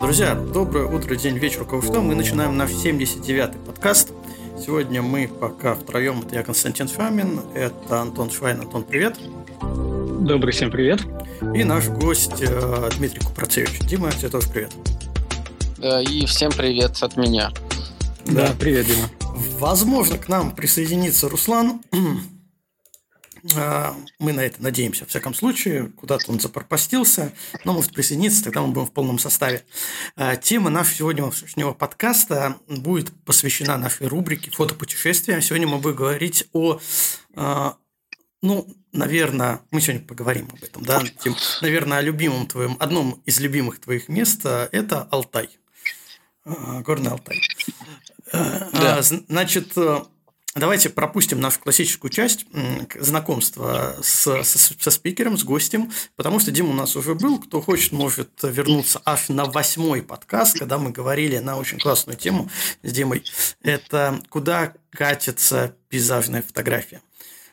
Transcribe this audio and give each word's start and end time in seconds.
Друзья, 0.00 0.34
доброе 0.34 0.86
утро, 0.86 1.16
день, 1.16 1.38
вечер, 1.38 1.62
у 1.62 1.64
кого 1.64 1.82
что. 1.82 2.00
Мы 2.00 2.14
начинаем 2.14 2.56
наш 2.56 2.70
79-й 2.70 3.58
подкаст. 3.66 4.12
Сегодня 4.58 5.02
мы 5.02 5.28
пока 5.28 5.74
втроем. 5.74 6.20
Это 6.20 6.36
я, 6.36 6.42
Константин 6.42 6.88
Фамин, 6.88 7.40
это 7.54 8.00
Антон 8.00 8.30
Швайн. 8.30 8.60
Антон, 8.60 8.84
привет. 8.84 9.18
Добрый 9.60 10.52
всем 10.52 10.70
привет. 10.70 11.00
И 11.54 11.64
наш 11.64 11.88
гость 11.88 12.40
э, 12.40 12.90
Дмитрий 12.96 13.20
Купрацевич. 13.20 13.80
Дима, 13.80 14.12
тебе 14.12 14.28
тоже 14.28 14.48
привет. 14.48 14.72
Да, 15.78 16.00
и 16.00 16.24
всем 16.26 16.52
привет 16.52 17.02
от 17.02 17.16
меня. 17.16 17.50
Да, 18.26 18.48
да 18.48 18.54
привет, 18.58 18.86
Дима. 18.86 19.08
Возможно, 19.58 20.16
к 20.18 20.28
нам 20.28 20.52
присоединится 20.52 21.28
Руслан. 21.28 21.80
А, 23.56 23.94
мы 24.18 24.32
на 24.32 24.40
это 24.40 24.62
надеемся, 24.62 25.04
в 25.04 25.08
всяком 25.08 25.34
случае. 25.34 25.92
Куда-то 25.96 26.30
он 26.30 26.40
запропастился, 26.40 27.32
но 27.64 27.74
может 27.74 27.92
присоединиться, 27.92 28.44
тогда 28.44 28.62
мы 28.62 28.68
будем 28.68 28.86
в 28.86 28.92
полном 28.92 29.18
составе. 29.18 29.64
А, 30.16 30.36
тема 30.36 30.70
нашего 30.70 30.96
сегодняшнего 30.96 31.72
подкаста 31.72 32.56
будет 32.68 33.12
посвящена 33.24 33.76
нашей 33.76 34.06
рубрике 34.06 34.50
«Фотопутешествия». 34.50 35.40
Сегодня 35.40 35.66
мы 35.66 35.78
будем 35.78 35.96
говорить 35.96 36.48
о 36.52 36.80
а, 37.34 37.76
ну, 38.40 38.66
наверное, 38.92 39.60
мы 39.70 39.80
сегодня 39.80 40.06
поговорим 40.06 40.48
об 40.52 40.62
этом, 40.62 40.84
да, 40.84 41.02
Тим, 41.22 41.34
наверное, 41.62 41.98
о 41.98 42.02
любимом 42.02 42.46
твоем, 42.46 42.76
одном 42.78 43.22
из 43.24 43.40
любимых 43.40 43.80
твоих 43.80 44.08
мест– 44.08 44.40
это 44.44 45.08
Алтай, 45.10 45.48
Горный 46.44 47.10
Алтай. 47.10 47.40
Да. 48.32 49.00
Значит, 49.00 49.72
Давайте 50.56 50.88
пропустим 50.88 51.40
нашу 51.40 51.58
классическую 51.58 52.12
часть 52.12 52.46
знакомства 52.94 53.96
с, 54.00 54.44
со, 54.44 54.44
со 54.44 54.90
спикером, 54.92 55.36
с 55.36 55.42
гостем, 55.42 55.90
потому 56.14 56.38
что 56.38 56.52
Дима 56.52 56.70
у 56.70 56.74
нас 56.74 56.94
уже 56.94 57.16
был. 57.16 57.40
Кто 57.40 57.60
хочет, 57.60 57.90
может 57.90 58.30
вернуться 58.40 59.02
аж 59.04 59.30
на 59.30 59.46
восьмой 59.46 60.00
подкаст, 60.00 60.56
когда 60.56 60.78
мы 60.78 60.92
говорили 60.92 61.38
на 61.38 61.56
очень 61.56 61.80
классную 61.80 62.16
тему 62.16 62.48
с 62.84 62.92
Димой. 62.92 63.24
Это 63.62 64.20
куда 64.28 64.74
катится 64.90 65.74
пейзажная 65.88 66.42
фотография. 66.42 67.02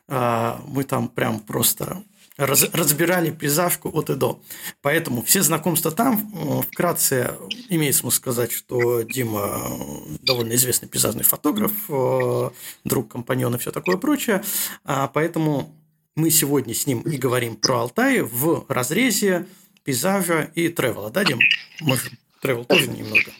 А, 0.07 0.61
мы 0.67 0.83
там 0.83 1.07
прям 1.07 1.39
просто 1.39 2.03
раз, 2.37 2.63
разбирали 2.73 3.31
пейзажку 3.31 3.89
от 3.89 4.09
и 4.09 4.15
до. 4.15 4.41
Поэтому 4.81 5.21
все 5.21 5.41
знакомства 5.41 5.91
там. 5.91 6.63
Вкратце 6.71 7.35
имеет 7.69 7.95
смысл 7.95 8.17
сказать, 8.17 8.51
что 8.51 9.01
Дима 9.01 9.61
довольно 10.21 10.53
известный 10.53 10.87
пейзажный 10.87 11.23
фотограф, 11.23 11.71
э, 11.89 12.49
друг, 12.83 13.11
компаньон 13.11 13.55
и 13.55 13.57
все 13.57 13.71
такое 13.71 13.97
прочее. 13.97 14.43
А 14.83 15.07
поэтому 15.07 15.73
мы 16.15 16.29
сегодня 16.29 16.73
с 16.73 16.87
ним 16.87 17.01
и 17.01 17.17
говорим 17.17 17.55
про 17.55 17.81
Алтай 17.81 18.21
в 18.21 18.65
разрезе 18.67 19.47
пейзажа 19.83 20.51
и 20.55 20.69
тревела. 20.69 21.09
Да, 21.09 21.23
Дим? 21.23 21.39
Может, 21.81 22.11
тревел 22.41 22.65
тоже 22.65 22.87
немного? 22.87 23.31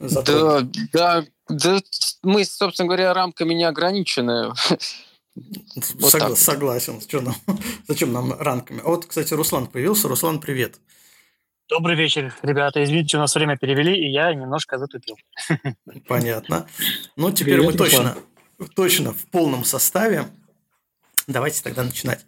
Да, 0.00 0.60
да, 0.92 1.24
да, 1.48 1.80
мы, 2.22 2.44
собственно 2.44 2.86
говоря, 2.86 3.14
рамками 3.14 3.54
не 3.54 3.64
ограничены. 3.64 4.52
Вот 5.36 6.14
Согла- 6.14 6.36
согласен. 6.36 7.00
Что 7.00 7.20
нам? 7.20 7.34
Зачем 7.88 8.12
нам 8.12 8.32
ранками? 8.32 8.80
А 8.84 8.88
вот, 8.88 9.06
кстати, 9.06 9.34
Руслан 9.34 9.66
появился. 9.66 10.08
Руслан, 10.08 10.40
привет. 10.40 10.80
Добрый 11.68 11.96
вечер, 11.96 12.34
ребята. 12.42 12.82
Извините, 12.82 13.16
у 13.16 13.20
нас 13.20 13.34
время 13.34 13.58
перевели, 13.58 13.98
и 13.98 14.10
я 14.10 14.32
немножко 14.32 14.78
затупил. 14.78 15.16
Понятно. 16.08 16.66
Ну, 17.16 17.32
теперь 17.32 17.56
привет, 17.56 17.72
мы 17.72 17.78
точно, 17.78 18.16
точно 18.74 19.12
в 19.12 19.26
полном 19.26 19.64
составе. 19.64 20.26
Давайте 21.26 21.62
тогда 21.62 21.82
начинать. 21.82 22.24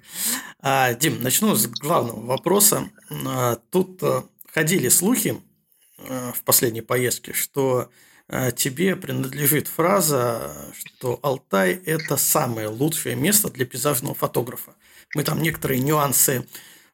А, 0.61 0.93
Дим, 0.93 1.23
начну 1.23 1.55
с 1.55 1.67
главного 1.67 2.27
вопроса. 2.27 2.91
А, 3.27 3.57
тут 3.71 4.03
а, 4.03 4.25
ходили 4.53 4.89
слухи 4.89 5.41
а, 5.99 6.33
в 6.33 6.43
последней 6.43 6.83
поездке, 6.83 7.33
что 7.33 7.91
тебе 8.57 8.95
принадлежит 8.97 9.69
фраза, 9.69 10.53
что 10.75 11.19
Алтай– 11.23 11.73
это 11.87 12.17
самое 12.17 12.69
лучшее 12.69 13.17
место 13.17 13.51
для 13.51 13.65
пейзажного 13.65 14.15
фотографа. 14.15 14.75
Мы 15.15 15.25
там 15.25 15.41
некоторые 15.43 15.81
нюансы 15.81 16.47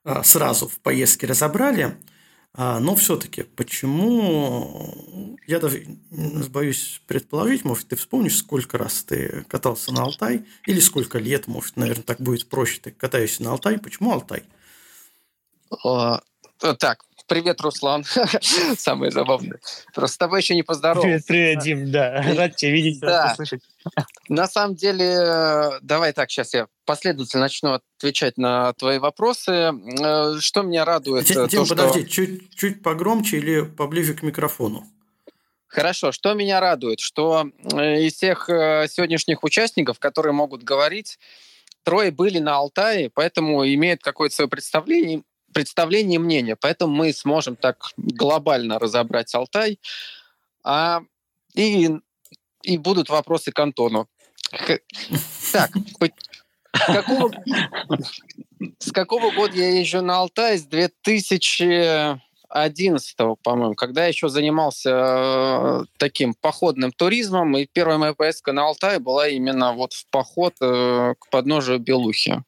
а, 0.05 0.23
сразу 0.23 0.69
в 0.69 0.79
поездке 0.81 1.27
разобрали, 1.27 1.97
а, 2.53 2.79
но 2.79 2.95
все-таки 2.95 3.43
почему, 3.43 5.37
я 5.47 5.59
даже 5.59 5.85
боюсь 6.51 7.01
предположить, 7.07 7.65
может, 7.65 7.89
ты 7.89 7.97
вспомнишь, 7.97 8.37
сколько 8.37 8.79
раз 8.79 9.03
ты 9.03 9.45
катался 9.49 9.93
на 9.93 10.03
Алтай, 10.03 10.45
или 10.67 10.79
сколько 10.79 11.19
лет, 11.19 11.49
может, 11.49 11.77
наверное, 11.77 12.05
так 12.05 12.21
будет 12.21 12.49
проще, 12.49 12.81
ты 12.81 12.91
катаешься 12.91 13.43
на 13.43 13.53
Алтай. 13.53 13.79
Почему 13.79 14.13
Алтай? 14.13 14.45
Так, 16.79 17.05
Привет, 17.35 17.61
Руслан. 17.63 18.05
Самое 18.79 19.11
забавное. 19.11 19.59
Просто 19.93 20.15
с 20.15 20.19
тобой 20.19 20.41
еще 20.41 20.55
не 20.55 20.63
поздоровался. 20.63 21.25
Привет, 21.27 21.27
привет, 21.27 21.59
Дим. 21.65 21.91
Да, 21.91 22.25
рад 22.37 22.55
тебя 22.55 22.71
видеть, 22.71 23.01
да. 23.01 23.31
послышать. 23.31 23.61
На 24.29 24.47
самом 24.47 24.77
деле, 24.77 25.81
давай 25.83 26.13
так, 26.13 26.31
сейчас 26.31 26.55
я 26.55 26.69
последовательно 26.85 27.43
начну 27.43 27.73
отвечать 27.73 28.39
на 28.39 28.73
твои 28.75 28.99
вопросы. 28.99 29.51
Э, 29.51 30.37
что 30.39 30.63
меня 30.63 30.85
радует? 30.85 31.25
Дим, 31.25 31.49
то, 31.49 31.67
подожди, 31.67 32.03
что... 32.03 32.09
чуть, 32.09 32.55
чуть 32.55 32.83
погромче 32.85 33.39
или 33.39 33.63
поближе 33.63 34.15
к 34.15 34.23
микрофону? 34.23 34.87
Хорошо. 35.67 36.13
Что 36.13 36.35
меня 36.35 36.61
радует? 36.61 37.01
Что 37.01 37.51
э, 37.73 38.03
из 38.03 38.15
всех 38.15 38.49
э, 38.49 38.87
сегодняшних 38.89 39.43
участников, 39.43 39.99
которые 39.99 40.35
могут 40.35 40.63
говорить, 40.63 41.19
трое 41.83 42.13
были 42.13 42.39
на 42.39 42.55
Алтае, 42.55 43.11
поэтому 43.13 43.67
имеют 43.67 44.05
какое-то 44.05 44.37
свое 44.37 44.49
представление 44.49 45.25
представление 45.55 46.17
и 46.17 46.19
мнение. 46.19 46.57
Поэтому 46.57 46.95
мы 46.95 47.13
сможем 47.13 47.57
так 47.57 47.93
глобально 47.97 48.79
разобрать 48.79 49.35
Алтай. 49.35 49.79
А, 50.63 51.01
и, 51.55 51.91
и 52.63 52.79
будут 52.79 53.09
вопросы 53.09 53.53
к 53.53 53.59
Антону. 53.59 54.09
Так, 55.53 55.71
какого, 56.73 57.31
с 58.79 58.93
какого 58.93 59.31
года 59.31 59.57
я 59.57 59.79
езжу 59.79 60.03
на 60.03 60.19
Алтай? 60.19 60.59
С 60.59 60.65
2000 60.65 62.21
11 62.55 63.17
по-моему, 63.43 63.75
когда 63.75 64.03
я 64.03 64.09
еще 64.09 64.29
занимался 64.29 64.91
э, 64.91 65.85
таким 65.99 66.35
походным 66.35 66.93
туризмом, 66.93 67.57
и 67.57 67.67
первая 67.71 67.99
моя 67.99 68.15
поездка 68.15 68.53
на 68.53 68.65
Алтай 68.65 69.01
была 69.01 69.27
именно 69.27 69.73
вот 69.73 69.93
в 69.93 70.07
поход 70.11 70.55
э, 70.61 71.15
к 71.19 71.31
подножию 71.31 71.81
Белухи. 71.81 72.45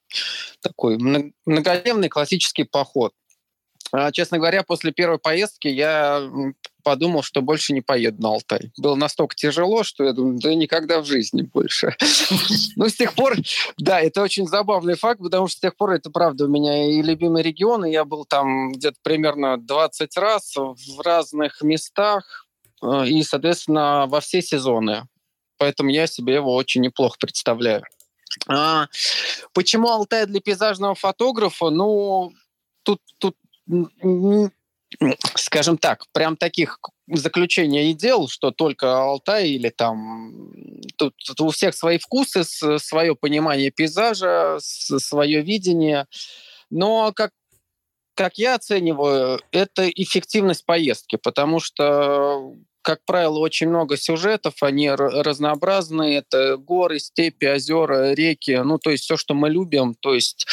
Такой 0.61 0.97
многодневный 1.45 2.09
классический 2.09 2.63
поход. 2.63 3.13
А, 3.93 4.11
честно 4.13 4.39
говоря, 4.39 4.63
после 4.63 4.93
первой 4.93 5.19
поездки 5.19 5.69
я 5.69 6.29
подумал, 6.83 7.23
что 7.23 7.43
больше 7.43 7.73
не 7.73 7.81
поеду 7.81 8.23
на 8.23 8.29
Алтай. 8.29 8.71
Было 8.79 8.95
настолько 8.95 9.35
тяжело, 9.35 9.83
что 9.83 10.05
я 10.05 10.13
думаю, 10.13 10.39
да 10.41 10.55
никогда 10.55 11.01
в 11.01 11.05
жизни 11.05 11.43
больше. 11.43 11.97
Ну, 12.77 12.89
с 12.89 12.95
тех 12.95 13.15
пор, 13.15 13.35
да, 13.79 14.01
это 14.01 14.23
очень 14.23 14.47
забавный 14.47 14.97
факт, 14.97 15.21
потому 15.21 15.49
что 15.49 15.57
с 15.57 15.61
тех 15.61 15.77
пор 15.77 15.93
это, 15.93 16.11
правда, 16.11 16.45
у 16.45 16.49
меня 16.49 16.91
и 16.91 17.01
любимый 17.01 17.43
регион, 17.43 17.87
и 17.87 17.91
я 17.91 18.05
был 18.05 18.27
там 18.27 18.73
где-то 18.73 18.99
примерно 19.03 19.57
20 19.57 20.17
раз 20.19 20.55
в 20.57 21.01
разных 21.03 21.63
местах, 21.63 22.47
э, 22.83 23.07
и, 23.07 23.23
соответственно, 23.23 24.07
во 24.09 24.21
все 24.21 24.43
сезоны. 24.43 25.09
Поэтому 25.57 25.91
я 25.91 26.07
себе 26.07 26.35
его 26.35 26.55
очень 26.55 26.83
неплохо 26.83 27.17
представляю. 27.19 27.83
А, 28.49 28.89
почему 29.55 29.89
Алтай 29.89 30.27
для 30.27 30.41
пейзажного 30.41 30.95
фотографа? 30.95 31.71
Ну, 31.71 32.33
тут, 32.83 33.01
тут 33.19 33.37
скажем 35.35 35.79
так, 35.79 36.05
прям 36.13 36.37
таких 36.37 36.79
заключений 37.09 37.89
не 37.89 37.95
делал, 37.95 38.29
что 38.29 38.51
только 38.51 38.99
Алтай 38.99 39.51
или 39.51 39.69
там... 39.69 40.51
Тут, 40.97 41.15
тут 41.17 41.41
у 41.41 41.51
всех 41.51 41.75
свои 41.75 41.99
вкусы, 41.99 42.45
свое 42.79 43.15
понимание 43.15 43.71
пейзажа, 43.71 44.59
свое 44.61 45.43
видение. 45.43 46.07
Но 46.71 47.13
как 47.13 47.33
как 48.17 48.39
я 48.39 48.55
оцениваю, 48.55 49.41
это 49.53 49.91
эффективность 49.91 50.65
поездки, 50.65 51.17
потому 51.17 51.61
что 51.61 52.55
как 52.87 53.01
правило, 53.05 53.41
очень 53.41 53.69
много 53.69 53.97
сюжетов, 53.97 54.63
они 54.63 54.89
разнообразные. 54.89 56.19
Это 56.19 56.57
горы, 56.57 57.01
степи, 57.01 57.45
озера, 57.47 58.13
реки, 58.13 58.61
ну, 58.65 58.79
то 58.79 58.91
есть 58.91 59.03
все, 59.03 59.17
что 59.17 59.35
мы 59.35 59.51
любим. 59.51 59.97
То 59.99 60.15
есть 60.15 60.47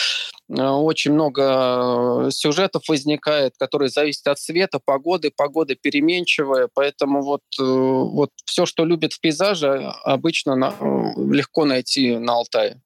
э, 0.49 0.59
очень 0.59 1.13
много 1.13 2.29
сюжетов 2.31 2.89
возникает, 2.89 3.53
которые 3.59 3.89
зависят 3.89 4.25
от 4.25 4.39
света, 4.39 4.79
погоды. 4.83 5.31
Погода 5.35 5.75
переменчивая, 5.75 6.69
поэтому 6.73 7.21
вот, 7.21 7.43
э, 7.59 7.63
вот 7.63 8.31
все, 8.45 8.65
что 8.65 8.83
любят 8.83 9.13
в 9.13 9.21
пейзаже, 9.21 9.93
обычно 10.03 10.55
на, 10.55 10.73
э, 10.79 11.13
легко 11.31 11.65
найти 11.65 12.17
на 12.17 12.33
Алтае. 12.33 12.81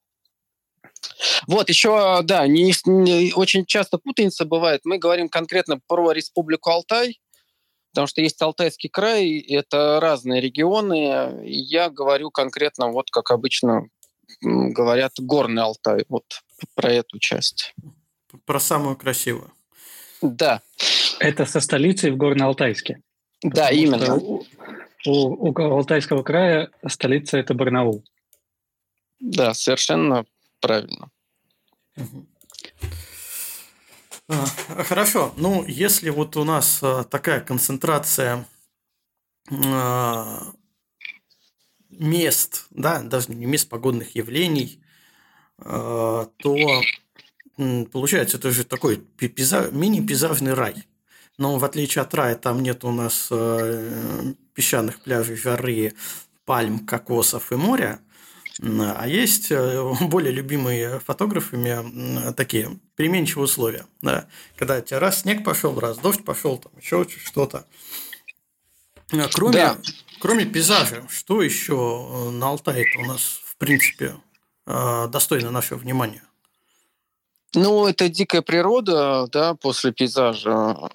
Вот, 1.46 1.70
еще, 1.70 2.20
да, 2.22 2.46
не, 2.46 2.74
не, 2.84 3.32
очень 3.32 3.64
часто 3.64 3.96
путаница 3.96 4.44
бывает. 4.44 4.82
Мы 4.84 4.98
говорим 4.98 5.30
конкретно 5.30 5.80
про 5.86 6.12
Республику 6.12 6.68
Алтай, 6.68 7.18
Потому 7.98 8.06
что 8.06 8.20
есть 8.20 8.40
Алтайский 8.40 8.88
край, 8.88 9.40
это 9.40 9.98
разные 9.98 10.40
регионы. 10.40 11.42
Я 11.42 11.90
говорю 11.90 12.30
конкретно, 12.30 12.92
вот 12.92 13.10
как 13.10 13.32
обычно 13.32 13.88
говорят, 14.40 15.14
Горный 15.18 15.64
Алтай, 15.64 16.04
вот 16.08 16.22
про 16.76 16.92
эту 16.92 17.18
часть. 17.18 17.74
Про 18.44 18.60
самую 18.60 18.94
красивую. 18.94 19.50
Да. 20.22 20.62
Это 21.18 21.44
со 21.44 21.58
столицей 21.58 22.12
в 22.12 22.16
Горно-Алтайске. 22.16 22.98
Да, 23.42 23.70
именно. 23.70 24.14
У, 24.14 24.44
у, 25.04 25.50
у 25.50 25.60
Алтайского 25.60 26.22
края 26.22 26.70
столица 26.86 27.36
это 27.36 27.52
Барнаул. 27.52 28.04
Да, 29.18 29.54
совершенно 29.54 30.24
правильно. 30.60 31.10
А, 31.96 32.02
хорошо. 34.28 35.32
Ну, 35.36 35.64
если 35.66 36.10
вот 36.10 36.36
у 36.36 36.44
нас 36.44 36.80
а, 36.82 37.04
такая 37.04 37.40
концентрация 37.40 38.46
а, 39.50 40.52
мест, 41.90 42.66
да, 42.70 43.00
даже 43.02 43.32
не 43.32 43.46
мест 43.46 43.68
погодных 43.68 44.14
явлений, 44.14 44.82
то 45.56 46.32
получается 47.90 48.36
это 48.36 48.52
же 48.52 48.62
такой 48.62 49.02
мини-пейзажный 49.20 50.54
рай. 50.54 50.84
Но 51.38 51.58
в 51.58 51.64
отличие 51.64 52.02
от 52.02 52.14
рая, 52.14 52.36
там 52.36 52.62
нет 52.62 52.84
у 52.84 52.92
нас 52.92 53.32
песчаных 54.54 55.00
пляжей, 55.00 55.34
жары, 55.34 55.94
пальм, 56.44 56.86
кокосов 56.86 57.50
и 57.50 57.56
моря. 57.56 58.00
А 58.60 59.06
есть 59.06 59.50
э, 59.50 59.92
более 60.00 60.32
любимые 60.32 61.00
фотографами 61.00 62.32
такие 62.32 62.78
переменчивые 62.96 63.44
условия. 63.44 63.86
Да. 64.02 64.26
Когда 64.56 64.78
у 64.78 64.80
тебя 64.80 64.98
раз 64.98 65.22
снег 65.22 65.44
пошел, 65.44 65.78
раз 65.78 65.98
дождь 65.98 66.24
пошел, 66.24 66.58
там 66.58 66.72
еще 66.80 67.06
что-то. 67.24 67.66
А 69.12 69.28
кроме, 69.32 69.52
да. 69.52 69.78
кроме 70.20 70.44
пейзажа, 70.44 71.06
что 71.08 71.40
еще 71.40 71.74
э, 72.10 72.30
на 72.30 72.48
Алтае 72.48 72.84
у 72.98 73.06
нас, 73.06 73.40
в 73.44 73.56
принципе, 73.56 74.16
э, 74.66 75.08
достойно 75.08 75.50
нашего 75.50 75.78
внимания? 75.78 76.22
Ну, 77.54 77.86
это 77.86 78.08
дикая 78.08 78.42
природа, 78.42 79.26
да, 79.32 79.54
после 79.54 79.92
пейзажа. 79.92 80.90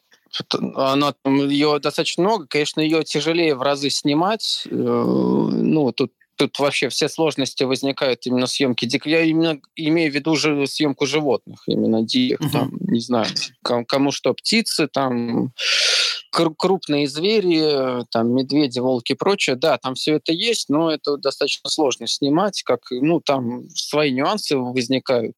Она, 0.75 1.15
ее 1.25 1.79
достаточно 1.79 2.23
много, 2.23 2.47
конечно, 2.47 2.81
ее 2.81 3.03
тяжелее 3.03 3.55
в 3.55 3.61
разы 3.61 3.89
снимать. 3.89 4.67
Ну, 4.69 5.91
тут 5.91 6.11
тут 6.47 6.59
вообще 6.59 6.89
все 6.89 7.07
сложности 7.07 7.63
возникают 7.63 8.25
именно 8.25 8.47
съемки 8.47 8.85
диких. 8.85 9.07
Я 9.07 9.21
именно 9.21 9.59
имею 9.75 10.11
в 10.11 10.15
виду 10.15 10.31
уже 10.31 10.67
съемку 10.67 11.05
животных, 11.05 11.63
именно 11.67 12.03
диких, 12.03 12.39
угу. 12.41 12.49
там, 12.49 12.71
не 12.81 12.99
знаю, 12.99 13.27
кому 13.63 14.11
что, 14.11 14.33
птицы, 14.33 14.87
там, 14.87 15.53
крупные 16.31 17.07
звери, 17.07 18.03
там, 18.11 18.33
медведи, 18.33 18.79
волки 18.79 19.13
и 19.13 19.15
прочее. 19.15 19.55
Да, 19.55 19.77
там 19.77 19.95
все 19.95 20.15
это 20.15 20.33
есть, 20.33 20.69
но 20.69 20.91
это 20.91 21.17
достаточно 21.17 21.69
сложно 21.69 22.07
снимать, 22.07 22.63
как, 22.63 22.81
ну, 22.91 23.21
там 23.21 23.69
свои 23.69 24.11
нюансы 24.11 24.57
возникают. 24.57 25.35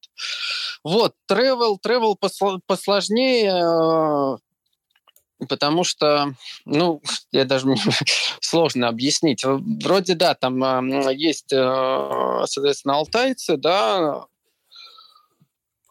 Вот, 0.83 1.13
travel, 1.29 1.77
travel 1.85 2.15
посложнее, 2.65 4.37
Потому 5.49 5.83
что, 5.83 6.33
ну, 6.65 7.01
я 7.31 7.45
даже 7.45 7.67
сложно 8.39 8.87
объяснить. 8.87 9.43
Вроде 9.43 10.15
да, 10.15 10.33
там 10.33 11.09
есть, 11.09 11.51
э, 11.51 12.43
соответственно, 12.45 12.95
алтайцы, 12.95 13.57
да, 13.57 14.25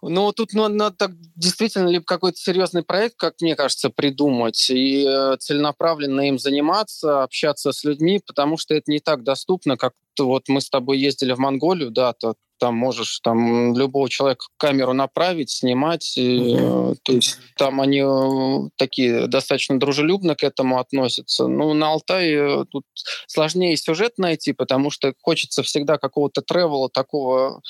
ну, 0.06 0.32
тут 0.32 0.52
ну, 0.52 0.69
надо 0.69 0.96
так, 0.96 1.12
действительно 1.35 1.88
либо 1.88 2.05
какой-то 2.05 2.37
серьезный 2.37 2.82
проект, 2.82 3.17
как 3.17 3.41
мне 3.41 3.56
кажется, 3.56 3.88
придумать 3.88 4.69
и 4.69 5.06
э, 5.06 5.37
целенаправленно 5.38 6.29
им 6.29 6.38
заниматься, 6.38 7.23
общаться 7.23 7.73
с 7.73 7.85
людьми, 7.85 8.20
потому 8.25 8.58
что 8.58 8.75
это 8.75 8.91
не 8.91 9.00
так 9.00 9.23
доступно, 9.23 9.79
как 9.79 9.94
вот 10.21 10.49
мы 10.49 10.61
с 10.61 10.71
тобой 10.71 10.99
ездили 10.99 11.33
в 11.33 11.39
Монголию, 11.39 11.91
да, 11.91 12.13
то 12.13 12.35
там 12.59 12.77
можешь 12.77 13.19
там 13.21 13.77
любого 13.77 14.09
человека 14.09 14.47
камеру 14.57 14.93
направить, 14.93 15.51
снимать. 15.51 16.17
И, 16.17 16.55
mm-hmm. 16.55 16.97
То 17.03 17.13
есть 17.13 17.39
там 17.57 17.81
они 17.81 18.03
э, 18.03 18.71
такие 18.77 19.27
достаточно 19.27 19.79
дружелюбно 19.79 20.35
к 20.35 20.45
этому 20.45 20.79
относятся. 20.79 21.47
Ну, 21.47 21.75
на 21.75 21.91
Алтае 21.91 22.63
э, 22.63 22.65
тут 22.71 22.85
сложнее 23.27 23.77
сюжет 23.77 24.19
найти, 24.19 24.53
потому 24.53 24.91
что 24.91 25.13
хочется 25.21 25.63
всегда 25.63 25.99
какого-то 25.99 26.43
тревела 26.43 26.89
такого 26.89 27.61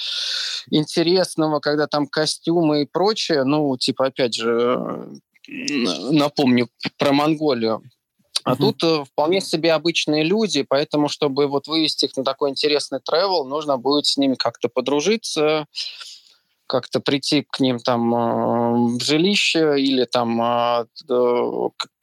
интересного, 0.71 1.61
когда 1.61 1.87
там 1.87 2.07
костюмы 2.07 2.83
и 2.83 2.87
прочее. 2.87 3.45
Ну, 3.45 3.77
типа, 3.77 4.07
опять 4.07 4.35
же, 4.35 5.11
напомню 6.11 6.69
про 6.99 7.13
Монголию. 7.13 7.83
А 8.45 8.53
угу. 8.53 8.73
тут 8.73 8.83
э, 8.85 9.05
вполне 9.05 9.41
себе 9.41 9.73
обычные 9.73 10.23
люди, 10.23 10.63
поэтому, 10.63 11.09
чтобы 11.09 11.47
вот 11.47 11.67
вывести 11.67 12.05
их 12.05 12.17
на 12.17 12.25
такой 12.25 12.51
интересный 12.51 12.99
travel, 12.99 13.45
нужно 13.45 13.79
будет 13.79 14.07
с 14.07 14.19
ними 14.19 14.35
как-то 14.35 14.69
подружиться, 14.69 15.67
как-то 16.67 17.01
прийти 17.01 17.47
к 17.51 17.61
ним 17.61 17.79
там 17.79 18.15
э, 18.15 18.97
в 18.99 19.03
жилище 19.03 19.81
или 19.81 20.05
там, 20.05 20.43
э, 20.43 20.87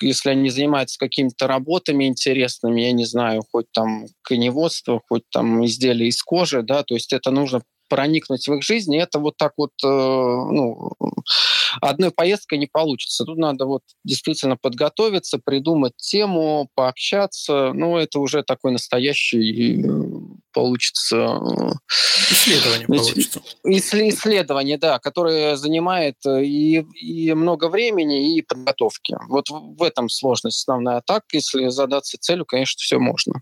если 0.01 0.31
они 0.31 0.49
занимаются 0.49 0.97
какими-то 0.97 1.45
работами 1.45 2.05
интересными, 2.05 2.81
я 2.81 2.91
не 2.91 3.05
знаю, 3.05 3.43
хоть 3.51 3.71
там 3.71 4.05
коневодство, 4.23 4.99
хоть 5.07 5.23
там 5.29 5.63
изделия 5.65 6.07
из 6.07 6.23
кожи, 6.23 6.63
да, 6.63 6.81
то 6.81 6.95
есть 6.95 7.13
это 7.13 7.29
нужно 7.29 7.61
проникнуть 7.91 8.47
в 8.47 8.53
их 8.53 8.63
жизнь, 8.63 8.93
и 8.93 8.97
это 8.97 9.19
вот 9.19 9.35
так 9.35 9.51
вот, 9.57 9.71
э, 9.83 9.85
ну, 9.85 10.93
одной 11.81 12.11
поездкой 12.11 12.57
не 12.57 12.67
получится. 12.67 13.25
Тут 13.25 13.37
надо 13.37 13.65
вот 13.65 13.81
действительно 14.05 14.55
подготовиться, 14.55 15.39
придумать 15.43 15.91
тему, 15.97 16.69
пообщаться. 16.73 17.73
Ну, 17.73 17.97
это 17.97 18.19
уже 18.19 18.43
такой 18.43 18.71
настоящий 18.71 19.83
э, 19.83 20.03
получится... 20.53 21.17
Э, 21.17 21.71
исследование 22.31 22.87
получится. 22.87 23.41
Исследование, 23.65 24.77
да, 24.77 24.99
которое 24.99 25.57
занимает 25.57 26.15
и, 26.25 26.85
и 26.95 27.33
много 27.33 27.67
времени, 27.67 28.37
и 28.37 28.41
подготовки. 28.41 29.17
Вот 29.27 29.49
в 29.49 29.83
этом 29.83 30.07
сложность 30.07 30.59
основная. 30.59 31.01
Так, 31.05 31.23
если 31.33 31.67
задаться 31.67 32.17
целью, 32.17 32.45
конечно, 32.45 32.79
все 32.79 32.99
можно. 32.99 33.41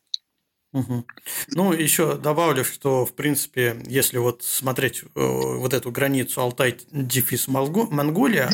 Угу. 0.71 1.05
Ну, 1.49 1.73
еще 1.73 2.15
добавлю, 2.15 2.63
что, 2.63 3.05
в 3.05 3.13
принципе, 3.13 3.81
если 3.87 4.17
вот 4.19 4.43
смотреть 4.43 5.01
э, 5.03 5.07
вот 5.15 5.73
эту 5.73 5.91
границу 5.91 6.41
Алтай-Дефис 6.41 7.47
Монголия, 7.47 8.49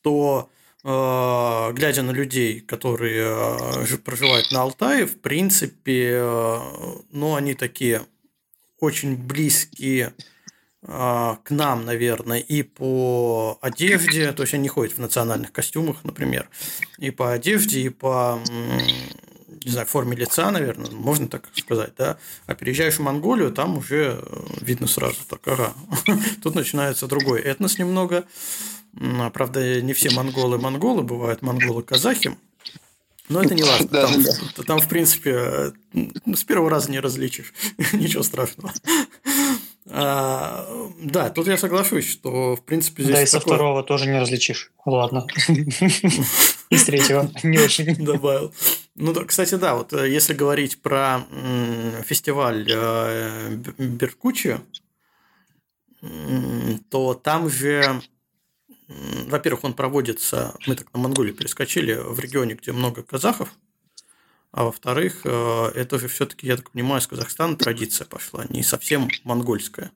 то 0.00 0.48
э, 0.82 1.72
глядя 1.74 2.02
на 2.02 2.12
людей, 2.12 2.60
которые 2.60 3.84
э, 3.84 3.98
проживают 3.98 4.50
на 4.50 4.62
Алтае, 4.62 5.06
в 5.06 5.20
принципе, 5.20 6.12
э, 6.14 6.58
ну, 7.10 7.34
они 7.34 7.52
такие 7.54 8.02
очень 8.80 9.16
близкие 9.16 10.14
э, 10.82 11.36
к 11.44 11.50
нам, 11.50 11.84
наверное, 11.84 12.38
и 12.38 12.62
по 12.62 13.58
одежде, 13.60 14.32
то 14.32 14.42
есть 14.42 14.54
они 14.54 14.68
ходят 14.68 14.94
в 14.94 14.98
национальных 14.98 15.52
костюмах, 15.52 16.02
например, 16.02 16.48
и 16.96 17.10
по 17.10 17.32
одежде, 17.32 17.82
и 17.82 17.90
по 17.90 18.42
не 19.64 19.72
знаю, 19.72 19.86
форме 19.86 20.16
лица, 20.16 20.50
наверное, 20.50 20.90
можно 20.90 21.28
так 21.28 21.48
сказать, 21.56 21.92
да, 21.96 22.18
а 22.46 22.54
переезжаешь 22.54 22.94
в 22.94 23.00
Монголию, 23.00 23.52
там 23.52 23.78
уже 23.78 24.20
э, 24.22 24.42
видно 24.60 24.86
сразу 24.86 25.16
так, 25.28 25.46
ага, 25.46 25.74
тут 26.42 26.54
начинается 26.54 27.06
другой 27.06 27.40
этнос 27.40 27.78
немного, 27.78 28.24
правда, 29.32 29.80
не 29.80 29.92
все 29.92 30.10
монголы 30.10 30.58
монголы, 30.58 31.02
бывают 31.02 31.42
монголы-казахи, 31.42 32.36
но 33.28 33.42
это 33.42 33.54
не 33.54 33.62
важно. 33.62 33.88
Там, 33.88 34.24
там, 34.66 34.78
в 34.80 34.88
принципе, 34.88 35.34
э, 35.34 35.72
с 36.34 36.44
первого 36.44 36.68
раза 36.70 36.90
не 36.90 37.00
различишь. 37.00 37.54
Ничего 37.92 38.22
страшного. 38.22 38.72
А, 39.86 40.66
да, 41.00 41.30
тут 41.30 41.46
я 41.48 41.56
соглашусь, 41.56 42.08
что 42.08 42.56
в 42.56 42.62
принципе 42.62 43.02
здесь. 43.02 43.14
Да, 43.14 43.22
и 43.22 43.26
со 43.26 43.38
такое... 43.38 43.54
второго 43.54 43.82
тоже 43.82 44.06
не 44.06 44.18
различишь. 44.18 44.72
Ладно. 44.84 45.26
И 46.72 46.76
с 46.78 46.84
третьего 46.84 47.30
не 47.42 47.58
очень. 47.58 47.94
Добавил. 48.04 48.52
Ну, 48.94 49.14
кстати, 49.26 49.54
да, 49.56 49.74
вот 49.74 49.92
э, 49.92 50.10
если 50.10 50.32
говорить 50.32 50.80
про 50.80 51.20
фестиваль 52.04 52.66
э, 52.70 53.56
Беркучи, 53.78 54.58
то 56.90 57.14
там 57.14 57.48
же, 57.48 58.00
во-первых, 58.88 59.64
он 59.64 59.74
проводится, 59.74 60.56
мы 60.66 60.74
так 60.74 60.92
на 60.92 60.98
Монголию 60.98 61.34
перескочили, 61.34 61.94
в 61.94 62.18
регионе, 62.18 62.54
где 62.54 62.72
много 62.72 63.02
казахов, 63.02 63.50
а 64.50 64.64
во-вторых, 64.64 65.22
э, 65.24 65.72
это 65.74 65.98
же 65.98 66.08
все-таки, 66.08 66.46
я 66.46 66.56
так 66.56 66.70
понимаю, 66.70 67.00
с 67.00 67.06
Казахстана 67.06 67.56
традиция 67.56 68.06
пошла, 68.06 68.44
не 68.48 68.62
совсем 68.62 69.08
монгольская. 69.24 69.92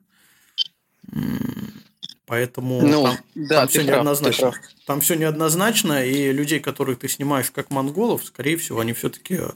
Поэтому 2.27 2.81
ну, 2.81 3.03
там, 3.03 3.17
да, 3.35 3.59
там 3.61 3.67
все 3.69 3.85
прав, 3.85 3.95
неоднозначно. 3.95 4.53
Там 4.85 4.99
все 4.99 5.15
неоднозначно, 5.15 6.05
и 6.05 6.33
людей, 6.33 6.59
которых 6.59 6.99
ты 6.99 7.07
снимаешь 7.07 7.49
как 7.51 7.71
монголов, 7.71 8.25
скорее 8.25 8.57
всего, 8.57 8.81
они 8.81 8.91
все-таки 8.91 9.35
э, 9.35 9.49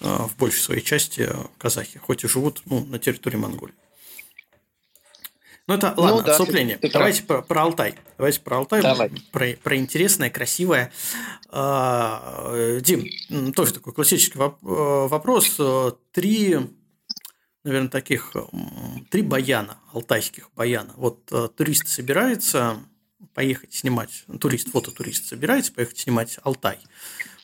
в 0.00 0.34
большей 0.38 0.60
своей 0.60 0.80
части 0.80 1.28
казахи, 1.58 1.98
хоть 1.98 2.24
и 2.24 2.28
живут 2.28 2.62
ну, 2.64 2.82
на 2.86 2.98
территории 2.98 3.36
Монголии. 3.36 3.74
Ну, 5.66 5.74
это, 5.74 5.92
ладно, 5.98 6.16
ну, 6.16 6.22
да, 6.22 6.32
отступление. 6.32 6.76
Ты, 6.76 6.88
ты 6.88 6.94
Давайте 6.94 7.22
про, 7.24 7.42
про 7.42 7.62
Алтай. 7.62 7.94
Давайте 8.16 8.40
про 8.40 8.56
Алтай. 8.56 8.80
Давай. 8.80 9.10
Про, 9.30 9.48
про 9.62 9.76
интересное, 9.76 10.30
красивое. 10.30 10.92
А, 11.50 12.78
Дим, 12.80 13.52
тоже 13.52 13.74
такой 13.74 13.92
классический 13.92 14.38
э, 14.38 14.50
вопрос. 14.62 15.60
Три, 16.12 16.56
наверное, 17.64 17.88
таких, 17.88 18.34
три 19.10 19.22
баяна, 19.22 19.78
алтайских 19.92 20.50
баяна. 20.54 20.92
Вот 20.96 21.20
э, 21.32 21.48
турист 21.56 21.88
собирается 21.88 22.78
поехать 23.32 23.72
снимать, 23.74 24.24
турист, 24.40 24.70
фототурист 24.70 25.26
собирается 25.26 25.72
поехать 25.72 25.98
снимать 25.98 26.38
Алтай, 26.42 26.78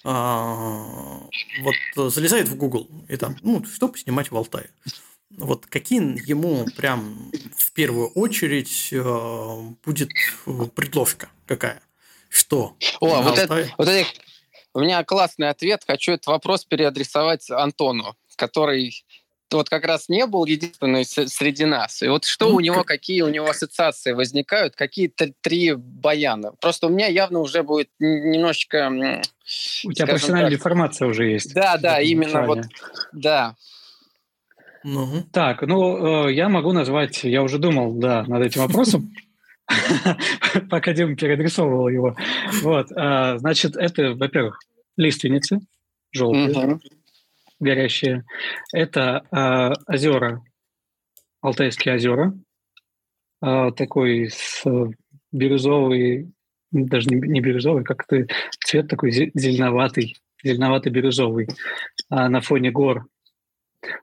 а, 0.05 1.21
вот 1.63 2.13
залезает 2.13 2.49
в 2.49 2.57
Google 2.57 2.89
и 3.09 3.17
там, 3.17 3.37
ну, 3.43 3.65
что 3.65 3.89
поснимать 3.89 4.31
в 4.31 4.37
Алтае. 4.37 4.71
Вот 5.37 5.67
какие 5.67 6.01
ему 6.29 6.67
прям 6.77 7.31
в 7.57 7.73
первую 7.73 8.09
очередь 8.09 8.89
э, 8.93 9.61
будет 9.85 10.11
предложка 10.75 11.31
какая? 11.47 11.83
Что? 12.29 12.77
О, 13.01 13.23
вот 13.23 13.39
это, 13.39 13.69
вот 13.79 13.89
это, 13.89 14.09
у 14.75 14.81
меня 14.81 15.05
классный 15.05 15.49
ответ. 15.49 15.83
Хочу 15.87 16.13
этот 16.13 16.27
вопрос 16.27 16.65
переадресовать 16.65 17.51
Антону, 17.51 18.17
который 18.37 19.05
вот 19.57 19.69
как 19.69 19.85
раз 19.85 20.09
не 20.09 20.27
был 20.27 20.45
единственный 20.45 21.05
среди 21.05 21.65
нас. 21.65 22.03
И 22.03 22.09
вот 22.09 22.25
что 22.25 22.49
ну, 22.49 22.57
у 22.57 22.61
него, 22.61 22.85
какие 22.85 23.23
у 23.23 23.29
него 23.29 23.49
ассоциации 23.49 24.13
возникают, 24.13 24.75
какие 24.77 25.09
три 25.09 25.75
баяна. 25.75 26.53
Просто 26.61 26.87
у 26.87 26.91
меня 26.91 27.07
явно 27.07 27.41
уже 27.41 27.63
будет 27.63 27.89
немножечко... 27.99 28.89
У 29.85 29.93
тебя 29.93 30.07
профессиональная 30.07 30.51
так, 30.51 30.59
деформация 30.59 31.09
уже 31.09 31.27
есть. 31.27 31.55
Да, 31.55 31.77
да, 31.77 32.01
именно 32.01 32.47
вот, 32.47 32.61
да. 33.13 33.57
Ну. 34.83 35.25
Так, 35.33 35.63
ну, 35.63 36.29
э, 36.29 36.33
я 36.33 36.49
могу 36.49 36.73
назвать, 36.73 37.25
я 37.25 37.43
уже 37.43 37.59
думал, 37.59 37.95
да, 37.95 38.25
над 38.25 38.43
этим 38.43 38.63
вопросом, 38.63 39.13
пока 40.71 40.93
Дима 40.93 41.17
переадресовывал 41.17 41.89
его. 41.89 42.17
Вот, 42.63 42.91
э, 42.91 43.39
значит, 43.39 43.77
это, 43.77 44.15
во-первых, 44.15 44.59
лиственницы 44.97 45.61
желтые, 46.13 46.79
горящие. 47.61 48.25
Это 48.73 49.23
э, 49.31 49.93
озера, 49.93 50.43
Алтайские 51.41 51.95
озера, 51.95 52.35
э, 53.43 53.71
такой 53.77 54.31
с 54.31 54.65
бирюзовый, 55.33 56.33
даже 56.73 57.09
не, 57.09 57.17
не 57.29 57.41
бирюзовый, 57.41 57.85
как-то 57.85 58.27
цвет 58.65 58.89
такой 58.89 59.13
зеленоватый, 59.13 60.17
зеленовато-бирюзовый 60.45 61.47
э, 61.47 61.49
на 62.09 62.41
фоне 62.41 62.71
гор, 62.71 63.07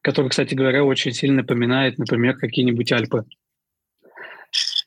который, 0.02 0.30
кстати 0.30 0.54
говоря, 0.54 0.84
очень 0.84 1.12
сильно 1.12 1.38
напоминает, 1.38 1.98
например, 1.98 2.38
какие-нибудь 2.38 2.92
Альпы. 2.92 3.26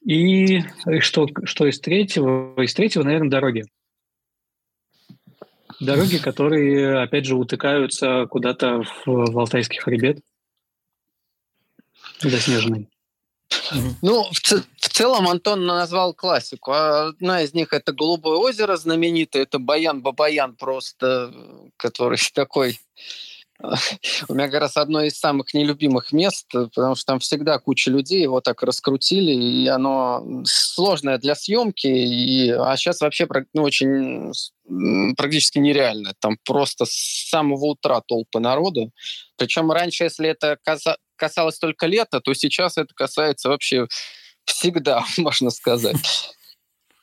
И 0.03 0.61
что, 1.01 1.29
что 1.45 1.67
из 1.67 1.79
третьего? 1.79 2.61
Из 2.63 2.73
третьего, 2.73 3.03
наверное, 3.03 3.31
дороги. 3.31 3.65
Дороги, 5.81 6.19
которые, 6.19 7.03
опять 7.03 7.25
же, 7.25 7.37
утыкаются 7.37 8.27
куда-то 8.31 8.83
в, 8.83 9.07
в 9.07 9.39
Алтайский 9.39 9.81
хребет. 9.81 10.21
Заснеженный. 12.21 12.89
Ну, 14.03 14.25
в, 14.31 14.41
в 14.41 14.89
целом 14.89 15.29
Антон 15.29 15.65
назвал 15.65 16.13
классику. 16.13 16.73
Одна 16.73 17.43
из 17.43 17.55
них 17.55 17.73
это 17.73 17.93
Голубое 17.93 18.37
озеро 18.37 18.77
знаменитое, 18.77 19.43
это 19.43 19.59
Баян 19.59 20.03
Бабаян 20.03 20.55
просто, 20.55 21.33
который 21.77 22.19
такой 22.35 22.79
у 24.29 24.35
меня 24.35 24.49
как 24.49 24.61
раз 24.61 24.77
одно 24.77 25.03
из 25.03 25.19
самых 25.19 25.55
нелюбимых 25.55 26.13
мест, 26.13 26.47
потому 26.51 26.95
что 26.95 27.05
там 27.05 27.19
всегда 27.21 27.59
куча 27.59 27.91
людей, 27.91 28.23
его 28.23 28.41
так 28.41 28.63
раскрутили, 28.63 29.33
и 29.33 29.67
оно 29.69 30.43
сложное 30.45 31.19
для 31.19 31.35
съемки, 31.35 31.87
и, 31.87 32.51
а 32.51 32.77
сейчас 32.77 33.01
вообще 33.01 33.29
ну, 33.55 33.63
очень 33.63 34.33
практически 35.17 35.59
нереально. 35.59 36.15
Там 36.21 36.39
просто 36.45 36.85
с 36.87 37.29
самого 37.29 37.67
утра 37.67 38.01
толпы 38.01 38.41
народу. 38.41 38.93
Причем 39.37 39.71
раньше, 39.71 40.05
если 40.05 40.29
это 40.29 40.59
касалось 41.17 41.59
только 41.59 41.87
лета, 41.87 42.21
то 42.21 42.35
сейчас 42.35 42.79
это 42.79 42.95
касается 42.95 43.49
вообще 43.49 43.87
всегда, 44.45 45.05
можно 45.19 45.51
сказать. 45.51 45.97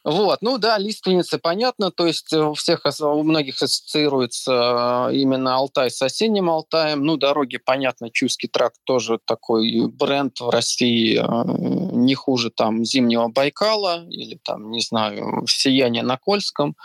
Вот, 0.09 0.41
ну 0.41 0.57
да, 0.57 0.77
лиственница, 0.77 1.37
понятно, 1.37 1.91
то 1.91 2.07
есть 2.07 2.31
у 2.31 2.53
всех, 2.53 2.85
у 3.01 3.23
многих 3.23 3.61
ассоциируется 3.61 5.09
э, 5.11 5.15
именно 5.17 5.57
Алтай 5.57 5.91
с 5.91 6.01
осенним 6.01 6.49
Алтаем. 6.49 7.03
Ну, 7.03 7.17
дороги, 7.17 7.57
понятно, 7.57 8.09
Чуйский 8.09 8.47
тракт 8.47 8.77
тоже 8.85 9.19
такой 9.25 9.85
бренд 9.87 10.39
в 10.39 10.49
России, 10.49 11.19
э, 11.19 11.93
не 11.93 12.15
хуже 12.15 12.51
там 12.51 12.85
Зимнего 12.85 13.27
Байкала 13.27 14.05
или 14.07 14.39
там, 14.45 14.71
не 14.71 14.79
знаю, 14.79 15.43
Сияния 15.45 16.03
на 16.03 16.17
Кольском. 16.17 16.77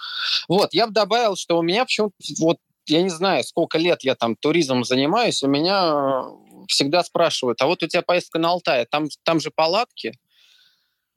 Вот, 0.48 0.74
я 0.74 0.88
бы 0.88 0.92
добавил, 0.92 1.36
что 1.36 1.58
у 1.58 1.62
меня 1.62 1.84
почему-то, 1.84 2.16
вот, 2.40 2.56
я 2.86 3.02
не 3.02 3.10
знаю, 3.10 3.44
сколько 3.44 3.78
лет 3.78 4.02
я 4.02 4.16
там 4.16 4.34
туризмом 4.34 4.82
занимаюсь, 4.82 5.44
у 5.44 5.48
меня 5.48 6.24
всегда 6.66 7.04
спрашивают, 7.04 7.62
а 7.62 7.66
вот 7.66 7.84
у 7.84 7.86
тебя 7.86 8.02
поездка 8.02 8.40
на 8.40 8.50
Алтай, 8.50 8.84
там, 8.90 9.06
там 9.22 9.38
же 9.38 9.52
палатки, 9.54 10.18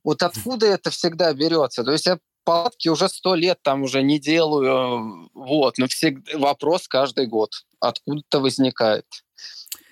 вот 0.05 0.21
откуда 0.21 0.67
это 0.67 0.91
всегда 0.91 1.33
берется? 1.33 1.83
То 1.83 1.91
есть 1.91 2.05
я 2.05 2.19
палатки 2.45 2.87
уже 2.89 3.09
сто 3.09 3.33
лет 3.35 3.59
там 3.63 3.81
уже 3.83 4.03
не 4.03 4.19
делаю, 4.19 5.29
вот, 5.33 5.77
но 5.77 5.87
всегда 5.87 6.37
вопрос 6.37 6.87
каждый 6.87 7.25
год 7.25 7.51
откуда-то 7.79 8.39
возникает. 8.39 9.05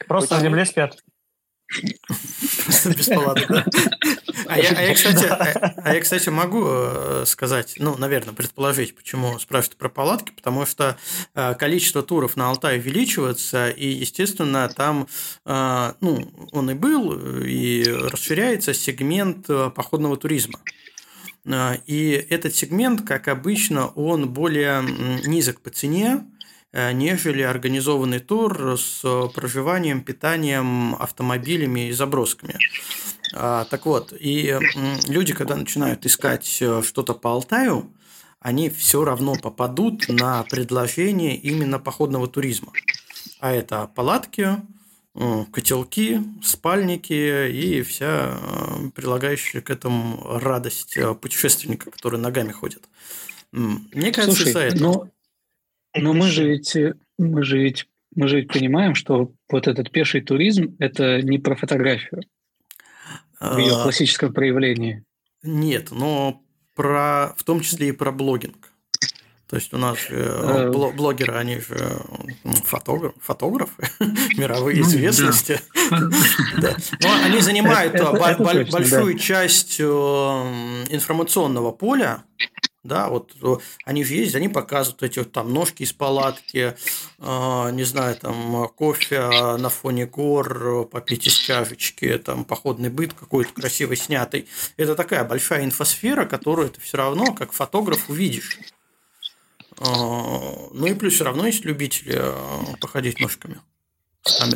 Просто 0.07 0.35
Почему? 0.35 0.39
в 0.39 0.43
земле 0.43 0.65
спят. 0.65 0.97
Просто 2.63 2.89
без 2.91 3.07
палаток, 3.07 3.47
да? 3.49 3.65
А 4.47 4.57
я, 4.57 4.69
а, 4.71 4.81
я, 4.81 4.93
кстати, 4.95 5.25
а, 5.25 5.73
а 5.83 5.93
я, 5.93 6.01
кстати, 6.01 6.29
могу 6.29 6.63
э, 6.65 7.23
сказать, 7.25 7.75
ну, 7.77 7.97
наверное, 7.97 8.33
предположить, 8.33 8.95
почему 8.95 9.37
спрашивают 9.39 9.77
про 9.77 9.89
палатки, 9.89 10.31
потому 10.31 10.65
что 10.65 10.97
э, 11.35 11.53
количество 11.55 12.01
туров 12.01 12.35
на 12.35 12.49
Алтае 12.49 12.79
увеличивается, 12.79 13.69
и, 13.69 13.87
естественно, 13.87 14.69
там, 14.69 15.07
э, 15.45 15.93
ну, 16.01 16.31
он 16.51 16.71
и 16.71 16.73
был, 16.73 17.13
и 17.43 17.83
расширяется 17.83 18.73
сегмент 18.73 19.47
походного 19.75 20.17
туризма. 20.17 20.59
И 21.45 22.25
этот 22.29 22.55
сегмент, 22.55 23.05
как 23.05 23.27
обычно, 23.27 23.87
он 23.87 24.29
более 24.29 24.81
низок 25.25 25.59
по 25.59 25.69
цене, 25.69 26.25
нежели 26.71 27.41
организованный 27.41 28.19
тур 28.19 28.79
с 28.79 29.01
проживанием, 29.35 30.01
питанием, 30.01 30.95
автомобилями 30.95 31.89
и 31.89 31.91
забросками. 31.91 32.57
А, 33.33 33.65
так 33.65 33.85
вот, 33.85 34.13
и 34.17 34.57
люди, 35.07 35.33
когда 35.33 35.55
начинают 35.55 36.05
искать 36.05 36.57
э, 36.61 36.81
что-то 36.83 37.13
по 37.13 37.31
Алтаю, 37.31 37.91
они 38.39 38.69
все 38.69 39.03
равно 39.03 39.35
попадут 39.35 40.07
на 40.09 40.43
предложение 40.43 41.35
именно 41.35 41.79
походного 41.79 42.27
туризма. 42.27 42.73
А 43.39 43.51
это 43.51 43.89
палатки, 43.95 44.57
котелки, 45.51 46.21
спальники 46.43 47.49
и 47.49 47.81
вся 47.81 48.37
э, 48.39 48.89
прилагающая 48.95 49.61
к 49.61 49.69
этому 49.69 50.39
радость 50.39 50.97
путешественника, 51.21 51.91
который 51.91 52.19
ногами 52.19 52.51
ходит. 52.51 52.83
Мне 53.51 54.11
кажется, 54.11 54.43
Слушай, 54.43 54.49
из-за 54.49 54.59
этого. 54.59 54.81
Но 54.81 55.09
но 55.95 56.13
мы 56.13 56.27
же 56.27 56.47
ведь 56.47 56.75
мы 57.17 57.43
же 57.43 57.59
ведь 57.59 57.87
мы 58.15 58.27
же 58.27 58.37
ведь 58.37 58.51
понимаем, 58.51 58.95
что 58.95 59.31
вот 59.49 59.67
этот 59.67 59.91
пеший 59.91 60.21
туризм 60.21 60.75
это 60.79 61.21
не 61.21 61.37
про 61.39 61.55
фотографию 61.55 62.23
в 63.51 63.57
ее 63.57 63.75
а, 63.75 63.83
классическом 63.83 64.33
проявлении. 64.33 65.03
Нет, 65.41 65.91
но 65.91 66.41
про 66.75 67.33
в 67.37 67.43
том 67.43 67.61
числе 67.61 67.89
и 67.89 67.91
про 67.91 68.11
блогинг. 68.11 68.69
То 69.49 69.57
есть 69.57 69.71
у 69.71 69.77
нас 69.77 69.97
э, 70.09 70.71
блогеры, 70.71 71.35
они 71.35 71.59
же 71.59 72.01
фотограф, 72.63 73.13
фотографы, 73.21 73.83
мировые 74.35 74.77
ну, 74.77 74.83
известности. 74.83 75.59
Но 75.91 77.13
они 77.23 77.39
занимают 77.39 77.93
большую 78.71 79.19
часть 79.19 79.79
э, 79.79 79.83
информационного 79.83 81.71
поля, 81.71 82.23
да, 82.83 83.09
вот 83.09 83.33
они 83.85 84.03
ездят, 84.03 84.35
они 84.35 84.49
показывают 84.49 85.03
эти 85.03 85.19
вот, 85.19 85.31
там 85.31 85.53
ножки 85.53 85.83
из 85.83 85.93
палатки, 85.93 86.75
э, 87.19 87.69
не 87.71 87.83
знаю, 87.83 88.15
там 88.15 88.67
кофе 88.75 89.21
на 89.57 89.69
фоне 89.69 90.05
гор, 90.05 90.85
попить 90.87 91.27
из 91.27 91.33
чашечки, 91.33 92.17
там 92.17 92.43
походный 92.45 92.89
быт 92.89 93.13
какой-то 93.13 93.53
красиво 93.53 93.95
снятый. 93.95 94.47
Это 94.77 94.95
такая 94.95 95.23
большая 95.23 95.63
инфосфера, 95.63 96.25
которую 96.25 96.69
ты 96.69 96.81
все 96.81 96.97
равно 96.97 97.33
как 97.33 97.53
фотограф 97.53 98.09
увидишь. 98.09 98.59
Э, 99.79 99.83
ну 99.85 100.85
и 100.85 100.93
плюс 100.93 101.13
все 101.13 101.23
равно 101.23 101.47
есть 101.47 101.65
любители 101.65 102.15
э, 102.17 102.75
походить 102.79 103.19
ножками. 103.19 103.59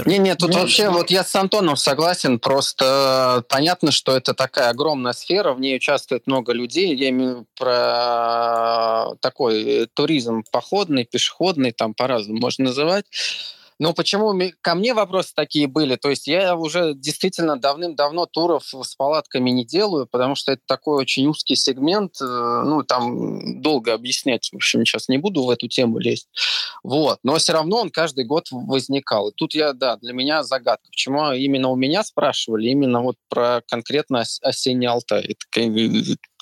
Не, 0.06 0.18
не, 0.18 0.36
тут 0.36 0.54
ну, 0.54 0.60
вообще 0.60 0.90
вот 0.90 1.12
я 1.12 1.26
с 1.26 1.36
Антоном 1.36 1.76
согласен, 1.76 2.40
просто 2.40 3.44
понятно, 3.50 3.92
что 3.92 4.16
это 4.16 4.34
такая 4.34 4.70
огромная 4.70 5.12
сфера, 5.12 5.54
в 5.54 5.60
ней 5.60 5.76
участвует 5.76 6.26
много 6.26 6.54
людей, 6.54 6.96
я 6.96 7.10
имею 7.10 7.46
про 7.58 9.16
такой 9.20 9.88
туризм 9.94 10.44
походный, 10.52 11.04
пешеходный, 11.04 11.74
там 11.74 11.94
по-разному 11.94 12.40
можно 12.40 12.66
называть. 12.66 13.06
Но 13.80 13.94
почему 13.94 14.34
ко 14.62 14.76
мне 14.76 14.94
вопросы 14.94 15.32
такие 15.36 15.68
были? 15.68 15.96
То 15.96 16.10
есть 16.10 16.28
я 16.28 16.56
уже 16.56 16.94
действительно 16.96 17.58
давным-давно 17.58 18.26
туров 18.26 18.64
с 18.74 18.96
палатками 18.96 19.52
не 19.52 19.66
делаю, 19.66 20.08
потому 20.08 20.36
что 20.36 20.54
это 20.54 20.62
такой 20.66 21.02
очень 21.02 21.28
узкий 21.28 21.56
сегмент. 21.56 22.16
Э, 22.22 22.64
ну, 22.66 22.84
там 22.84 23.62
долго 23.62 23.94
объяснять, 23.94 24.50
в 24.52 24.56
общем, 24.56 24.86
сейчас 24.86 25.10
не 25.10 25.18
буду 25.18 25.44
в 25.44 25.50
эту 25.50 25.68
тему 25.68 26.00
лезть. 26.00 26.28
Вот. 26.84 27.20
Но 27.24 27.36
все 27.36 27.54
равно 27.54 27.82
он 27.82 27.92
каждый 27.92 28.26
год 28.26 28.48
возникал. 28.52 29.30
И 29.30 29.34
тут 29.36 29.54
я, 29.54 29.74
да, 29.74 29.98
для 29.98 30.14
меня 30.14 30.44
загадка. 30.44 30.88
Почему 30.90 31.32
именно 31.32 31.70
у 31.70 31.76
меня 31.76 32.04
спрашивали, 32.04 32.70
именно 32.70 33.02
вот 33.02 33.16
про 33.30 33.62
конкретно 33.68 34.24
осенний 34.42 34.88
Алтай. 34.88 35.36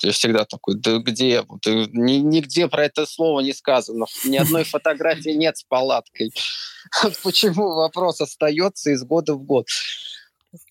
Я 0.02 0.12
всегда 0.12 0.44
такой, 0.44 0.74
да 0.76 0.98
где? 0.98 1.44
Нигде 1.64 2.68
про 2.68 2.84
это 2.84 3.06
слово 3.06 3.40
не 3.40 3.52
сказано. 3.52 4.06
Ни 4.24 4.36
одной 4.36 4.64
фотографии 4.64 5.30
нет 5.30 5.56
с 5.56 5.62
палаткой. 5.62 6.32
Почему 7.22 7.74
вопрос 7.74 8.20
остается 8.20 8.90
из 8.90 9.02
года 9.04 9.34
в 9.34 9.42
год? 9.42 9.66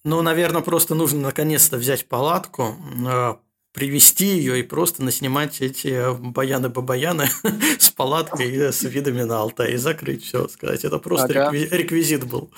Ну, 0.03 0.21
наверное, 0.21 0.61
просто 0.61 0.95
нужно 0.95 1.19
наконец-то 1.19 1.77
взять 1.77 2.07
палатку, 2.07 2.75
а, 3.07 3.39
привести 3.73 4.25
ее 4.25 4.59
и 4.59 4.63
просто 4.63 5.03
наснимать 5.03 5.61
эти 5.61 6.15
баяны-бабаяны 6.17 7.27
с 7.79 7.89
палаткой 7.89 8.49
и 8.49 8.71
с 8.71 8.83
видами 8.83 9.23
на 9.23 9.39
Алтай 9.41 9.73
и 9.73 9.77
закрыть 9.77 10.23
все, 10.23 10.47
сказать. 10.47 10.85
Это 10.85 10.97
просто 10.97 11.47
ага. 11.47 11.51
реквизит 11.51 12.25
был. 12.25 12.51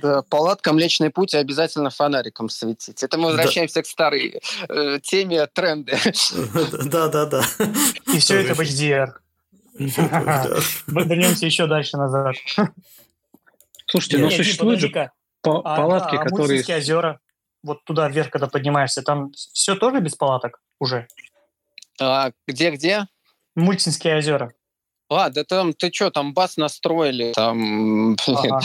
Да, 0.00 0.22
палатка 0.22 0.72
Млечный 0.72 1.10
Путь 1.10 1.34
обязательно 1.34 1.90
фонариком 1.90 2.48
светить. 2.48 3.02
Это 3.02 3.18
мы 3.18 3.26
возвращаемся 3.26 3.76
да. 3.76 3.82
к 3.82 3.86
старой 3.86 4.40
э, 4.68 4.98
теме 5.02 5.46
тренды. 5.46 5.98
Да, 6.84 7.08
да, 7.08 7.26
да. 7.26 7.44
И 8.12 8.18
все 8.18 8.40
это 8.40 8.54
в 8.54 8.60
HDR. 8.60 9.12
Вернемся 9.74 11.46
еще 11.46 11.66
дальше 11.66 11.96
назад. 11.96 12.36
Слушайте, 13.86 14.18
ну 14.18 14.30
существует 14.30 14.80
же 14.80 15.10
палатки, 15.42 16.16
которые... 16.16 16.62
озера 16.62 17.20
вот 17.62 17.84
туда 17.84 18.08
вверх, 18.08 18.30
когда 18.30 18.48
поднимаешься, 18.48 19.02
там 19.02 19.32
все 19.32 19.76
тоже 19.76 20.00
без 20.00 20.14
палаток 20.14 20.60
уже? 20.80 21.06
А, 22.00 22.32
где-где? 22.46 23.06
Мультинские 23.54 24.16
озера. 24.16 24.52
А, 25.08 25.30
да 25.30 25.44
там, 25.44 25.72
ты 25.74 25.92
что, 25.92 26.10
там 26.10 26.32
бас 26.34 26.56
настроили, 26.56 27.32
там... 27.34 28.16
Ага. 28.26 28.60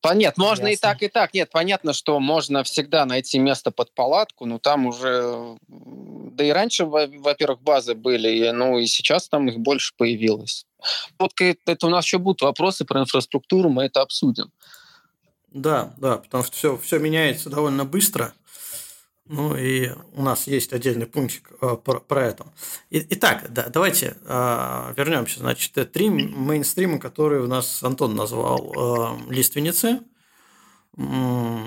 Понятно, 0.00 0.44
можно 0.44 0.66
Ясно. 0.66 0.74
и 0.74 0.76
так, 0.76 1.02
и 1.02 1.08
так. 1.08 1.34
Нет, 1.34 1.50
понятно, 1.50 1.92
что 1.92 2.20
можно 2.20 2.62
всегда 2.62 3.04
найти 3.04 3.38
место 3.38 3.70
под 3.70 3.92
палатку, 3.92 4.46
но 4.46 4.58
там 4.58 4.86
уже... 4.86 5.56
Да 5.68 6.44
и 6.44 6.50
раньше, 6.50 6.84
во-первых, 6.84 7.60
базы 7.62 7.94
были, 7.94 8.50
ну 8.50 8.78
и 8.78 8.86
сейчас 8.86 9.28
там 9.28 9.48
их 9.48 9.58
больше 9.58 9.92
появилось. 9.96 10.66
Вот 11.18 11.32
это 11.40 11.86
у 11.86 11.90
нас 11.90 12.04
еще 12.04 12.18
будут 12.18 12.42
вопросы 12.42 12.84
про 12.84 13.00
инфраструктуру, 13.00 13.70
мы 13.70 13.84
это 13.84 14.00
обсудим. 14.00 14.52
Да, 15.50 15.94
да, 15.96 16.18
потому 16.18 16.44
что 16.44 16.54
все, 16.54 16.76
все 16.76 16.98
меняется 16.98 17.50
довольно 17.50 17.84
быстро. 17.84 18.34
Ну 19.28 19.54
и 19.56 19.90
у 20.14 20.22
нас 20.22 20.46
есть 20.46 20.72
отдельный 20.72 21.06
пунктик 21.06 21.50
э, 21.60 21.76
про, 21.84 22.00
про 22.00 22.26
это. 22.26 22.46
И, 22.88 23.06
итак, 23.10 23.46
да, 23.50 23.68
давайте 23.68 24.16
э, 24.24 24.94
вернемся. 24.96 25.40
Значит, 25.40 25.92
три 25.92 26.08
мейнстрима, 26.08 26.98
которые 26.98 27.42
у 27.42 27.46
нас 27.46 27.82
Антон 27.82 28.16
назвал 28.16 29.20
э, 29.28 29.32
лиственницы, 29.32 30.00
э, 30.96 31.58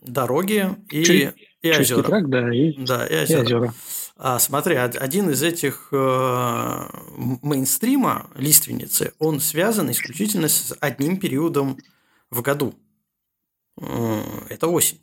дороги 0.00 0.74
и, 0.90 1.04
Чуть, 1.04 1.34
и 1.60 1.70
озера. 1.70 2.02
Трак, 2.02 2.30
да, 2.30 2.54
и, 2.54 2.72
да, 2.78 3.06
и 3.06 3.22
озера. 3.22 3.40
И 3.40 3.44
озера. 3.44 3.74
А, 4.16 4.38
смотри, 4.38 4.76
один 4.76 5.30
из 5.30 5.42
этих 5.42 5.88
э, 5.92 6.88
мейнстрима 7.42 8.30
лиственницы, 8.36 9.12
он 9.18 9.40
связан 9.40 9.90
исключительно 9.90 10.48
с 10.48 10.74
одним 10.80 11.18
периодом 11.18 11.76
в 12.30 12.40
году 12.40 12.74
это 13.76 14.68
осень. 14.68 15.00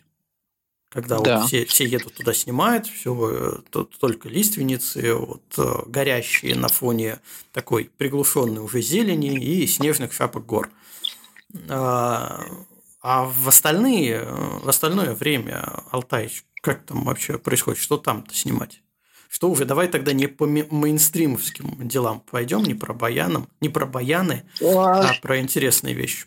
Когда 0.90 1.20
да. 1.20 1.40
вот 1.40 1.48
все, 1.48 1.66
все 1.66 1.86
едут 1.86 2.16
туда, 2.16 2.34
снимают, 2.34 2.88
все 2.88 3.62
только 4.00 4.28
лиственницы, 4.28 5.14
вот, 5.14 5.44
э, 5.58 5.84
горящие 5.86 6.56
на 6.56 6.68
фоне 6.68 7.20
такой 7.54 7.92
приглушенной 7.98 8.62
уже 8.64 8.82
зелени 8.82 9.38
и 9.38 9.68
снежных 9.68 10.14
шапок 10.14 10.48
гор. 10.48 10.70
А, 11.68 12.44
а 13.02 13.26
в, 13.26 13.48
остальные, 13.48 14.24
в 14.24 14.68
остальное 14.68 15.14
время, 15.14 15.84
Алтай, 15.92 16.32
как 16.62 16.84
там 16.84 17.04
вообще 17.06 17.38
происходит? 17.38 17.80
Что 17.80 17.98
там-то 17.98 18.36
снимать? 18.36 18.82
Что 19.30 19.50
уже, 19.52 19.66
давай 19.66 19.88
тогда 19.88 20.12
не 20.12 20.26
по 20.26 20.48
мейнстримовским 20.48 21.88
делам 21.88 22.20
пойдем, 22.20 22.64
не 22.64 22.74
про 22.74 22.96
баянам, 22.96 23.48
не 23.62 23.70
про 23.70 23.86
баяны, 23.86 24.44
а 24.60 25.14
про 25.22 25.40
интересные 25.40 25.94
вещи. 25.94 26.26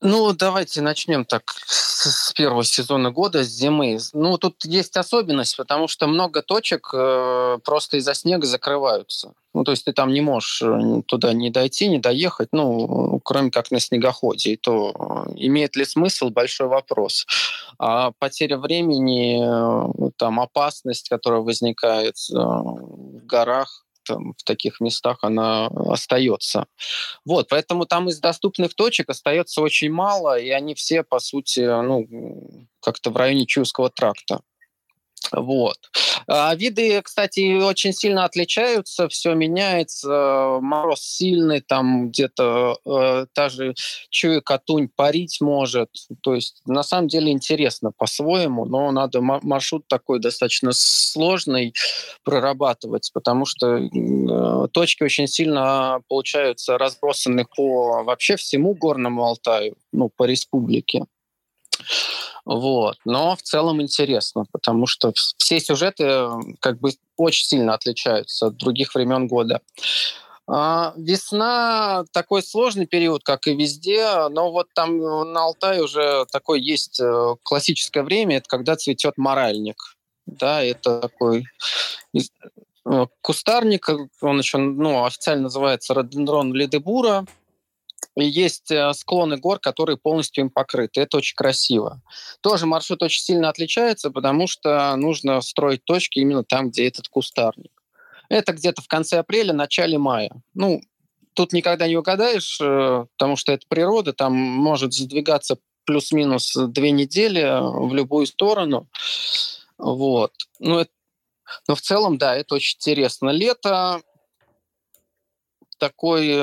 Ну, 0.00 0.32
давайте 0.32 0.80
начнем 0.80 1.24
так 1.24 1.54
с 1.66 2.32
первого 2.32 2.62
сезона 2.62 3.10
года, 3.10 3.42
с 3.42 3.48
зимы. 3.48 3.98
Ну, 4.12 4.38
тут 4.38 4.64
есть 4.64 4.96
особенность, 4.96 5.56
потому 5.56 5.88
что 5.88 6.06
много 6.06 6.40
точек 6.40 6.90
э, 6.94 7.58
просто 7.64 7.96
из-за 7.96 8.14
снега 8.14 8.46
закрываются. 8.46 9.34
Ну, 9.54 9.64
то 9.64 9.72
есть 9.72 9.86
ты 9.86 9.92
там 9.92 10.12
не 10.12 10.20
можешь 10.20 10.62
э, 10.62 11.02
туда 11.06 11.32
не 11.32 11.50
дойти, 11.50 11.88
не 11.88 11.98
доехать, 11.98 12.50
ну, 12.52 13.20
кроме 13.24 13.50
как 13.50 13.72
на 13.72 13.80
снегоходе. 13.80 14.52
И 14.52 14.56
то 14.56 14.92
э, 14.94 15.32
имеет 15.34 15.74
ли 15.74 15.84
смысл, 15.84 16.30
большой 16.30 16.68
вопрос. 16.68 17.26
А 17.80 18.12
потеря 18.20 18.56
времени, 18.56 19.40
э, 19.42 20.10
там 20.16 20.38
опасность, 20.38 21.08
которая 21.08 21.40
возникает 21.40 22.14
в 22.30 23.26
горах, 23.26 23.84
в 24.16 24.42
таких 24.44 24.80
местах 24.80 25.18
она 25.22 25.66
остается. 25.66 26.66
Вот, 27.24 27.48
поэтому 27.48 27.86
там 27.86 28.08
из 28.08 28.18
доступных 28.20 28.74
точек 28.74 29.08
остается 29.10 29.60
очень 29.60 29.90
мало, 29.90 30.38
и 30.38 30.50
они 30.50 30.74
все, 30.74 31.02
по 31.02 31.18
сути, 31.18 31.60
ну, 31.60 32.68
как-то 32.80 33.10
в 33.10 33.16
районе 33.16 33.46
Чувского 33.46 33.90
тракта. 33.90 34.40
Вот. 35.32 35.76
А 36.26 36.54
виды, 36.54 37.00
кстати, 37.02 37.60
очень 37.60 37.92
сильно 37.92 38.24
отличаются, 38.24 39.08
все 39.08 39.34
меняется. 39.34 40.58
Мороз 40.60 41.00
сильный, 41.00 41.60
там 41.60 42.08
где-то 42.08 42.78
э, 42.84 43.26
та 43.32 43.48
же 43.48 43.74
чуя-катунь 44.10 44.88
парить 44.94 45.40
может. 45.40 45.88
То 46.22 46.34
есть 46.34 46.60
на 46.66 46.82
самом 46.82 47.08
деле 47.08 47.32
интересно 47.32 47.92
по-своему, 47.96 48.64
но 48.64 48.90
надо 48.90 49.20
маршрут 49.20 49.86
такой 49.88 50.20
достаточно 50.20 50.70
сложный 50.72 51.74
прорабатывать, 52.24 53.10
потому 53.14 53.46
что 53.46 53.76
э, 53.76 54.68
точки 54.72 55.02
очень 55.02 55.26
сильно 55.26 56.00
получаются 56.08 56.78
разбросаны 56.78 57.46
по 57.56 58.02
вообще 58.04 58.36
всему 58.36 58.74
горному 58.74 59.24
Алтаю, 59.24 59.76
ну, 59.92 60.10
по 60.14 60.24
республике. 60.24 61.04
Вот. 62.44 62.96
Но 63.04 63.36
в 63.36 63.42
целом 63.42 63.82
интересно, 63.82 64.44
потому 64.52 64.86
что 64.86 65.12
все 65.36 65.60
сюжеты 65.60 66.28
как 66.60 66.80
бы 66.80 66.92
очень 67.16 67.46
сильно 67.46 67.74
отличаются 67.74 68.46
от 68.46 68.56
других 68.56 68.94
времен 68.94 69.26
года. 69.26 69.60
А, 70.50 70.94
весна 70.96 72.04
такой 72.10 72.42
сложный 72.42 72.86
период, 72.86 73.22
как 73.22 73.46
и 73.46 73.54
везде, 73.54 74.28
но 74.30 74.50
вот 74.50 74.68
там 74.74 74.98
на 75.32 75.44
Алтае 75.44 75.82
уже 75.82 76.24
такое 76.32 76.58
есть 76.58 76.98
э, 77.00 77.34
классическое 77.42 78.02
время, 78.02 78.38
это 78.38 78.48
когда 78.48 78.74
цветет 78.74 79.18
моральник. 79.18 79.76
Да, 80.24 80.62
это 80.62 81.00
такой 81.00 81.44
э, 82.14 83.06
кустарник, 83.20 83.90
он 84.22 84.38
еще 84.38 84.56
ну, 84.56 85.04
официально 85.04 85.44
называется 85.44 85.92
рододендрон 85.92 86.52
ледебура 88.18 88.24
есть 88.24 88.70
э, 88.70 88.92
склоны 88.94 89.36
гор, 89.36 89.58
которые 89.58 89.96
полностью 89.96 90.44
им 90.44 90.50
покрыты. 90.50 91.00
Это 91.00 91.18
очень 91.18 91.36
красиво. 91.36 92.00
Тоже 92.40 92.66
маршрут 92.66 93.02
очень 93.02 93.22
сильно 93.22 93.48
отличается, 93.48 94.10
потому 94.10 94.46
что 94.46 94.94
нужно 94.96 95.40
строить 95.40 95.84
точки 95.84 96.18
именно 96.20 96.44
там, 96.44 96.70
где 96.70 96.88
этот 96.88 97.08
кустарник. 97.08 97.72
Это 98.28 98.52
где-то 98.52 98.82
в 98.82 98.88
конце 98.88 99.18
апреля, 99.18 99.52
начале 99.52 99.98
мая. 99.98 100.30
Ну, 100.54 100.80
тут 101.34 101.52
никогда 101.52 101.86
не 101.88 101.96
угадаешь, 101.96 102.58
э, 102.60 103.06
потому 103.16 103.36
что 103.36 103.52
это 103.52 103.66
природа, 103.68 104.12
там 104.12 104.34
может 104.34 104.92
задвигаться 104.92 105.58
плюс-минус 105.84 106.54
две 106.54 106.90
недели 106.90 107.40
э, 107.40 107.60
в 107.60 107.94
любую 107.94 108.26
сторону. 108.26 108.88
Вот. 109.78 110.32
Ну, 110.58 110.78
это, 110.78 110.90
но 111.68 111.74
в 111.74 111.80
целом, 111.80 112.18
да, 112.18 112.36
это 112.36 112.56
очень 112.56 112.76
интересно. 112.76 113.30
Лето 113.30 114.02
такой 115.78 116.36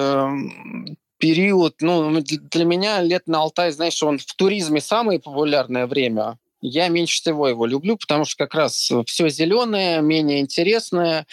период, 1.25 1.77
ну, 1.79 2.21
для 2.21 2.65
меня 2.65 3.01
лет 3.01 3.23
на 3.25 3.39
Алтай, 3.39 3.71
знаешь, 3.71 4.03
он 4.03 4.19
в 4.19 4.35
туризме 4.35 4.79
самое 4.79 5.19
популярное 5.19 5.87
время. 5.87 6.37
Я 6.61 6.87
меньше 6.87 7.19
всего 7.19 7.47
его 7.47 7.65
люблю, 7.65 7.97
потому 7.97 8.25
что 8.25 8.45
как 8.45 8.53
раз 8.53 8.91
все 9.07 9.29
зеленое, 9.29 10.01
менее 10.01 10.39
интересное. 10.39 11.25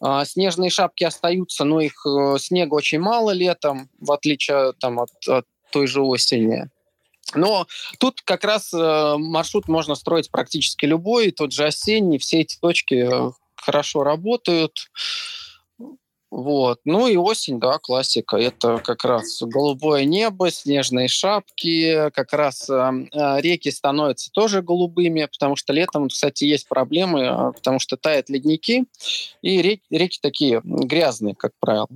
А, 0.00 0.24
снежные 0.24 0.70
шапки 0.70 1.02
остаются, 1.02 1.64
но 1.64 1.80
их 1.80 2.06
э, 2.06 2.36
снега 2.38 2.74
очень 2.74 3.00
мало 3.00 3.32
летом, 3.32 3.90
в 3.98 4.12
отличие 4.12 4.72
там, 4.78 5.00
от, 5.00 5.10
от 5.26 5.46
той 5.72 5.88
же 5.88 6.00
осени. 6.00 6.70
Но 7.34 7.66
тут 7.98 8.20
как 8.20 8.44
раз 8.44 8.72
э, 8.72 9.14
маршрут 9.18 9.66
можно 9.66 9.96
строить 9.96 10.30
практически 10.30 10.86
любой, 10.86 11.32
тот 11.32 11.52
же 11.52 11.64
осенний, 11.64 12.18
все 12.18 12.42
эти 12.42 12.56
точки 12.56 12.94
э, 12.94 13.32
хорошо 13.56 14.04
работают. 14.04 14.88
Вот. 16.30 16.80
Ну 16.84 17.06
и 17.06 17.16
осень, 17.16 17.58
да, 17.58 17.78
классика. 17.78 18.36
Это 18.36 18.78
как 18.78 19.04
раз 19.04 19.40
голубое 19.40 20.04
небо, 20.04 20.50
снежные 20.50 21.08
шапки, 21.08 22.10
как 22.10 22.34
раз 22.34 22.68
э, 22.68 22.90
реки 23.40 23.70
становятся 23.70 24.30
тоже 24.32 24.60
голубыми, 24.60 25.24
потому 25.24 25.56
что 25.56 25.72
летом, 25.72 26.08
кстати, 26.08 26.44
есть 26.44 26.68
проблемы, 26.68 27.26
а, 27.26 27.52
потому 27.52 27.78
что 27.78 27.96
тают 27.96 28.28
ледники, 28.28 28.84
и 29.40 29.62
реки, 29.62 29.82
реки 29.90 30.18
такие 30.20 30.60
грязные, 30.64 31.34
как 31.34 31.52
правило. 31.60 31.88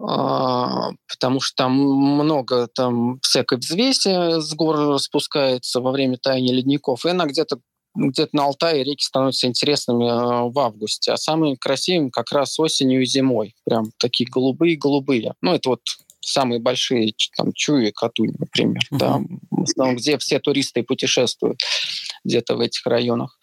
а, 0.00 0.90
потому 1.08 1.40
что 1.40 1.56
там 1.56 1.72
много 1.72 2.66
там 2.66 3.20
всякой 3.20 3.58
взвеси 3.58 4.40
с 4.40 4.54
гор 4.54 4.98
спускается 5.00 5.80
во 5.80 5.92
время 5.92 6.18
таяния 6.18 6.52
ледников, 6.52 7.06
и 7.06 7.10
она 7.10 7.26
где-то 7.26 7.60
где-то 7.94 8.30
на 8.36 8.44
Алтае 8.44 8.84
реки 8.84 9.04
становятся 9.04 9.46
интересными 9.46 10.08
а, 10.08 10.44
в 10.44 10.58
августе, 10.58 11.12
а 11.12 11.16
самые 11.16 11.56
красивыми 11.56 12.10
как 12.10 12.32
раз 12.32 12.58
осенью 12.58 13.02
и 13.02 13.06
зимой. 13.06 13.54
Прям 13.64 13.86
такие 13.98 14.28
голубые-голубые. 14.28 15.34
Ну, 15.40 15.54
это 15.54 15.70
вот 15.70 15.80
самые 16.20 16.60
большие, 16.60 17.12
там, 17.36 17.52
Чуи, 17.52 17.90
Катуй, 17.90 18.30
например, 18.38 18.82
uh-huh. 18.92 18.98
да, 18.98 19.20
в 19.50 19.62
основном, 19.62 19.96
где 19.96 20.18
все 20.18 20.38
туристы 20.38 20.82
путешествуют 20.82 21.60
где-то 22.24 22.56
в 22.56 22.60
этих 22.60 22.84
районах. 22.86 23.38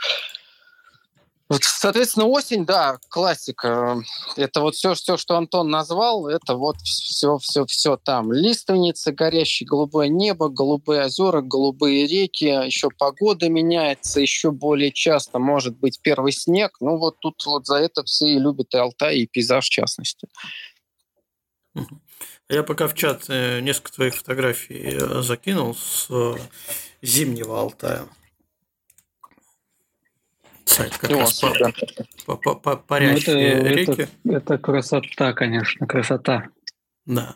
Соответственно, 1.60 2.28
осень, 2.28 2.66
да, 2.66 3.00
классика. 3.10 4.02
Это 4.38 4.62
вот 4.62 4.76
все, 4.76 4.94
все, 4.94 5.18
что 5.18 5.36
Антон 5.36 5.70
назвал, 5.70 6.28
это 6.28 6.56
вот 6.56 6.78
все, 6.82 7.38
все, 7.40 7.66
все 7.66 7.98
там. 7.98 8.32
Лиственницы, 8.32 9.12
горящее 9.12 9.68
голубое 9.68 10.08
небо, 10.08 10.50
голубые 10.50 11.06
озера, 11.06 11.42
голубые 11.42 12.08
реки, 12.08 12.46
еще 12.46 12.90
погода 12.90 13.50
меняется, 13.50 14.22
еще 14.22 14.52
более 14.52 14.92
часто 14.92 15.40
может 15.40 15.78
быть 15.78 16.00
первый 16.02 16.32
снег. 16.32 16.78
Ну 16.80 16.98
вот 16.98 17.20
тут 17.20 17.44
вот 17.46 17.66
за 17.66 17.76
это 17.78 18.04
все 18.04 18.28
и 18.28 18.40
любят 18.40 18.74
и 18.74 18.78
Алтай, 18.78 19.18
и 19.18 19.28
пейзаж 19.28 19.66
в 19.66 19.70
частности. 19.70 20.28
Я 22.50 22.64
пока 22.64 22.88
в 22.88 22.94
чат 22.96 23.26
э, 23.30 23.62
несколько 23.62 23.94
твоих 23.94 24.16
фотографий 24.16 24.94
э, 24.94 25.22
закинул 25.22 25.74
с 25.74 26.08
э, 26.10 26.36
зимнего 27.02 27.60
Алтая 27.60 28.08
сайт 30.66 30.98
как 30.98 31.12
раз 31.12 31.42
по, 32.26 32.36
по, 32.36 32.56
по, 32.56 32.76
парящие 32.76 33.56
ну, 33.56 33.62
это, 33.62 33.70
реки. 33.70 33.92
Это, 33.92 34.10
это 34.38 34.58
красота, 34.58 35.34
конечно, 35.34 35.88
красота. 35.88 36.50
Да. 37.06 37.36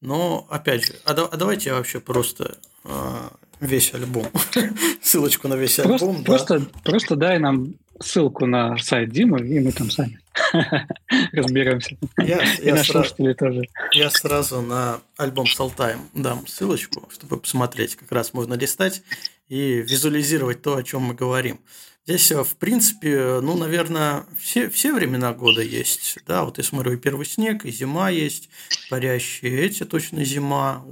Но, 0.00 0.46
опять 0.50 0.86
же, 0.86 0.94
а, 1.04 1.12
а 1.12 1.36
давайте 1.36 1.70
я 1.70 1.76
вообще 1.76 2.00
просто 2.00 2.58
а, 2.84 3.32
весь 3.60 3.92
альбом, 3.94 4.26
ссылочку 5.02 5.48
на 5.48 5.54
весь 5.54 5.76
просто, 5.76 6.06
альбом. 6.06 6.24
Просто, 6.24 6.58
да. 6.60 6.66
просто 6.84 7.16
дай 7.16 7.38
нам 7.38 7.74
ссылку 8.00 8.46
на 8.46 8.76
сайт 8.78 9.10
Димы, 9.10 9.46
и 9.46 9.58
мы 9.60 9.72
там 9.72 9.90
сами 9.90 10.20
разберемся. 11.32 11.96
Я, 12.18 12.42
и 12.58 12.66
я 12.66 12.74
на 12.74 12.84
сразу, 12.84 13.34
тоже. 13.34 13.68
Я 13.92 14.10
сразу 14.10 14.60
на 14.60 15.00
альбом 15.16 15.46
Алтаем 15.58 16.08
дам 16.14 16.46
ссылочку, 16.46 17.08
чтобы 17.12 17.38
посмотреть. 17.38 17.96
Как 17.96 18.12
раз 18.12 18.34
можно 18.34 18.54
листать 18.54 19.02
и 19.48 19.76
визуализировать 19.80 20.62
то, 20.62 20.76
о 20.76 20.82
чем 20.82 21.02
мы 21.02 21.14
говорим. 21.14 21.60
Здесь, 22.06 22.30
э, 22.30 22.44
в 22.44 22.56
принципе, 22.56 23.40
ну, 23.40 23.56
наверное, 23.56 24.26
все, 24.38 24.70
все 24.70 24.94
времена 24.94 25.32
года 25.32 25.60
есть. 25.60 26.18
Да, 26.26 26.44
вот 26.44 26.58
я 26.58 26.64
смотрю, 26.64 26.92
и 26.92 26.96
первый 26.96 27.26
снег, 27.26 27.64
и 27.64 27.72
зима 27.72 28.10
есть, 28.10 28.48
парящие 28.90 29.62
эти 29.62 29.84
точно 29.84 30.24
зима, 30.24 30.84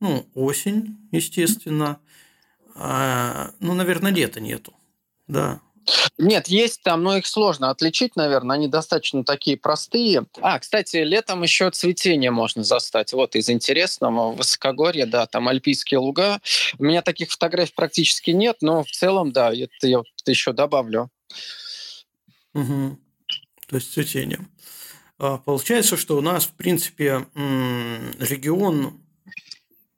ну, 0.00 0.28
осень, 0.34 0.98
естественно. 1.12 2.00
А, 2.74 3.52
ну, 3.60 3.74
наверное, 3.74 4.12
лета 4.12 4.40
нету. 4.40 4.74
Да, 5.28 5.60
нет, 6.18 6.48
есть 6.48 6.82
там, 6.82 7.02
но 7.02 7.16
их 7.16 7.26
сложно 7.26 7.70
отличить, 7.70 8.16
наверное, 8.16 8.56
они 8.56 8.68
достаточно 8.68 9.24
такие 9.24 9.56
простые. 9.56 10.26
А, 10.40 10.58
кстати, 10.58 10.98
летом 10.98 11.42
еще 11.42 11.70
цветение 11.70 12.30
можно 12.30 12.62
застать. 12.62 13.12
Вот 13.12 13.36
из 13.36 13.48
интересного, 13.48 14.32
высокогорье, 14.32 15.06
да, 15.06 15.26
там 15.26 15.48
альпийские 15.48 15.98
луга. 15.98 16.40
У 16.78 16.84
меня 16.84 17.02
таких 17.02 17.30
фотографий 17.30 17.74
практически 17.74 18.30
нет, 18.30 18.58
но 18.60 18.82
в 18.82 18.90
целом, 18.90 19.32
да, 19.32 19.52
это 19.52 19.86
я 19.86 20.02
еще 20.26 20.52
добавлю. 20.52 21.10
Угу. 22.54 22.98
То 23.68 23.76
есть 23.76 23.92
цветение. 23.92 24.40
А, 25.18 25.38
получается, 25.38 25.96
что 25.96 26.16
у 26.16 26.20
нас, 26.20 26.44
в 26.44 26.52
принципе, 26.52 27.26
регион 27.34 29.00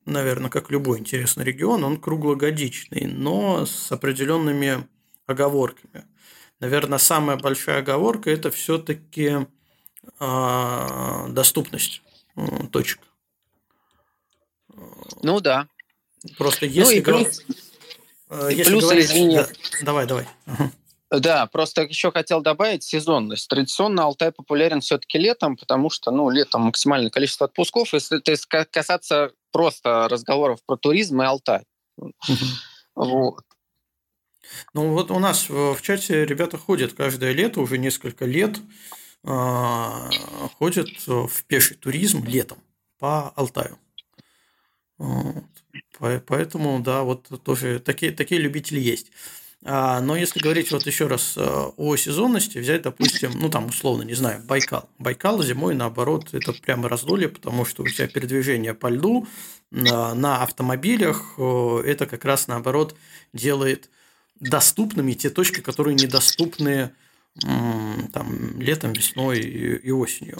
наверное, 0.05 0.50
как 0.50 0.70
любой 0.70 0.98
интересный 0.98 1.44
регион, 1.44 1.85
он 1.85 1.96
круглогодичный, 1.96 3.07
но 3.07 3.66
с 3.66 3.92
определенными 3.92 4.87
оговорками. 5.26 6.06
Наверное, 6.61 6.98
самая 6.98 7.37
большая 7.37 7.80
оговорка– 7.80 8.30
это 8.32 8.50
все-таки 8.50 9.28
э, 9.30 9.46
а, 10.20 11.28
доступность 11.28 12.02
э, 12.37 12.66
точек. 12.70 13.00
Ну 15.22 15.40
да. 15.40 15.68
Просто 16.38 16.66
ну 16.66 16.72
если... 16.72 17.00
Ну, 17.00 17.00
и 17.00 17.24
плюс, 17.24 17.42
если 18.50 18.70
плюс 18.70 18.85
говорить... 18.85 19.04
извини. 19.06 19.37
Да, 19.37 19.48
давай, 19.82 20.06
давай. 20.06 20.28
Да, 21.11 21.46
просто 21.46 21.82
еще 21.82 22.11
хотел 22.11 22.40
добавить 22.40 22.85
сезонность. 22.85 23.46
Традиционно 23.48 24.04
Алтай 24.04 24.32
популярен 24.32 24.80
все-таки 24.80 25.18
летом, 25.18 25.56
потому 25.56 25.90
что, 25.90 26.11
ну, 26.11 26.30
летом 26.30 26.62
максимальное 26.62 27.11
количество 27.11 27.46
отпусков. 27.46 27.92
Если 27.92 28.18
то 28.18 28.30
есть 28.30 28.46
касаться 28.46 29.32
просто 29.50 30.08
разговоров 30.08 30.61
про 30.64 30.76
туризм 30.76 31.20
и 31.20 31.26
Алтай. 31.26 31.64
Вот. 32.94 33.44
Ну 34.74 34.92
вот 34.92 35.11
у 35.11 35.18
нас 35.18 35.48
в 35.48 35.78
чате 35.83 36.24
ребята 36.24 36.59
ходят 36.59 36.92
каждое 36.92 37.33
лето, 37.33 37.61
уже 37.61 37.78
несколько 37.78 38.24
лет, 38.24 38.61
а, 39.24 40.11
ходят 40.59 40.88
в 41.07 41.44
пеший 41.46 41.76
туризм 41.76 42.24
летом 42.24 42.59
по 42.98 43.31
Алтаю. 43.31 43.78
Поэтому, 46.26 46.81
да, 46.81 47.02
вот 47.02 47.28
тоже 47.44 47.78
такие, 47.81 48.12
такие 48.12 48.40
любители 48.40 48.81
есть. 48.81 49.12
А, 49.64 50.00
но 50.00 50.16
если 50.16 50.40
говорить 50.40 50.72
вот 50.72 50.87
еще 50.87 51.07
раз 51.07 51.37
о 51.37 51.96
сезонности, 51.96 52.59
взять, 52.59 52.83
допустим, 52.83 53.31
ну 53.35 53.48
там 53.48 53.66
условно, 53.66 54.02
не 54.02 54.14
знаю, 54.14 54.42
Байкал. 54.42 54.88
Байкал 54.98 55.40
зимой, 55.42 55.74
наоборот, 55.74 56.31
это 56.33 56.52
прямо 56.52 56.88
раздолье, 56.88 57.28
потому 57.28 57.64
что 57.64 57.85
у 57.85 57.87
тебя 57.87 58.09
передвижение 58.09 58.74
по 58.74 58.88
льду 58.88 59.28
на 59.70 60.42
автомобилях, 60.42 61.38
это 61.38 62.07
как 62.07 62.24
раз 62.24 62.48
наоборот 62.48 62.96
делает 63.33 63.88
доступными 64.42 65.12
те 65.12 65.31
точки, 65.31 65.61
которые 65.61 65.94
недоступны 65.94 66.90
там, 67.40 68.61
летом, 68.61 68.92
весной 68.92 69.40
и 69.40 69.90
осенью. 69.90 70.37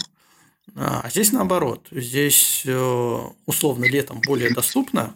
А 0.77 1.09
здесь 1.11 1.33
наоборот. 1.33 1.89
Здесь 1.91 2.63
э, 2.65 3.19
условно 3.47 3.85
летом 3.85 4.21
более 4.21 4.55
доступно, 4.55 5.15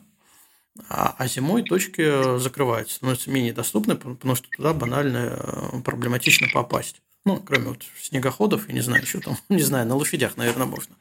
а, 0.88 1.14
а 1.16 1.29
зимой 1.29 1.62
точки 1.62 2.38
закрываются, 2.38 2.96
становятся 2.96 3.31
менее 3.31 3.53
доступны, 3.53 3.94
потому 3.96 4.35
что 4.35 4.49
туда 4.51 4.75
банально 4.75 5.38
э, 5.38 5.81
проблематично 5.83 6.49
попасть. 6.53 7.01
Ну, 7.26 7.42
кроме 7.44 7.70
вот 7.70 7.82
снегоходов, 8.00 8.68
я 8.68 8.74
не 8.74 8.80
знаю, 8.80 9.02
еще 9.02 9.18
там, 9.18 9.36
не 9.48 9.62
знаю, 9.62 9.84
на 9.86 9.96
лошадях, 9.96 10.36
наверное, 10.36 10.66
можно. 10.66 10.94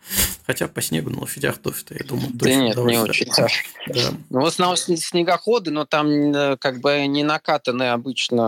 Хотя 0.45 0.67
по 0.67 0.81
снегу 0.81 1.11
на 1.11 1.21
лошадях 1.21 1.59
тоже, 1.59 1.77
я 1.91 2.03
думаю, 2.03 2.29
Да 2.33 2.53
нет, 2.53 2.75
не 2.75 2.97
очень. 2.97 3.31
Да. 3.37 3.47
Да. 3.87 4.11
Ну, 4.31 4.41
в 4.41 4.45
основном 4.45 4.75
снегоходы, 4.75 5.69
но 5.69 5.85
там 5.85 6.09
э, 6.09 6.57
как 6.57 6.81
бы 6.81 7.05
не 7.05 7.23
накатаны 7.23 7.91
обычно, 7.91 8.41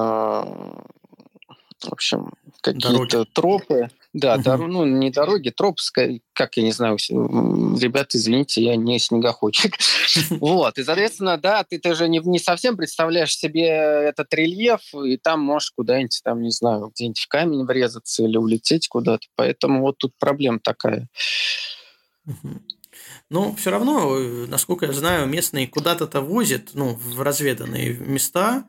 в 1.80 1.92
общем, 1.92 2.34
какие-то 2.62 3.26
тропы. 3.26 3.92
Да, 4.18 4.34
угу. 4.34 4.44
дор- 4.44 4.68
ну, 4.68 4.86
не 4.86 5.12
дороги, 5.12 5.50
тропская, 5.50 6.20
как 6.34 6.58
я 6.58 6.64
не 6.64 6.72
знаю, 6.72 6.98
ребята, 6.98 8.18
извините, 8.18 8.64
я 8.64 8.76
не 8.76 9.00
снегоходчик. 9.00 9.76
Вот, 10.40 10.78
и, 10.80 10.84
соответственно, 10.84 11.38
да, 11.38 11.64
ты, 11.64 11.78
ты 11.78 11.94
же 11.94 12.10
не, 12.10 12.20
не 12.20 12.40
совсем 12.40 12.76
представляешь 12.76 13.36
себе 13.36 13.68
этот 13.68 14.34
рельеф, 14.34 14.82
и 14.96 15.18
там 15.18 15.42
можешь 15.42 15.72
куда-нибудь, 15.72 16.22
там, 16.24 16.42
не 16.42 16.50
знаю, 16.50 16.92
где-нибудь 16.96 17.20
в 17.20 17.28
камень 17.28 17.66
врезаться 17.66 18.24
или 18.24 18.38
улететь 18.38 18.88
куда-то. 18.88 19.28
Поэтому 19.36 19.82
вот 19.82 19.98
тут 20.00 20.14
проблема 20.18 20.60
такая. 20.60 21.08
Но 23.30 23.54
все 23.56 23.70
равно, 23.70 24.18
насколько 24.48 24.88
я 24.88 24.94
знаю, 24.94 25.28
местные 25.28 25.68
куда-то-то 25.68 26.22
возят, 26.22 26.70
ну, 26.74 26.96
в 26.96 27.22
разведанные 27.22 27.94
места, 27.94 28.66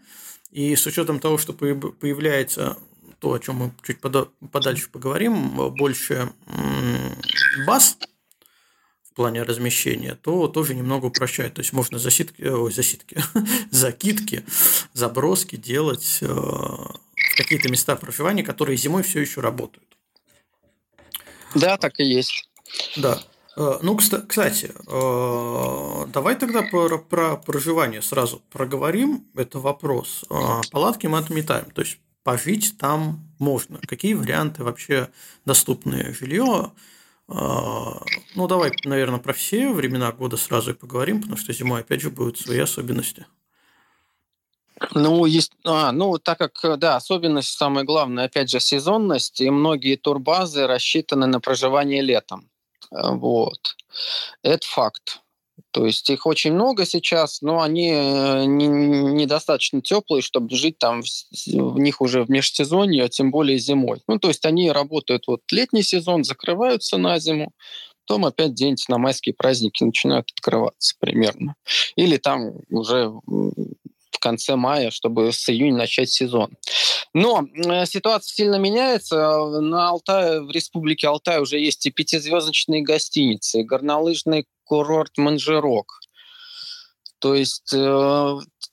и 0.51 0.77
с 0.77 0.85
учетом 0.85 1.21
того, 1.21 1.39
что 1.39 1.55
появляется 1.55 2.77
то, 3.19 3.33
о 3.33 3.39
чем 3.39 3.57
мы 3.57 3.73
чуть 3.85 4.01
подальше 4.01 4.91
поговорим, 4.91 5.51
больше 5.75 6.33
баз 7.67 7.99
в 9.11 9.15
плане 9.15 9.43
размещения, 9.43 10.15
то 10.15 10.47
тоже 10.47 10.75
немного 10.75 11.07
упрощает. 11.07 11.55
То 11.55 11.61
есть 11.61 11.73
можно 11.73 11.99
засидки, 11.99 12.43
ой, 12.43 12.73
засидки, 12.73 13.21
закидки, 13.71 14.45
заброски 14.93 15.57
делать 15.57 16.19
э, 16.21 16.27
в 16.27 17.37
какие-то 17.37 17.69
места 17.69 17.97
проживания, 17.97 18.45
которые 18.45 18.77
зимой 18.77 19.03
все 19.03 19.21
еще 19.21 19.41
работают. 19.41 19.89
Да, 21.55 21.77
так 21.79 21.99
и 21.99 22.05
есть. 22.05 22.49
Да. 22.97 23.21
Э, 23.57 23.79
ну, 23.83 23.97
кстати, 23.97 24.71
э, 24.87 26.07
давай 26.13 26.37
тогда 26.37 26.63
про, 26.63 26.99
про 26.99 27.37
проживание 27.37 28.03
сразу 28.03 28.41
проговорим. 28.51 29.27
Это 29.35 29.59
вопрос. 29.59 30.25
Палатки 30.71 31.09
мы 31.09 31.19
отметаем. 31.19 31.69
То 31.73 31.81
есть 31.81 31.99
пожить 32.29 32.77
там 32.77 33.27
можно. 33.39 33.79
Какие 33.87 34.13
варианты 34.13 34.63
вообще 34.63 35.09
доступны 35.47 36.13
жилье? 36.13 36.73
А, 37.27 38.03
ну, 38.35 38.47
давай, 38.47 38.71
наверное, 38.85 39.19
про 39.19 39.33
все 39.33 39.73
времена 39.73 40.13
года 40.13 40.37
сразу 40.37 40.73
и 40.73 40.75
поговорим, 40.75 41.23
потому 41.23 41.39
что 41.39 41.55
зимой, 41.55 41.81
опять 41.81 42.03
же, 42.03 42.11
будут 42.11 42.39
свои 42.39 42.59
особенности. 42.59 43.25
Ну, 44.93 45.25
есть, 45.25 45.53
а, 45.65 45.91
ну, 45.91 46.19
так 46.19 46.37
как, 46.37 46.79
да, 46.79 46.97
особенность 46.97 47.57
самая 47.57 47.85
главная, 47.85 48.27
опять 48.27 48.51
же, 48.51 48.61
сезонность, 48.61 49.41
и 49.41 49.49
многие 49.49 49.97
турбазы 49.97 50.67
рассчитаны 50.67 51.27
на 51.27 51.41
проживание 51.41 52.03
летом. 52.03 52.51
Вот. 52.91 53.75
Это 54.43 54.67
факт. 54.67 55.23
То 55.71 55.87
есть 55.87 56.09
их 56.11 56.27
очень 56.27 56.53
много 56.53 56.85
сейчас, 56.85 57.43
но 57.43 57.61
они 57.61 57.91
э, 57.91 58.45
недостаточно 58.45 59.81
теплые, 59.81 60.23
чтобы 60.23 60.55
жить 60.57 60.79
там 60.79 61.03
в 61.03 61.79
них 61.79 62.01
уже 62.01 62.25
в 62.25 62.31
межсезонье, 62.31 63.05
а 63.05 63.09
тем 63.09 63.31
более 63.31 63.59
зимой. 63.59 64.01
Ну, 64.07 64.19
то 64.19 64.29
есть 64.29 64.45
они 64.45 64.71
работают 64.71 65.27
вот 65.27 65.41
летний 65.51 65.83
сезон, 65.83 66.25
закрываются 66.25 66.97
на 66.99 67.19
зиму, 67.19 67.53
потом 68.07 68.25
опять 68.25 68.53
где-нибудь 68.53 68.89
на 68.89 68.99
майские 68.99 69.35
праздники 69.35 69.85
начинают 69.85 70.31
открываться 70.35 70.95
примерно. 70.99 71.55
Или 71.97 72.17
там 72.17 72.53
уже 72.71 73.13
в 74.19 74.19
конце 74.21 74.57
мая, 74.57 74.91
чтобы 74.91 75.33
с 75.33 75.49
июня 75.49 75.79
начать 75.79 76.11
сезон. 76.11 76.57
Но 77.15 77.47
э, 77.55 77.87
ситуация 77.87 78.35
сильно 78.35 78.57
меняется. 78.57 79.17
На 79.61 79.89
Алтае, 79.89 80.43
в 80.43 80.51
республике 80.51 81.09
Алтай 81.09 81.41
уже 81.41 81.59
есть 81.59 81.87
и 81.87 81.91
пятизвездочные 81.91 82.83
гостиницы, 82.83 83.61
и 83.61 83.65
горнолыжный 83.65 84.47
курорт 84.65 85.17
Манжирок. 85.17 86.01
То 87.19 87.35
есть 87.35 87.73
э, 87.75 87.79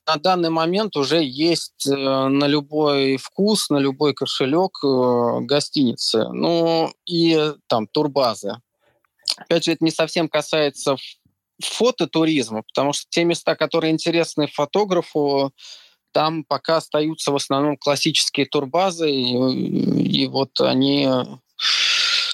на 0.07 0.15
данный 0.17 0.49
момент 0.49 0.95
уже 0.97 1.23
есть 1.23 1.87
э, 1.87 1.95
на 1.95 2.45
любой 2.45 3.17
вкус, 3.17 3.69
на 3.69 3.77
любой 3.77 4.13
кошелек 4.13 4.77
э, 4.83 5.39
гостиницы. 5.41 6.27
Ну 6.31 6.91
и 7.05 7.53
там 7.67 7.87
турбазы. 7.87 8.57
Опять 9.37 9.65
же, 9.65 9.71
это 9.71 9.83
не 9.83 9.91
совсем 9.91 10.29
касается 10.29 10.95
фототуризма, 11.59 12.63
потому 12.63 12.93
что 12.93 13.07
те 13.09 13.23
места, 13.23 13.55
которые 13.55 13.91
интересны 13.91 14.47
фотографу, 14.47 15.53
там 16.15 16.45
пока 16.45 16.77
остаются 16.77 17.33
в 17.33 17.35
основном 17.35 17.75
классические 17.75 18.45
турбазы, 18.45 19.11
и, 19.11 20.21
и 20.21 20.27
вот 20.27 20.61
они... 20.61 21.09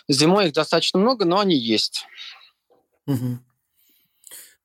Зимой 0.08 0.48
их 0.48 0.54
достаточно 0.54 1.00
много, 1.00 1.26
но 1.26 1.39
они 1.39 1.56
есть. 1.56 2.06
Угу. 3.08 3.39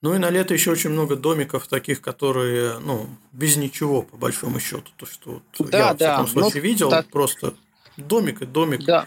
Ну 0.03 0.15
и 0.15 0.19
на 0.19 0.29
лето 0.29 0.53
еще 0.53 0.71
очень 0.71 0.91
много 0.91 1.17
домиков 1.17 1.67
таких, 1.67 2.03
которые, 2.03 2.79
ну, 2.79 3.09
без 3.33 3.57
ничего, 3.57 4.03
по 4.03 4.19
большому 4.19 4.61
счету. 4.61 4.91
То, 4.99 5.07
что 5.07 5.43
вот 5.59 5.71
да, 5.71 5.79
я, 5.79 5.95
в 5.95 5.97
да. 5.97 6.17
всяком 6.17 6.29
случае, 6.29 6.63
ну, 6.63 6.69
видел, 6.69 6.91
так... 6.91 7.09
просто 7.09 7.55
домик 7.97 8.43
и 8.43 8.47
домик 8.47 8.85
да. 8.85 9.07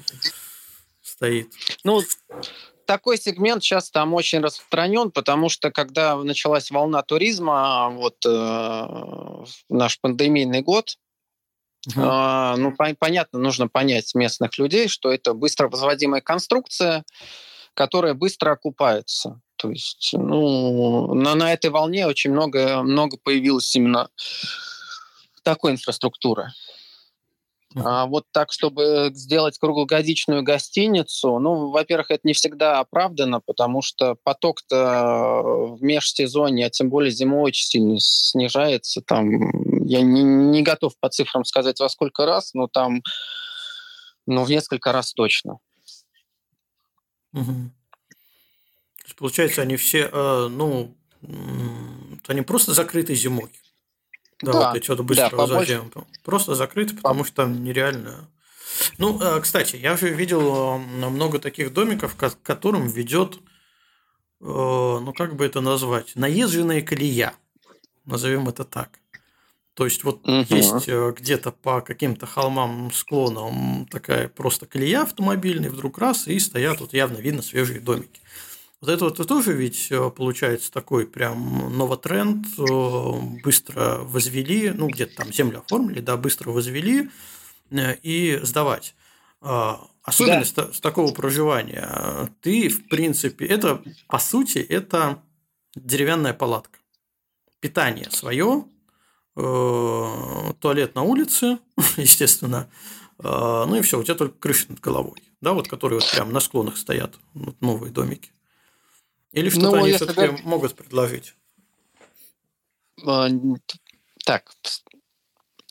стоит. 1.04 1.54
Ну, 1.84 2.02
такой 2.90 3.20
сегмент 3.20 3.64
сейчас 3.64 3.92
там 3.92 4.16
очень 4.16 4.40
распространен, 4.40 5.12
потому 5.12 5.48
что 5.50 5.70
когда 5.70 6.16
началась 6.16 6.72
волна 6.72 7.04
туризма, 7.04 7.92
вот 7.92 8.16
э, 8.26 9.46
наш 9.70 10.02
пандемийный 10.02 10.64
год, 10.64 10.98
угу. 11.86 12.02
э, 12.02 12.56
ну, 12.58 12.76
по- 12.76 12.96
понятно, 12.98 13.38
нужно 13.38 13.68
понять 13.68 14.16
местных 14.16 14.58
людей, 14.58 14.88
что 14.88 15.12
это 15.12 15.36
быстро 15.36 15.70
возводимая 15.70 16.22
конструкция, 16.22 17.06
которая 17.76 18.16
быстро 18.16 18.54
окупается. 18.54 19.40
То 19.58 19.70
есть, 19.70 20.10
ну, 20.14 21.14
на, 21.14 21.36
на 21.36 21.54
этой 21.54 21.70
волне 21.70 22.08
очень 22.08 22.32
много, 22.32 22.82
много 22.82 23.18
появилось 23.24 23.76
именно 23.76 24.10
такой 25.44 25.74
инфраструктуры. 25.74 26.48
А 27.76 28.08
вот 28.08 28.26
так, 28.32 28.52
чтобы 28.52 29.12
сделать 29.14 29.60
круглогодичную 29.60 30.42
гостиницу, 30.42 31.38
ну, 31.38 31.70
во-первых, 31.70 32.10
это 32.10 32.22
не 32.24 32.34
всегда 32.34 32.80
оправдано, 32.80 33.42
потому 33.42 33.84
что 33.84 34.16
поток-то 34.24 35.76
в 35.78 35.84
межсезонье, 35.84 36.66
а 36.66 36.70
тем 36.72 36.90
более 36.90 37.12
зимой 37.12 37.50
очень 37.50 37.66
сильно 37.66 38.00
снижается. 38.00 39.02
Там, 39.02 39.30
я 39.86 40.02
не, 40.02 40.24
не 40.24 40.64
готов 40.64 40.94
по 41.00 41.10
цифрам 41.10 41.46
сказать 41.46 41.80
во 41.80 41.90
сколько 41.90 42.26
раз, 42.26 42.56
но 42.56 42.68
там 42.68 43.04
ну, 44.26 44.44
в 44.44 44.50
несколько 44.50 44.92
раз 44.92 45.14
точно. 45.14 45.60
Угу. 47.34 47.72
получается, 49.18 49.62
они 49.62 49.76
все, 49.76 50.10
э, 50.12 50.48
ну, 50.50 50.96
они 52.28 52.42
просто 52.42 52.74
закрыты 52.74 53.14
зимой. 53.14 53.52
Да, 54.42 54.54
да. 54.54 54.68
вот 54.68 54.78
эти 54.78 54.90
вот 54.90 55.00
быстро 55.02 55.30
да, 55.32 55.38
возвращаем. 55.38 55.92
Просто 56.24 56.56
закрыты, 56.56 56.96
потому 56.96 57.24
что 57.24 57.38
там 57.38 57.64
нереально. 57.64 58.30
Ну, 58.98 59.20
э, 59.22 59.42
кстати, 59.42 59.76
я 59.76 59.98
же 59.98 60.10
видел 60.10 60.78
много 60.78 61.40
таких 61.40 61.74
домиков, 61.74 62.16
к 62.16 62.38
которым 62.44 62.88
ведет, 62.88 63.36
э, 63.36 63.40
ну 64.40 65.14
как 65.14 65.36
бы 65.36 65.46
это 65.46 65.60
назвать, 65.62 66.16
наезженная 66.16 66.82
колея. 66.82 67.34
Назовем 68.06 68.48
это 68.48 68.64
так. 68.64 69.00
То 69.80 69.86
есть 69.86 70.04
вот 70.04 70.28
угу. 70.28 70.46
есть 70.50 70.90
э, 70.90 71.14
где-то 71.18 71.52
по 71.52 71.82
каким-то 71.82 72.26
холмам, 72.26 72.92
склонам 72.92 73.88
такая 73.90 74.28
просто 74.28 74.66
колея 74.66 75.04
автомобильная, 75.04 75.70
вдруг 75.70 75.98
раз, 76.00 76.28
и 76.28 76.38
стоят 76.40 76.82
вот 76.82 76.94
явно 76.94 77.18
видно 77.18 77.42
свежие 77.42 77.80
домики. 77.80 78.20
Вот 78.82 78.90
это 78.90 79.06
вот 79.06 79.28
тоже 79.28 79.54
ведь 79.54 79.92
э, 79.92 80.10
получается 80.10 80.72
такой 80.72 81.06
прям 81.06 81.78
новотренд, 81.78 82.46
э, 82.58 83.42
быстро 83.44 84.00
возвели, 84.04 84.72
ну 84.72 84.88
где-то 84.88 85.18
там 85.18 85.34
землю 85.34 85.60
оформили, 85.60 86.00
да, 86.00 86.16
быстро 86.16 86.52
возвели 86.52 87.10
э, 87.72 87.96
и 88.02 88.40
сдавать. 88.42 88.96
А, 89.42 89.86
особенность 90.04 90.56
да. 90.56 90.72
с 90.72 90.80
такого 90.80 91.14
проживания, 91.14 92.30
ты, 92.42 92.70
в 92.70 92.88
принципе, 92.88 93.46
это, 93.46 93.82
по 94.08 94.20
сути, 94.20 94.60
это 94.60 95.22
деревянная 95.76 96.34
палатка. 96.34 96.80
Питание 97.62 98.10
свое, 98.12 98.66
туалет 99.36 100.96
на 100.96 101.04
улице, 101.04 101.60
естественно, 101.98 102.70
ну 103.18 103.76
и 103.76 103.82
все, 103.82 104.00
у 104.00 104.04
тебя 104.04 104.16
только 104.16 104.38
крыша 104.40 104.66
над 104.70 104.82
головой, 104.82 105.24
да, 105.40 105.54
вот 105.54 105.70
которые 105.70 106.00
вот 106.02 106.12
прям 106.12 106.34
на 106.34 106.42
склонах 106.42 106.76
стоят, 106.78 107.18
вот 107.34 107.62
новые 107.62 107.94
домики. 107.94 108.32
Или 109.32 109.50
что-то 109.50 109.72
ну, 109.72 109.84
они 109.84 109.94
все-таки 109.94 110.16
говорить... 110.16 110.46
могут 110.46 110.76
предложить? 110.76 111.36
А, 113.06 113.30
так, 114.26 114.52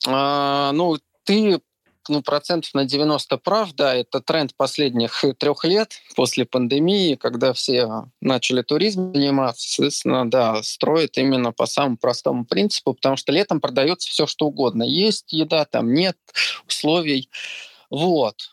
а, 0.06 0.72
ну, 0.72 0.98
ты 1.24 1.60
ну, 2.08 2.22
процентов 2.22 2.72
на 2.74 2.84
90 2.84 3.36
прав, 3.38 3.72
да, 3.74 3.94
это 3.94 4.20
тренд 4.20 4.54
последних 4.56 5.24
трех 5.38 5.64
лет 5.64 6.00
после 6.16 6.44
пандемии, 6.46 7.16
когда 7.16 7.52
все 7.52 8.06
начали 8.20 8.62
туризмом 8.62 9.14
заниматься, 9.14 9.68
соответственно, 9.68 10.28
да, 10.30 10.62
строят 10.62 11.18
именно 11.18 11.52
по 11.52 11.66
самому 11.66 11.96
простому 11.98 12.44
принципу, 12.46 12.94
потому 12.94 13.16
что 13.16 13.32
летом 13.32 13.60
продается 13.60 14.08
все, 14.08 14.26
что 14.26 14.46
угодно. 14.46 14.82
Есть 14.82 15.32
еда, 15.32 15.64
там 15.64 15.92
нет 15.92 16.16
условий. 16.66 17.28
Вот. 17.90 18.50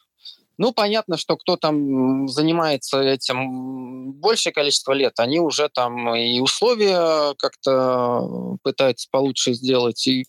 Ну, 0.58 0.72
понятно, 0.72 1.18
что 1.18 1.36
кто 1.38 1.58
там 1.58 2.28
занимается 2.28 3.02
этим 3.02 4.14
большее 4.14 4.54
количество 4.54 4.94
лет, 4.94 5.20
они 5.20 5.40
уже 5.40 5.70
там 5.70 6.16
и 6.16 6.40
условия 6.40 7.34
как-то 7.36 8.58
пытаются 8.64 9.08
получше 9.12 9.54
сделать. 9.54 10.08
И 10.08 10.26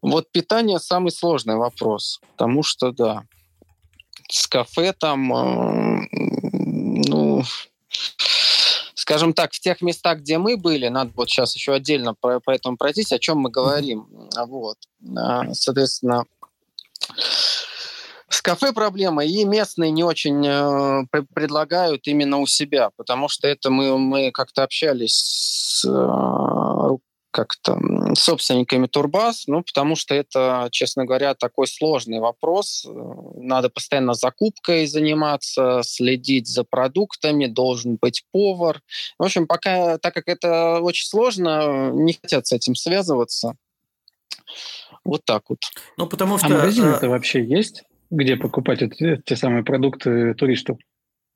вот 0.00 0.30
питание 0.32 0.78
самый 0.78 1.10
сложный 1.10 1.56
вопрос, 1.56 2.20
потому 2.32 2.62
что, 2.62 2.90
да, 2.92 3.24
с 4.30 4.46
кафе 4.46 4.92
там, 4.92 5.32
э, 5.32 6.08
ну, 6.10 7.42
скажем 8.94 9.34
так, 9.34 9.52
в 9.52 9.60
тех 9.60 9.82
местах, 9.82 10.18
где 10.20 10.38
мы 10.38 10.56
были, 10.56 10.88
надо 10.88 11.12
вот 11.14 11.28
сейчас 11.28 11.54
еще 11.54 11.74
отдельно 11.74 12.14
по, 12.14 12.40
по 12.40 12.50
этому 12.50 12.76
пройтись, 12.76 13.12
о 13.12 13.18
чем 13.18 13.38
мы 13.38 13.50
говорим. 13.50 14.06
Вот. 14.46 14.78
А, 15.16 15.52
соответственно, 15.52 16.24
с 18.42 18.44
кафе 18.44 18.72
проблема, 18.72 19.24
и 19.24 19.44
местные 19.44 19.92
не 19.92 20.02
очень 20.02 20.44
э, 20.44 21.04
предлагают 21.32 22.08
именно 22.08 22.38
у 22.38 22.46
себя, 22.48 22.90
потому 22.96 23.28
что 23.28 23.46
это 23.46 23.70
мы, 23.70 23.96
мы 23.96 24.32
как-то 24.32 24.64
общались 24.64 25.14
с 25.14 25.84
э, 25.88 26.96
как-то 27.30 27.78
собственниками 28.16 28.88
Турбас, 28.88 29.44
ну, 29.46 29.62
потому 29.62 29.94
что 29.94 30.16
это, 30.16 30.66
честно 30.72 31.04
говоря, 31.04 31.34
такой 31.34 31.68
сложный 31.68 32.18
вопрос. 32.18 32.84
Надо 33.36 33.70
постоянно 33.70 34.14
закупкой 34.14 34.86
заниматься, 34.86 35.82
следить 35.84 36.48
за 36.48 36.64
продуктами, 36.64 37.46
должен 37.46 37.94
быть 37.94 38.24
повар. 38.32 38.80
В 39.20 39.22
общем, 39.22 39.46
пока, 39.46 39.98
так 39.98 40.14
как 40.14 40.26
это 40.26 40.80
очень 40.80 41.06
сложно, 41.06 41.92
не 41.92 42.14
хотят 42.14 42.48
с 42.48 42.52
этим 42.52 42.74
связываться. 42.74 43.54
Вот 45.04 45.24
так 45.24 45.44
вот. 45.48 45.60
Ну, 45.96 46.08
потому 46.08 46.34
а 46.34 46.38
что... 46.38 46.48
А 46.48 46.50
магазины-то 46.50 47.08
вообще 47.08 47.44
есть? 47.44 47.84
Где 48.12 48.36
покупать 48.36 48.82
эти, 48.82 49.20
те 49.24 49.36
самые 49.36 49.64
продукты 49.64 50.34
туристов? 50.34 50.78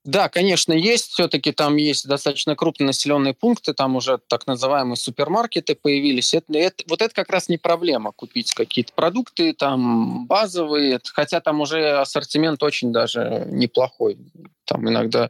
Да, 0.05 0.29
конечно, 0.29 0.73
есть. 0.73 1.09
Все-таки 1.09 1.51
там 1.51 1.75
есть 1.77 2.07
достаточно 2.07 2.55
крупные 2.55 2.87
населенные 2.87 3.35
пункты, 3.35 3.75
там 3.75 3.97
уже 3.97 4.19
так 4.29 4.47
называемые 4.47 4.95
супермаркеты 4.95 5.75
появились. 5.75 6.33
Это, 6.33 6.57
это, 6.57 6.85
вот 6.89 7.03
это 7.03 7.13
как 7.13 7.29
раз 7.29 7.49
не 7.49 7.59
проблема 7.59 8.13
купить 8.13 8.55
какие-то 8.55 8.93
продукты 8.95 9.53
там 9.53 10.27
базовые, 10.27 11.01
хотя 11.13 11.41
там 11.41 11.61
уже 11.61 11.99
ассортимент 11.99 12.63
очень 12.63 12.93
даже 12.93 13.49
неплохой. 13.51 14.17
Там 14.65 14.89
иногда 14.89 15.29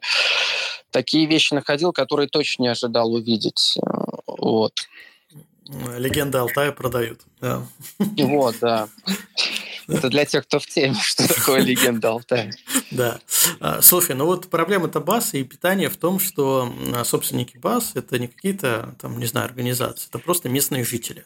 такие 0.90 1.26
вещи 1.26 1.54
находил, 1.54 1.92
которые 1.92 2.28
точно 2.28 2.64
не 2.64 2.68
ожидал 2.68 3.14
увидеть. 3.14 3.78
Вот. 4.26 4.74
Легенда 5.96 6.42
Алтая 6.42 6.70
продают. 6.72 7.20
Да. 7.40 7.62
Вот, 7.98 8.56
да. 8.60 8.88
Это 9.88 10.08
для 10.08 10.24
тех, 10.24 10.46
кто 10.46 10.58
в 10.58 10.66
теме, 10.66 10.96
что 11.00 11.26
такое 11.28 11.60
легенда 11.60 12.10
Алтая. 12.10 12.52
Да. 12.90 13.20
А, 13.60 13.82
слушай, 13.82 14.14
ну 14.14 14.26
вот 14.26 14.48
проблема-то 14.48 15.00
баз 15.00 15.34
и 15.34 15.44
питания 15.44 15.88
в 15.88 15.96
том, 15.96 16.18
что 16.18 16.72
собственники 17.04 17.56
баз– 17.56 17.92
это 17.94 18.18
не 18.18 18.28
какие-то, 18.28 18.94
там, 19.00 19.18
не 19.18 19.26
знаю, 19.26 19.46
организации, 19.46 20.08
это 20.08 20.18
просто 20.18 20.48
местные 20.48 20.84
жители, 20.84 21.24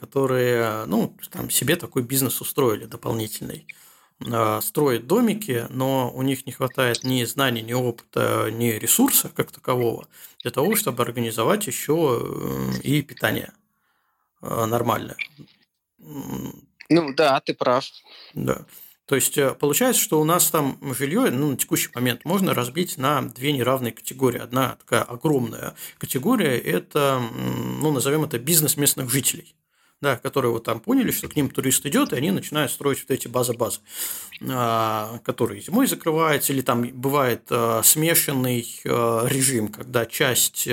которые, 0.00 0.84
ну, 0.86 1.16
там 1.30 1.50
себе 1.50 1.76
такой 1.76 2.02
бизнес 2.02 2.40
устроили 2.40 2.86
дополнительный. 2.86 3.66
А, 4.26 4.60
строят 4.60 5.06
домики, 5.06 5.66
но 5.70 6.10
у 6.12 6.22
них 6.22 6.44
не 6.46 6.52
хватает 6.52 7.04
ни 7.04 7.22
знаний, 7.24 7.62
ни 7.62 7.72
опыта, 7.72 8.50
ни 8.50 8.70
ресурса 8.70 9.30
как 9.34 9.52
такового 9.52 10.08
для 10.42 10.50
того, 10.50 10.74
чтобы 10.74 11.02
организовать 11.02 11.66
еще 11.66 12.20
э, 12.20 12.80
и 12.82 13.02
питание 13.02 13.52
а, 14.40 14.66
нормальное. 14.66 15.16
Ну 16.88 17.12
да, 17.14 17.40
ты 17.40 17.54
прав. 17.54 17.84
Да. 18.34 18.64
То 19.06 19.14
есть 19.14 19.38
э, 19.38 19.54
получается, 19.54 20.02
что 20.02 20.20
у 20.20 20.24
нас 20.24 20.50
там 20.50 20.78
жилье 20.94 21.30
ну, 21.30 21.50
на 21.50 21.56
текущий 21.56 21.88
момент 21.94 22.24
можно 22.24 22.52
разбить 22.54 22.98
на 22.98 23.22
две 23.22 23.52
неравные 23.52 23.92
категории. 23.92 24.38
Одна 24.38 24.76
такая 24.76 25.02
огромная 25.02 25.74
категория– 25.98 26.58
это, 26.58 27.22
ну, 27.80 27.90
назовем 27.90 28.24
это 28.24 28.38
бизнес 28.38 28.76
местных 28.76 29.10
жителей 29.10 29.54
да, 30.00 30.16
которые 30.16 30.52
вот 30.52 30.64
там 30.64 30.80
поняли, 30.80 31.10
что 31.10 31.28
к 31.28 31.36
ним 31.36 31.50
турист 31.50 31.84
идет, 31.86 32.12
и 32.12 32.16
они 32.16 32.30
начинают 32.30 32.70
строить 32.70 33.00
вот 33.00 33.10
эти 33.10 33.26
базы-базы, 33.26 33.80
а, 34.48 35.18
которые 35.24 35.60
зимой 35.60 35.86
закрываются, 35.86 36.52
или 36.52 36.60
там 36.60 36.82
бывает 36.82 37.42
а, 37.50 37.82
смешанный 37.82 38.64
а, 38.84 39.26
режим, 39.26 39.68
когда 39.68 40.06
часть 40.06 40.68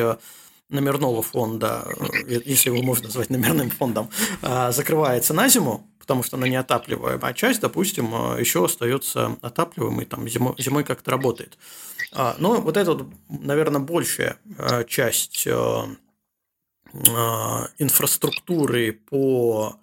номерного 0.69 1.21
фонда, 1.21 1.87
если 2.27 2.69
его 2.69 2.81
можно 2.81 3.05
назвать 3.05 3.29
номерным 3.29 3.69
фондом, 3.69 4.09
закрывается 4.41 5.33
на 5.33 5.47
зиму, 5.47 5.87
потому 5.99 6.23
что 6.23 6.37
она 6.37 6.47
неотапливаемая, 6.47 7.29
а 7.29 7.33
часть, 7.33 7.61
допустим, 7.61 8.07
еще 8.39 8.65
остается 8.65 9.37
отапливаемой, 9.41 10.05
там 10.05 10.27
зимой, 10.27 10.55
зимой 10.57 10.83
как-то 10.83 11.11
работает. 11.11 11.57
Но 12.11 12.61
вот 12.61 12.77
эта, 12.77 12.93
вот, 12.93 13.07
наверное, 13.29 13.81
большая 13.81 14.39
часть 14.87 15.47
а, 16.95 17.69
инфраструктуры 17.77 18.93
по 18.93 19.79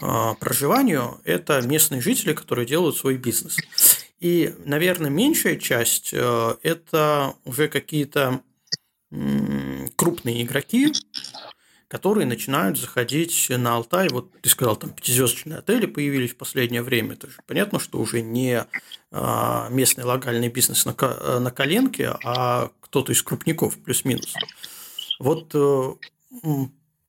а, 0.00 0.34
проживанию– 0.34 1.20
это 1.24 1.60
местные 1.60 2.00
жители, 2.00 2.32
которые 2.32 2.66
делают 2.66 2.96
свой 2.96 3.16
бизнес. 3.16 3.56
И, 4.20 4.54
наверное, 4.64 5.10
меньшая 5.10 5.56
часть 5.56 6.14
а,– 6.14 6.56
это 6.62 7.34
уже 7.44 7.68
какие-то 7.68 8.40
крупные 9.10 10.42
игроки, 10.42 10.92
которые 11.88 12.26
начинают 12.26 12.78
заходить 12.78 13.46
на 13.48 13.76
Алтай. 13.76 14.08
Вот 14.08 14.32
ты 14.40 14.48
сказал, 14.48 14.76
там 14.76 14.90
пятизвездочные 14.90 15.58
отели 15.58 15.86
появились 15.86 16.32
в 16.32 16.36
последнее 16.36 16.82
время. 16.82 17.14
Это 17.14 17.28
же 17.28 17.38
понятно, 17.46 17.78
что 17.78 17.98
уже 17.98 18.22
не 18.22 18.66
местный 19.70 20.04
локальный 20.04 20.48
бизнес 20.48 20.84
на 20.84 20.94
коленке, 21.50 22.16
а 22.24 22.70
кто-то 22.80 23.12
из 23.12 23.22
крупников 23.22 23.78
плюс-минус. 23.78 24.34
Вот 25.18 25.54
э, 25.54 25.94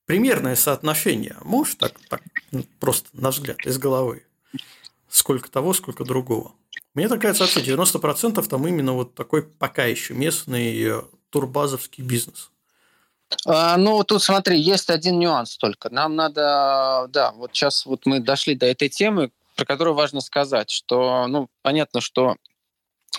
примерное 0.06 0.56
соотношение. 0.56 1.36
Можешь 1.44 1.76
так, 1.76 1.94
так 2.10 2.22
ну, 2.52 2.66
просто 2.80 3.10
на 3.14 3.32
взгляд 3.32 3.66
из 3.66 3.78
головы? 3.78 4.24
Сколько 5.10 5.50
того, 5.50 5.74
сколько 5.74 6.04
другого. 6.04 6.54
Мне 6.94 7.08
так 7.08 7.22
кажется, 7.22 7.44
вообще 7.44 7.62
90% 7.62 8.46
там 8.48 8.68
именно 8.68 8.94
вот 8.94 9.14
такой 9.14 9.44
пока 9.44 9.86
еще 9.86 10.14
местный 10.14 10.82
э, 10.82 11.02
турбазовский 11.38 12.04
бизнес. 12.04 12.50
А, 13.46 13.78
ну, 13.78 14.04
тут 14.04 14.24
смотри, 14.24 14.60
есть 14.60 14.90
один 14.90 15.20
нюанс 15.20 15.56
только. 15.58 15.92
Нам 15.92 16.16
надо, 16.16 17.06
да, 17.10 17.32
вот 17.34 17.52
сейчас 17.54 17.86
вот 17.86 18.08
мы 18.08 18.20
дошли 18.20 18.56
до 18.56 18.66
этой 18.66 18.90
темы, 18.90 19.30
про 19.56 19.66
которую 19.66 19.94
важно 19.94 20.20
сказать, 20.22 20.72
что, 20.72 21.28
ну, 21.28 21.48
понятно, 21.62 22.02
что, 22.02 22.38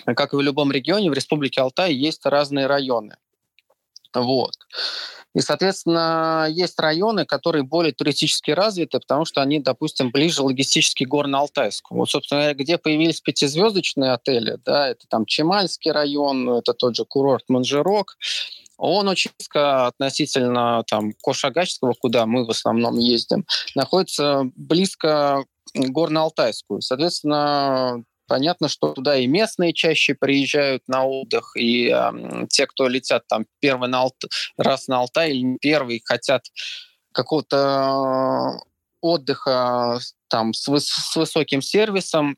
как 0.04 0.32
и 0.32 0.36
в 0.36 0.40
любом 0.40 0.72
регионе, 0.72 1.10
в 1.10 1.14
Республике 1.14 1.60
Алтай 1.60 1.94
есть 1.94 2.26
разные 2.26 2.66
районы. 2.66 3.18
Вот. 4.12 4.56
И, 5.34 5.40
соответственно, 5.40 6.46
есть 6.50 6.78
районы, 6.80 7.26
которые 7.26 7.62
более 7.62 7.92
туристически 7.92 8.50
развиты, 8.50 8.98
потому 8.98 9.24
что 9.24 9.42
они, 9.42 9.60
допустим, 9.60 10.10
ближе 10.10 10.42
логистически 10.42 11.04
Горно-Алтайску. 11.04 11.94
Вот, 11.94 12.10
собственно, 12.10 12.54
где 12.54 12.78
появились 12.78 13.20
пятизвездочные 13.20 14.12
отели, 14.12 14.58
да, 14.64 14.88
это 14.88 15.06
там 15.08 15.26
Чемальский 15.26 15.90
район, 15.90 16.48
это 16.48 16.72
тот 16.72 16.96
же 16.96 17.04
курорт 17.04 17.44
Манжирок, 17.48 18.16
он 18.78 19.08
очень 19.08 19.32
близко 19.36 19.88
относительно 19.88 20.84
там 20.86 21.12
Кошагачского, 21.22 21.94
куда 21.98 22.26
мы 22.26 22.46
в 22.46 22.50
основном 22.50 22.96
ездим, 22.96 23.44
находится 23.74 24.44
близко 24.54 25.44
к 25.74 25.90
Горно-Алтайску. 25.90 26.80
Соответственно, 26.80 28.04
Понятно, 28.28 28.68
что 28.68 28.92
туда 28.92 29.16
и 29.16 29.26
местные 29.26 29.72
чаще 29.72 30.14
приезжают 30.14 30.82
на 30.86 31.04
отдых, 31.06 31.52
и 31.56 31.88
э, 31.88 32.46
те, 32.50 32.66
кто 32.66 32.86
летят 32.86 33.26
там 33.26 33.46
первый 33.58 33.88
на 33.88 34.00
Алт... 34.00 34.16
раз 34.58 34.86
на 34.86 34.98
Алтай 34.98 35.32
или 35.32 35.56
первый, 35.60 36.02
хотят 36.04 36.44
какого-то 37.12 38.60
отдыха 39.00 39.98
там 40.28 40.52
с, 40.52 40.68
выс... 40.68 40.88
с 40.88 41.16
высоким 41.16 41.62
сервисом, 41.62 42.36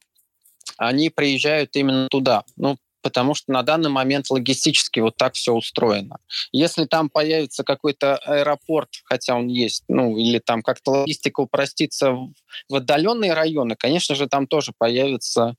они 0.76 1.10
приезжают 1.10 1.74
именно 1.74 2.08
туда. 2.08 2.44
Ну, 2.56 2.78
потому 3.02 3.34
что 3.34 3.52
на 3.52 3.62
данный 3.62 3.90
момент 3.90 4.30
логистически 4.30 5.00
вот 5.00 5.16
так 5.16 5.34
все 5.34 5.52
устроено. 5.52 6.18
Если 6.52 6.84
там 6.84 7.08
появится 7.08 7.64
какой-то 7.64 8.16
аэропорт, 8.16 8.90
хотя 9.04 9.36
он 9.36 9.48
есть, 9.48 9.84
ну 9.88 10.16
или 10.16 10.38
там 10.38 10.62
как-то 10.62 10.92
логистика 10.92 11.40
упростится 11.40 12.12
в, 12.12 12.32
отдаленные 12.70 13.32
районы, 13.32 13.74
конечно 13.76 14.14
же, 14.14 14.28
там 14.28 14.46
тоже 14.46 14.72
появится 14.76 15.56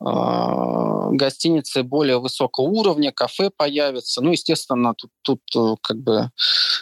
гостиницы 0.00 1.82
более 1.82 2.20
высокого 2.20 2.66
уровня, 2.66 3.12
кафе 3.12 3.50
появятся. 3.54 4.20
Ну, 4.20 4.32
естественно, 4.32 4.94
тут, 4.94 5.10
тут 5.22 5.40
э, 5.56 5.74
как 5.82 5.98
бы 5.98 6.30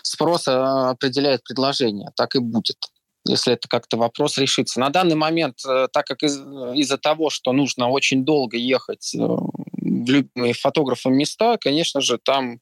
спрос 0.03 0.49
определяет 0.49 1.43
предложение. 1.43 2.11
Так 2.17 2.35
и 2.35 2.41
будет 2.41 2.77
если 3.29 3.55
это 3.55 3.67
как-то 3.69 3.97
вопрос 3.97 4.39
решится. 4.39 4.79
На 4.79 4.91
данный 4.91 5.17
момент, 5.17 5.57
э, 5.67 5.89
так 5.93 6.07
как 6.07 6.23
из- 6.23 6.39
из-за 6.77 6.97
того, 6.97 7.29
что 7.29 7.53
нужно 7.53 7.89
очень 7.89 8.25
долго 8.25 8.57
ехать 8.57 9.15
э, 9.15 9.19
в 9.19 10.09
любимые 10.09 10.55
фотографам 10.55 11.15
места, 11.15 11.57
конечно 11.59 12.01
же, 12.01 12.19
там 12.19 12.61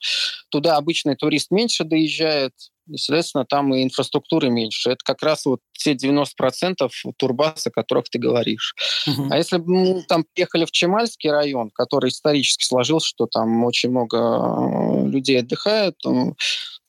туда 0.50 0.76
обычный 0.76 1.16
турист 1.16 1.50
меньше 1.50 1.84
доезжает, 1.84 2.52
и, 2.88 2.96
соответственно, 2.96 3.44
там 3.44 3.74
и 3.74 3.82
инфраструктуры 3.82 4.50
меньше. 4.50 4.90
Это 4.90 5.04
как 5.04 5.22
раз 5.22 5.44
вот 5.46 5.60
те 5.72 5.94
90% 5.94 6.88
турбаз, 7.16 7.66
о 7.66 7.70
которых 7.70 8.08
ты 8.10 8.18
говоришь. 8.18 8.74
Uh-huh. 9.08 9.28
А 9.30 9.36
если 9.36 9.58
бы 9.58 9.64
мы 9.68 10.02
там 10.02 10.24
приехали 10.34 10.64
в 10.64 10.70
Чемальский 10.70 11.30
район, 11.30 11.70
который 11.74 12.10
исторически 12.10 12.64
сложился, 12.64 13.08
что 13.08 13.26
там 13.26 13.64
очень 13.64 13.90
много 13.90 14.18
э, 14.18 15.08
людей 15.08 15.40
отдыхает, 15.40 15.96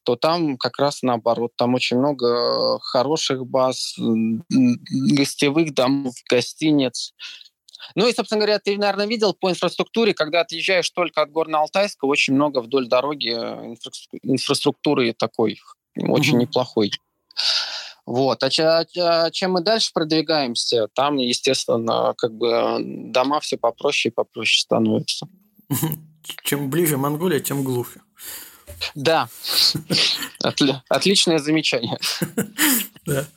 то, 0.03 0.15
там 0.15 0.57
как 0.57 0.77
раз 0.77 1.01
наоборот. 1.01 1.53
Там 1.57 1.73
очень 1.73 1.97
много 1.97 2.79
хороших 2.79 3.45
баз, 3.47 3.95
гостевых 4.49 5.73
домов, 5.73 6.13
гостиниц. 6.29 7.13
Ну 7.95 8.07
и, 8.07 8.13
собственно 8.13 8.39
говоря, 8.39 8.59
ты, 8.59 8.77
наверное, 8.77 9.07
видел 9.07 9.33
по 9.33 9.49
инфраструктуре, 9.49 10.13
когда 10.13 10.41
отъезжаешь 10.41 10.89
только 10.89 11.21
от 11.21 11.29
Горно-Алтайска, 11.29 12.03
очень 12.03 12.33
много 12.33 12.61
вдоль 12.61 12.87
дороги 12.87 13.29
э, 13.29 13.75
инфраструктуры 14.23 15.13
такой 15.13 15.59
очень 15.97 16.35
mm-hmm. 16.35 16.39
неплохой. 16.41 16.91
Вот. 18.05 18.43
А, 18.43 18.85
а, 18.97 19.31
чем 19.31 19.53
мы 19.53 19.61
дальше 19.61 19.91
продвигаемся, 19.93 20.87
там, 20.93 21.17
естественно, 21.17 22.13
как 22.17 22.33
бы 22.33 22.77
дома 22.79 23.39
все 23.39 23.57
попроще 23.57 24.11
и 24.11 24.15
попроще 24.15 24.61
становятся. 24.61 25.27
Чем 26.43 26.69
ближе 26.69 26.97
Монголия, 26.97 27.39
тем 27.39 27.63
глубже. 27.63 28.01
Да. 28.95 29.29
Отличное 30.89 31.39
замечание. 31.39 31.97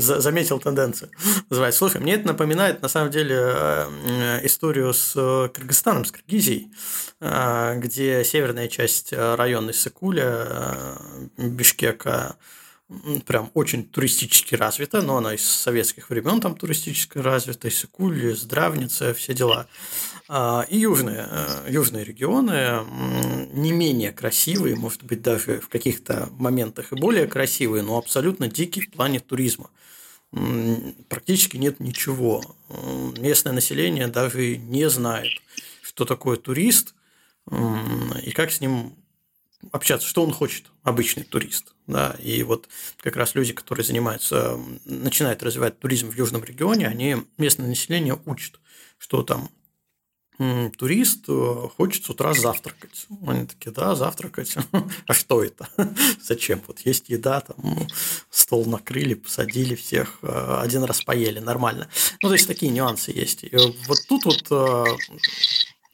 Заметил 0.00 0.58
тенденцию. 0.58 1.10
Называется. 1.50 1.78
Слушай, 1.78 2.00
мне 2.00 2.14
это 2.14 2.26
напоминает, 2.26 2.82
на 2.82 2.88
самом 2.88 3.10
деле, 3.10 3.36
э, 3.38 4.40
историю 4.44 4.92
с 4.92 5.12
э, 5.16 5.48
Кыргызстаном, 5.52 6.04
с 6.04 6.12
Киргизией, 6.12 6.70
э, 7.20 7.78
где 7.78 8.24
северная 8.24 8.68
часть 8.68 9.12
района 9.12 9.72
Сыкуля, 9.72 10.98
Бишкека, 11.36 12.36
прям 13.26 13.50
очень 13.54 13.84
туристически 13.84 14.54
развита, 14.54 15.02
но 15.02 15.16
она 15.16 15.34
из 15.34 15.42
советских 15.42 16.10
времен 16.10 16.40
там 16.40 16.56
туристически 16.56 17.18
развита, 17.18 17.68
Иссыкуль, 17.68 18.34
Здравница, 18.34 19.12
все 19.14 19.34
дела. 19.34 19.66
А, 20.28 20.64
и 20.68 20.78
южные, 20.78 21.28
южные 21.68 22.04
регионы 22.04 22.84
не 23.52 23.72
менее 23.72 24.12
красивые, 24.12 24.76
может 24.76 25.02
быть, 25.04 25.22
даже 25.22 25.60
в 25.60 25.68
каких-то 25.68 26.28
моментах 26.32 26.92
и 26.92 26.96
более 26.96 27.26
красивые, 27.26 27.82
но 27.82 27.98
абсолютно 27.98 28.48
дикие 28.48 28.86
в 28.86 28.90
плане 28.90 29.20
туризма 29.20 29.70
практически 31.08 31.56
нет 31.56 31.80
ничего. 31.80 32.42
Местное 33.18 33.52
население 33.52 34.08
даже 34.08 34.56
не 34.56 34.88
знает, 34.90 35.32
что 35.82 36.04
такое 36.04 36.36
турист 36.36 36.94
и 37.50 38.30
как 38.32 38.50
с 38.50 38.60
ним 38.60 38.96
общаться, 39.72 40.06
что 40.06 40.22
он 40.22 40.32
хочет, 40.32 40.66
обычный 40.82 41.24
турист. 41.24 41.74
Да? 41.86 42.16
И 42.20 42.42
вот 42.42 42.68
как 42.98 43.16
раз 43.16 43.34
люди, 43.34 43.52
которые 43.52 43.84
занимаются, 43.84 44.58
начинают 44.84 45.42
развивать 45.42 45.78
туризм 45.78 46.10
в 46.10 46.16
южном 46.16 46.44
регионе, 46.44 46.86
они 46.88 47.16
местное 47.38 47.68
население 47.68 48.18
учат, 48.24 48.60
что 48.98 49.22
там 49.22 49.50
турист 50.76 51.24
э, 51.28 51.68
хочет 51.76 52.04
с 52.04 52.10
утра 52.10 52.34
завтракать. 52.34 53.06
Они 53.26 53.46
такие, 53.46 53.70
да, 53.70 53.94
завтракать. 53.94 54.54
А 55.06 55.14
что 55.14 55.42
это? 55.42 55.68
Зачем? 56.22 56.60
Вот 56.66 56.80
есть 56.80 57.08
еда, 57.08 57.40
там 57.40 57.88
стол 58.30 58.66
накрыли, 58.66 59.14
посадили 59.14 59.74
всех, 59.74 60.18
э, 60.22 60.58
один 60.60 60.84
раз 60.84 61.02
поели, 61.02 61.38
нормально. 61.38 61.88
Ну, 62.22 62.28
то 62.28 62.34
есть 62.34 62.46
такие 62.46 62.70
нюансы 62.70 63.12
есть. 63.12 63.44
И 63.44 63.50
вот 63.86 63.98
тут 64.08 64.24
вот 64.26 64.46
э, 64.50 64.84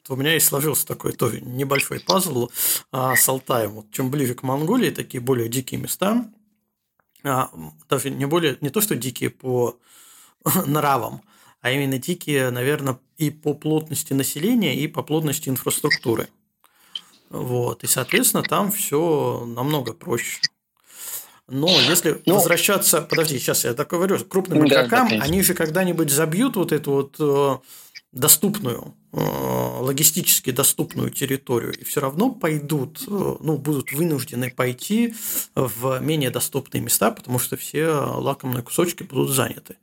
у 0.09 0.15
меня 0.15 0.35
и 0.35 0.39
сложился 0.39 0.85
такой 0.85 1.13
тоже 1.13 1.41
небольшой 1.41 1.99
пазл 1.99 2.49
а, 2.91 3.15
с 3.15 3.27
Алтаем. 3.27 3.71
Вот 3.71 3.91
чем 3.91 4.11
ближе 4.11 4.35
к 4.35 4.43
Монголии, 4.43 4.89
такие 4.89 5.21
более 5.21 5.49
дикие 5.49 5.79
места, 5.79 6.25
а, 7.23 7.49
даже 7.89 8.09
не 8.09 8.25
более, 8.25 8.57
не 8.61 8.69
то 8.69 8.81
что 8.81 8.95
дикие 8.95 9.29
по 9.29 9.77
нравам, 10.65 11.21
а 11.61 11.71
именно 11.71 11.97
дикие, 11.97 12.49
наверное, 12.49 12.99
и 13.17 13.29
по 13.29 13.53
плотности 13.53 14.13
населения, 14.13 14.75
и 14.75 14.87
по 14.87 15.03
плотности 15.03 15.49
инфраструктуры. 15.49 16.27
Вот. 17.29 17.83
И, 17.83 17.87
соответственно, 17.87 18.43
там 18.43 18.71
все 18.71 19.43
намного 19.47 19.93
проще. 19.93 20.41
Но 21.47 21.67
если 21.67 22.21
ну, 22.25 22.35
возвращаться, 22.35 23.01
подожди, 23.01 23.37
сейчас 23.37 23.65
я 23.65 23.73
так 23.73 23.89
говорю, 23.89 24.17
крупным 24.23 24.65
игрокам, 24.65 25.09
да, 25.09 25.15
они 25.21 25.41
же 25.41 25.53
когда-нибудь 25.53 26.09
забьют 26.09 26.55
вот 26.55 26.71
эту 26.71 26.91
вот 26.91 27.15
э, 27.19 27.57
доступную, 28.13 28.93
э, 29.11 29.17
логистически 29.17 30.51
доступную 30.51 31.09
территорию, 31.09 31.73
и 31.73 31.83
все 31.83 31.99
равно 31.99 32.29
пойдут, 32.29 33.01
э, 33.07 33.35
ну, 33.39 33.57
будут 33.57 33.91
вынуждены 33.91 34.51
пойти 34.51 35.15
в 35.55 35.99
менее 35.99 36.29
доступные 36.29 36.81
места, 36.81 37.11
потому 37.11 37.39
что 37.39 37.57
все 37.57 37.87
лакомые 37.89 38.63
кусочки 38.63 39.03
будут 39.03 39.31
заняты. 39.31 39.77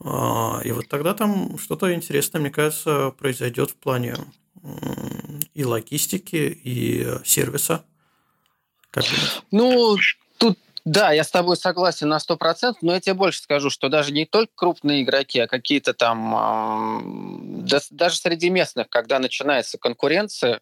А, 0.00 0.60
и 0.64 0.72
вот 0.72 0.88
тогда 0.88 1.12
там 1.12 1.58
что-то 1.58 1.92
интересное, 1.94 2.40
мне 2.40 2.50
кажется, 2.50 3.10
произойдет 3.18 3.70
в 3.70 3.76
плане 3.76 4.16
и 5.54 5.64
логистики, 5.64 6.60
и 6.64 7.06
сервиса. 7.24 7.84
Как 8.90 9.04
ну, 9.50 9.96
тут 10.38 10.58
да, 10.88 11.12
я 11.12 11.22
с 11.22 11.30
тобой 11.30 11.58
согласен 11.58 12.08
на 12.08 12.16
100%, 12.16 12.76
но 12.80 12.94
я 12.94 13.00
тебе 13.00 13.12
больше 13.12 13.42
скажу, 13.42 13.68
что 13.68 13.90
даже 13.90 14.10
не 14.10 14.24
только 14.24 14.52
крупные 14.54 15.02
игроки, 15.02 15.38
а 15.38 15.46
какие-то 15.46 15.92
там, 15.92 16.34
э, 17.72 17.80
даже 17.90 18.16
среди 18.16 18.50
местных, 18.50 18.88
когда 18.88 19.18
начинается 19.18 19.78
конкуренция, 19.78 20.60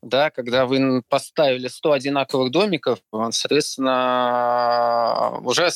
да, 0.00 0.30
когда 0.30 0.66
вы 0.66 1.02
поставили 1.08 1.68
100 1.68 1.92
одинаковых 1.92 2.50
домиков, 2.50 2.98
соответственно, 3.30 5.38
уже 5.42 5.70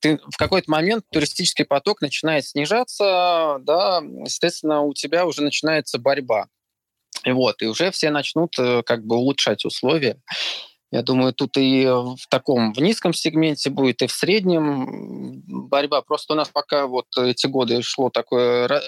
ты 0.00 0.18
в 0.30 0.36
какой-то 0.36 0.70
момент 0.70 1.04
туристический 1.10 1.64
поток 1.64 2.00
начинает 2.00 2.46
снижаться, 2.46 3.58
да, 3.60 4.00
естественно, 4.24 4.82
у 4.82 4.94
тебя 4.94 5.26
уже 5.26 5.42
начинается 5.42 5.98
борьба. 5.98 6.46
И 7.24 7.32
вот, 7.32 7.62
и 7.62 7.66
уже 7.66 7.90
все 7.90 8.10
начнут 8.10 8.58
э, 8.58 8.82
как 8.82 9.06
бы 9.06 9.16
улучшать 9.16 9.64
условия. 9.64 10.20
Я 10.94 11.02
думаю, 11.02 11.32
тут 11.32 11.56
и 11.56 11.86
в 11.86 12.28
таком, 12.28 12.72
в 12.72 12.78
низком 12.78 13.12
сегменте 13.12 13.68
будет, 13.68 14.00
и 14.02 14.06
в 14.06 14.12
среднем 14.12 15.42
борьба. 15.68 16.02
Просто 16.02 16.34
у 16.34 16.36
нас 16.36 16.48
пока 16.48 16.86
вот 16.86 17.06
эти 17.18 17.48
годы 17.48 17.82
шло 17.82 18.10
такое 18.10 18.68
э, 18.68 18.80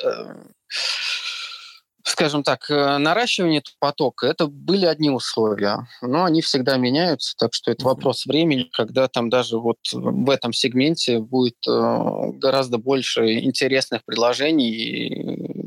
скажем 2.05 2.45
так, 2.45 2.71
э, 2.71 2.99
наращивание 2.99 3.61
потока, 3.81 4.29
это 4.29 4.47
были 4.47 4.87
одни 4.87 5.11
условия, 5.11 5.89
но 6.01 6.25
они 6.25 6.43
всегда 6.43 6.77
меняются, 6.77 7.35
так 7.37 7.53
что 7.53 7.73
это 7.73 7.85
вопрос 7.85 8.25
времени, 8.25 8.71
когда 8.73 9.09
там 9.09 9.29
даже 9.29 9.59
вот 9.59 9.79
в 9.93 10.31
этом 10.31 10.53
сегменте 10.53 11.19
будет 11.19 11.57
э, 11.69 12.31
гораздо 12.35 12.79
больше 12.79 13.41
интересных 13.41 14.05
предложений, 14.05 15.25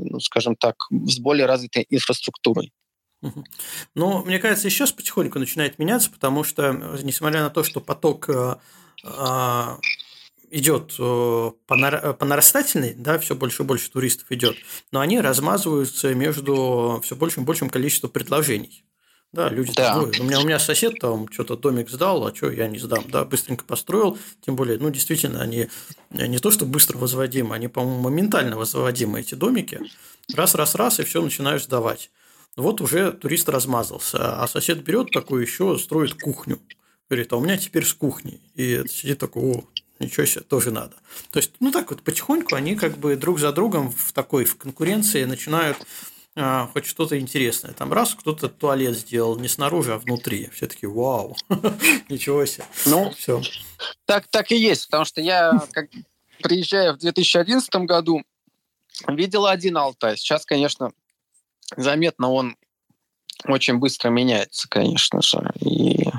ну, 0.10 0.22
скажем 0.22 0.56
так, 0.56 0.76
с 1.06 1.20
более 1.20 1.48
развитой 1.48 1.86
инфраструктурой. 1.90 2.72
Ну, 3.96 4.24
мне 4.24 4.40
кажется, 4.40 4.70
сейчас 4.70 4.92
потихоньку 4.92 5.40
начинает 5.40 5.80
меняться, 5.80 6.10
потому 6.10 6.44
что, 6.44 6.72
несмотря 7.04 7.42
на 7.42 7.50
то, 7.50 7.64
что 7.64 7.82
поток 7.82 8.30
э, 8.30 8.56
а, 9.04 9.78
идет 10.50 10.96
э, 10.98 11.52
по, 11.68 11.76
нар... 11.76 12.14
по 12.14 12.26
нарастательной, 12.26 12.94
да, 12.94 13.20
все 13.20 13.36
больше 13.36 13.64
и 13.64 13.66
больше 13.66 13.92
туристов 13.92 14.32
идет, 14.32 14.56
но 14.92 15.00
они 15.00 15.20
размазываются 15.20 16.14
между 16.14 17.02
все 17.04 17.16
большим 17.16 17.44
и 17.44 17.46
большим 17.46 17.70
количеством 17.70 18.12
предложений. 18.12 18.84
Да, 19.32 19.48
люди 19.50 19.72
да. 19.76 19.94
Такое. 19.94 20.12
У 20.20 20.24
меня 20.24 20.40
у 20.40 20.44
меня 20.44 20.58
сосед 20.58 20.98
там 21.00 21.32
что-то 21.32 21.56
домик 21.56 21.90
сдал, 21.90 22.26
а 22.26 22.34
что 22.34 22.50
я 22.50 22.68
не 22.68 22.80
сдам, 22.80 23.04
да, 23.10 23.26
быстренько 23.26 23.64
построил, 23.64 24.18
тем 24.42 24.56
более, 24.56 24.80
ну 24.80 24.90
действительно 24.90 25.42
они 25.42 25.70
не 26.10 26.40
то 26.40 26.50
что 26.50 26.66
быстро 26.66 26.98
возводимы, 26.98 27.54
они 27.54 27.68
по-моему 27.68 28.02
моментально 28.02 28.58
возводимы 28.58 29.20
эти 29.20 29.36
домики, 29.36 29.82
раз 30.34 30.56
раз 30.56 30.74
раз 30.74 31.00
и 31.00 31.04
все 31.04 31.22
начинаешь 31.22 31.66
сдавать. 31.66 32.10
Вот 32.62 32.82
уже 32.82 33.12
турист 33.12 33.50
размазался, 33.50 34.42
а 34.42 34.48
сосед 34.48 34.84
берет 34.84 35.12
такую 35.12 35.42
еще 35.42 35.78
строит 35.78 36.14
кухню, 36.14 36.60
говорит, 37.10 37.32
а 37.34 37.38
у 37.38 37.42
меня 37.42 37.58
теперь 37.58 37.86
с 37.86 37.94
кухней, 37.94 38.42
и 38.56 38.84
сидит 38.90 39.20
такой, 39.20 39.44
о, 39.44 39.64
ничего 40.00 40.26
себе, 40.26 40.42
тоже 40.42 40.72
надо. 40.72 40.96
То 41.32 41.40
есть, 41.40 41.52
ну 41.60 41.72
так 41.72 41.90
вот 41.90 42.02
потихоньку 42.02 42.56
они 42.56 42.76
как 42.76 42.98
бы 42.98 43.16
друг 43.16 43.40
за 43.40 43.52
другом 43.52 43.92
в 43.92 44.12
такой 44.14 44.46
в 44.46 44.58
конкуренции 44.58 45.24
начинают 45.26 45.78
а, 46.36 46.68
хоть 46.68 46.86
что-то 46.86 47.20
интересное. 47.20 47.74
Там 47.74 47.92
раз 47.92 48.16
кто-то 48.16 48.48
туалет 48.50 48.98
сделал 48.98 49.38
не 49.38 49.48
снаружи, 49.48 49.94
а 49.94 49.98
внутри. 49.98 50.50
Все 50.54 50.68
таки 50.68 50.88
вау, 50.88 51.36
ничего 52.10 52.46
себе. 52.46 52.66
Ну, 52.86 53.12
все. 53.12 53.42
Так, 54.06 54.28
так 54.28 54.52
и 54.52 54.56
есть, 54.56 54.86
потому 54.88 55.06
что 55.06 55.22
я, 55.22 55.68
как, 55.72 55.90
приезжая 56.42 56.94
в 56.94 56.98
2011 57.00 57.70
году, 57.86 58.24
видел 59.08 59.46
один 59.46 59.78
Алтай. 59.78 60.18
Сейчас, 60.18 60.46
конечно, 60.46 60.92
заметно 61.78 62.32
он 62.32 62.58
очень 63.46 63.78
быстро 63.78 64.10
меняется, 64.10 64.68
конечно 64.68 65.22
же. 65.22 65.52
И 65.62 66.10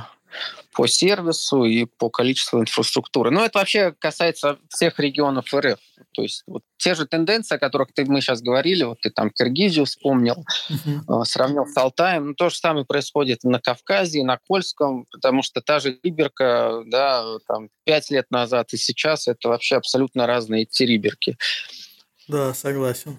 по 0.73 0.87
сервису 0.87 1.65
и 1.65 1.85
по 1.85 2.09
количеству 2.09 2.61
инфраструктуры. 2.61 3.31
Но 3.31 3.45
это 3.45 3.59
вообще 3.59 3.93
касается 3.99 4.59
всех 4.69 4.99
регионов 4.99 5.53
РФ. 5.53 5.79
То 6.13 6.23
есть 6.23 6.45
вот 6.47 6.63
те 6.79 6.95
же 6.95 7.07
тенденции, 7.07 7.57
о 7.57 7.59
которых 7.59 7.93
ты, 7.93 8.05
мы 8.05 8.21
сейчас 8.21 8.41
говорили, 8.41 8.85
вот 8.85 9.01
ты 9.01 9.11
там 9.11 9.31
Киргизию 9.31 9.85
вспомнил, 9.85 10.45
uh-huh. 10.71 11.25
сравнил 11.25 11.67
с 11.67 11.77
Алтаем, 11.77 12.29
ну, 12.29 12.35
то 12.35 12.49
же 12.49 12.57
самое 12.57 12.87
происходит 12.87 13.45
на 13.45 13.61
Кавказе, 13.61 14.23
на 14.25 14.39
Кольском, 14.39 15.07
потому 15.11 15.43
что 15.43 15.61
та 15.61 15.81
же 15.81 15.99
Териберка, 16.03 16.83
да, 16.87 17.25
там, 17.47 17.69
пять 17.85 18.11
лет 18.11 18.31
назад 18.31 18.73
и 18.73 18.77
сейчас 18.77 19.29
это 19.29 19.49
вообще 19.49 19.77
абсолютно 19.77 20.27
разные 20.27 20.65
териберки. 20.65 21.37
Да, 22.29 22.55
согласен. 22.55 23.19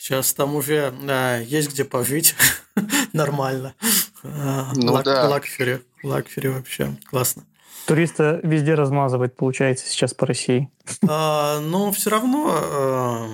Сейчас 0.00 0.32
там 0.32 0.56
уже 0.56 0.94
да, 1.02 1.36
есть 1.36 1.72
где 1.72 1.84
пожить 1.84 2.34
нормально. 3.12 3.74
Ну, 4.22 4.92
лак, 4.94 5.04
да. 5.04 5.28
Luxury. 5.28 5.80
Luxury 6.02 6.48
вообще. 6.48 6.96
Классно. 7.04 7.44
Туриста 7.86 8.40
везде 8.42 8.74
размазывает, 8.76 9.36
получается, 9.36 9.86
сейчас 9.86 10.14
по 10.14 10.24
России. 10.24 10.70
А, 11.06 11.60
но 11.60 11.92
все 11.92 12.08
равно, 12.08 12.48
а, 12.50 13.28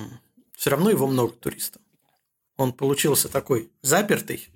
все 0.57 0.69
равно 0.71 0.89
его 0.89 1.07
много 1.07 1.31
туристов. 1.31 1.81
Он 2.57 2.73
получился 2.73 3.29
такой 3.29 3.71
запертый. 3.81 4.49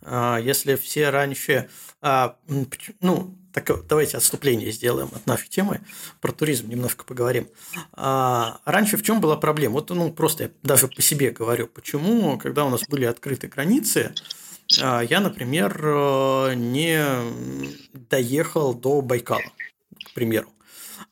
А, 0.00 0.38
если 0.38 0.76
все 0.76 1.10
раньше... 1.10 1.68
А, 2.00 2.36
ну, 3.00 3.37
так, 3.52 3.86
давайте 3.86 4.16
отступление 4.16 4.70
сделаем 4.70 5.08
от 5.14 5.26
нашей 5.26 5.48
темы. 5.48 5.80
Про 6.20 6.32
туризм 6.32 6.68
немножко 6.68 7.04
поговорим. 7.04 7.48
А, 7.92 8.60
раньше 8.64 8.96
в 8.96 9.02
чем 9.02 9.20
была 9.20 9.36
проблема? 9.36 9.74
Вот, 9.74 9.90
ну, 9.90 10.12
просто 10.12 10.44
я 10.44 10.50
даже 10.62 10.88
по 10.88 11.00
себе 11.02 11.30
говорю. 11.30 11.66
Почему, 11.66 12.38
когда 12.38 12.64
у 12.64 12.70
нас 12.70 12.82
были 12.88 13.06
открыты 13.06 13.48
границы, 13.48 14.14
а, 14.80 15.00
я, 15.00 15.20
например, 15.20 15.80
э, 15.82 16.54
не 16.54 17.02
доехал 17.94 18.74
до 18.74 19.00
Байкала, 19.00 19.40
к 20.04 20.12
примеру. 20.12 20.48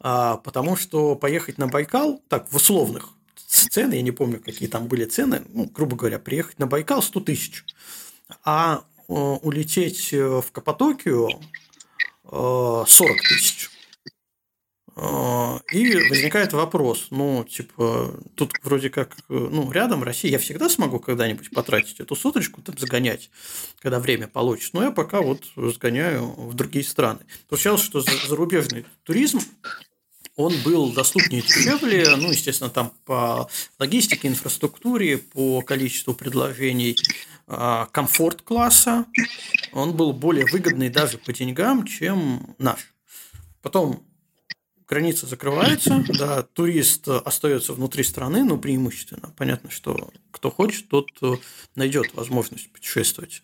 А, 0.01 0.37
потому 0.37 0.77
что 0.77 1.17
поехать 1.17 1.57
на 1.57 1.69
Байкал, 1.69 2.23
так, 2.29 2.53
в 2.53 2.57
условных 2.57 3.09
цены, 3.47 3.95
я 3.95 4.03
не 4.03 4.11
помню, 4.11 4.41
какие 4.41 4.69
там 4.69 4.89
были 4.89 5.07
цены, 5.07 5.43
ну, 5.49 5.71
грубо 5.73 5.97
говоря, 5.97 6.19
приехать 6.19 6.59
на 6.59 6.67
Байкал 6.67 7.03
100 7.03 7.21
тысяч, 7.21 7.65
а 8.45 8.85
э, 9.09 9.13
улететь 9.13 10.13
в 10.13 10.45
Каппадокию 10.53 11.31
40 12.31 12.89
э, 12.89 13.15
тысяч. 13.29 13.71
А, 14.99 15.61
и 15.73 15.95
возникает 16.09 16.55
вопрос, 16.55 17.09
ну, 17.11 17.45
типа, 17.45 18.19
тут 18.35 18.53
вроде 18.63 18.89
как, 18.89 19.15
ну, 19.29 19.71
рядом 19.71 20.03
Россия, 20.03 20.31
я 20.31 20.39
всегда 20.39 20.71
смогу 20.71 21.01
когда-нибудь 21.01 21.51
потратить 21.51 22.01
эту 22.01 22.17
соточку, 22.17 22.63
там, 22.63 22.79
загонять, 22.79 23.31
когда 23.81 24.01
время 24.01 24.27
получится. 24.27 24.71
Но 24.73 24.85
я 24.85 24.91
пока 24.91 25.21
вот 25.21 25.45
сгоняю 25.55 26.25
в 26.25 26.55
другие 26.55 26.85
страны. 26.85 27.21
Получалось, 27.49 27.83
что 27.83 28.01
зарубежный 28.01 28.87
туризм 29.03 29.41
он 30.37 30.55
был 30.65 30.93
доступнее 30.93 31.43
дешевле, 31.43 32.17
ну, 32.17 32.31
естественно, 32.31 32.71
там 32.71 32.93
по 33.05 33.49
логистике, 33.79 34.29
инфраструктуре, 34.29 35.19
по 35.19 35.63
количеству 35.63 36.15
предложений 36.15 36.97
комфорт 37.47 38.43
класса, 38.43 39.07
он 39.73 39.97
был 39.97 40.13
более 40.13 40.47
выгодный 40.47 40.89
даже 40.91 41.19
по 41.19 41.33
деньгам, 41.33 41.87
чем 41.87 42.57
наш. 42.59 42.93
Потом 43.63 44.05
граница 44.89 45.27
закрывается, 45.27 46.05
да, 46.19 46.43
турист 46.43 47.09
остается 47.09 47.73
внутри 47.73 48.05
страны, 48.05 48.45
но 48.45 48.59
преимущественно. 48.59 49.33
Понятно, 49.37 49.71
что 49.71 50.11
кто 50.31 50.51
хочет, 50.51 50.89
тот 50.89 51.09
найдет 51.75 52.15
возможность 52.15 52.73
путешествовать 52.73 53.43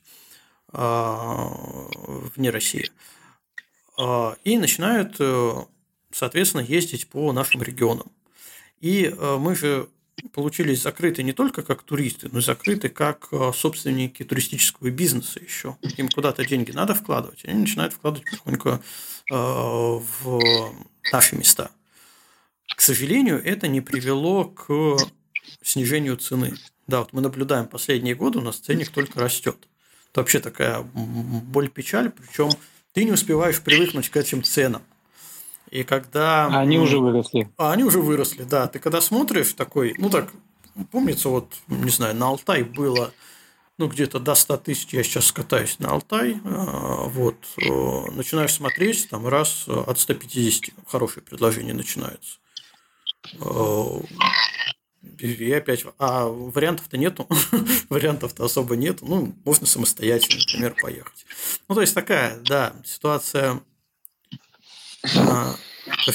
вне 0.68 2.50
России. 2.50 2.90
И 4.44 4.56
начинают, 4.56 5.20
соответственно, 6.12 6.62
ездить 6.62 7.08
по 7.08 7.32
нашим 7.32 7.62
регионам. 7.62 8.10
И 8.80 9.14
мы 9.18 9.54
же 9.54 9.88
получились 10.32 10.82
закрыты 10.82 11.22
не 11.22 11.32
только 11.32 11.62
как 11.62 11.82
туристы, 11.82 12.28
но 12.32 12.38
и 12.38 12.42
закрыты 12.42 12.88
как 12.88 13.28
э, 13.32 13.52
собственники 13.54 14.22
туристического 14.22 14.90
бизнеса 14.90 15.40
еще. 15.40 15.76
Им 15.96 16.08
куда-то 16.08 16.44
деньги 16.44 16.70
надо 16.70 16.94
вкладывать, 16.94 17.44
они 17.44 17.60
начинают 17.60 17.92
вкладывать 17.92 18.28
потихоньку 18.30 18.68
э, 18.70 18.80
в 19.30 20.40
наши 21.12 21.36
места. 21.36 21.70
К 22.74 22.80
сожалению, 22.80 23.42
это 23.42 23.68
не 23.68 23.80
привело 23.80 24.44
к 24.44 24.96
снижению 25.62 26.16
цены. 26.16 26.54
Да, 26.86 27.00
вот 27.00 27.12
мы 27.12 27.20
наблюдаем 27.20 27.66
последние 27.66 28.14
годы, 28.14 28.38
у 28.38 28.42
нас 28.42 28.56
ценник 28.56 28.90
только 28.90 29.20
растет. 29.20 29.56
Это 30.10 30.20
вообще 30.20 30.40
такая 30.40 30.82
боль-печаль, 30.82 32.10
причем 32.10 32.50
ты 32.92 33.04
не 33.04 33.12
успеваешь 33.12 33.60
привыкнуть 33.60 34.08
к 34.08 34.16
этим 34.16 34.42
ценам. 34.42 34.82
И 35.72 35.84
когда... 35.84 36.48
А 36.48 36.60
они 36.60 36.78
уже 36.78 36.98
выросли. 36.98 37.50
А 37.56 37.72
они 37.72 37.82
уже 37.82 38.00
выросли, 38.00 38.42
да. 38.42 38.68
Ты 38.68 38.78
когда 38.78 39.00
смотришь 39.00 39.54
такой, 39.54 39.94
ну 39.96 40.10
так, 40.10 40.28
помнится, 40.90 41.30
вот, 41.30 41.50
не 41.66 41.90
знаю, 41.90 42.14
на 42.14 42.28
Алтай 42.28 42.62
было 42.62 43.10
ну, 43.78 43.88
где-то 43.88 44.20
до 44.20 44.34
100 44.34 44.58
тысяч, 44.58 44.92
я 44.92 45.02
сейчас 45.02 45.32
катаюсь 45.32 45.78
на 45.78 45.92
Алтай, 45.92 46.38
а, 46.44 47.08
вот, 47.08 47.36
начинаешь 48.12 48.52
смотреть, 48.52 49.08
там 49.08 49.26
раз 49.26 49.64
от 49.66 49.98
150 49.98 50.74
хорошие 50.86 51.22
предложения 51.22 51.72
начинаются. 51.72 52.38
И 55.18 55.52
опять, 55.52 55.84
а 55.98 56.26
вариантов-то 56.26 56.98
нету, 56.98 57.26
вариантов-то 57.88 58.44
особо 58.44 58.76
нету, 58.76 59.06
ну, 59.06 59.34
можно 59.46 59.66
самостоятельно, 59.66 60.38
например, 60.46 60.76
поехать. 60.80 61.24
Ну, 61.66 61.74
то 61.74 61.80
есть, 61.80 61.94
такая, 61.94 62.38
да, 62.42 62.74
ситуация 62.84 63.62
а, 65.16 65.56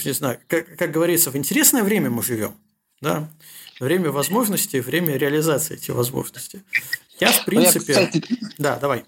не 0.05 0.11
знаю, 0.11 0.39
как, 0.47 0.77
как 0.77 0.91
говорится, 0.91 1.31
в 1.31 1.37
интересное 1.37 1.83
время 1.83 2.09
мы 2.09 2.23
живем, 2.23 2.57
да, 3.01 3.29
время 3.79 4.11
возможностей, 4.11 4.79
время 4.79 5.17
реализации 5.17 5.75
этих 5.75 5.93
возможностей. 5.93 6.63
Я, 7.19 7.31
в 7.31 7.45
принципе... 7.45 7.93
Ну, 7.93 8.01
я, 8.01 8.07
кстати, 8.07 8.23
да, 8.57 8.77
давай. 8.77 9.05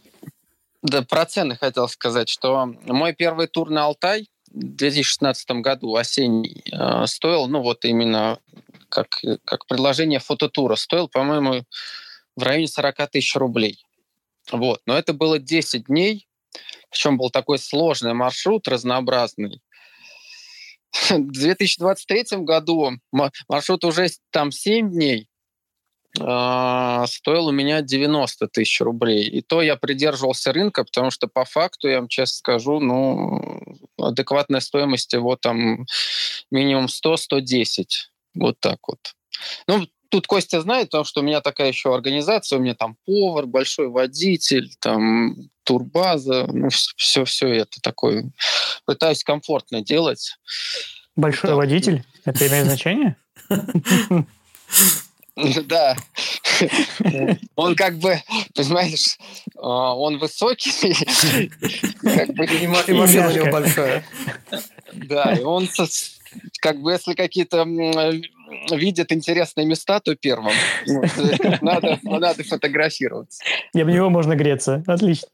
Да, 0.82 1.02
про 1.02 1.26
цены 1.26 1.56
хотел 1.56 1.88
сказать, 1.88 2.30
что 2.30 2.66
мой 2.86 3.14
первый 3.14 3.48
тур 3.48 3.70
на 3.70 3.86
Алтай 3.86 4.30
в 4.52 4.60
2016 4.60 5.52
году, 5.62 5.96
осенний, 5.96 6.64
э, 6.72 7.06
стоил, 7.06 7.48
ну 7.48 7.62
вот 7.62 7.86
именно 7.86 8.40
как, 8.90 9.22
как 9.46 9.68
предложение 9.68 10.20
фототура, 10.20 10.76
стоил, 10.76 11.08
по-моему, 11.08 11.64
в 12.36 12.44
районе 12.44 12.68
40 12.68 13.12
тысяч 13.12 13.36
рублей. 13.36 13.84
Вот. 14.52 14.82
Но 14.86 14.98
это 14.98 15.14
было 15.14 15.38
10 15.38 15.86
дней, 15.86 16.28
причем 16.90 17.18
был 17.18 17.30
такой 17.30 17.60
сложный 17.60 18.14
маршрут, 18.14 18.68
разнообразный. 18.68 19.62
В 21.10 21.32
2023 21.32 22.40
году 22.40 22.92
маршрут 23.48 23.84
уже 23.84 24.10
там 24.32 24.52
7 24.52 24.92
дней, 24.92 25.28
э, 26.20 27.04
стоил 27.08 27.48
у 27.48 27.52
меня 27.52 27.82
90 27.82 28.48
тысяч 28.48 28.82
рублей. 28.82 29.28
И 29.28 29.42
то 29.42 29.62
я 29.62 29.76
придерживался 29.76 30.52
рынка, 30.52 30.84
потому 30.84 31.12
что 31.12 31.28
по 31.28 31.46
факту, 31.46 31.88
я 31.88 32.00
вам 32.00 32.08
честно 32.08 32.38
скажу, 32.38 32.80
ну, 32.80 33.62
адекватная 33.98 34.60
стоимость 34.62 35.14
его 35.14 35.36
там 35.36 35.86
минимум 36.52 36.88
100-110. 36.88 37.86
Вот 38.36 38.60
так 38.60 38.80
вот. 38.88 39.00
Ну, 39.68 39.88
тут 40.10 40.28
Костя 40.28 40.62
знает, 40.62 40.90
потому 40.90 41.06
что 41.06 41.22
у 41.22 41.24
меня 41.24 41.42
такая 41.42 41.70
еще 41.70 41.94
организация, 41.94 42.60
у 42.60 42.62
меня 42.62 42.76
там 42.76 42.98
повар, 43.06 43.46
большой 43.46 43.90
водитель, 43.90 44.72
там 44.80 45.36
турбаза, 45.64 46.48
ну, 46.52 46.70
все, 46.70 47.26
все 47.26 47.48
это 47.50 47.80
такое. 47.82 48.32
Пытаюсь 48.86 49.24
комфортно 49.24 49.82
делать. 49.82 50.38
Большой 51.16 51.52
да. 51.52 51.56
водитель? 51.56 52.04
Это 52.26 52.48
имеет 52.48 52.66
значение? 52.68 53.16
Да. 55.68 55.96
Он 57.56 57.74
как 57.74 57.98
бы, 58.00 58.22
понимаешь, 58.54 59.18
а, 59.56 59.96
он 59.96 60.18
высокий, 60.20 60.72
как 62.02 62.34
бы 62.34 62.46
и 62.46 62.68
машина 62.68 63.30
у 63.30 63.32
него 63.32 63.50
большая. 63.50 64.04
Да, 64.92 65.34
и 65.34 65.42
он 65.42 65.70
как 66.60 66.82
бы 66.82 66.92
если 66.92 67.14
какие-то 67.14 67.66
видят 68.72 69.12
интересные 69.12 69.66
места, 69.66 70.00
то 70.00 70.16
первым. 70.16 70.54
Надо, 71.62 72.00
надо 72.04 72.44
фотографироваться. 72.44 73.44
И 73.74 73.82
об 73.82 73.90
него 73.90 74.10
можно 74.10 74.36
греться. 74.36 74.84
Отлично. 74.88 75.28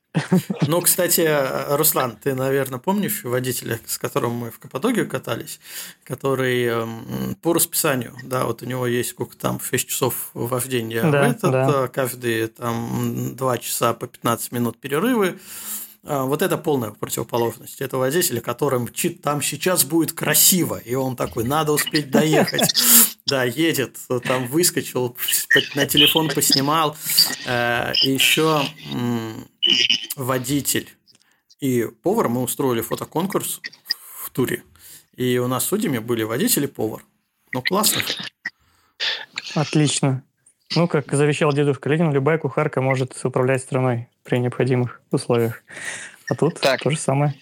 Ну, 0.67 0.81
кстати, 0.81 1.27
Руслан, 1.75 2.17
ты, 2.21 2.35
наверное, 2.35 2.79
помнишь 2.79 3.23
водителя, 3.23 3.79
с 3.85 3.97
которым 3.97 4.31
мы 4.33 4.51
в 4.51 4.59
Каппадокию 4.59 5.09
катались, 5.09 5.59
который 6.03 6.63
эм, 6.65 7.35
по 7.41 7.53
расписанию, 7.53 8.15
да, 8.23 8.45
вот 8.45 8.61
у 8.61 8.65
него 8.65 8.87
есть 8.87 9.09
сколько 9.09 9.35
там, 9.35 9.59
6 9.59 9.87
часов 9.87 10.29
вождения 10.33 11.01
да, 11.01 11.09
в 11.09 11.31
этот, 11.31 11.51
да. 11.51 11.83
Э, 11.85 11.87
каждые 11.89 12.47
там 12.47 13.35
2 13.35 13.57
часа 13.57 13.93
по 13.93 14.07
15 14.07 14.51
минут 14.53 14.79
перерывы, 14.79 15.37
а, 16.07 16.25
вот 16.25 16.41
это 16.41 16.57
полная 16.57 16.91
противоположность. 16.91 17.81
Это 17.81 17.97
водитель, 17.97 18.39
который 18.39 18.79
мчит, 18.79 19.21
там 19.21 19.41
сейчас 19.41 19.83
будет 19.83 20.13
красиво, 20.13 20.77
и 20.77 20.93
он 20.93 21.15
такой, 21.15 21.43
надо 21.43 21.71
успеть 21.71 22.11
доехать. 22.11 22.73
Да, 23.27 23.43
едет, 23.43 23.97
там 24.23 24.47
выскочил, 24.47 25.17
на 25.73 25.87
телефон 25.87 26.29
поснимал. 26.29 26.95
Э, 27.47 27.93
и 28.03 28.11
еще 28.11 28.63
водитель 30.15 30.89
и 31.59 31.85
повар 32.03 32.29
мы 32.29 32.43
устроили 32.43 32.81
фотоконкурс 32.81 33.61
в 34.23 34.29
туре. 34.29 34.63
И 35.15 35.37
у 35.37 35.47
нас 35.47 35.65
судьями 35.65 35.97
были 35.99 36.23
водитель 36.23 36.65
и 36.65 36.67
повар. 36.67 37.03
Ну, 37.53 37.61
классно. 37.61 38.01
Отлично. 39.55 40.23
Ну, 40.75 40.87
как 40.87 41.11
завещал 41.11 41.53
дедушка 41.53 41.89
Ленин, 41.89 42.11
любая 42.11 42.37
кухарка 42.37 42.81
может 42.81 43.17
управлять 43.23 43.61
страной 43.61 44.09
при 44.23 44.37
необходимых 44.37 45.01
условиях. 45.11 45.63
А 46.29 46.35
тут 46.35 46.59
так. 46.59 46.81
то 46.81 46.89
же 46.89 46.97
самое. 46.97 47.33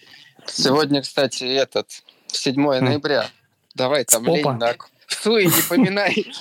Сегодня, 0.46 1.02
кстати, 1.02 1.44
этот, 1.44 2.04
7 2.28 2.56
mm. 2.56 2.80
ноября. 2.82 3.28
Давай 3.76 4.06
там 4.06 4.24
Опа. 4.24 4.36
Ленина 4.36 4.76
в 5.16 5.22
суе 5.24 5.45
не 5.45 5.61
поминай. 5.70 6.32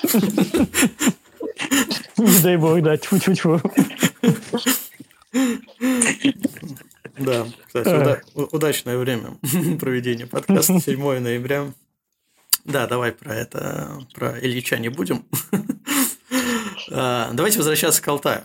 Не 2.18 2.42
дай 2.42 2.56
бог, 2.56 2.80
да, 2.82 2.96
тьфу-тьфу-тьфу. 2.96 3.60
Да, 7.18 7.46
кстати, 7.66 7.88
уда- 7.88 8.20
удачное 8.52 8.96
время 8.98 9.36
проведения 9.80 10.26
подкаста 10.26 10.80
7 10.84 11.18
ноября. 11.20 11.72
Да, 12.64 12.86
давай 12.86 13.12
про 13.12 13.34
это, 13.34 14.00
про 14.14 14.38
Ильича 14.38 14.78
не 14.78 14.88
будем. 14.88 15.24
А, 16.90 17.30
давайте 17.32 17.58
возвращаться 17.58 18.02
к 18.02 18.08
Алтаю. 18.08 18.42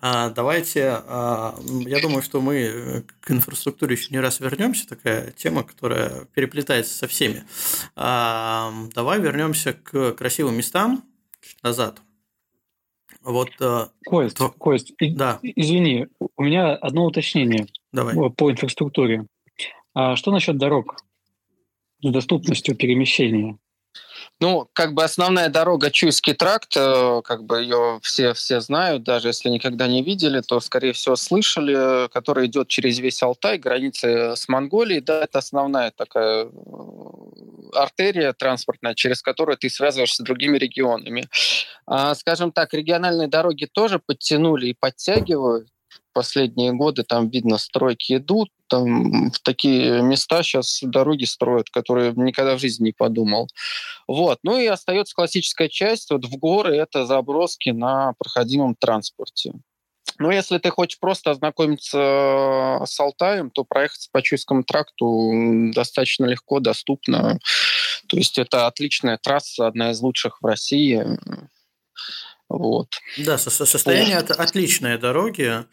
А, 0.00 0.30
давайте, 0.30 1.02
а, 1.06 1.58
я 1.68 2.00
думаю, 2.00 2.22
что 2.22 2.40
мы 2.40 3.04
к 3.20 3.30
инфраструктуре 3.30 3.96
еще 3.96 4.12
не 4.12 4.20
раз 4.20 4.40
вернемся, 4.40 4.88
такая 4.88 5.32
тема, 5.32 5.64
которая 5.64 6.26
переплетается 6.34 6.94
со 6.94 7.08
всеми. 7.08 7.44
Давай 7.96 9.20
вернемся 9.20 9.72
к 9.72 10.12
красивым 10.12 10.56
местам 10.56 11.02
чуть 11.40 11.62
назад. 11.62 12.00
Вот, 13.22 13.50
Кость, 14.06 14.36
то... 14.36 14.50
Кость, 14.50 14.94
да. 15.00 15.40
извини, 15.42 16.06
у 16.36 16.42
меня 16.42 16.74
одно 16.74 17.04
уточнение 17.04 17.66
Давай. 17.92 18.14
по 18.30 18.50
инфраструктуре. 18.50 19.26
А 19.94 20.16
что 20.16 20.30
насчет 20.30 20.56
дорог 20.56 20.96
с 22.00 22.10
доступностью 22.10 22.76
перемещения? 22.76 23.58
Ну, 24.40 24.68
как 24.72 24.94
бы 24.94 25.02
основная 25.02 25.48
дорога 25.48 25.90
Чуйский 25.90 26.32
тракт, 26.32 26.76
э, 26.76 27.22
как 27.24 27.42
бы 27.44 27.60
ее 27.60 27.98
все, 28.02 28.34
все 28.34 28.60
знают, 28.60 29.02
даже 29.02 29.28
если 29.28 29.48
никогда 29.48 29.88
не 29.88 30.02
видели, 30.02 30.42
то, 30.42 30.60
скорее 30.60 30.92
всего, 30.92 31.16
слышали, 31.16 32.08
которая 32.08 32.46
идет 32.46 32.68
через 32.68 33.00
весь 33.00 33.20
Алтай, 33.20 33.58
границы 33.58 34.36
с 34.36 34.46
Монголией. 34.48 35.00
Да, 35.00 35.24
это 35.24 35.40
основная 35.40 35.90
такая 35.90 36.46
э, 36.46 36.50
артерия 37.72 38.32
транспортная, 38.32 38.94
через 38.94 39.22
которую 39.22 39.58
ты 39.58 39.68
связываешься 39.68 40.22
с 40.22 40.26
другими 40.26 40.56
регионами. 40.56 41.28
А, 41.86 42.14
скажем 42.14 42.52
так, 42.52 42.72
региональные 42.74 43.26
дороги 43.26 43.64
тоже 43.64 43.98
подтянули 43.98 44.68
и 44.68 44.74
подтягивают 44.74 45.68
последние 46.18 46.72
годы 46.72 47.04
там 47.04 47.28
видно 47.28 47.58
стройки 47.58 48.16
идут, 48.16 48.50
там 48.66 49.30
в 49.30 49.38
такие 49.38 50.02
места 50.02 50.42
сейчас 50.42 50.80
дороги 50.82 51.22
строят, 51.22 51.70
которые 51.70 52.12
никогда 52.16 52.56
в 52.56 52.58
жизни 52.58 52.86
не 52.86 52.92
подумал. 52.92 53.48
Вот. 54.08 54.40
Ну 54.42 54.58
и 54.58 54.66
остается 54.66 55.14
классическая 55.14 55.68
часть, 55.68 56.10
вот 56.10 56.24
в 56.24 56.36
горы 56.36 56.76
это 56.76 57.06
заброски 57.06 57.68
на 57.68 58.14
проходимом 58.18 58.74
транспорте. 58.74 59.52
Но 60.18 60.32
если 60.32 60.58
ты 60.58 60.70
хочешь 60.70 60.98
просто 60.98 61.30
ознакомиться 61.30 62.82
с 62.84 62.98
Алтаем, 62.98 63.50
то 63.50 63.62
проехать 63.62 64.08
по 64.10 64.20
Чуйскому 64.20 64.64
тракту 64.64 65.70
достаточно 65.72 66.26
легко, 66.26 66.58
доступно. 66.58 67.38
То 68.08 68.16
есть 68.16 68.38
это 68.38 68.66
отличная 68.66 69.18
трасса, 69.18 69.68
одна 69.68 69.92
из 69.92 70.00
лучших 70.00 70.42
в 70.42 70.46
России. 70.46 71.06
Вот. 72.48 72.88
Да, 73.18 73.38
со 73.38 73.50
состояние 73.50 74.20
вот. 74.20 74.30
отличное 74.32 74.98
дороги. 74.98 75.64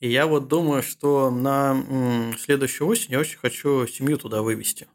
И 0.00 0.08
я 0.08 0.26
вот 0.26 0.48
думаю, 0.48 0.82
что 0.82 1.30
на 1.30 2.34
следующую 2.38 2.88
осень 2.88 3.12
я 3.12 3.20
очень 3.20 3.38
хочу 3.38 3.86
семью 3.86 4.16
туда 4.18 4.42
вывести. 4.42 4.88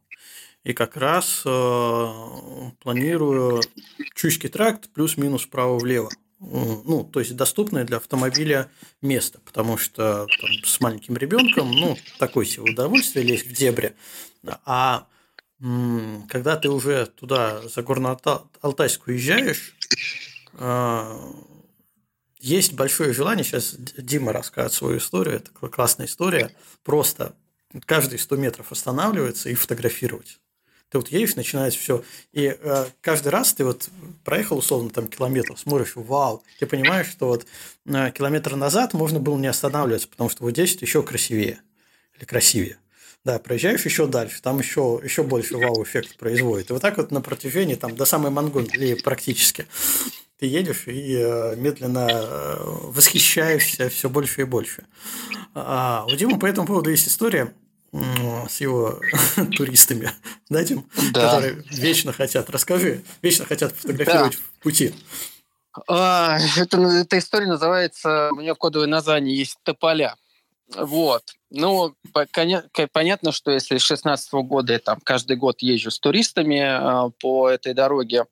И 0.63 0.73
как 0.73 0.97
раз 0.97 1.43
э, 1.45 2.07
планирую 2.81 3.61
Чуйский 4.15 4.49
тракт 4.49 4.89
плюс-минус 4.89 5.43
вправо-влево. 5.43 6.09
Ну, 6.39 7.03
то 7.03 7.19
есть 7.19 7.35
доступное 7.35 7.85
для 7.85 7.97
автомобиля 7.97 8.69
место, 9.01 9.39
потому 9.45 9.77
что 9.77 10.27
там, 10.41 10.49
с 10.63 10.79
маленьким 10.81 11.17
ребенком, 11.17 11.71
ну, 11.71 11.97
такое 12.19 12.45
себе 12.45 12.71
удовольствие 12.71 13.25
лезть 13.25 13.47
в 13.47 13.53
дебри. 13.53 13.95
А 14.65 15.07
когда 16.27 16.57
ты 16.57 16.69
уже 16.69 17.05
туда, 17.05 17.61
за 17.67 17.81
Горно-Алтайск 17.81 19.01
уезжаешь, 19.05 19.75
э, 20.53 21.31
есть 22.45 22.73
большое 22.73 23.11
желание, 23.11 23.43
сейчас 23.43 23.75
Дима 23.97 24.31
расскажет 24.31 24.73
свою 24.73 24.99
историю, 24.99 25.37
это 25.37 25.51
классная 25.69 26.05
история, 26.05 26.51
просто 26.83 27.33
каждые 27.85 28.19
100 28.19 28.35
метров 28.35 28.71
останавливается 28.71 29.49
и 29.49 29.55
фотографировать. 29.55 30.39
Ты 30.89 30.99
вот 30.99 31.09
едешь, 31.09 31.35
начинается 31.35 31.79
все. 31.79 32.03
И 32.31 32.55
э, 32.57 32.85
каждый 33.01 33.29
раз 33.29 33.53
ты 33.53 33.65
вот 33.65 33.89
проехал 34.23 34.59
условно 34.59 34.91
там 34.91 35.07
километр, 35.07 35.57
смотришь, 35.57 35.93
вау, 35.95 36.43
ты 36.59 36.67
понимаешь, 36.67 37.07
что 37.07 37.27
вот 37.27 37.47
э, 37.87 38.11
километр 38.11 38.55
назад 38.55 38.93
можно 38.93 39.19
было 39.19 39.37
не 39.37 39.47
останавливаться, 39.47 40.07
потому 40.07 40.29
что 40.29 40.43
вот 40.43 40.51
здесь 40.51 40.75
еще 40.75 41.01
красивее 41.01 41.59
или 42.15 42.25
красивее. 42.25 42.77
Да, 43.23 43.39
проезжаешь 43.39 43.83
еще 43.85 44.05
дальше, 44.05 44.39
там 44.39 44.59
еще, 44.59 45.01
еще 45.03 45.23
больше 45.23 45.57
вау-эффект 45.57 46.15
производит. 46.17 46.69
И 46.69 46.73
вот 46.73 46.81
так 46.83 46.97
вот 46.97 47.09
на 47.09 47.21
протяжении 47.21 47.73
там 47.73 47.95
до 47.95 48.05
самой 48.05 48.29
Монголии 48.29 48.93
практически 48.93 49.65
ты 50.39 50.47
едешь 50.47 50.87
и 50.87 51.15
э, 51.17 51.55
медленно 51.55 52.07
э, 52.09 52.57
восхищаешься 52.63 53.89
все 53.89 54.09
больше 54.09 54.41
и 54.41 54.45
больше. 54.45 54.85
А 55.53 56.05
у 56.07 56.15
Димы 56.15 56.37
по 56.37 56.45
этому 56.45 56.67
поводу 56.67 56.89
есть 56.89 57.07
история 57.07 57.53
с 58.49 58.59
его 58.59 58.99
туристами, 59.55 60.11
да, 60.49 60.63
Дим? 60.63 60.85
Да. 61.13 61.21
Которые 61.21 61.63
вечно 61.71 62.11
хотят. 62.11 62.49
Расскажи, 62.49 63.03
вечно 63.21 63.45
хотят 63.45 63.71
фотографировать 63.73 64.33
да. 64.33 64.37
в 64.37 64.63
пути. 64.63 64.93
А, 65.87 66.37
это, 66.57 66.81
эта 66.81 67.17
история 67.17 67.47
называется, 67.47 68.29
у 68.33 68.41
нее 68.41 68.55
кодовое 68.55 68.87
название 68.87 69.37
есть 69.37 69.57
«Тополя». 69.63 70.15
Вот. 70.75 71.23
Ну, 71.51 71.95
понятно, 72.91 73.31
что 73.31 73.51
если 73.51 73.77
с 73.77 73.81
16 73.81 74.33
года 74.33 74.73
я 74.73 74.79
там 74.79 74.99
каждый 75.01 75.37
год 75.37 75.61
езжу 75.61 75.91
с 75.91 75.99
туристами 75.99 76.59
а, 76.59 77.09
по 77.19 77.49
этой 77.49 77.73
дороге, 77.73 78.25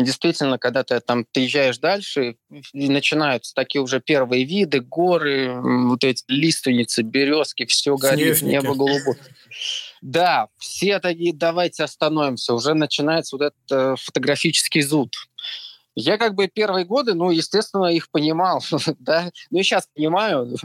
и 0.00 0.04
действительно, 0.04 0.58
когда 0.58 0.82
ты 0.82 0.98
там 1.00 1.26
приезжаешь 1.32 1.78
дальше, 1.78 2.36
и 2.72 2.88
начинаются 2.88 3.54
такие 3.54 3.82
уже 3.82 4.00
первые 4.00 4.44
виды, 4.44 4.80
горы, 4.80 5.60
вот 5.60 6.02
эти 6.04 6.24
лиственницы, 6.28 7.02
березки, 7.02 7.66
все 7.66 7.96
горит, 7.96 8.38
Снежники. 8.38 8.52
небо 8.52 8.74
голубое. 8.74 9.16
Да, 10.00 10.48
все 10.58 10.98
такие, 11.00 11.34
давайте 11.34 11.84
остановимся. 11.84 12.54
Уже 12.54 12.74
начинается 12.74 13.36
вот 13.36 13.46
этот 13.46 13.70
э, 13.70 13.94
фотографический 14.00 14.80
зуд. 14.80 15.14
Я 16.00 16.18
как 16.18 16.34
бы 16.34 16.48
первые 16.48 16.84
годы, 16.84 17.14
ну, 17.14 17.30
естественно, 17.30 17.86
их 17.86 18.10
понимал, 18.10 18.62
да, 18.98 19.30
ну 19.50 19.58
и 19.58 19.62
сейчас 19.62 19.86
понимаю, 19.94 20.56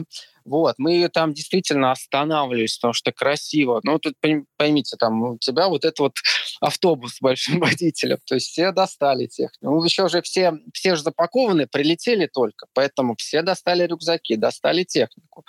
вот, 0.44 0.76
мы 0.78 1.08
там 1.08 1.34
действительно 1.34 1.90
останавливались, 1.90 2.78
потому 2.78 2.94
что 2.94 3.12
красиво. 3.12 3.80
Ну, 3.82 3.98
тут 3.98 4.14
поймите, 4.56 4.96
там 4.96 5.22
у 5.22 5.38
тебя 5.38 5.68
вот 5.68 5.84
этот 5.84 5.98
вот 5.98 6.12
автобус 6.60 7.16
с 7.16 7.20
большим 7.20 7.60
водителем, 7.60 8.18
то 8.24 8.34
есть 8.34 8.48
все 8.48 8.72
достали 8.72 9.26
технику. 9.26 9.58
Ну, 9.60 9.84
еще 9.84 10.04
уже 10.04 10.22
все, 10.22 10.52
все 10.72 10.96
же 10.96 11.02
запакованы, 11.02 11.66
прилетели 11.66 12.26
только, 12.26 12.66
поэтому 12.72 13.16
все 13.16 13.42
достали 13.42 13.86
рюкзаки, 13.86 14.36
достали 14.36 14.84
технику. 14.84 15.44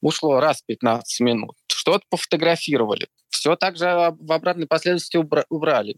Ушло 0.00 0.40
раз 0.40 0.62
15 0.62 1.20
минут, 1.20 1.54
что-то 1.68 2.04
пофотографировали. 2.10 3.08
Все 3.30 3.56
так 3.56 3.76
же 3.76 4.14
в 4.20 4.32
обратной 4.32 4.66
последовательности 4.66 5.16
убрали. 5.48 5.96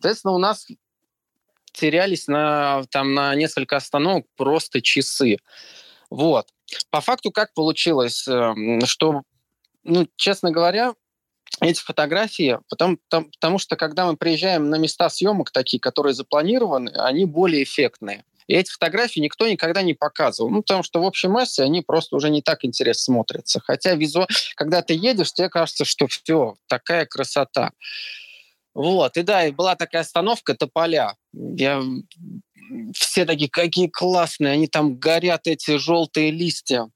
Соответственно, 0.00 0.34
у 0.34 0.38
нас 0.38 0.66
терялись 1.74 2.28
на, 2.28 2.84
там, 2.90 3.14
на 3.14 3.34
несколько 3.34 3.76
остановок 3.76 4.26
просто 4.36 4.80
часы. 4.80 5.38
Вот. 6.10 6.46
По 6.90 7.00
факту 7.00 7.30
как 7.30 7.52
получилось, 7.52 8.26
эм, 8.26 8.80
что, 8.86 9.22
ну, 9.82 10.08
честно 10.16 10.50
говоря, 10.50 10.94
эти 11.60 11.80
фотографии, 11.80 12.58
потому, 12.68 12.98
там, 13.08 13.30
потому 13.30 13.58
что 13.58 13.76
когда 13.76 14.06
мы 14.06 14.16
приезжаем 14.16 14.70
на 14.70 14.76
места 14.76 15.08
съемок 15.08 15.50
такие, 15.50 15.80
которые 15.80 16.14
запланированы, 16.14 16.90
они 16.90 17.26
более 17.26 17.62
эффектные. 17.62 18.24
И 18.46 18.54
эти 18.54 18.70
фотографии 18.70 19.20
никто 19.20 19.46
никогда 19.48 19.82
не 19.82 19.94
показывал. 19.94 20.50
Ну, 20.50 20.62
потому 20.62 20.82
что 20.82 21.00
в 21.00 21.04
общей 21.04 21.28
массе 21.28 21.62
они 21.62 21.80
просто 21.80 22.16
уже 22.16 22.28
не 22.28 22.42
так 22.42 22.64
интересно 22.64 23.14
смотрятся. 23.14 23.60
Хотя 23.60 23.94
визу... 23.94 24.26
когда 24.54 24.82
ты 24.82 24.94
едешь, 24.94 25.32
тебе 25.32 25.48
кажется, 25.48 25.84
что 25.84 26.06
все, 26.08 26.56
такая 26.66 27.06
красота. 27.06 27.72
Вот, 28.74 29.16
и 29.16 29.22
да, 29.22 29.46
и 29.46 29.52
была 29.52 29.76
такая 29.76 30.02
остановка 30.02 30.54
Тополя. 30.54 31.14
Я... 31.32 31.82
Все 32.94 33.26
такие, 33.26 33.50
какие 33.50 33.88
классные, 33.88 34.52
они 34.52 34.68
там 34.68 34.96
горят, 34.96 35.46
эти 35.46 35.76
желтые 35.76 36.30
листья. 36.30 36.88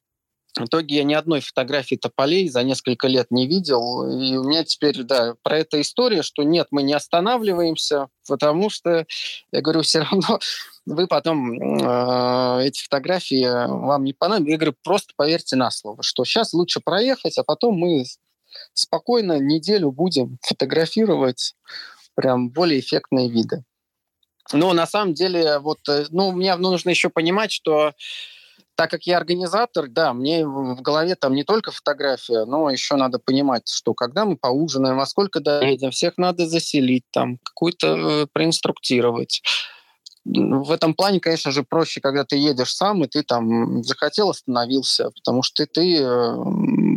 В 0.56 0.64
итоге 0.64 0.96
я 0.96 1.04
ни 1.04 1.14
одной 1.14 1.40
фотографии 1.40 1.96
тополей 1.96 2.48
за 2.48 2.62
несколько 2.62 3.06
лет 3.06 3.26
не 3.30 3.46
видел. 3.46 4.08
И 4.20 4.36
у 4.36 4.44
меня 4.44 4.64
теперь, 4.64 5.02
да, 5.02 5.34
про 5.42 5.58
это 5.58 5.80
история, 5.80 6.22
что 6.22 6.42
нет, 6.42 6.68
мы 6.70 6.82
не 6.82 6.94
останавливаемся, 6.94 8.08
потому 8.26 8.70
что, 8.70 9.06
я 9.52 9.60
говорю, 9.60 9.82
все 9.82 10.00
равно 10.00 10.40
вы 10.86 11.06
потом 11.06 11.52
э, 11.52 12.66
эти 12.66 12.82
фотографии 12.82 13.46
вам 13.68 14.04
не 14.04 14.14
понадобятся. 14.14 14.50
Я 14.50 14.56
говорю, 14.56 14.74
просто 14.82 15.12
поверьте 15.16 15.54
на 15.56 15.70
слово, 15.70 16.02
что 16.02 16.24
сейчас 16.24 16.52
лучше 16.52 16.80
проехать, 16.80 17.38
а 17.38 17.44
потом 17.44 17.76
мы 17.76 18.04
спокойно 18.72 19.38
неделю 19.38 19.90
будем 19.90 20.38
фотографировать 20.42 21.54
прям 22.14 22.50
более 22.50 22.80
эффектные 22.80 23.30
виды. 23.30 23.64
Но 24.52 24.72
на 24.72 24.86
самом 24.86 25.14
деле, 25.14 25.58
вот, 25.58 25.78
э, 25.88 26.06
ну, 26.10 26.32
мне 26.32 26.54
нужно 26.56 26.90
еще 26.90 27.10
понимать, 27.10 27.52
что 27.52 27.92
так 28.78 28.90
как 28.90 29.02
я 29.08 29.16
организатор, 29.16 29.88
да, 29.88 30.14
мне 30.14 30.46
в 30.46 30.80
голове 30.82 31.16
там 31.16 31.34
не 31.34 31.42
только 31.42 31.72
фотография, 31.72 32.44
но 32.44 32.70
еще 32.70 32.94
надо 32.94 33.18
понимать, 33.18 33.68
что 33.68 33.92
когда 33.92 34.24
мы 34.24 34.36
поужинаем, 34.36 34.98
во 34.98 35.06
сколько 35.06 35.40
доедем, 35.40 35.90
всех 35.90 36.16
надо 36.16 36.46
заселить, 36.46 37.02
там, 37.10 37.38
какую-то 37.42 37.86
э, 37.86 38.26
проинструктировать. 38.32 39.42
В 40.24 40.70
этом 40.70 40.94
плане, 40.94 41.18
конечно 41.18 41.50
же, 41.50 41.64
проще, 41.64 42.00
когда 42.00 42.24
ты 42.24 42.36
едешь 42.36 42.72
сам, 42.72 43.02
и 43.02 43.08
ты 43.08 43.24
там 43.24 43.82
захотел, 43.82 44.30
остановился, 44.30 45.10
потому 45.10 45.42
что 45.42 45.66
ты, 45.66 45.72
ты 45.72 45.98
э, 46.00 46.34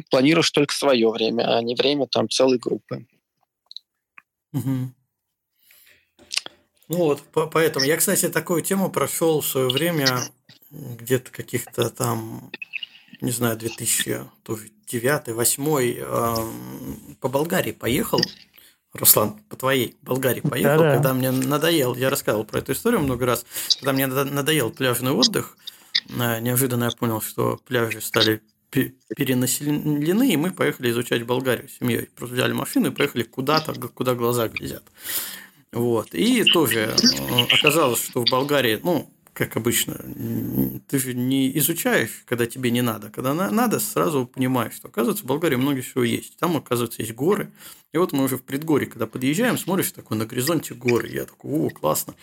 планируешь 0.09 0.51
только 0.51 0.73
свое 0.73 1.09
время, 1.09 1.57
а 1.57 1.61
не 1.61 1.75
время 1.75 2.07
там 2.07 2.29
целой 2.29 2.57
группы. 2.57 3.05
Угу. 4.53 4.93
Ну 6.89 6.97
вот, 6.97 7.23
поэтому 7.51 7.85
я, 7.85 7.95
кстати, 7.95 8.27
такую 8.27 8.63
тему 8.63 8.91
прошел 8.91 9.39
в 9.39 9.47
свое 9.47 9.69
время, 9.69 10.19
где-то 10.71 11.31
каких-то 11.31 11.89
там, 11.89 12.51
не 13.21 13.31
знаю, 13.31 13.57
2009-2008 13.57 15.95
э, 15.97 16.35
по 17.21 17.29
Болгарии 17.29 17.71
поехал. 17.71 18.19
Руслан, 18.93 19.41
по 19.47 19.55
твоей 19.55 19.95
Болгарии 20.01 20.41
поехал, 20.41 20.79
Да-да. 20.79 20.95
когда 20.95 21.13
мне 21.13 21.31
надоел, 21.31 21.95
я 21.95 22.09
рассказывал 22.09 22.43
про 22.43 22.59
эту 22.59 22.73
историю 22.73 22.99
много 22.99 23.25
раз, 23.25 23.45
когда 23.79 23.93
мне 23.93 24.05
надоел 24.07 24.69
пляжный 24.69 25.13
отдых, 25.13 25.55
э, 26.09 26.41
неожиданно 26.41 26.83
я 26.85 26.91
понял, 26.91 27.21
что 27.21 27.57
пляжи 27.65 28.01
стали 28.01 28.41
перенаселены, 28.71 30.33
и 30.33 30.37
мы 30.37 30.51
поехали 30.51 30.89
изучать 30.91 31.23
Болгарию 31.25 31.69
семьей. 31.69 32.09
Просто 32.15 32.35
взяли 32.35 32.53
машину 32.53 32.87
и 32.87 32.95
поехали 32.95 33.23
куда-то, 33.23 33.73
куда 33.73 34.15
глаза 34.15 34.47
глядят. 34.47 34.83
Вот. 35.71 36.13
И 36.13 36.43
тоже 36.43 36.79
э, 36.79 37.43
оказалось, 37.51 38.03
что 38.03 38.25
в 38.25 38.29
Болгарии, 38.29 38.79
ну, 38.83 39.09
как 39.33 39.55
обычно, 39.55 40.03
ты 40.89 40.99
же 40.99 41.13
не 41.13 41.57
изучаешь, 41.59 42.23
когда 42.25 42.45
тебе 42.45 42.71
не 42.71 42.81
надо. 42.81 43.09
Когда 43.09 43.33
надо, 43.33 43.79
сразу 43.79 44.25
понимаешь, 44.25 44.73
что, 44.73 44.89
оказывается, 44.89 45.23
в 45.23 45.27
Болгарии 45.27 45.55
много 45.55 45.81
всего 45.81 46.03
есть. 46.03 46.37
Там, 46.37 46.57
оказывается, 46.57 47.01
есть 47.01 47.13
горы. 47.13 47.51
И 47.93 47.97
вот 47.97 48.11
мы 48.11 48.23
уже 48.25 48.37
в 48.37 48.43
предгорье, 48.43 48.87
когда 48.87 49.07
подъезжаем, 49.07 49.57
смотришь 49.57 49.91
такой 49.91 50.17
на 50.17 50.25
горизонте 50.25 50.73
горы. 50.73 51.09
Я 51.09 51.25
такой, 51.25 51.51
о, 51.51 51.69
классно 51.69 52.15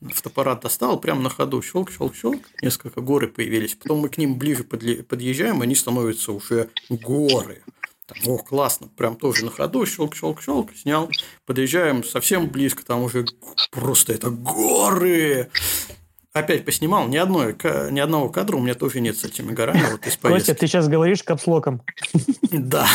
фотоаппарат 0.00 0.60
достал, 0.60 1.00
прямо 1.00 1.22
на 1.22 1.30
ходу, 1.30 1.62
щелк, 1.62 1.90
щелк, 1.90 2.14
щелк, 2.14 2.42
несколько 2.62 3.00
горы 3.00 3.28
появились. 3.28 3.74
Потом 3.74 3.98
мы 3.98 4.08
к 4.08 4.18
ним 4.18 4.38
ближе 4.38 4.64
подъезжаем, 4.64 5.62
они 5.62 5.74
становятся 5.74 6.32
уже 6.32 6.68
горы. 6.88 7.62
Там, 8.06 8.16
Ох, 8.26 8.46
классно, 8.46 8.88
прям 8.96 9.16
тоже 9.16 9.44
на 9.44 9.50
ходу, 9.50 9.84
щелк, 9.84 10.14
щелк, 10.14 10.40
щелк, 10.40 10.70
снял. 10.74 11.10
Подъезжаем 11.44 12.02
совсем 12.04 12.48
близко, 12.48 12.84
там 12.84 13.02
уже 13.02 13.26
просто 13.70 14.14
это 14.14 14.30
горы. 14.30 15.50
Опять 16.32 16.64
поснимал. 16.64 17.08
Ни, 17.08 17.16
одной, 17.16 17.56
ни 17.90 18.00
одного 18.00 18.28
кадра 18.28 18.56
у 18.56 18.60
меня 18.60 18.74
тоже 18.74 19.00
нет 19.00 19.16
с 19.16 19.24
этими 19.24 19.52
горами. 19.52 19.82
Вот 19.90 20.06
из 20.06 20.16
Костя, 20.16 20.54
ты 20.54 20.66
сейчас 20.66 20.88
говоришь 20.88 21.22
капслоком. 21.22 21.82
Да. 22.50 22.88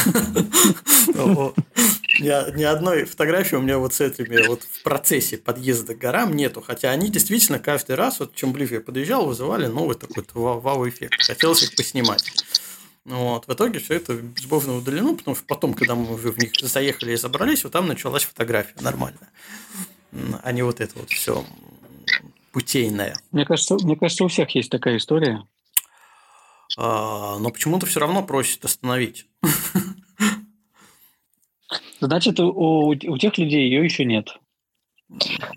Ни 2.20 2.64
одной 2.64 3.06
фотографии 3.06 3.56
у 3.56 3.62
меня 3.62 3.80
вот 3.80 3.94
с 3.94 4.02
этими 4.02 4.48
вот 4.48 4.64
в 4.64 4.84
процессе 4.84 5.38
подъезда 5.38 5.96
к 5.96 5.98
горам 5.98 6.36
нету. 6.36 6.62
Хотя 6.62 6.92
они 6.92 7.10
действительно 7.10 7.60
каждый 7.60 7.96
раз, 7.96 8.20
вот 8.20 8.36
чем 8.36 8.54
ближе 8.54 8.76
я 8.76 8.82
подъезжал, 8.82 9.26
вызывали 9.26 9.68
новый 9.68 9.96
такой 9.96 10.24
вау-эффект. 10.34 11.16
Хотелось 11.24 11.64
их 11.64 11.76
поснимать. 11.76 12.32
Вот. 13.06 13.48
В 13.48 13.54
итоге 13.54 13.80
все 13.80 13.96
это 13.96 14.14
безбожно 14.14 14.78
удалено, 14.78 15.16
потому 15.16 15.36
что 15.36 15.44
потом, 15.46 15.74
когда 15.74 15.96
мы 15.96 16.14
уже 16.14 16.32
в 16.32 16.38
них 16.38 16.52
заехали 16.62 17.12
и 17.12 17.18
забрались, 17.18 17.64
вот 17.64 17.74
там 17.74 17.88
началась 17.88 18.24
фотография 18.24 18.76
нормальная. 18.80 19.30
А 20.44 20.52
не 20.52 20.62
вот 20.62 20.80
это 20.80 20.98
вот 20.98 21.10
все 21.10 21.44
путейная. 22.54 23.18
Мне 23.32 23.46
кажется, 23.46 23.76
мне 23.76 23.98
кажется, 23.98 24.24
у 24.24 24.28
всех 24.30 24.50
есть 24.56 24.70
такая 24.70 24.98
история. 24.98 25.44
А, 26.78 27.38
но 27.40 27.50
почему-то 27.50 27.86
все 27.86 28.00
равно 28.00 28.24
просит 28.24 28.64
остановить. 28.64 29.28
Значит, 32.00 32.40
у, 32.40 32.90
у 32.90 33.18
тех 33.18 33.38
людей 33.38 33.70
ее 33.70 33.84
еще 33.84 34.06
нет. 34.06 34.38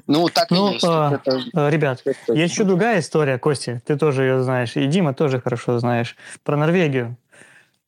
Ну, 0.06 0.28
так 0.28 0.50
ну, 0.50 0.70
и 0.70 0.74
есть. 0.74 0.84
А, 0.84 1.14
это... 1.14 1.42
А, 1.54 1.70
ребят, 1.70 2.02
это... 2.04 2.32
есть 2.32 2.52
еще 2.52 2.64
другая 2.64 3.00
история, 3.00 3.38
Костя, 3.38 3.82
ты 3.86 3.96
тоже 3.96 4.24
ее 4.24 4.42
знаешь, 4.42 4.76
и 4.76 4.86
Дима 4.86 5.14
тоже 5.14 5.40
хорошо 5.40 5.78
знаешь, 5.78 6.16
про 6.44 6.56
Норвегию. 6.56 7.16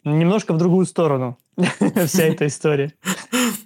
Немножко 0.04 0.54
в 0.54 0.58
другую 0.58 0.86
сторону 0.86 1.38
вся 2.06 2.24
эта 2.24 2.46
история. 2.46 2.92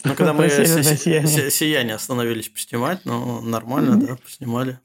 Ну, 0.04 0.14
когда 0.14 0.32
мы 0.32 0.48
сияние 0.48 1.94
остановились 1.94 2.48
поснимать, 2.48 3.04
ну, 3.04 3.40
нормально, 3.40 3.96
да, 3.96 4.16
поснимали. 4.16 4.80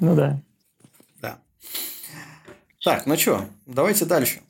Ну 0.00 0.14
да. 0.14 0.42
Да. 1.20 1.40
Так, 2.82 3.06
ну 3.06 3.16
что, 3.16 3.48
давайте 3.66 4.04
дальше. 4.04 4.42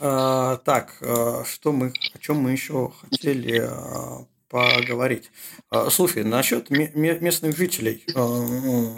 А, 0.00 0.56
так, 0.58 0.96
а, 1.02 1.44
что 1.44 1.72
мы, 1.72 1.92
о 2.14 2.18
чем 2.18 2.38
мы 2.38 2.52
еще 2.52 2.92
хотели 3.00 3.60
а, 3.60 4.26
поговорить? 4.48 5.30
А, 5.68 5.90
слушай, 5.90 6.24
насчет 6.24 6.70
местных 6.70 7.56
жителей. 7.56 8.04
А, 8.14 8.94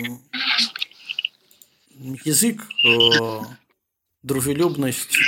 язык, 2.24 2.62
дружелюбность, 4.22 5.18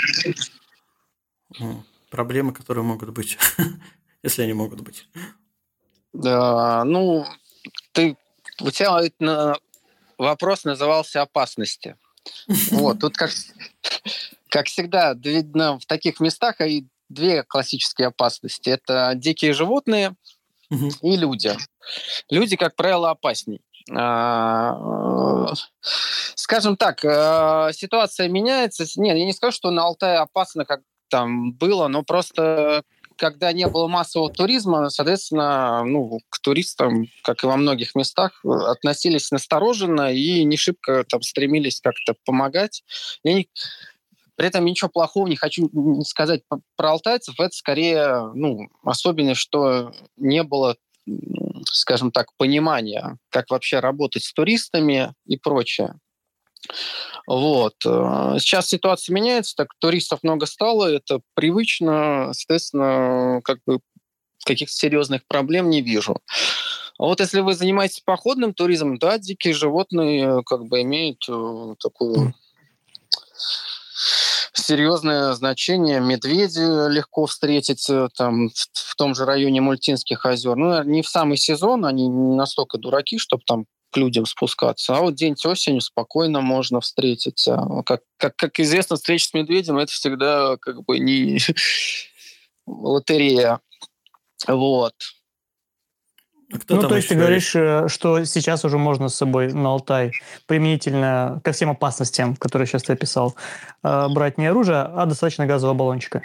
проблемы, 2.11 2.53
которые 2.53 2.85
могут 2.85 3.11
быть, 3.11 3.37
если 4.22 4.43
они 4.43 4.53
могут 4.53 4.81
быть. 4.81 5.09
Да, 6.12 6.85
ну, 6.85 7.27
ты 7.93 8.16
у 8.61 8.71
тебя 8.71 9.57
вопрос 10.19 10.65
назывался 10.65 11.23
опасности. 11.23 11.97
Вот, 12.71 13.01
тут 13.01 13.17
как, 13.17 13.31
как 14.49 14.67
всегда, 14.67 15.15
видно 15.15 15.79
в 15.79 15.87
таких 15.87 16.21
местах 16.21 16.61
и 16.61 16.87
две 17.09 17.43
классические 17.43 18.09
опасности. 18.09 18.71
Это 18.71 19.13
дикие 19.15 19.53
животные 19.53 20.15
и 21.03 21.17
люди. 21.17 21.57
Люди, 22.31 22.57
как 22.57 22.75
правило, 22.77 23.11
опасней. 23.11 23.61
А, 23.93 25.53
скажем 26.35 26.77
так, 26.77 27.05
а, 27.05 27.71
ситуация 27.73 28.29
меняется. 28.29 28.85
Нет, 28.97 29.17
я 29.17 29.25
не 29.27 29.33
скажу, 29.35 29.53
что 29.53 29.71
на 29.71 29.83
Алтае 29.83 30.19
опасно, 30.19 30.65
как 30.65 30.81
там 31.09 31.53
было, 31.53 31.89
но 31.89 32.03
просто 32.03 32.83
когда 33.17 33.53
не 33.53 33.67
было 33.67 33.87
массового 33.89 34.31
туризма, 34.31 34.91
соответственно, 34.91 35.85
ну, 35.85 36.21
к 36.29 36.41
туристам, 36.41 37.09
как 37.23 37.45
и 37.45 37.47
во 37.47 37.57
многих 37.57 37.95
местах, 37.95 38.45
относились 38.45 39.31
настороженно 39.31 40.12
и 40.12 40.45
не 40.45 40.57
шибко 40.57 41.05
там 41.05 41.23
стремились 41.23 41.81
как-то 41.81 42.15
помогать. 42.25 42.83
Я 43.23 43.35
не, 43.35 43.49
при 44.37 44.49
этом 44.49 44.65
ничего 44.65 44.89
плохого 44.89 45.27
не 45.27 45.37
хочу 45.37 45.71
сказать 46.05 46.43
про 46.77 46.91
алтайцев. 46.91 47.39
Это 47.39 47.55
скорее 47.55 48.33
ну, 48.35 48.69
особенность, 48.83 49.41
что 49.41 49.93
не 50.17 50.43
было, 50.43 50.77
скажем 51.67 52.11
так, 52.11 52.35
понимания, 52.37 53.19
как 53.31 53.51
вообще 53.51 53.81
работать 53.81 54.25
с 54.25 54.33
туристами 54.33 55.15
и 55.27 55.37
прочее. 55.37 55.95
Вот. 57.27 57.75
Э, 57.87 58.37
сейчас 58.39 58.69
ситуация 58.69 59.15
меняется, 59.15 59.55
так 59.57 59.69
туристов 59.79 60.21
много 60.23 60.47
стало, 60.47 60.87
это 60.87 61.21
привычно, 61.35 62.33
соответственно, 62.33 63.41
как 63.45 63.59
бы 63.67 63.81
каких-то 64.45 64.75
серьезных 64.75 65.27
проблем 65.27 65.71
не 65.71 65.81
вижу. 65.81 66.19
А 66.99 67.05
вот 67.05 67.21
если 67.21 67.41
вы 67.41 67.55
занимаетесь 67.55 68.01
походным 68.01 68.55
туризмом, 68.55 68.99
да, 68.99 69.19
дикие 69.19 69.55
животные 69.55 70.43
как 70.45 70.67
бы 70.67 70.83
имеют 70.83 71.25
э, 71.29 71.75
такую 71.81 72.35
серьезное 74.53 75.33
значение. 75.35 76.01
Медведи 76.01 76.91
легко 76.91 77.27
встретить 77.27 77.89
э, 77.91 78.09
там, 78.17 78.49
в, 78.49 78.69
в 78.73 78.95
том 78.97 79.15
же 79.15 79.25
районе 79.25 79.61
Мультинских 79.61 80.25
озер. 80.25 80.57
Ну, 80.57 80.83
не 80.85 81.03
в 81.03 81.09
самый 81.09 81.37
сезон, 81.37 81.85
они 81.85 82.07
не 82.09 82.37
настолько 82.37 82.79
дураки, 82.79 83.19
чтобы 83.19 83.43
там 83.47 83.67
к 83.95 83.97
людям 83.97 84.27
спускаться. 84.27 84.97
А 84.97 85.01
вот 85.01 85.15
день 85.15 85.37
осенью 85.45 85.81
спокойно 85.81 86.41
можно 86.41 86.81
встретить. 86.81 87.47
А, 87.47 87.85
как, 87.85 88.01
как, 88.17 88.35
как 88.35 88.59
известно, 88.59 88.97
встреча 88.97 89.29
с 89.29 89.35
медведем 89.35 89.79
это 89.79 89.93
всегда 89.93 90.57
как 90.57 90.85
бы 90.85 90.99
не 90.99 91.39
лотерея. 92.67 93.61
Вот. 94.49 94.95
А 96.53 96.59
кто 96.59 96.75
ну, 96.77 96.89
то 96.89 96.97
есть 96.97 97.09
ты 97.09 97.15
говоришь, 97.15 97.55
э, 97.55 97.89
что 97.89 98.25
сейчас 98.25 98.65
уже 98.65 98.79
можно 98.79 99.09
с 99.09 99.15
собой 99.15 99.53
на 99.53 99.71
Алтай 99.71 100.11
применительно 100.47 101.41
ко 101.45 101.53
всем 101.53 101.71
опасностям, 101.71 102.35
которые 102.35 102.67
сейчас 102.67 102.83
ты 102.83 102.95
описал, 102.95 103.37
э, 103.85 104.09
брать 104.09 104.39
не 104.39 104.47
оружие, 104.47 104.83
а 104.83 105.07
достаточно 105.07 105.47
газового 105.47 105.75
баллончика. 105.75 106.21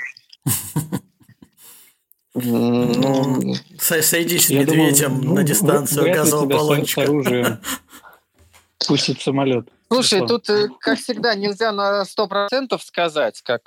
Ну, 2.36 3.56
сойдись 3.80 4.48
с 4.48 4.50
медведем 4.50 5.22
ну, 5.22 5.36
на 5.36 5.44
дистанцию 5.44 6.14
газового 6.14 6.46
баллончика. 6.46 7.60
Пустит 8.88 9.22
самолет. 9.22 9.68
Слушай, 9.92 10.26
тут, 10.28 10.50
э, 10.50 10.68
как 10.80 11.00
всегда, 11.00 11.34
нельзя 11.34 11.72
на 11.72 12.06
сто 12.06 12.28
процентов 12.28 12.84
сказать, 12.84 13.42
как, 13.42 13.62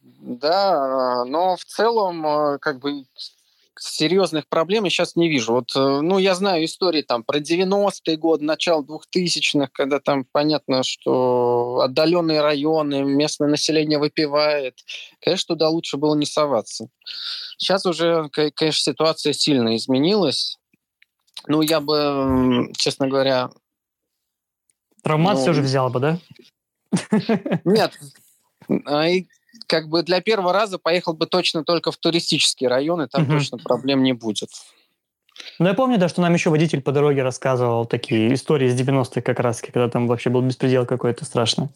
да, 0.00 1.24
но 1.26 1.56
в 1.56 1.64
целом, 1.64 2.26
э, 2.26 2.58
как 2.58 2.78
бы, 2.78 3.04
серьезных 3.78 4.48
проблем 4.48 4.84
я 4.84 4.90
сейчас 4.90 5.14
не 5.14 5.28
вижу. 5.28 5.52
Вот, 5.52 5.76
э, 5.76 6.00
ну, 6.00 6.18
я 6.18 6.34
знаю 6.34 6.64
истории 6.64 7.02
там 7.02 7.22
про 7.22 7.38
90-е 7.38 8.16
годы, 8.16 8.44
начало 8.44 8.82
2000-х, 8.82 9.68
когда 9.72 10.00
там 10.00 10.24
понятно, 10.24 10.82
что 10.82 11.57
отдаленные 11.80 12.40
районы, 12.40 13.02
местное 13.02 13.48
население 13.48 13.98
выпивает. 13.98 14.78
Конечно, 15.20 15.54
туда 15.54 15.68
лучше 15.68 15.96
было 15.96 16.14
не 16.14 16.26
соваться. 16.26 16.88
Сейчас 17.56 17.86
уже, 17.86 18.28
конечно, 18.30 18.92
ситуация 18.92 19.32
сильно 19.32 19.76
изменилась. 19.76 20.58
Ну, 21.46 21.62
я 21.62 21.80
бы, 21.80 22.70
честно 22.76 23.08
говоря... 23.08 23.50
Травмат 25.02 25.36
ну, 25.36 25.42
все 25.42 25.52
же 25.52 25.62
взял 25.62 25.90
бы, 25.90 26.00
да? 26.00 26.18
Нет, 27.64 27.92
а 28.86 29.06
как 29.66 29.88
бы 29.88 30.02
для 30.02 30.20
первого 30.20 30.52
раза 30.52 30.78
поехал 30.78 31.14
бы 31.14 31.26
точно 31.26 31.64
только 31.64 31.92
в 31.92 31.96
туристические 31.96 32.68
районы, 32.68 33.08
там 33.08 33.22
угу. 33.24 33.32
точно 33.32 33.58
проблем 33.58 34.02
не 34.02 34.12
будет. 34.12 34.50
Ну, 35.58 35.66
я 35.66 35.74
помню, 35.74 35.98
да, 35.98 36.08
что 36.08 36.22
нам 36.22 36.34
еще 36.34 36.50
водитель 36.50 36.80
по 36.80 36.92
дороге 36.92 37.22
рассказывал 37.22 37.84
такие 37.84 38.34
истории 38.34 38.68
из 38.68 38.80
90-х 38.80 39.20
как 39.22 39.40
раз, 39.40 39.60
когда 39.60 39.88
там 39.88 40.06
вообще 40.06 40.30
был 40.30 40.42
беспредел 40.42 40.86
какой-то 40.86 41.24
страшный. 41.24 41.68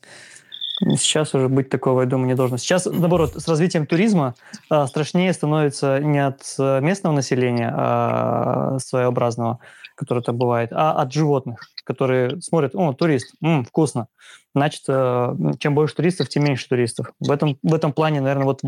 Сейчас 0.96 1.34
уже 1.34 1.48
быть 1.48 1.68
такого, 1.68 2.00
я 2.00 2.06
думаю, 2.06 2.28
не 2.28 2.34
должно. 2.34 2.56
Сейчас, 2.56 2.86
наоборот, 2.86 3.34
с 3.36 3.46
развитием 3.46 3.86
туризма 3.86 4.34
а, 4.68 4.86
страшнее 4.86 5.32
становится 5.32 6.00
не 6.00 6.18
от 6.18 6.42
э, 6.58 6.80
местного 6.80 7.14
населения 7.14 7.72
а, 7.72 8.78
своеобразного, 8.78 9.60
которое 9.94 10.22
там 10.22 10.36
бывает, 10.36 10.70
а 10.72 10.92
от 10.92 11.12
животных, 11.12 11.68
которые 11.84 12.40
смотрят, 12.40 12.74
о, 12.74 12.92
турист, 12.92 13.34
м, 13.42 13.64
вкусно. 13.64 14.08
Значит, 14.54 14.82
э, 14.86 15.34
чем 15.58 15.74
больше 15.74 15.94
туристов, 15.94 16.28
тем 16.28 16.44
меньше 16.44 16.68
туристов. 16.68 17.12
В 17.20 17.30
этом, 17.30 17.58
в 17.62 17.74
этом 17.74 17.92
плане, 17.92 18.20
наверное, 18.20 18.44
вот 18.44 18.60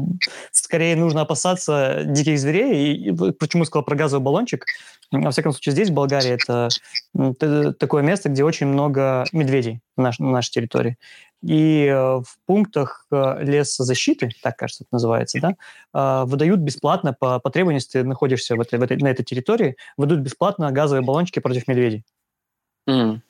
скорее 0.51 0.97
нужно 0.97 1.23
опасаться 1.23 2.03
диких 2.05 2.39
зверей. 2.39 2.97
И, 2.97 3.13
почему 3.13 3.65
сказал 3.65 3.85
про 3.85 3.95
газовый 3.95 4.25
баллончик? 4.25 4.65
Во 5.13 5.31
всяком 5.31 5.53
случае, 5.53 5.73
здесь, 5.73 5.91
в 5.91 5.93
Болгарии, 5.93 6.39
это, 6.43 7.75
такое 7.75 8.03
место, 8.03 8.31
где 8.31 8.43
очень 8.45 8.67
много 8.67 9.25
медведей 9.33 9.81
на, 9.97 10.05
наш, 10.05 10.19
на 10.19 10.31
нашей 10.31 10.53
территории. 10.53 10.97
И 11.43 11.85
э, 11.85 11.95
в 11.95 12.37
пунктах 12.47 13.07
э, 13.13 13.45
лесозащиты, 13.45 14.31
так 14.43 14.57
кажется, 14.57 14.85
это 14.85 14.89
называется, 14.93 15.39
да, 15.93 16.25
выдают 16.25 16.61
бесплатно, 16.61 17.13
по, 17.13 17.39
по 17.39 17.51
требованию, 17.51 17.81
если 17.81 18.01
ты 18.01 18.05
находишься 18.05 18.57
в 18.57 18.61
этой, 18.63 18.79
в 18.79 18.83
этой, 18.83 18.97
на 18.97 19.09
этой 19.09 19.25
территории, 19.25 19.77
выдают 19.99 20.23
бесплатно 20.23 20.73
газовые 20.73 21.05
баллончики 21.05 21.41
против 21.41 21.69
медведей. 21.69 22.05
Mm. 22.89 23.21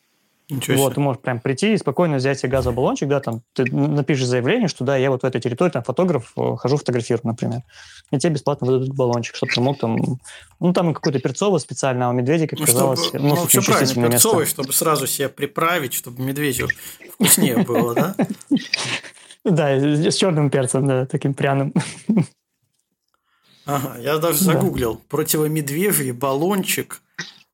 Ничего 0.51 0.77
вот, 0.77 0.87
себе. 0.89 0.95
ты 0.97 1.01
можешь 1.01 1.23
прям 1.23 1.41
прийти 1.41 1.73
и 1.73 1.79
спокойно 1.79 2.17
взять 2.17 2.39
себе 2.39 2.51
газовый 2.51 2.77
баллончик, 2.77 3.09
да, 3.09 3.21
там, 3.21 3.41
ты 3.55 3.65
напишешь 3.65 4.27
заявление, 4.27 4.69
что 4.69 4.85
да, 4.85 4.95
я 4.97 5.11
вот 5.11 5.23
в 5.23 5.25
этой 5.25 5.41
территории, 5.41 5.71
там, 5.71 5.83
фотограф, 5.83 6.33
э, 6.37 6.57
хожу 6.59 6.77
фотографирую, 6.77 7.23
например. 7.25 7.63
И 8.11 8.19
тебе 8.19 8.35
бесплатно 8.35 8.67
выдадут 8.67 8.95
баллончик, 8.95 9.37
чтобы 9.37 9.53
ты 9.53 9.61
мог 9.63 9.79
там, 9.79 9.97
ну, 10.61 10.73
там 10.75 10.93
какой-то 10.93 11.19
перцовый 11.19 11.61
специально, 11.61 12.09
а 12.09 12.11
у 12.11 12.13
медведя, 12.13 12.47
как 12.47 12.59
ну, 12.59 12.67
казалось, 12.67 13.07
чтобы, 13.07 13.25
ну, 13.25 13.47
все 13.47 13.63
правильно, 13.63 14.11
перцовый, 14.11 14.45
чтобы 14.45 14.75
сразу 14.75 15.07
себе 15.07 15.31
приправить, 15.31 15.95
чтобы 15.95 16.23
медведю 16.23 16.69
вкуснее 17.15 17.59
было, 17.59 17.95
да? 17.95 18.17
Да, 19.45 19.77
с 19.77 20.17
черным 20.17 20.49
перцем, 20.49 20.87
да, 20.87 21.05
таким 21.05 21.35
пряным. 21.35 21.75
Ага, 23.67 23.99
я 23.99 24.17
даже 24.17 24.39
загуглил. 24.39 25.03
Противомедвежий 25.09 26.13
баллончик 26.13 27.03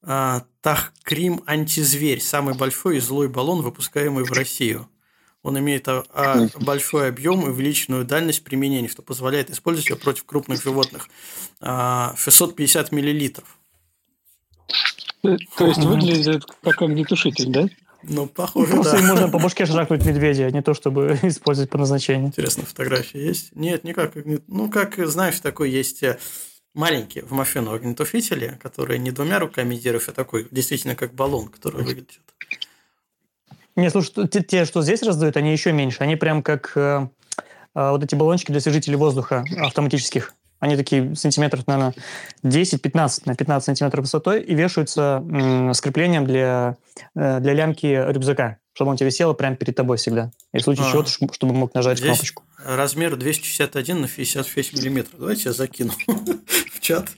Тахкрим 0.03 1.43
антизверь. 1.47 2.21
Самый 2.21 2.55
большой 2.55 2.99
и 2.99 3.01
злой 3.01 3.29
баллон, 3.29 3.63
выпускаемый 3.63 4.25
в 4.25 4.33
Россию. 4.33 4.89
Он 5.43 5.59
имеет 5.59 5.89
а, 5.89 6.05
а, 6.11 6.49
большой 6.61 7.09
объем 7.09 7.47
и 7.47 7.49
увеличенную 7.49 8.05
дальность 8.05 8.45
применения, 8.45 8.89
что 8.89 9.01
позволяет 9.03 9.51
использовать 9.51 9.89
его 9.89 9.99
против 9.99 10.25
крупных 10.25 10.63
животных. 10.63 11.09
А, 11.61 12.15
650 12.17 12.93
миллилитров. 12.93 13.59
То 15.23 15.67
есть 15.67 15.83
выглядит 15.83 16.45
как 16.63 16.83
огнетушитель, 16.83 17.51
да? 17.51 17.69
Ну, 18.03 18.27
похоже, 18.27 18.73
Просто 18.73 18.99
да. 18.99 19.09
можно 19.09 19.29
по 19.29 19.39
башке 19.39 19.67
шарахнуть 19.67 20.05
медведя, 20.05 20.47
а 20.47 20.51
не 20.51 20.63
то, 20.63 20.73
чтобы 20.73 21.19
использовать 21.23 21.71
по 21.71 21.79
назначению. 21.79 22.29
Интересно, 22.29 22.65
фотография 22.65 23.27
есть? 23.27 23.55
Нет, 23.55 23.85
никак. 23.85 24.13
Ну, 24.47 24.71
как, 24.71 24.97
знаешь, 25.07 25.39
такой 25.41 25.71
есть 25.71 26.03
э, 26.75 26.79
маленький 26.79 27.21
в 27.23 27.33
машину 27.33 27.73
огнетушители, 27.73 28.59
которые 28.63 28.99
не 28.99 29.11
двумя 29.11 29.39
руками 29.39 29.75
держишь, 29.77 30.09
а 30.09 30.13
такой 30.13 30.49
действительно 30.51 30.95
как 30.95 31.15
баллон, 31.15 31.49
который 31.49 31.83
выглядит. 31.85 32.21
Не, 33.77 33.91
слушай, 33.91 34.29
те, 34.29 34.43
те, 34.43 34.65
что 34.65 34.83
здесь 34.83 35.03
раздают, 35.03 35.37
они 35.37 35.53
еще 35.53 35.73
меньше. 35.73 35.99
Они 36.01 36.17
прям 36.17 36.43
как 36.43 36.73
э, 36.75 37.09
э, 37.75 37.91
вот 37.91 38.03
эти 38.03 38.15
баллончики 38.15 38.51
для 38.51 38.59
освежителей 38.59 38.97
воздуха 38.97 39.45
автоматических. 39.59 40.35
Они 40.59 40.77
такие 40.77 41.17
сантиметров, 41.17 41.67
наверное, 41.67 41.95
10-15 42.45 43.23
на 43.25 43.35
15 43.35 43.65
сантиметров 43.65 44.05
высотой 44.05 44.43
и 44.43 44.55
вешаются 44.55 45.25
м, 45.27 45.73
скреплением 45.73 46.27
для, 46.27 46.77
э, 47.15 47.41
для 47.41 47.55
лямки 47.55 47.87
рюкзака, 47.87 48.59
чтобы 48.73 48.91
он 48.91 48.97
тебе 48.97 49.07
висел 49.07 49.35
прямо 49.35 49.57
перед 49.57 49.75
тобой 49.75 49.97
всегда. 49.97 50.33
И 50.53 50.59
в 50.59 50.63
случае 50.63 50.87
а, 50.87 50.91
чего, 50.91 51.33
чтобы 51.33 51.55
мог 51.55 51.75
нажать 51.75 51.99
Здесь 51.99 52.11
кнопочку. 52.11 52.45
Размер 52.65 53.17
261 53.17 54.03
на 54.03 54.09
56 54.09 54.75
миллиметров. 54.75 55.15
Давайте 55.19 55.43
я 55.45 55.53
закину 55.53 55.93
в 56.73 56.81
чат. 56.81 57.11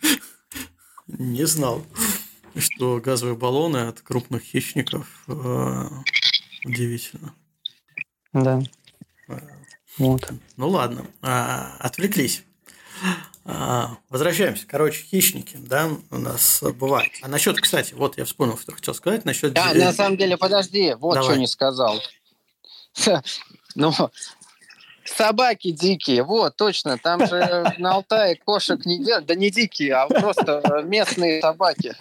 Не 1.07 1.47
знал, 1.47 1.85
что 2.57 3.01
газовые 3.05 3.37
баллоны 3.37 3.89
от 3.89 4.01
крупных 4.01 4.43
хищников 4.43 5.25
э, 5.29 5.89
удивительно. 6.65 7.35
Да. 8.33 8.63
Э, 9.29 9.39
вот. 9.99 10.33
Ну 10.57 10.69
ладно, 10.69 11.07
а, 11.21 11.77
отвлеклись. 11.81 12.45
А, 13.45 13.97
возвращаемся. 14.09 14.67
Короче, 14.67 15.03
хищники, 15.03 15.57
да, 15.57 15.91
у 16.11 16.19
нас 16.19 16.63
бывают. 16.79 17.13
А 17.23 17.29
насчет, 17.29 17.61
кстати, 17.61 17.95
вот 17.95 18.17
я 18.17 18.25
вспомнил, 18.25 18.57
что 18.57 18.73
хотел 18.73 18.95
сказать 18.95 19.25
насчет... 19.25 19.53
Да, 19.53 19.73
на 19.75 19.93
самом 19.93 20.17
деле, 20.17 20.37
подожди, 20.37 20.95
вот 20.95 21.15
Давай. 21.15 21.31
что 21.31 21.39
не 21.39 21.47
сказал. 21.47 22.01
Ну, 23.75 23.91
Собаки 25.05 25.71
дикие, 25.73 26.23
вот, 26.23 26.57
точно. 26.57 26.97
Там 26.97 27.27
же 27.27 27.75
на 27.79 27.95
Алтае 27.95 28.37
кошек 28.37 28.85
не 28.87 29.05
делают. 29.05 29.27
Да 29.27 29.35
не 29.35 29.51
дикие, 29.51 29.95
а 29.95 30.07
просто 30.07 30.63
местные 30.85 31.41
собаки. 31.41 31.95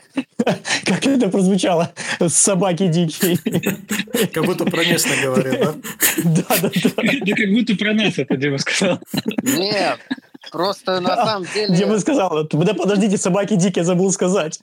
Как 0.85 1.05
это 1.05 1.29
прозвучало? 1.29 1.91
Собаки 2.27 2.87
дикие. 2.87 3.37
Как 4.27 4.45
будто 4.45 4.65
про 4.65 4.83
местных 4.83 5.21
говорил, 5.21 5.59
да? 5.59 5.73
Да, 6.23 6.57
да, 6.61 6.69
да. 6.69 7.03
Да 7.25 7.35
как 7.35 7.49
будто 7.51 7.75
про 7.75 7.93
нас 7.93 8.17
это 8.17 8.37
Дима 8.37 8.57
сказал. 8.59 8.99
Нет, 9.41 9.99
просто 10.51 10.99
на 10.99 11.15
самом 11.25 11.47
деле... 11.53 11.75
Дима 11.75 11.99
сказал, 11.99 12.47
да 12.47 12.73
подождите, 12.73 13.17
собаки 13.17 13.55
дикие, 13.55 13.83
забыл 13.83 14.11
сказать. 14.11 14.59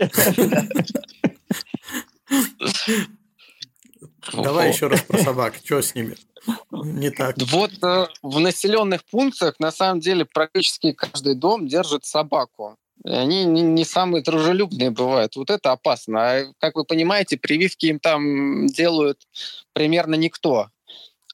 Давай 4.32 4.68
еще 4.68 4.88
раз 4.88 5.00
про 5.02 5.18
собак. 5.18 5.54
Что 5.64 5.80
с 5.80 5.94
ними? 5.94 6.16
Не 6.70 7.10
так. 7.10 7.36
Вот 7.50 7.72
э, 7.82 8.06
в 8.22 8.40
населенных 8.40 9.04
пунктах 9.04 9.58
на 9.58 9.70
самом 9.70 10.00
деле 10.00 10.24
практически 10.24 10.92
каждый 10.92 11.34
дом 11.34 11.66
держит 11.66 12.04
собаку. 12.04 12.76
И 13.04 13.10
они 13.10 13.44
не, 13.44 13.62
не 13.62 13.84
самые 13.84 14.22
дружелюбные 14.22 14.90
бывают. 14.90 15.36
Вот 15.36 15.50
это 15.50 15.72
опасно. 15.72 16.20
А, 16.20 16.44
как 16.58 16.76
вы 16.76 16.84
понимаете, 16.84 17.36
прививки 17.36 17.86
им 17.86 18.00
там 18.00 18.66
делают 18.66 19.20
примерно 19.72 20.14
никто. 20.14 20.68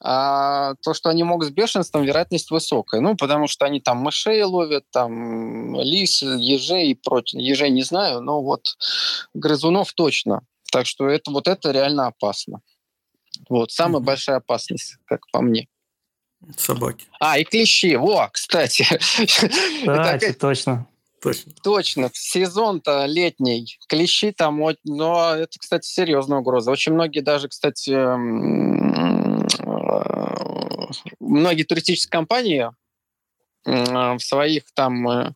А 0.07 0.75
то, 0.83 0.93
что 0.93 1.09
они 1.09 1.23
могут 1.23 1.47
с 1.47 1.51
бешенством, 1.51 2.03
вероятность 2.03 2.51
высокая. 2.51 3.01
Ну, 3.01 3.15
потому 3.15 3.47
что 3.47 3.65
они 3.65 3.81
там 3.81 3.97
мышей 3.97 4.43
ловят, 4.43 4.85
там 4.91 5.81
лис, 5.81 6.21
ежей 6.21 6.89
и 6.89 6.93
прочее. 6.93 7.43
Ежей 7.43 7.71
не 7.71 7.81
знаю, 7.81 8.21
но 8.21 8.43
вот 8.43 8.77
грызунов 9.33 9.93
точно. 9.93 10.41
Так 10.71 10.85
что 10.85 11.09
это, 11.09 11.31
вот 11.31 11.47
это 11.47 11.71
реально 11.71 12.05
опасно. 12.05 12.61
Вот, 13.49 13.71
самая 13.71 13.99
mm-hmm. 13.99 14.05
большая 14.05 14.37
опасность, 14.37 14.97
как 15.05 15.21
по 15.31 15.41
мне. 15.41 15.67
Собаки. 16.55 17.05
А, 17.19 17.39
и 17.39 17.43
клещи. 17.43 17.95
Во, 17.95 18.29
кстати. 18.31 18.83
Кстати, 18.99 20.33
точно. 20.33 20.87
Точно. 21.19 21.51
Точно. 21.63 22.11
Сезон-то 22.13 23.05
летний. 23.07 23.79
Клещи 23.87 24.31
там, 24.31 24.61
но 24.83 25.33
это, 25.33 25.57
кстати, 25.57 25.87
серьезная 25.87 26.37
угроза. 26.37 26.69
Очень 26.69 26.93
многие 26.93 27.21
даже, 27.21 27.47
кстати, 27.47 27.89
многие 31.19 31.63
туристические 31.63 32.11
компании 32.11 32.69
в 33.65 34.19
своих 34.19 34.63
там 34.75 35.09
э, 35.09 35.33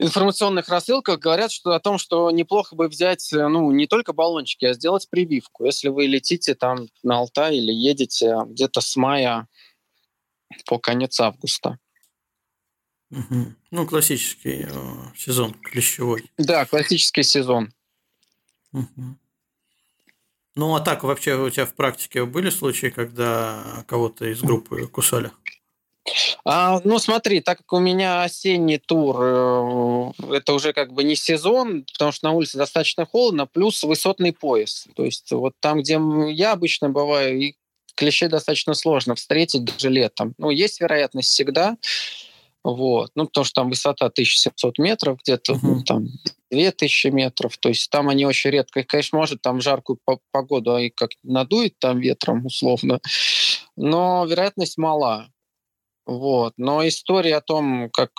информационных 0.00 0.68
рассылках 0.68 1.20
говорят 1.20 1.52
что, 1.52 1.72
о 1.72 1.80
том, 1.80 1.98
что 1.98 2.30
неплохо 2.30 2.74
бы 2.74 2.88
взять 2.88 3.32
э, 3.32 3.46
ну, 3.48 3.70
не 3.70 3.86
только 3.86 4.12
баллончики, 4.12 4.64
а 4.64 4.74
сделать 4.74 5.08
прививку. 5.08 5.64
Если 5.64 5.88
вы 5.88 6.06
летите 6.06 6.54
там 6.54 6.88
на 7.02 7.18
Алтай 7.18 7.56
или 7.56 7.72
едете 7.72 8.34
где-то 8.46 8.80
с 8.80 8.96
мая 8.96 9.46
по 10.66 10.78
конец 10.78 11.20
августа. 11.20 11.78
Угу. 13.10 13.54
Ну, 13.70 13.86
классический 13.86 14.66
э, 14.68 15.16
сезон 15.16 15.54
клещевой. 15.54 16.30
Да, 16.38 16.64
классический 16.64 17.22
сезон. 17.22 17.72
Угу. 18.72 19.18
Ну, 20.56 20.74
а 20.74 20.80
так 20.80 21.04
вообще 21.04 21.36
у 21.36 21.50
тебя 21.50 21.66
в 21.66 21.74
практике 21.74 22.24
были 22.24 22.50
случаи, 22.50 22.88
когда 22.88 23.84
кого-то 23.86 24.26
из 24.26 24.40
группы 24.40 24.86
кусали? 24.86 25.30
А, 26.44 26.80
ну, 26.84 26.98
смотри, 26.98 27.40
так 27.40 27.58
как 27.58 27.72
у 27.72 27.78
меня 27.78 28.22
осенний 28.22 28.78
тур, 28.78 29.16
э, 29.20 30.12
это 30.32 30.54
уже 30.54 30.72
как 30.72 30.92
бы 30.92 31.04
не 31.04 31.14
сезон, 31.14 31.84
потому 31.92 32.10
что 32.10 32.26
на 32.26 32.32
улице 32.32 32.58
достаточно 32.58 33.06
холодно, 33.06 33.46
плюс 33.46 33.82
высотный 33.82 34.32
пояс. 34.32 34.88
То 34.96 35.04
есть 35.04 35.30
вот 35.30 35.54
там, 35.60 35.80
где 35.80 36.00
я 36.30 36.52
обычно 36.52 36.88
бываю, 36.88 37.38
и 37.38 37.54
клещей 37.94 38.28
достаточно 38.28 38.74
сложно 38.74 39.14
встретить 39.14 39.64
даже 39.64 39.90
летом. 39.90 40.34
Ну, 40.38 40.50
есть 40.50 40.80
вероятность 40.80 41.28
всегда, 41.28 41.76
вот. 42.62 43.10
Ну, 43.14 43.26
потому 43.26 43.44
что 43.44 43.62
там 43.62 43.70
высота 43.70 44.06
1700 44.06 44.78
метров, 44.78 45.18
где-то 45.22 45.54
uh-huh. 45.54 45.58
ну, 45.62 45.82
там 45.82 46.08
2000 46.50 47.08
метров. 47.08 47.56
То 47.58 47.70
есть 47.70 47.90
там 47.90 48.08
они 48.08 48.26
очень 48.26 48.50
редко. 48.50 48.82
конечно, 48.84 49.18
может 49.18 49.40
там 49.40 49.58
в 49.58 49.62
жаркую 49.62 49.98
погоду 50.30 50.76
и 50.76 50.90
как 50.90 51.10
надует 51.22 51.78
там 51.78 52.00
ветром 52.00 52.46
условно, 52.46 53.00
но 53.76 54.26
вероятность 54.26 54.78
мала. 54.78 55.30
Вот. 56.06 56.54
Но 56.56 56.86
история 56.86 57.36
о 57.36 57.40
том, 57.40 57.88
как 57.90 58.10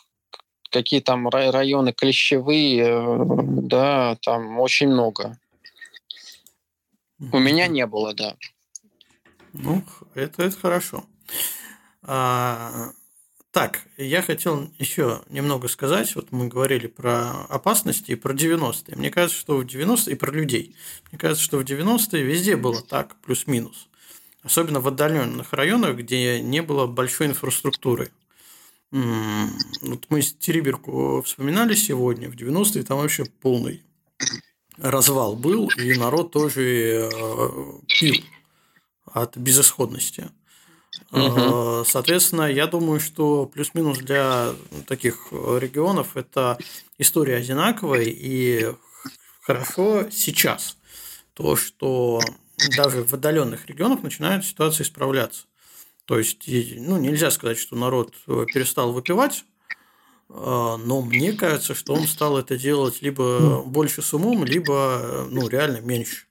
какие 0.72 1.02
там 1.02 1.28
районы 1.28 1.92
клещевые, 1.92 2.80
э, 2.80 3.26
да, 3.64 4.18
там 4.24 4.60
очень 4.60 4.88
много. 4.88 5.38
У 7.20 7.38
меня 7.38 7.68
не 7.68 7.86
было, 7.86 8.14
да. 8.14 8.36
Ну, 9.54 9.84
это, 10.16 10.44
это 10.44 10.58
хорошо. 10.58 11.04
А, 12.04 12.92
так, 13.52 13.82
я 13.98 14.22
хотел 14.22 14.72
еще 14.80 15.22
немного 15.30 15.68
сказать. 15.68 16.16
Вот 16.16 16.32
мы 16.32 16.48
говорили 16.48 16.88
про 16.88 17.44
опасности 17.50 18.12
и 18.12 18.16
про 18.16 18.34
90-е. 18.34 18.96
Мне 18.96 19.12
кажется, 19.12 19.40
что 19.40 19.58
в 19.58 19.66
90-е 19.66 20.14
и 20.14 20.18
про 20.18 20.32
людей. 20.32 20.76
Мне 21.12 21.20
кажется, 21.20 21.44
что 21.44 21.58
в 21.58 21.64
90-е 21.64 22.24
везде 22.24 22.56
было 22.56 22.82
так, 22.82 23.16
плюс-минус 23.22 23.88
особенно 24.44 24.80
в 24.80 24.88
отдаленных 24.88 25.54
районах, 25.54 25.98
где 25.98 26.42
не 26.42 26.62
было 26.62 26.88
большой 26.88 27.28
инфраструктуры. 27.28 28.12
Вот 28.92 30.06
мы 30.10 30.22
Териберку 30.22 31.22
вспоминали 31.22 31.76
сегодня, 31.76 32.30
в 32.30 32.36
90-е 32.36 32.84
там 32.84 32.98
вообще 32.98 33.26
полный 33.26 33.84
развал 34.78 35.36
был, 35.36 35.70
и 35.78 35.94
народ 35.98 36.32
тоже 36.32 37.10
э, 37.12 37.50
пил 38.00 38.16
от 39.06 39.38
безысходности. 39.38 40.30
Угу. 41.12 41.86
Соответственно, 41.86 42.44
я 42.44 42.68
думаю, 42.68 43.00
что 43.00 43.46
плюс-минус 43.46 43.98
для 43.98 44.54
таких 44.88 45.28
регионов 45.32 46.16
эта 46.16 46.58
история 46.98 47.36
одинаковая 47.36 48.06
и 48.06 48.74
хорошо 49.42 50.10
сейчас– 50.10 50.78
то, 51.34 51.56
что 51.56 52.20
даже 52.78 53.04
в 53.04 53.14
отдаленных 53.14 53.66
регионах 53.68 54.04
начинают 54.04 54.46
ситуации 54.46 54.84
исправляться. 54.84 55.46
То 56.06 56.18
есть, 56.18 56.44
ну, 56.48 56.98
нельзя 56.98 57.32
сказать, 57.32 57.58
что 57.58 57.76
народ 57.76 58.14
э, 58.28 58.46
перестал 58.54 58.92
выпивать, 58.92 59.46
а, 60.30 60.78
но 60.78 61.02
мне 61.02 61.34
кажется, 61.34 61.74
что 61.74 61.94
он 61.94 62.08
стал 62.08 62.38
это 62.38 62.58
делать 62.58 63.02
либо 63.02 63.62
больше 63.64 64.02
с 64.02 64.14
умом, 64.14 64.44
либо, 64.44 65.28
ну, 65.30 65.48
реально 65.48 65.80
меньше. 65.82 66.26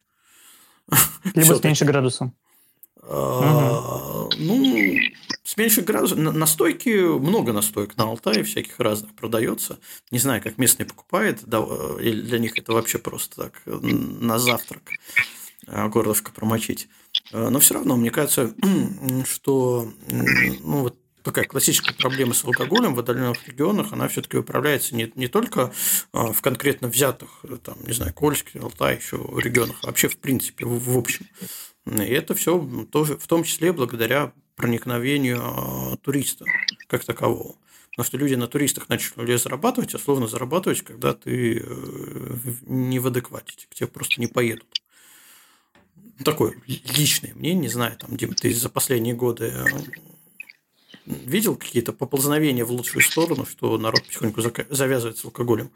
Либо 1.34 1.54
с 1.54 1.64
меньше 1.64 1.84
градусом. 1.84 2.34
А, 3.12 4.28
ну, 4.38 4.98
с 5.42 5.56
меньших 5.56 5.84
градусов. 5.84 6.18
Настойки, 6.18 7.18
много 7.18 7.52
настоек 7.52 7.96
на 7.96 8.04
Алтае 8.04 8.44
всяких 8.44 8.78
разных 8.78 9.14
продается. 9.14 9.80
Не 10.12 10.20
знаю, 10.20 10.40
как 10.40 10.58
местный 10.58 10.86
покупает, 10.86 11.42
или 11.42 12.20
для 12.20 12.38
них 12.38 12.56
это 12.56 12.72
вообще 12.72 12.98
просто 12.98 13.42
так 13.42 13.62
на 13.66 14.38
завтрак 14.38 14.82
горлышко 15.66 16.30
промочить. 16.30 16.88
Но 17.32 17.58
все 17.58 17.74
равно, 17.74 17.96
мне 17.96 18.10
кажется, 18.10 18.54
что 19.26 19.92
ну, 20.08 20.82
вот 20.82 20.96
такая 21.22 21.44
классическая 21.46 21.94
проблема 21.94 22.32
с 22.32 22.44
алкоголем 22.44 22.94
в 22.94 23.00
отдаленных 23.00 23.46
регионах, 23.48 23.92
она 23.92 24.06
все-таки 24.08 24.36
управляется 24.36 24.94
не, 24.94 25.12
не 25.16 25.26
только 25.26 25.72
в 26.12 26.40
конкретно 26.40 26.88
взятых, 26.88 27.44
там, 27.64 27.76
не 27.84 27.92
знаю, 27.92 28.14
Кольск, 28.14 28.54
Алтай, 28.54 28.96
еще 28.96 29.16
регионах, 29.36 29.76
а 29.82 29.88
вообще 29.88 30.08
в 30.08 30.16
принципе, 30.16 30.64
в, 30.64 30.78
в 30.78 30.96
общем. 30.96 31.26
И 31.86 32.04
это 32.04 32.34
все 32.34 32.86
тоже, 32.90 33.16
в 33.16 33.26
том 33.26 33.44
числе 33.44 33.72
благодаря 33.72 34.32
проникновению 34.56 35.40
а, 35.42 35.96
туриста 35.96 36.44
как 36.86 37.04
такового. 37.04 37.56
Потому 37.90 38.06
что 38.06 38.18
люди 38.18 38.34
на 38.34 38.46
туристах 38.46 38.88
начали 38.88 39.36
зарабатывать, 39.36 39.94
а 39.94 39.98
словно 39.98 40.26
зарабатывать, 40.26 40.82
когда 40.82 41.12
ты 41.12 41.58
э, 41.58 42.36
не 42.66 42.98
в 42.98 43.06
адеквате, 43.08 43.66
к 43.68 43.74
тебе 43.74 43.88
просто 43.88 44.20
не 44.20 44.26
поедут. 44.26 44.80
Такое 46.24 46.54
личное 46.66 47.34
мнение, 47.34 47.62
не 47.62 47.68
знаю, 47.68 47.96
там, 47.96 48.16
Дим, 48.16 48.34
ты 48.34 48.54
за 48.54 48.68
последние 48.68 49.14
годы 49.14 49.52
э, 49.54 49.64
видел 51.04 51.56
какие-то 51.56 51.92
поползновения 51.92 52.64
в 52.64 52.70
лучшую 52.70 53.02
сторону, 53.02 53.44
что 53.44 53.76
народ 53.76 54.04
потихоньку 54.04 54.40
завязывается 54.68 55.26
алкоголем? 55.26 55.70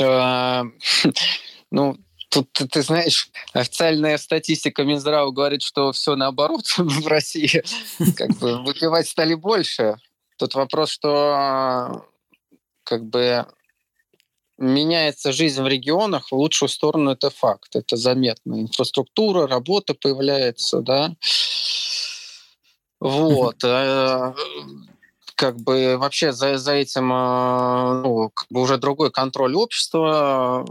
А, 0.00 0.64
ну, 1.70 1.98
Тут, 2.34 2.52
ты, 2.52 2.66
ты 2.66 2.82
знаешь, 2.82 3.28
официальная 3.52 4.18
статистика 4.18 4.82
Минздрава 4.82 5.30
говорит, 5.30 5.62
что 5.62 5.92
все 5.92 6.16
наоборот 6.16 6.66
в 6.76 7.06
России. 7.06 7.62
Как 8.16 8.36
бы 8.38 8.60
выпивать 8.64 9.06
стали 9.06 9.34
больше. 9.34 9.98
Тут 10.36 10.56
вопрос, 10.56 10.90
что 10.90 12.04
как 12.82 13.04
бы 13.04 13.46
меняется 14.58 15.30
жизнь 15.30 15.62
в 15.62 15.68
регионах 15.68 16.32
в 16.32 16.34
лучшую 16.34 16.68
сторону, 16.68 17.12
это 17.12 17.30
факт, 17.30 17.76
это 17.76 17.96
заметно. 17.96 18.60
Инфраструктура, 18.60 19.46
работа 19.46 19.94
появляется, 19.94 20.80
да. 20.80 21.14
Вот 22.98 23.62
как 25.34 25.56
бы 25.56 25.96
вообще 25.98 26.32
за, 26.32 26.58
за 26.58 26.72
этим 26.72 27.10
а, 27.12 28.02
ну, 28.02 28.30
как 28.30 28.46
бы 28.50 28.60
уже 28.60 28.78
другой 28.78 29.10
контроль 29.10 29.54
общества, 29.54 30.64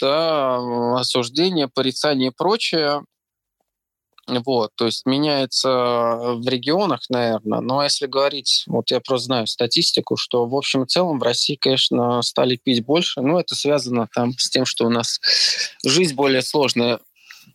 да, 0.00 0.98
осуждение, 0.98 1.68
порицание 1.68 2.30
и 2.30 2.34
прочее. 2.34 3.02
Вот, 4.26 4.70
то 4.74 4.86
есть 4.86 5.04
меняется 5.04 5.68
в 5.68 6.48
регионах, 6.48 7.00
наверное, 7.10 7.60
но 7.60 7.82
если 7.82 8.06
говорить, 8.06 8.64
вот 8.66 8.90
я 8.90 9.00
просто 9.00 9.26
знаю 9.26 9.46
статистику, 9.46 10.16
что 10.16 10.46
в 10.46 10.54
общем 10.54 10.84
и 10.84 10.86
целом 10.86 11.18
в 11.18 11.22
России, 11.22 11.56
конечно, 11.60 12.22
стали 12.22 12.56
пить 12.56 12.86
больше, 12.86 13.20
но 13.20 13.38
это 13.38 13.54
связано 13.54 14.08
там 14.14 14.32
с 14.38 14.48
тем, 14.48 14.64
что 14.64 14.86
у 14.86 14.90
нас 14.90 15.20
жизнь 15.84 16.14
более 16.14 16.40
сложная 16.40 17.00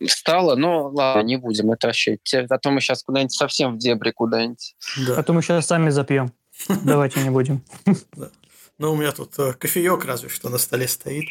стала, 0.06 0.54
но 0.54 0.88
ладно, 0.88 1.22
не 1.22 1.36
будем 1.36 1.72
это 1.72 1.88
вообще. 1.88 2.18
А 2.48 2.58
то 2.58 2.70
мы 2.70 2.80
сейчас 2.80 3.02
куда-нибудь 3.02 3.32
совсем 3.32 3.74
в 3.74 3.78
дебри 3.78 4.12
куда-нибудь. 4.12 4.76
Да. 5.06 5.18
А 5.18 5.22
то 5.22 5.32
мы 5.32 5.42
сейчас 5.42 5.66
сами 5.66 5.90
запьем. 5.90 6.32
Давайте 6.68 7.22
не 7.22 7.30
будем. 7.30 7.62
Ну, 8.78 8.92
у 8.92 8.96
меня 8.96 9.12
тут 9.12 9.38
э, 9.38 9.52
кофеек 9.52 10.06
разве 10.06 10.30
что 10.30 10.48
на 10.48 10.56
столе 10.56 10.88
стоит. 10.88 11.26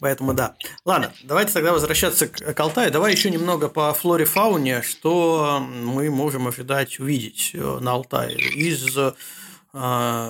Поэтому 0.00 0.32
да. 0.32 0.56
Ладно, 0.86 1.12
давайте 1.22 1.52
тогда 1.52 1.72
возвращаться 1.72 2.28
к 2.28 2.58
Алтаю. 2.60 2.90
Давай 2.90 3.12
еще 3.12 3.30
немного 3.30 3.68
по 3.68 3.92
флоре 3.92 4.24
фауне, 4.24 4.80
что 4.80 5.60
мы 5.60 6.08
можем 6.08 6.48
ожидать 6.48 6.98
увидеть 6.98 7.50
э, 7.52 7.78
на 7.80 7.92
Алтае 7.92 8.38
из 8.38 8.96
э, 8.96 9.12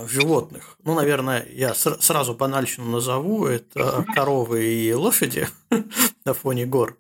животных. 0.09 0.77
Ну, 0.83 0.95
наверное, 0.95 1.47
я 1.49 1.75
сразу 1.75 2.35
банальщину 2.35 2.91
назову. 2.91 3.47
Это 3.47 4.05
коровы 4.17 4.65
и 4.65 4.93
лошади 4.95 5.47
на 6.25 6.35
фоне 6.35 6.67
гор. 6.67 6.99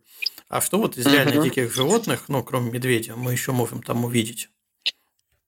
А 0.49 0.61
что 0.61 0.78
вот 0.78 0.97
из 0.97 1.07
реально 1.07 1.42
диких 1.42 1.74
животных, 1.74 2.24
ну, 2.28 2.45
кроме 2.45 2.70
медведя, 2.70 3.16
мы 3.16 3.32
еще 3.32 3.51
можем 3.51 3.82
там 3.82 4.05
увидеть? 4.05 4.51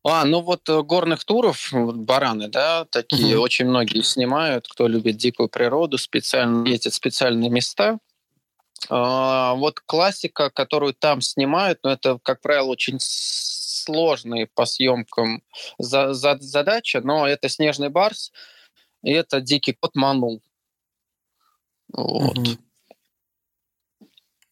А, 0.08 0.24
ну 0.24 0.40
вот 0.40 0.68
э, 0.68 0.82
горных 0.82 1.24
туров, 1.24 1.68
бараны, 1.72 2.46
да, 2.46 2.84
такие 2.84 3.36
угу. 3.36 3.42
очень 3.42 3.66
многие 3.66 4.02
снимают, 4.02 4.68
кто 4.68 4.86
любит 4.86 5.16
дикую 5.16 5.48
природу, 5.48 5.98
специально 5.98 6.64
ездят 6.68 6.92
в 6.92 6.96
специальные 6.96 7.50
места. 7.50 7.98
А, 8.88 9.54
вот 9.54 9.80
классика, 9.80 10.48
которую 10.50 10.94
там 10.94 11.20
снимают, 11.20 11.80
ну 11.82 11.90
это, 11.90 12.20
как 12.22 12.40
правило, 12.40 12.66
очень 12.66 12.98
сложные 13.00 14.46
по 14.46 14.64
съемкам 14.64 15.42
за, 15.78 16.12
за, 16.12 16.38
задача, 16.38 17.00
но 17.00 17.26
это 17.26 17.48
снежный 17.48 17.88
барс 17.88 18.30
и 19.02 19.10
это 19.10 19.40
дикий 19.40 19.72
кот 19.72 19.96
Манул. 19.96 20.40
Вот. 21.92 22.38
Угу. 22.38 22.48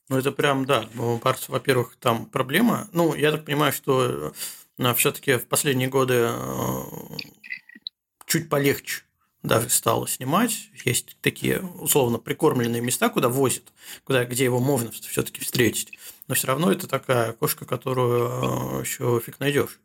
Ну, 0.08 0.18
это 0.18 0.32
прям, 0.32 0.66
да, 0.66 0.88
барс, 1.22 1.48
во-первых, 1.48 1.96
там 2.00 2.26
проблема. 2.26 2.88
Ну, 2.92 3.14
я 3.14 3.30
так 3.30 3.44
понимаю, 3.44 3.72
что 3.72 4.32
но 4.78 4.94
все-таки 4.94 5.36
в 5.36 5.46
последние 5.46 5.88
годы 5.88 6.28
э, 6.28 6.82
чуть 8.26 8.48
полегче 8.48 9.02
даже 9.42 9.68
стало 9.70 10.08
снимать. 10.08 10.70
Есть 10.84 11.16
такие 11.20 11.60
условно 11.60 12.18
прикормленные 12.18 12.80
места, 12.80 13.10
куда 13.10 13.28
возят, 13.28 13.72
куда, 14.04 14.24
где 14.24 14.44
его 14.44 14.58
можно 14.58 14.90
все-таки 14.90 15.40
встретить. 15.40 15.98
Но 16.26 16.34
все 16.34 16.46
равно 16.48 16.72
это 16.72 16.86
такая 16.88 17.32
кошка, 17.34 17.66
которую 17.66 18.78
э, 18.78 18.80
еще 18.82 19.20
фиг 19.24 19.38
найдешь. 19.38 19.78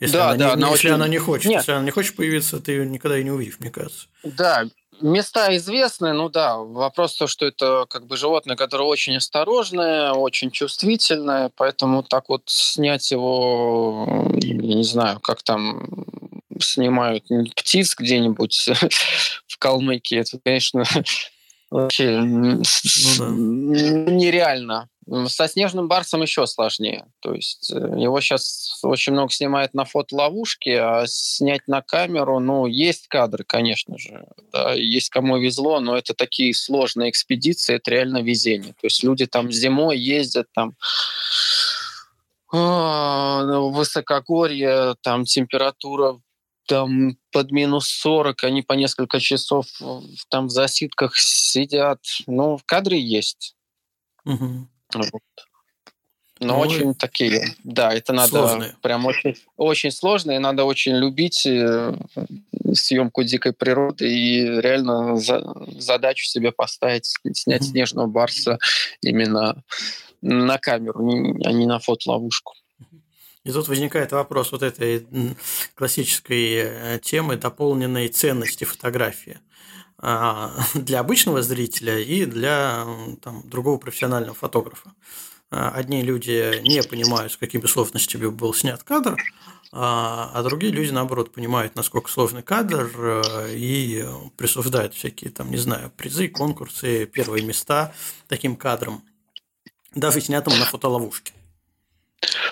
Если, 0.00 0.16
да, 0.16 0.30
она, 0.30 0.50
да, 0.50 0.56
не, 0.56 0.62
если 0.62 0.88
очень... 0.88 0.90
она 0.90 1.08
не 1.08 1.18
хочет. 1.18 1.46
Нет. 1.46 1.60
Если 1.60 1.72
она 1.72 1.84
не 1.84 1.90
хочет 1.90 2.16
появиться, 2.16 2.60
ты 2.60 2.72
ее 2.72 2.86
никогда 2.86 3.18
и 3.18 3.24
не 3.24 3.30
увидишь, 3.30 3.58
мне 3.60 3.70
кажется. 3.70 4.06
Да, 4.24 4.64
Места 5.00 5.54
известны, 5.56 6.12
ну 6.12 6.28
да. 6.28 6.56
Вопрос 6.56 7.16
то, 7.16 7.26
что 7.26 7.46
это 7.46 7.86
как 7.88 8.06
бы 8.06 8.16
животное, 8.16 8.56
которое 8.56 8.84
очень 8.84 9.16
осторожное, 9.16 10.12
очень 10.12 10.50
чувствительное, 10.50 11.50
поэтому 11.56 12.02
так 12.02 12.28
вот 12.28 12.42
снять 12.46 13.10
его, 13.10 14.28
я 14.40 14.54
не 14.54 14.84
знаю, 14.84 15.20
как 15.20 15.42
там 15.42 15.86
снимают 16.60 17.24
птиц 17.56 17.94
где-нибудь 17.98 18.68
в 19.46 19.58
Калмыкии, 19.58 20.18
это, 20.18 20.38
конечно, 20.42 20.84
вообще 21.70 22.18
ну, 22.20 22.62
да. 23.18 23.28
нереально. 23.30 24.88
Со 25.26 25.48
снежным 25.48 25.88
барсом 25.88 26.22
еще 26.22 26.46
сложнее. 26.46 27.06
То 27.20 27.34
есть 27.34 27.70
э, 27.70 27.76
его 27.76 28.20
сейчас 28.20 28.80
очень 28.82 29.12
много 29.12 29.32
снимают 29.32 29.74
на 29.74 29.84
фотоловушке, 29.84 30.80
а 30.80 31.06
снять 31.06 31.66
на 31.66 31.82
камеру, 31.82 32.40
ну, 32.40 32.66
есть 32.66 33.08
кадры, 33.08 33.44
конечно 33.44 33.98
же. 33.98 34.26
Да, 34.52 34.72
есть 34.72 35.10
кому 35.10 35.36
везло, 35.38 35.80
но 35.80 35.96
это 35.96 36.14
такие 36.14 36.54
сложные 36.54 37.10
экспедиции, 37.10 37.76
это 37.76 37.90
реально 37.90 38.22
везение. 38.22 38.72
То 38.72 38.86
есть 38.86 39.02
люди 39.02 39.26
там 39.26 39.52
зимой 39.52 39.98
ездят, 39.98 40.46
там 40.54 40.74
а, 42.52 43.44
ну, 43.44 43.70
высокогорье, 43.70 44.94
там 45.02 45.24
температура 45.24 46.20
там 46.66 47.18
под 47.30 47.50
минус 47.50 47.88
40, 47.88 48.44
они 48.44 48.62
по 48.62 48.72
несколько 48.74 49.20
часов 49.20 49.66
там 50.30 50.46
в 50.46 50.50
засидках 50.50 51.16
сидят. 51.16 52.00
Ну, 52.26 52.58
кадры 52.66 52.96
есть. 52.96 53.54
Угу. 54.24 54.68
Вот. 54.94 55.22
Но 56.40 56.54
ну, 56.54 56.60
очень 56.60 56.94
такие, 56.94 57.54
да, 57.62 57.94
это 57.94 58.12
надо 58.12 58.28
сложные. 58.28 58.74
прям 58.82 59.06
очень, 59.06 59.36
очень 59.56 59.92
сложно, 59.92 60.32
и 60.32 60.38
надо 60.38 60.64
очень 60.64 60.96
любить 60.96 61.46
э, 61.46 61.94
съемку 62.72 63.22
дикой 63.22 63.52
природы 63.52 64.08
и 64.12 64.42
реально 64.60 65.16
за, 65.16 65.44
задачу 65.78 66.24
себе 66.24 66.50
поставить, 66.50 67.06
снять 67.32 67.62
mm-hmm. 67.62 67.64
снежного 67.64 68.06
барса 68.08 68.58
именно 69.00 69.62
на 70.22 70.58
камеру, 70.58 71.06
а 71.44 71.52
не 71.52 71.66
на 71.66 71.78
фотоловушку. 71.78 72.54
И 73.44 73.52
тут 73.52 73.68
возникает 73.68 74.10
вопрос 74.12 74.52
вот 74.52 74.62
этой 74.62 75.06
классической 75.74 76.54
э, 76.54 76.98
темы 77.02 77.36
дополненной 77.36 78.08
ценности 78.08 78.64
фотографии. 78.64 79.38
А, 80.06 80.52
для 80.74 81.00
обычного 81.00 81.42
зрителя 81.42 81.98
и 81.98 82.26
для 82.26 82.86
там, 83.22 83.42
другого 83.48 83.78
профессионального 83.78 84.34
фотографа. 84.34 84.92
А, 85.50 85.70
одни 85.70 86.02
люди 86.02 86.60
не 86.62 86.82
понимают, 86.82 87.32
с 87.32 87.38
какими 87.38 87.64
сложностями 87.66 88.26
был 88.26 88.52
снят 88.52 88.82
кадр, 88.82 89.16
а, 89.72 90.30
а 90.34 90.42
другие 90.42 90.72
люди, 90.74 90.90
наоборот, 90.90 91.32
понимают, 91.32 91.74
насколько 91.74 92.10
сложный 92.10 92.42
кадр 92.42 92.90
э, 92.94 93.54
и 93.56 94.04
присуждают 94.36 94.92
всякие, 94.92 95.30
там, 95.30 95.50
не 95.50 95.56
знаю, 95.56 95.90
призы, 95.96 96.28
конкурсы, 96.28 97.06
первые 97.06 97.42
места 97.42 97.94
таким 98.28 98.56
кадрам, 98.56 99.02
даже 99.94 100.20
снятым 100.20 100.58
на 100.58 100.66
фотоловушке. 100.66 101.32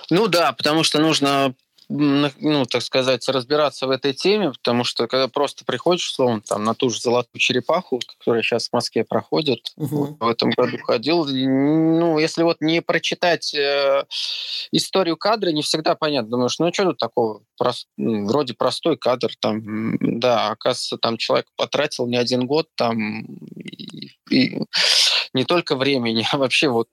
Ну 0.09 0.27
да, 0.27 0.53
потому 0.53 0.85
что 0.85 1.01
нужно 1.01 1.55
ну, 1.95 2.65
так 2.65 2.83
сказать, 2.83 3.29
разбираться 3.29 3.87
в 3.87 3.91
этой 3.91 4.15
теме, 4.15 4.53
потому 4.53 4.85
что 4.85 5.07
когда 5.07 5.29
просто 5.29 5.65
приходишь, 5.65 6.09
условно, 6.09 6.41
там, 6.41 6.65
на 6.65 6.75
ту 6.75 6.91
же 6.91 7.01
золотую 7.01 7.39
черепаху, 7.41 8.01
которая 8.19 8.43
сейчас 8.43 8.69
в 8.69 8.73
Москве 8.73 9.05
проходит, 9.05 9.73
угу. 9.77 10.17
в 10.19 10.29
этом 10.29 10.51
году 10.51 10.79
ходил, 10.83 11.27
ну, 11.27 12.19
если 12.19 12.43
вот 12.43 12.59
не 12.61 12.81
прочитать 12.81 13.55
э, 13.55 14.05
историю 14.73 15.17
кадра, 15.17 15.51
не 15.51 15.63
всегда 15.63 15.95
понятно. 15.95 16.31
Думаешь, 16.31 16.59
ну, 16.59 16.73
что 16.73 16.85
тут 16.85 16.99
такого? 16.99 17.43
Прост, 17.59 17.89
ну, 17.97 18.27
вроде 18.27 18.55
простой 18.55 18.97
кадр, 18.97 19.33
там, 19.39 19.97
да, 20.01 20.49
оказывается, 20.49 20.97
там 20.97 21.17
человек 21.17 21.47
потратил 21.57 22.07
не 22.07 22.17
один 22.17 22.47
год, 22.47 22.69
там, 22.75 23.25
и, 23.55 24.11
и 24.31 24.59
не 25.35 25.45
только 25.45 25.77
времени, 25.77 26.27
а 26.33 26.39
вообще 26.39 26.69
вот 26.69 26.89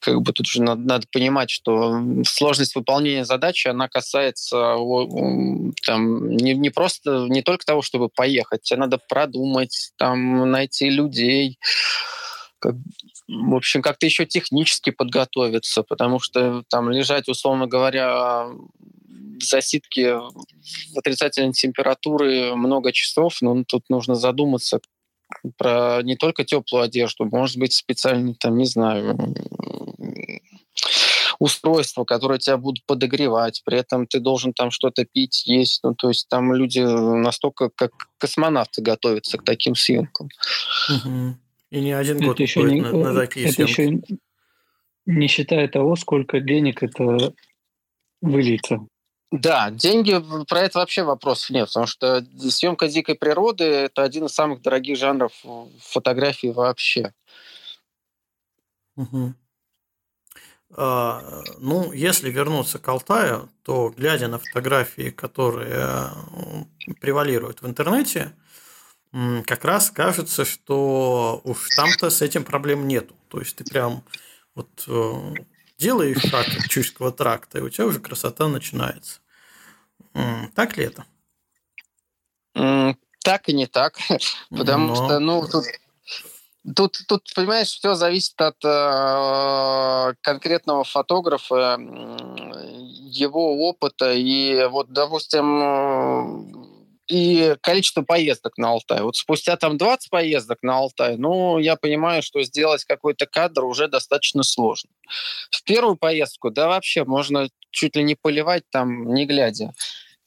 как 0.00 0.22
бы 0.22 0.32
тут 0.32 0.46
уже 0.46 0.62
надо, 0.62 0.82
надо 0.82 1.06
понимать, 1.12 1.50
что 1.50 2.00
сложность 2.26 2.74
выполнения 2.74 3.24
задачи, 3.24 3.68
она 3.68 3.88
касается 3.88 4.76
там, 5.86 6.30
не, 6.30 6.54
не 6.54 6.70
просто, 6.70 7.26
не 7.28 7.42
только 7.42 7.64
того, 7.64 7.82
чтобы 7.82 8.08
поехать, 8.08 8.62
тебе 8.62 8.80
надо 8.80 8.98
продумать, 8.98 9.92
там, 9.98 10.50
найти 10.50 10.90
людей, 10.90 11.58
как, 12.58 12.74
в 13.28 13.54
общем, 13.54 13.82
как-то 13.82 14.06
еще 14.06 14.26
технически 14.26 14.90
подготовиться, 14.90 15.82
потому 15.82 16.18
что 16.18 16.64
там 16.68 16.90
лежать, 16.90 17.28
условно 17.28 17.66
говоря, 17.66 18.48
в 19.38 19.42
засидке 19.42 20.16
в 20.16 20.98
отрицательной 20.98 21.52
температуры 21.52 22.54
много 22.56 22.92
часов, 22.92 23.38
но 23.42 23.54
ну, 23.54 23.64
тут 23.64 23.84
нужно 23.88 24.14
задуматься, 24.14 24.80
про 25.56 26.00
не 26.02 26.16
только 26.16 26.44
теплую 26.44 26.84
одежду, 26.84 27.24
может 27.24 27.56
быть, 27.56 27.72
специальный, 27.72 28.34
там, 28.34 28.56
не 28.56 28.66
знаю, 28.66 29.16
устройства, 31.38 32.04
которые 32.04 32.38
тебя 32.38 32.56
будут 32.56 32.84
подогревать, 32.86 33.62
при 33.64 33.78
этом 33.78 34.06
ты 34.06 34.20
должен 34.20 34.52
там 34.52 34.70
что-то 34.70 35.04
пить, 35.04 35.46
есть. 35.46 35.80
Ну, 35.82 35.94
то 35.94 36.08
есть 36.08 36.28
там 36.28 36.52
люди 36.54 36.80
настолько, 36.80 37.70
как 37.74 37.92
космонавты, 38.18 38.82
готовятся 38.82 39.38
к 39.38 39.44
таким 39.44 39.74
съемкам. 39.74 40.28
Угу. 40.88 41.36
И 41.70 41.80
не 41.80 41.92
один 41.92 42.20
год 42.20 42.36
это 42.36 42.42
еще 42.42 42.62
не, 42.62 42.80
на, 42.80 42.92
на 42.92 43.14
такие 43.14 43.46
это 43.46 43.66
съемки. 43.66 43.70
еще 43.70 44.18
не 45.06 45.28
считая 45.28 45.68
того, 45.68 45.96
сколько 45.96 46.40
денег 46.40 46.82
это 46.82 47.32
выльется. 48.20 48.80
Да, 49.32 49.70
деньги, 49.70 50.22
про 50.48 50.60
это 50.60 50.78
вообще 50.78 51.02
вопросов 51.02 51.50
нет, 51.50 51.66
потому 51.68 51.86
что 51.86 52.24
съемка 52.48 52.88
дикой 52.88 53.16
природы– 53.16 53.64
это 53.64 54.02
один 54.04 54.26
из 54.26 54.32
самых 54.32 54.62
дорогих 54.62 54.96
жанров 54.96 55.32
фотографии 55.80 56.48
вообще. 56.48 57.12
Угу. 58.96 59.34
А, 60.76 61.42
ну, 61.58 61.92
если 61.92 62.30
вернуться 62.30 62.78
к 62.78 62.88
Алтаю, 62.88 63.50
то, 63.62 63.92
глядя 63.96 64.28
на 64.28 64.38
фотографии, 64.38 65.10
которые 65.10 65.90
превалируют 67.00 67.62
в 67.62 67.66
интернете, 67.66 68.32
как 69.46 69.64
раз 69.64 69.90
кажется, 69.90 70.44
что 70.44 71.40
уж 71.44 71.68
там-то 71.76 72.10
с 72.10 72.22
этим 72.22 72.44
проблем 72.44 72.86
нету. 72.86 73.14
То 73.28 73.40
есть 73.40 73.56
ты 73.56 73.64
прям 73.64 74.04
вот 74.54 74.86
делаешь 75.78 76.22
шаг 76.22 76.46
от 76.46 76.68
Чуйского 76.68 77.12
тракта, 77.12 77.58
и 77.58 77.62
у 77.62 77.68
тебя 77.68 77.86
уже 77.86 78.00
красота 78.00 78.48
начинается. 78.48 79.20
Так 80.54 80.76
ли 80.76 80.84
это? 80.84 81.04
Так 83.22 83.48
и 83.48 83.52
не 83.52 83.66
так, 83.66 83.98
потому 84.50 84.88
Но... 84.88 84.94
что, 84.94 85.18
ну, 85.18 85.46
тут 85.46 85.64
Тут, 86.74 86.98
тут, 87.06 87.32
понимаешь, 87.34 87.68
все 87.68 87.94
зависит 87.94 88.40
от 88.40 88.56
э, 88.64 90.14
конкретного 90.20 90.82
фотографа, 90.82 91.78
его 91.78 93.68
опыта 93.68 94.12
и 94.12 94.66
вот, 94.66 94.92
допустим, 94.92 96.65
и 97.08 97.54
количество 97.60 98.02
поездок 98.02 98.58
на 98.58 98.70
Алтай. 98.70 99.02
Вот 99.02 99.16
спустя 99.16 99.56
там 99.56 99.76
20 99.76 100.10
поездок 100.10 100.58
на 100.62 100.76
Алтай, 100.78 101.16
ну, 101.16 101.58
я 101.58 101.76
понимаю, 101.76 102.22
что 102.22 102.42
сделать 102.42 102.84
какой-то 102.84 103.26
кадр 103.26 103.64
уже 103.64 103.88
достаточно 103.88 104.42
сложно. 104.42 104.90
В 105.50 105.62
первую 105.64 105.96
поездку, 105.96 106.50
да, 106.50 106.68
вообще 106.68 107.04
можно 107.04 107.48
чуть 107.70 107.96
ли 107.96 108.02
не 108.02 108.14
поливать 108.14 108.64
там, 108.70 109.12
не 109.14 109.26
глядя. 109.26 109.72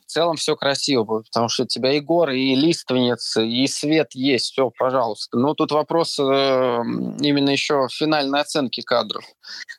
В 0.06 0.12
целом 0.12 0.38
все 0.38 0.56
красиво 0.56 1.04
будет, 1.04 1.26
потому 1.26 1.50
что 1.50 1.64
у 1.64 1.68
тебя 1.68 1.94
и 1.94 2.00
горы, 2.00 2.40
и 2.40 2.56
лиственницы, 2.56 3.48
и 3.48 3.68
свет 3.68 4.08
есть, 4.16 4.54
все, 4.54 4.72
пожалуйста. 4.76 5.38
Но 5.38 5.54
тут 5.54 5.72
вопрос 5.72 6.18
э, 6.18 6.24
именно 6.24 7.52
еще 7.52 7.88
финальной 7.92 8.42
оценки 8.42 8.82
кадров, 8.82 9.24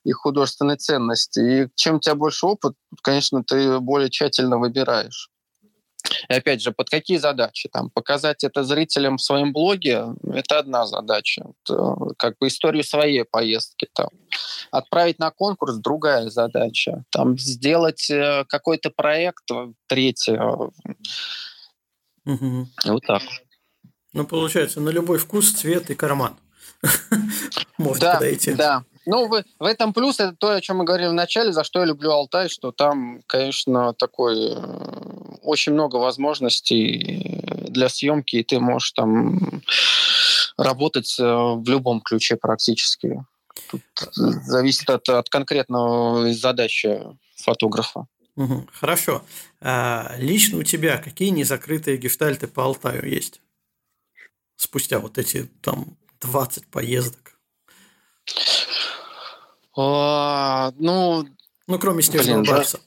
их 0.04 0.18
художественной 0.18 0.76
ценности. 0.76 1.40
И 1.40 1.68
чем 1.74 1.96
у 1.96 1.98
тебя 1.98 2.14
больше 2.14 2.46
опыт, 2.46 2.74
конечно, 3.02 3.42
ты 3.42 3.80
более 3.80 4.08
тщательно 4.08 4.58
выбираешь. 4.58 5.29
И 6.28 6.32
опять 6.32 6.62
же, 6.62 6.72
под 6.72 6.90
какие 6.90 7.18
задачи? 7.18 7.68
Там, 7.72 7.90
показать 7.90 8.44
это 8.44 8.64
зрителям 8.64 9.16
в 9.16 9.22
своем 9.22 9.52
блоге– 9.52 10.06
это 10.32 10.58
одна 10.58 10.86
задача. 10.86 11.44
Это, 11.64 11.96
как 12.18 12.38
бы 12.38 12.48
историю 12.48 12.84
своей 12.84 13.24
поездки. 13.24 13.88
Там. 13.92 14.08
Отправить 14.70 15.18
на 15.18 15.30
конкурс– 15.30 15.76
другая 15.78 16.30
задача. 16.30 17.04
Там, 17.10 17.38
сделать 17.38 18.10
э, 18.10 18.44
какой-то 18.48 18.90
проект– 18.90 19.44
третья. 19.86 20.40
Угу. 22.26 22.68
Вот 22.86 23.02
так. 23.06 23.22
Ну, 24.12 24.26
получается, 24.26 24.80
на 24.80 24.90
любой 24.90 25.18
вкус, 25.18 25.52
цвет 25.52 25.90
и 25.90 25.94
карман. 25.94 26.36
Может 27.78 28.00
да, 28.00 28.14
подойти. 28.14 28.54
Да, 28.54 28.84
ну, 29.06 29.28
в, 29.28 29.44
в 29.58 29.64
этом 29.64 29.92
плюс 29.92 30.20
это 30.20 30.34
то, 30.36 30.50
о 30.50 30.60
чем 30.60 30.78
мы 30.78 30.84
говорили 30.84 31.08
в 31.08 31.14
начале, 31.14 31.52
за 31.52 31.64
что 31.64 31.80
я 31.80 31.86
люблю 31.86 32.10
Алтай, 32.10 32.48
что 32.48 32.72
там, 32.72 33.22
конечно, 33.26 33.94
такой 33.94 34.54
э, 34.54 35.36
очень 35.42 35.72
много 35.72 35.96
возможностей 35.96 37.42
для 37.68 37.88
съемки, 37.88 38.36
и 38.36 38.44
ты 38.44 38.60
можешь 38.60 38.92
там 38.92 39.62
работать 40.56 41.16
э, 41.18 41.24
в 41.24 41.64
любом 41.68 42.00
ключе 42.00 42.36
практически. 42.36 43.24
Тут 43.70 43.82
зависит 44.12 44.88
от, 44.90 45.08
от 45.08 45.28
конкретного 45.28 46.32
задачи 46.32 47.00
фотографа. 47.36 48.06
Угу, 48.36 48.68
хорошо. 48.72 49.24
А, 49.60 50.14
лично 50.18 50.58
у 50.58 50.62
тебя 50.62 50.98
какие 50.98 51.30
незакрытые 51.30 51.96
гештальты 51.96 52.46
по 52.46 52.64
Алтаю 52.64 53.08
есть? 53.08 53.40
Спустя 54.56 54.98
вот 54.98 55.18
эти 55.18 55.44
там 55.62 55.96
20 56.20 56.66
поездок. 56.66 57.38
А, 59.82 60.72
ну, 60.76 61.24
ну, 61.66 61.78
кроме 61.78 62.02
снежного 62.02 62.42
блин, 62.42 62.54
барса. 62.54 62.80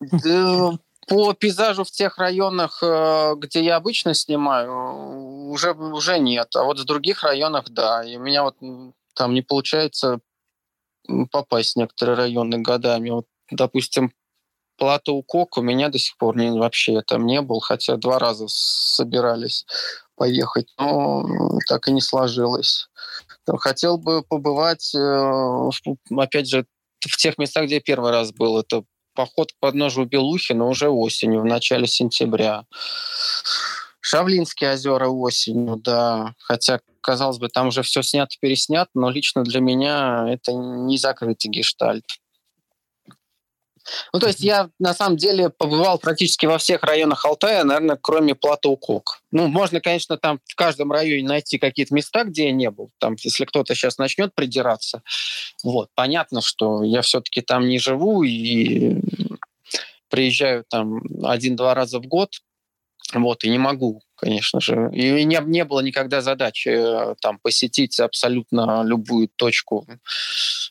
Да, 0.00 0.78
по 1.08 1.32
пейзажу 1.32 1.84
в 1.84 1.90
тех 1.90 2.18
районах, 2.18 2.82
э, 2.82 3.34
где 3.38 3.64
я 3.64 3.76
обычно 3.76 4.12
снимаю, 4.12 5.48
уже, 5.48 5.72
уже 5.72 6.18
нет. 6.18 6.54
А 6.54 6.64
вот 6.64 6.78
в 6.78 6.84
других 6.84 7.22
районах, 7.22 7.70
да. 7.70 8.04
И 8.04 8.16
у 8.16 8.20
меня 8.20 8.42
вот 8.42 8.56
там 9.14 9.32
не 9.32 9.42
получается 9.42 10.20
попасть 11.30 11.74
в 11.74 11.78
некоторые 11.78 12.16
районы 12.16 12.58
годами. 12.58 13.10
Вот, 13.10 13.26
допустим, 13.50 14.12
Плата 14.78 15.12
Кок 15.26 15.58
у 15.58 15.62
меня 15.62 15.88
до 15.88 15.98
сих 15.98 16.16
пор 16.16 16.36
не, 16.36 16.50
вообще 16.50 17.02
там 17.02 17.26
не 17.26 17.42
был, 17.42 17.58
хотя 17.58 17.96
два 17.96 18.18
раза 18.18 18.46
собирались 18.48 19.66
поехать, 20.14 20.68
но 20.78 21.26
так 21.68 21.88
и 21.88 21.92
не 21.92 22.00
сложилось. 22.00 22.88
Хотел 23.58 23.98
бы 23.98 24.22
побывать, 24.22 24.94
э, 24.94 25.70
опять 26.16 26.48
же, 26.48 26.64
в 27.00 27.16
тех 27.16 27.38
местах, 27.38 27.64
где 27.64 27.76
я 27.76 27.80
первый 27.80 28.12
раз 28.12 28.32
был. 28.32 28.58
Это 28.58 28.84
поход 29.14 29.52
к 29.52 29.58
подножию 29.58 30.06
Белухи, 30.06 30.52
но 30.52 30.68
уже 30.68 30.88
осенью, 30.88 31.40
в 31.40 31.44
начале 31.44 31.88
сентября. 31.88 32.64
Шавлинские 34.00 34.74
озера 34.74 35.08
осенью, 35.08 35.76
да. 35.76 36.34
Хотя, 36.38 36.80
казалось 37.00 37.38
бы, 37.38 37.48
там 37.48 37.68
уже 37.68 37.82
все 37.82 38.02
снято-переснято, 38.02 38.90
но 38.94 39.10
лично 39.10 39.42
для 39.42 39.60
меня 39.60 40.26
это 40.28 40.52
не 40.52 40.98
закрытый 40.98 41.50
гештальт. 41.50 42.04
Ну, 44.12 44.20
то 44.20 44.26
есть 44.26 44.40
я, 44.40 44.70
на 44.78 44.94
самом 44.94 45.16
деле, 45.16 45.50
побывал 45.50 45.98
практически 45.98 46.46
во 46.46 46.58
всех 46.58 46.82
районах 46.82 47.24
Алтая, 47.24 47.64
наверное, 47.64 47.98
кроме 48.00 48.34
плато 48.34 48.74
Кок. 48.76 49.20
Ну, 49.30 49.48
можно, 49.48 49.80
конечно, 49.80 50.16
там 50.16 50.40
в 50.44 50.54
каждом 50.54 50.92
районе 50.92 51.26
найти 51.26 51.58
какие-то 51.58 51.94
места, 51.94 52.24
где 52.24 52.46
я 52.46 52.52
не 52.52 52.70
был. 52.70 52.90
Там, 52.98 53.16
если 53.18 53.44
кто-то 53.44 53.74
сейчас 53.74 53.98
начнет 53.98 54.34
придираться, 54.34 55.02
вот, 55.62 55.88
понятно, 55.94 56.40
что 56.40 56.82
я 56.82 57.02
все-таки 57.02 57.40
там 57.40 57.68
не 57.68 57.78
живу 57.78 58.22
и 58.22 58.96
приезжаю 60.08 60.64
там 60.68 61.00
один-два 61.24 61.74
раза 61.74 62.00
в 62.00 62.06
год, 62.06 62.30
вот, 63.14 63.44
и 63.44 63.50
не 63.50 63.58
могу, 63.58 64.02
конечно 64.16 64.60
же. 64.60 64.90
И 64.92 65.24
не, 65.24 65.40
не 65.44 65.64
было 65.64 65.80
никогда 65.80 66.20
задачи 66.20 66.68
э, 66.68 67.14
там 67.20 67.38
посетить 67.38 67.98
абсолютно 68.00 68.82
любую 68.84 69.28
точку 69.28 69.86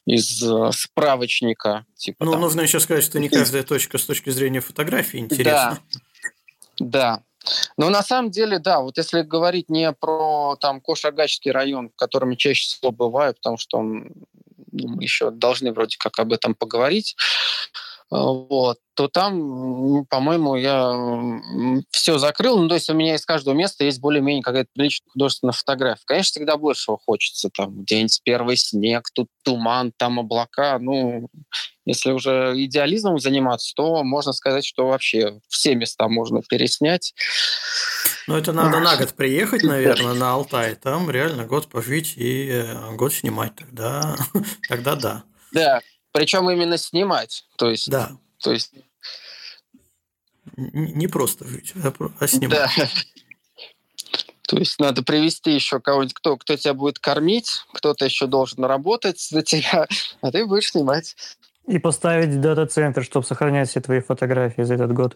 из 0.08 0.42
э, 0.42 0.72
справочника. 0.72 1.86
Типа, 1.96 2.24
ну, 2.24 2.32
там. 2.32 2.42
нужно 2.42 2.62
еще 2.62 2.80
сказать, 2.80 3.04
что 3.04 3.20
не 3.20 3.28
каждая 3.28 3.64
точка 3.64 3.98
с 3.98 4.06
точки 4.06 4.30
зрения 4.30 4.62
фотографии 4.62 5.18
интересна. 5.18 5.80
Да, 6.80 6.86
да. 6.86 7.24
Но 7.78 7.90
на 7.90 8.02
самом 8.02 8.32
деле, 8.32 8.60
да, 8.60 8.80
вот 8.80 8.98
если 8.98 9.22
говорить 9.22 9.70
не 9.70 9.92
про 9.92 10.56
там 10.60 10.80
Кошагачский 10.82 11.52
район, 11.52 11.90
в 11.90 11.96
котором 11.96 12.32
я 12.32 12.38
чаще 12.38 12.64
всего 12.64 12.92
бываю, 12.92 13.34
потому 13.36 13.58
что 13.58 13.80
он, 13.80 14.12
ну, 14.72 14.88
мы 14.88 15.04
еще 15.04 15.30
должны 15.30 15.74
вроде 15.74 15.98
как 15.98 16.18
об 16.20 16.32
этом 16.32 16.56
поговорить, 16.56 17.18
вот, 18.10 18.78
то 18.94 19.10
там, 19.10 20.06
по-моему, 20.06 20.56
я 20.56 21.82
все 21.92 22.18
закрыл. 22.18 22.58
Ну, 22.58 22.70
то 22.70 22.76
есть 22.76 22.90
у 22.90 22.94
меня 22.94 23.16
из 23.16 23.26
каждого 23.26 23.54
места 23.54 23.84
есть 23.84 24.00
более-менее 24.00 24.44
какая-то 24.44 24.70
приличная 24.74 25.10
художественная 25.12 25.52
фотография. 25.52 26.04
Конечно, 26.06 26.32
всегда 26.32 26.58
большего 26.58 26.98
хочется. 26.98 27.50
Там 27.56 27.84
где-нибудь 27.84 28.22
первый 28.24 28.56
снег, 28.56 29.10
тут 29.14 29.28
туман, 29.44 29.92
там 29.96 30.20
облака. 30.20 30.80
Ну, 30.80 31.30
если 31.86 32.12
уже 32.12 32.54
идеализмом 32.56 33.20
заниматься, 33.20 33.74
то 33.76 34.04
можно 34.04 34.32
сказать, 34.32 34.66
что 34.66 34.88
вообще 34.88 35.42
все 35.50 35.76
места 35.76 36.08
можно 36.08 36.42
переснять. 36.42 37.14
Ну, 38.28 38.38
это 38.38 38.54
надо 38.54 38.80
на 38.80 38.96
год 38.96 39.14
приехать, 39.16 39.64
наверное, 39.64 40.14
на 40.14 40.32
Алтай. 40.32 40.76
Там 40.76 41.12
реально 41.12 41.46
год 41.46 41.68
пожить 41.68 42.14
и 42.16 42.50
э, 42.50 42.96
год 42.96 43.14
снимать. 43.14 43.56
Тогда, 43.56 44.16
тогда 44.70 44.96
да. 44.96 45.24
Да, 45.54 45.82
причем 46.18 46.50
именно 46.50 46.80
снимать. 46.80 47.46
То 47.58 47.70
есть, 47.70 47.92
да. 47.92 48.18
То 48.40 48.52
есть... 48.52 48.72
Не 50.56 51.08
просто 51.08 51.48
жить, 51.48 51.74
а, 51.76 51.94
а 52.20 52.28
снимать. 52.28 52.58
Да. 52.76 52.90
То 54.48 54.58
есть 54.58 54.80
надо 54.80 55.04
привести 55.04 55.52
еще 55.52 55.80
кого-нибудь, 55.80 56.16
кто, 56.16 56.38
кто 56.38 56.56
тебя 56.56 56.74
будет 56.74 56.98
кормить, 56.98 57.66
кто-то 57.72 58.06
еще 58.06 58.26
должен 58.26 58.66
работать 58.66 59.20
за 59.20 59.44
тебя, 59.44 59.88
а 60.22 60.32
ты 60.32 60.48
будешь 60.48 60.72
снимать. 60.72 61.16
И 61.68 61.78
поставить 61.78 62.42
дата-центр, 62.42 63.04
чтобы 63.04 63.24
сохранять 63.24 63.70
все 63.70 63.82
твои 63.82 64.00
фотографии 64.00 64.64
за 64.64 64.74
этот 64.74 64.94
год. 64.94 65.16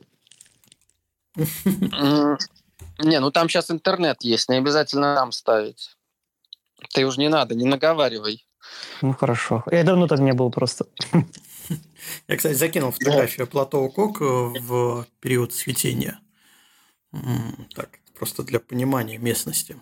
Не, 1.36 3.20
ну 3.20 3.32
там 3.32 3.50
сейчас 3.50 3.72
интернет 3.72 4.18
есть, 4.22 4.50
не 4.50 4.58
обязательно 4.58 5.16
там 5.16 5.32
ставить. 5.32 5.96
Ты 6.94 7.08
уже 7.08 7.20
не 7.20 7.30
надо, 7.30 7.56
не 7.56 7.66
наговаривай. 7.66 8.46
Ну 9.02 9.14
хорошо. 9.14 9.64
Я 9.72 9.84
давно 9.84 10.08
там 10.08 10.24
не 10.24 10.34
был 10.34 10.52
просто. 10.52 10.86
Я, 12.28 12.38
кстати, 12.38 12.54
закинул 12.54 12.92
фотографию 12.92 13.48
плато 13.48 13.90
Кок 13.90 14.20
в 14.20 15.06
период 15.20 15.54
цветения. 15.54 16.20
Так, 17.76 18.00
просто 18.18 18.44
для 18.44 18.60
понимания 18.60 19.18
местности, 19.18 19.78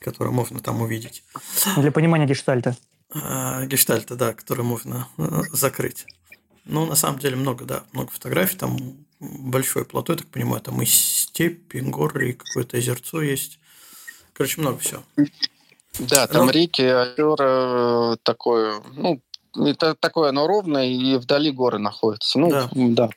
которую 0.00 0.34
можно 0.34 0.60
там 0.60 0.82
увидеть. 0.82 1.24
Для 1.76 1.92
понимания 1.92 2.26
гештальта. 2.26 2.76
А, 3.10 3.64
гештальта, 3.66 4.16
да, 4.16 4.32
который 4.32 4.64
можно 4.64 5.08
э, 5.18 5.42
закрыть. 5.52 6.06
Ну, 6.64 6.86
на 6.86 6.96
самом 6.96 7.18
деле 7.18 7.36
много, 7.36 7.64
да, 7.64 7.84
много 7.92 8.10
фотографий. 8.10 8.56
Там 8.56 9.06
большое 9.20 9.84
плато, 9.84 10.14
я 10.14 10.18
так 10.18 10.28
понимаю, 10.28 10.62
там 10.62 10.80
и 10.82 10.86
степь, 10.86 11.74
и 11.74 11.80
горы, 11.80 12.30
и 12.30 12.32
какое-то 12.32 12.76
озерцо 12.76 13.20
есть. 13.22 13.60
Короче, 14.32 14.60
много 14.60 14.78
всего. 14.78 15.02
Да, 15.98 16.26
там 16.26 16.46
Но... 16.46 16.52
реки, 16.52 16.82
озера, 16.82 18.16
такое, 18.22 18.82
ну, 18.94 19.20
это 19.54 19.94
такое 19.94 20.30
оно 20.30 20.46
ровное, 20.46 20.86
и 20.86 21.16
вдали 21.16 21.50
горы 21.50 21.78
находятся. 21.78 22.38
Ну, 22.38 22.50
да. 22.50 22.68
да. 22.72 23.10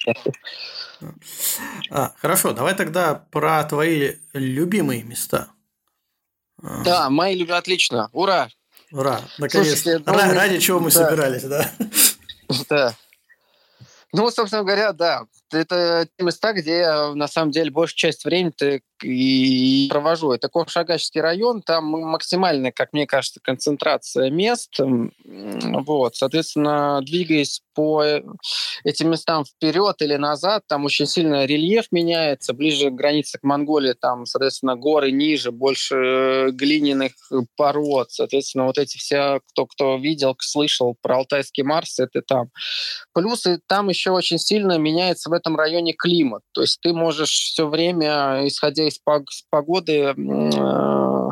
А, 1.90 2.14
хорошо, 2.18 2.54
давай 2.54 2.76
тогда 2.76 3.16
про 3.32 3.64
твои 3.64 4.16
любимые 4.34 5.04
места. 5.04 5.50
А. 6.62 6.84
Да, 6.84 7.10
мои 7.10 7.36
любимые, 7.36 7.60
отлично, 7.60 8.10
ура! 8.14 8.50
Ура, 8.92 9.22
наконец-то. 9.38 10.02
Ну, 10.06 10.14
ради 10.14 10.60
чего 10.60 10.80
мы 10.80 10.92
да. 10.92 11.06
собирались, 11.06 11.44
да? 11.44 11.70
Да. 12.70 12.96
Ну, 14.14 14.30
собственно 14.32 14.64
говоря, 14.64 14.94
да. 14.94 15.26
Это 15.52 16.08
те 16.18 16.24
места, 16.24 16.54
где 16.54 16.78
я, 16.80 17.14
на 17.14 17.28
самом 17.28 17.52
деле, 17.52 17.72
большую 17.72 17.98
часть 17.98 18.26
времени 18.26 18.82
и 19.04 19.88
провожу. 19.90 20.32
Это 20.32 20.50
Ковшагачский 20.50 21.22
район, 21.22 21.62
там 21.62 21.86
максимальная, 21.86 22.72
как 22.72 22.94
мне 22.94 23.06
кажется, 23.06 23.40
концентрация 23.42 24.30
мест. 24.30 24.76
Вот, 24.80 26.16
соответственно, 26.16 27.02
двигаясь 27.04 27.62
по 27.78 28.04
э, 28.04 28.24
этим 28.84 29.12
местам 29.12 29.46
вперед 29.46 30.02
или 30.02 30.16
назад, 30.16 30.64
там 30.68 30.86
очень 30.86 31.06
сильно 31.06 31.46
рельеф 31.46 31.86
меняется, 31.92 32.54
ближе 32.54 32.90
к 32.90 32.96
границе 32.96 33.38
к 33.38 33.44
Монголии, 33.44 33.94
там, 33.94 34.26
соответственно, 34.26 34.76
горы 34.76 35.12
ниже, 35.12 35.52
больше 35.52 35.96
э, 35.96 36.50
глиняных 36.52 37.12
пород, 37.56 38.12
соответственно, 38.12 38.66
вот 38.66 38.80
эти 38.80 38.98
все, 38.98 39.42
кто, 39.50 39.68
кто 39.68 39.98
видел, 39.98 40.36
слышал 40.40 40.98
про 41.00 41.18
Алтайский 41.18 41.62
Марс, 41.62 42.00
это 42.00 42.24
там. 42.24 42.50
Плюсы 43.14 43.60
там 43.68 43.90
еще 43.90 44.10
очень 44.10 44.40
сильно 44.40 44.80
меняется 44.80 45.30
в 45.30 45.34
этом 45.38 45.56
районе 45.56 45.94
климат, 45.94 46.44
то 46.52 46.62
есть 46.62 46.80
ты 46.82 46.94
можешь 46.94 47.32
все 47.32 47.68
время, 47.68 48.48
исходя 48.48 48.88
из 48.88 49.00
погоды, 49.50 50.14
э, 50.16 51.28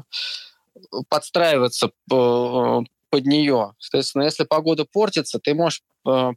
подстраиваться 1.09 1.91
под 2.07 3.25
нее. 3.25 3.73
Соответственно, 3.79 4.23
если 4.23 4.43
погода 4.43 4.85
портится, 4.85 5.39
ты 5.39 5.53
можешь 5.53 5.81
э, 6.07 6.31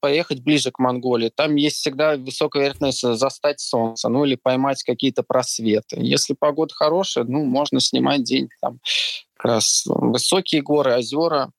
поехать 0.00 0.42
ближе 0.42 0.70
к 0.70 0.78
Монголии. 0.78 1.30
Там 1.34 1.56
есть 1.56 1.76
всегда 1.76 2.16
высокая 2.16 2.62
вероятность 2.62 3.00
застать 3.00 3.60
солнце, 3.60 4.08
ну 4.08 4.24
или 4.24 4.36
поймать 4.36 4.82
какие-то 4.82 5.22
просветы. 5.22 5.96
Если 5.98 6.34
погода 6.34 6.72
хорошая, 6.74 7.24
ну, 7.24 7.44
можно 7.44 7.80
снимать 7.80 8.22
день 8.22 8.48
там 8.60 8.78
как 9.36 9.44
раз 9.44 9.82
высокие 9.86 10.62
горы, 10.62 10.96
озера. 10.96 11.50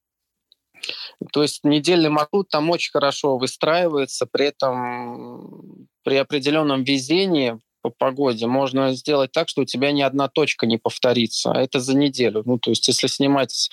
То 1.31 1.41
есть 1.41 1.63
недельный 1.63 2.09
маршрут 2.09 2.49
там 2.49 2.69
очень 2.69 2.91
хорошо 2.91 3.37
выстраивается, 3.37 4.25
при 4.25 4.47
этом 4.47 5.87
при 6.03 6.15
определенном 6.15 6.83
везении 6.83 7.59
по 7.81 7.89
погоде 7.89 8.47
можно 8.47 8.93
сделать 8.93 9.31
так, 9.31 9.49
что 9.49 9.61
у 9.61 9.65
тебя 9.65 9.91
ни 9.91 10.01
одна 10.01 10.27
точка 10.27 10.65
не 10.65 10.77
повторится, 10.77 11.51
а 11.51 11.61
это 11.61 11.79
за 11.79 11.95
неделю. 11.95 12.43
Ну, 12.45 12.57
то 12.59 12.71
есть 12.71 12.87
если 12.87 13.07
снимать 13.07 13.69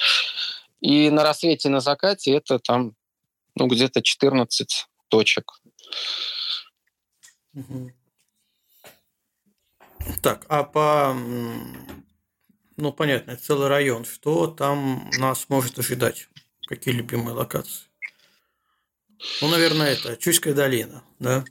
и 0.80 1.10
на 1.10 1.22
рассвете, 1.22 1.68
и 1.68 1.72
на 1.72 1.80
закате 1.80 2.32
это 2.32 2.58
там 2.58 2.94
ну, 3.56 3.66
где-то 3.66 4.02
14 4.02 4.86
точек. 5.08 5.52
Так, 10.22 10.44
а 10.48 10.64
по... 10.64 11.16
Ну, 12.76 12.92
понятно, 12.92 13.36
целый 13.36 13.68
район. 13.68 14.04
Что 14.04 14.48
там 14.48 15.08
нас 15.18 15.48
может 15.48 15.78
ожидать? 15.78 16.28
Какие 16.66 16.94
любимые 16.94 17.34
локации? 17.34 17.84
Ну, 19.40 19.48
наверное, 19.48 19.92
это 19.92 20.16
Чуйская 20.16 20.54
долина, 20.54 21.02
да? 21.18 21.44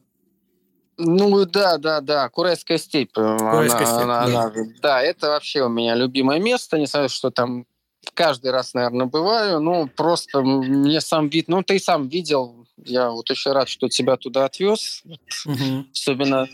Ну 0.97 1.45
да, 1.45 1.77
да, 1.77 2.01
да, 2.01 2.29
Курайская 2.29 2.77
степь. 2.77 3.13
Курайская 3.13 3.87
она, 3.87 3.87
степь, 3.87 4.03
она, 4.03 4.27
да. 4.27 4.41
Она, 4.43 4.53
да, 4.81 5.01
это 5.01 5.29
вообще 5.29 5.63
у 5.63 5.69
меня 5.69 5.95
любимое 5.95 6.39
место. 6.39 6.77
Не 6.77 6.85
знаю, 6.85 7.09
что 7.09 7.31
там 7.31 7.65
каждый 8.13 8.51
раз, 8.51 8.73
наверное, 8.73 9.07
бываю. 9.07 9.59
Ну, 9.59 9.87
просто 9.87 10.41
мне 10.41 11.01
сам 11.01 11.29
вид... 11.29 11.47
Ну, 11.47 11.63
ты 11.63 11.79
сам 11.79 12.07
видел. 12.09 12.67
Я 12.77 13.09
вот 13.09 13.29
очень 13.31 13.51
рад, 13.51 13.69
что 13.69 13.89
тебя 13.89 14.17
туда 14.17 14.45
отвез. 14.45 15.01
Угу. 15.45 15.87
Особенно 15.91 16.47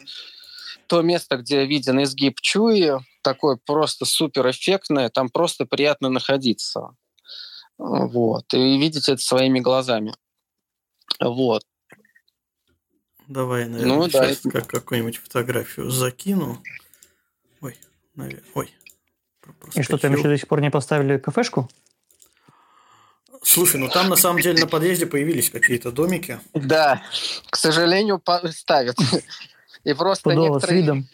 то 0.88 1.02
место, 1.02 1.38
где 1.38 1.66
виден 1.66 2.02
изгиб 2.02 2.40
Чуи, 2.42 2.94
такое 3.22 3.60
просто 3.64 4.06
супер 4.06 4.50
эффектное, 4.50 5.10
там 5.10 5.30
просто 5.30 5.66
приятно 5.66 6.10
находиться. 6.10 6.96
Вот. 7.80 8.54
И 8.54 8.78
видеть 8.78 9.10
это 9.10 9.22
своими 9.22 9.60
глазами. 9.60 10.14
Вот. 11.20 11.64
Давай, 13.28 13.68
наверное, 13.68 13.96
ну, 13.96 14.10
сейчас 14.10 14.42
да. 14.44 14.52
как 14.52 14.68
какую-нибудь 14.68 15.18
фотографию 15.18 15.90
закину. 15.90 16.62
Ой, 17.62 17.78
наверное. 18.16 18.44
Ой, 18.54 18.74
и 19.76 19.82
что, 19.82 19.98
там 19.98 20.14
еще 20.14 20.24
до 20.24 20.38
сих 20.38 20.48
пор 20.48 20.62
не 20.62 20.70
поставили 20.70 21.18
кафешку? 21.18 21.70
Слушай, 23.42 23.78
ну 23.78 23.90
там 23.90 24.10
на 24.10 24.16
самом 24.16 24.42
деле 24.42 24.60
на 24.60 24.68
подъезде 24.68 25.06
появились 25.06 25.50
какие-то 25.50 25.92
домики. 25.92 26.40
Да, 26.54 27.02
к 27.50 27.56
сожалению, 27.56 28.22
ставят. 28.52 28.98
И 29.86 29.94
просто 29.94 30.30
Пудово, 30.30 30.56
некоторые... 30.56 30.78
с 30.78 30.82
видом. 30.82 31.08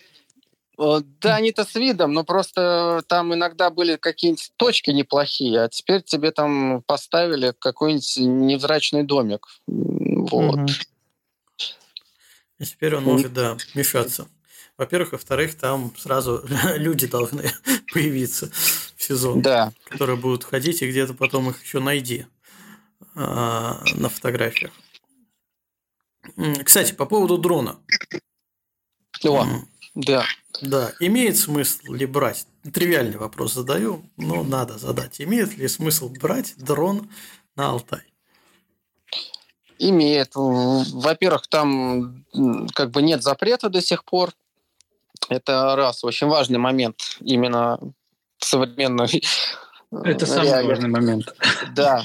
Да, 0.78 1.36
они-то 1.36 1.64
с 1.64 1.76
видом, 1.76 2.14
но 2.14 2.24
просто 2.24 3.04
там 3.08 3.34
иногда 3.34 3.70
были 3.70 3.96
какие-нибудь 3.96 4.52
точки 4.58 4.92
неплохие, 4.92 5.64
а 5.64 5.70
теперь 5.70 6.02
тебе 6.02 6.32
там 6.32 6.82
поставили 6.84 7.54
какой-нибудь 7.58 8.18
невзрачный 8.18 9.04
домик. 9.04 9.48
Вот. 9.68 10.60
Угу. 10.60 10.68
И 12.60 12.66
теперь 12.66 12.96
он 12.96 13.04
может, 13.04 13.34
да, 13.34 13.58
мешаться. 13.74 14.28
Во-первых, 14.78 15.14
во-вторых, 15.14 15.56
там 15.56 15.94
сразу 15.98 16.44
люди 16.76 17.08
должны 17.08 17.52
появиться 17.94 18.52
в 18.96 19.04
сезон, 19.04 19.42
да. 19.42 19.72
которые 19.90 20.18
будут 20.18 20.44
ходить, 20.44 20.82
и 20.82 20.90
где-то 20.90 21.14
потом 21.14 21.50
их 21.50 21.64
еще 21.64 21.80
найди 21.80 22.26
а, 23.16 23.82
на 23.96 24.10
фотографиях. 24.10 24.72
Кстати, 26.64 26.94
по 26.94 27.06
поводу 27.06 27.38
дрона. 27.38 27.80
О, 29.24 29.46
да. 29.96 30.26
Да, 30.62 30.94
имеет 31.00 31.38
смысл 31.38 31.94
ли 31.94 32.06
брать? 32.06 32.46
Тривиальный 32.74 33.18
вопрос 33.18 33.54
задаю, 33.54 34.04
но 34.18 34.44
надо 34.44 34.78
задать. 34.78 35.20
Имеет 35.22 35.58
ли 35.58 35.68
смысл 35.68 36.10
брать 36.10 36.54
дрон 36.58 37.10
на 37.56 37.70
Алтай? 37.70 38.02
Имеет. 39.80 40.32
Во-первых, 40.36 41.48
там 41.48 42.26
как 42.74 42.92
бы 42.92 43.02
нет 43.02 43.24
запрета 43.24 43.70
до 43.70 43.82
сих 43.82 44.04
пор. 44.06 44.32
Это 45.30 45.76
раз, 45.76 46.04
очень 46.04 46.28
важный 46.28 46.60
момент 46.60 47.18
именно 47.22 47.80
современной 48.38 49.24
Это 50.04 50.26
самый 50.26 50.66
важный 50.66 50.90
момент. 50.90 51.34
Да. 51.74 52.04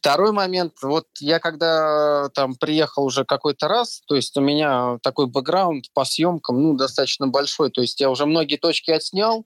Второй 0.00 0.32
момент, 0.32 0.72
вот 0.80 1.08
я 1.18 1.38
когда 1.38 2.30
там 2.30 2.54
приехал 2.54 3.04
уже 3.04 3.26
какой-то 3.26 3.68
раз, 3.68 4.00
то 4.06 4.16
есть 4.16 4.34
у 4.38 4.40
меня 4.40 4.98
такой 5.02 5.26
бэкграунд 5.26 5.92
по 5.92 6.06
съемкам, 6.06 6.62
ну, 6.62 6.74
достаточно 6.74 7.26
большой, 7.28 7.70
то 7.70 7.82
есть 7.82 8.00
я 8.00 8.08
уже 8.08 8.24
многие 8.24 8.56
точки 8.56 8.90
отснял, 8.90 9.44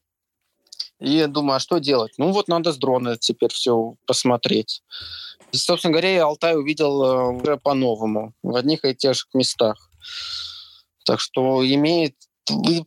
и 1.01 1.27
думаю, 1.27 1.57
а 1.57 1.61
что 1.61 1.79
делать? 1.79 2.13
Ну 2.19 2.31
вот 2.31 2.47
надо 2.47 2.73
с 2.73 2.77
дрона 2.77 3.17
теперь 3.17 3.53
все 3.53 3.97
посмотреть. 4.07 4.85
И, 5.51 5.57
собственно 5.57 5.91
говоря, 5.91 6.15
я 6.15 6.25
Алтай 6.25 6.57
увидел 6.57 7.03
э, 7.03 7.43
уже 7.43 7.57
по-новому, 7.57 8.33
в 8.45 8.55
одних 8.55 8.85
и 8.85 8.95
тех 8.95 9.15
же 9.15 9.25
местах. 9.35 9.91
Так 11.05 11.19
что 11.19 11.67
имеет 11.67 12.15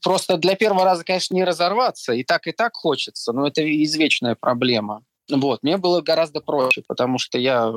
просто 0.01 0.37
для 0.37 0.55
первого 0.55 0.85
раза, 0.85 1.03
конечно, 1.03 1.35
не 1.35 1.43
разорваться. 1.43 2.13
И 2.13 2.23
так, 2.23 2.47
и 2.47 2.53
так 2.53 2.75
хочется, 2.75 3.33
но 3.33 3.45
это 3.45 3.61
извечная 3.83 4.35
проблема. 4.35 5.03
Вот. 5.29 5.63
Мне 5.63 5.77
было 5.77 6.01
гораздо 6.01 6.41
проще, 6.41 6.83
потому 6.87 7.19
что 7.19 7.37
я 7.37 7.73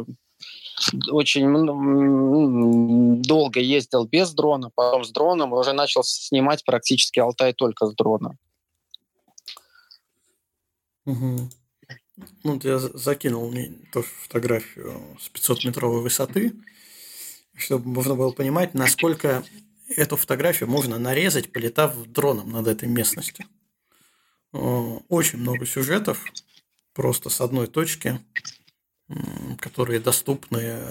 очень 1.11 3.23
долго 3.23 3.61
ездил 3.61 4.07
без 4.07 4.33
дрона, 4.33 4.71
потом 4.75 5.05
с 5.05 5.11
дроном, 5.11 5.55
и 5.55 5.59
уже 5.59 5.73
начал 5.73 6.03
снимать 6.03 6.65
практически 6.65 7.21
Алтай 7.21 7.53
только 7.53 7.87
с 7.87 7.95
дрона. 7.95 8.37
Угу. 11.07 11.51
Ну, 12.45 12.61
я 12.63 12.79
закинул 12.79 13.51
мне 13.51 13.73
тоже 13.93 14.07
фотографию 14.23 15.01
с 15.21 15.31
500-метровой 15.31 16.03
высоты, 16.03 16.53
чтобы 17.57 17.89
можно 17.89 18.15
было 18.15 18.31
понимать, 18.31 18.75
насколько 18.75 19.43
эту 19.97 20.17
фотографию 20.17 20.69
можно 20.69 20.99
нарезать, 20.99 21.53
полетав 21.53 21.97
дроном 22.07 22.51
над 22.51 22.69
этой 22.69 22.89
местностью. 22.89 23.47
Очень 24.53 25.41
много 25.41 25.67
сюжетов 25.67 26.25
просто 27.01 27.31
с 27.31 27.41
одной 27.41 27.67
точки, 27.67 28.21
которые 29.59 30.01
доступны 30.01 30.83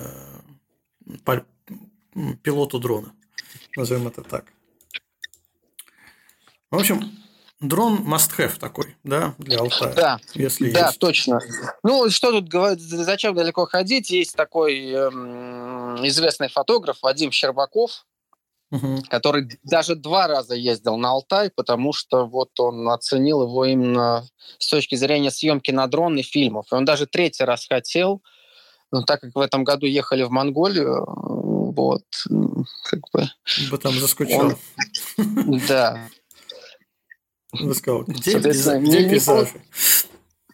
э, 1.28 1.42
пилоту 2.42 2.80
дрона. 2.80 3.14
Назовем 3.76 4.08
это 4.08 4.24
так. 4.24 4.46
В 6.72 6.80
общем, 6.80 7.12
дрон 7.60 7.98
must 8.12 8.36
have 8.40 8.58
такой, 8.58 8.98
да, 9.04 9.36
для 9.38 9.60
Алтая. 9.60 9.94
Да, 9.94 10.20
если 10.34 10.72
да, 10.72 10.88
есть. 10.88 10.98
точно. 10.98 11.40
Ну, 11.84 12.10
что 12.10 12.32
тут 12.32 12.48
говорить, 12.50 12.82
зачем 12.82 13.36
далеко 13.36 13.68
ходить? 13.68 14.10
Есть 14.10 14.36
такой 14.36 14.90
эм, 14.90 16.08
известный 16.08 16.50
фотограф 16.50 17.04
Вадим 17.04 17.32
Щербаков, 17.32 18.08
угу. 18.72 19.02
который 19.10 19.48
даже 19.64 19.96
два 19.96 20.28
раза 20.28 20.56
ездил 20.56 20.98
на 20.98 21.12
Алтай, 21.12 21.50
потому 21.50 21.94
что 21.94 22.26
вот 22.26 22.60
он 22.60 22.90
оценил 22.90 23.44
его 23.44 23.66
именно 23.66 24.28
с 24.58 24.70
точки 24.70 24.96
зрения 24.96 25.32
съемки 25.32 25.72
на 25.72 25.88
дрон 25.88 26.18
и 26.18 26.22
фильмов. 26.22 26.68
И 26.72 26.76
он 26.76 26.86
даже 26.86 27.06
третий 27.08 27.44
раз 27.44 27.68
хотел, 27.68 28.22
но 28.92 29.04
так 29.04 29.22
как 29.22 29.36
в 29.36 29.40
этом 29.40 29.64
году 29.64 29.86
ехали 29.86 30.24
в 30.24 30.32
Монголию, 30.32 31.06
вот, 31.08 32.04
как 32.84 33.02
бы... 33.14 33.30
Бы 33.70 33.78
там 33.78 33.94
заскучал. 33.94 34.54
Он, 35.18 35.62
да. 35.68 36.08
Он 37.52 37.74
сказал, 37.74 38.04
где, 38.04 38.40
где 38.40 39.10
пейзажи? 39.10 39.62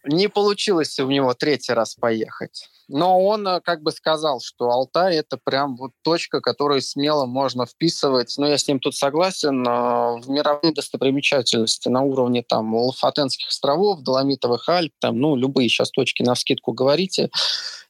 Не 0.04 0.30
получилось 0.30 1.00
у 1.00 1.10
него 1.10 1.34
третий 1.34 1.74
раз 1.74 1.96
поехать. 1.96 2.70
Но 2.88 3.24
он 3.24 3.48
э, 3.48 3.62
как 3.62 3.82
бы 3.82 3.92
сказал, 3.92 4.40
что 4.42 4.70
Алтай 4.70 5.16
это 5.18 5.38
прям 5.44 5.76
вот 5.76 5.92
точка, 6.04 6.42
которую 6.42 6.82
смело 6.82 7.26
можно 7.26 7.66
вписывать. 7.66 8.36
Но 8.38 8.48
я 8.48 8.58
с 8.58 8.68
ним 8.68 8.80
тут 8.80 8.96
согласен. 8.96 9.66
Э, 9.68 10.20
в 10.20 10.30
мировые 10.30 10.74
достопримечательности 10.74 11.90
на 11.90 12.02
уровне 12.02 12.44
там 12.44 12.76
Лафатенских 12.76 13.48
островов, 13.48 14.02
Доломитовых 14.02 14.70
Альп, 14.70 14.94
там, 15.00 15.20
ну, 15.20 15.36
любые 15.36 15.70
сейчас 15.70 15.92
точки 15.92 16.24
на 16.24 16.36
скидку 16.36 16.74
говорите, 16.74 17.30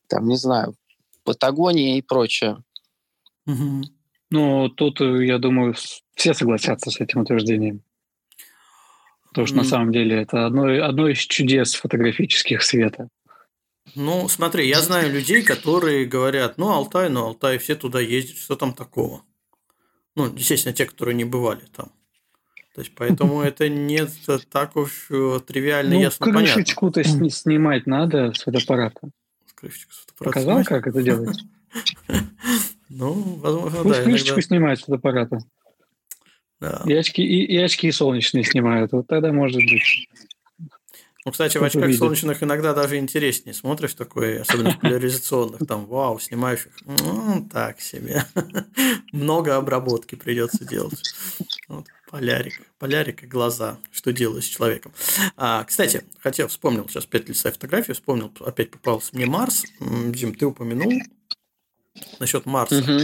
там, 0.07 0.27
не 0.27 0.37
знаю, 0.37 0.75
Патагония 1.23 1.97
и 1.97 2.01
прочее. 2.01 2.63
Угу. 3.47 3.83
Ну, 4.31 4.69
тут, 4.69 5.01
э, 5.01 5.25
я 5.25 5.37
думаю, 5.39 5.75
все 6.15 6.33
согласятся 6.33 6.89
с 6.89 6.99
этим 6.99 7.21
утверждением. 7.21 7.81
Потому 9.29 9.47
что 9.47 9.57
mm. 9.57 9.59
на 9.59 9.63
самом 9.65 9.91
деле 9.91 10.21
это 10.21 10.45
одно, 10.45 10.63
одно 10.81 11.09
из 11.09 11.17
чудес 11.17 11.73
фотографических 11.73 12.63
света. 12.63 13.09
Ну, 13.93 14.27
смотри, 14.27 14.67
я 14.67 14.81
знаю 14.81 15.13
людей, 15.13 15.43
которые 15.43 16.05
говорят, 16.05 16.57
ну, 16.57 16.71
Алтай, 16.71 17.09
ну, 17.09 17.25
Алтай, 17.25 17.57
все 17.59 17.75
туда 17.75 17.99
ездят, 17.99 18.37
что 18.37 18.55
там 18.55 18.73
такого? 18.73 19.21
Ну, 20.15 20.33
естественно, 20.33 20.73
те, 20.73 20.85
которые 20.85 21.15
не 21.15 21.25
бывали 21.25 21.65
там. 21.75 21.91
То 22.73 22.81
есть, 22.81 22.93
поэтому 22.95 23.41
это 23.41 23.69
не 23.69 24.05
так 24.51 24.75
уж 24.75 25.07
э, 25.09 25.39
тривиально, 25.45 25.95
ну, 25.95 26.01
ясно, 26.01 26.25
понятно. 26.25 26.53
крышечку-то 26.55 27.03
снимать 27.03 27.85
надо 27.85 28.33
с 28.33 28.43
фотоаппарата. 28.43 28.99
Крышечку 29.53 29.93
с 29.93 29.97
фотоаппарата 29.99 30.33
Показал, 30.33 30.53
снимать? 30.55 30.67
как 30.67 30.87
это 30.87 31.01
делать? 31.01 31.39
Ну, 32.87 33.13
возможно, 33.41 33.83
да. 33.83 34.03
крышечку 34.03 34.39
снимать 34.41 34.79
с 34.79 34.83
фотоаппарата. 34.83 35.39
Да. 36.59 36.83
И 36.85 36.93
очки, 36.93 37.23
и, 37.23 37.43
и 37.43 37.57
очки 37.57 37.91
солнечные 37.91 38.43
снимают. 38.43 38.91
Вот 38.91 39.07
тогда 39.07 39.33
может 39.33 39.57
быть. 39.57 40.07
Ну, 41.25 41.31
кстати, 41.31 41.57
в 41.57 41.63
очках 41.63 41.85
увидит. 41.85 41.99
солнечных 41.99 42.43
иногда 42.43 42.75
даже 42.75 42.97
интереснее 42.97 43.55
смотришь 43.55 43.95
такой, 43.95 44.41
особенно 44.41 44.71
в 44.71 44.79
поляризационных, 44.79 45.67
там, 45.67 45.87
вау, 45.87 46.19
снимаешь 46.19 46.67
их, 46.67 46.73
ну, 46.85 47.49
так 47.51 47.81
себе. 47.81 48.25
Много 49.11 49.55
обработки 49.55 50.13
придется 50.13 50.65
делать. 50.65 51.01
Вот, 51.67 51.87
полярик, 52.11 52.61
полярик 52.77 53.23
и 53.23 53.27
глаза, 53.27 53.79
что 53.91 54.13
делать 54.13 54.43
с 54.43 54.47
человеком. 54.47 54.93
А, 55.35 55.63
кстати, 55.63 56.03
хотел, 56.19 56.47
вспомнил, 56.47 56.87
сейчас 56.87 57.05
опять 57.05 57.27
листаю 57.27 57.53
фотографию, 57.53 57.95
вспомнил, 57.95 58.31
опять 58.41 58.69
попался 58.69 59.09
мне 59.13 59.25
Марс. 59.25 59.63
Дим, 59.79 60.35
ты 60.35 60.45
упомянул 60.45 60.93
насчет 62.19 62.45
Марса. 62.45 62.77
Угу. 62.77 63.01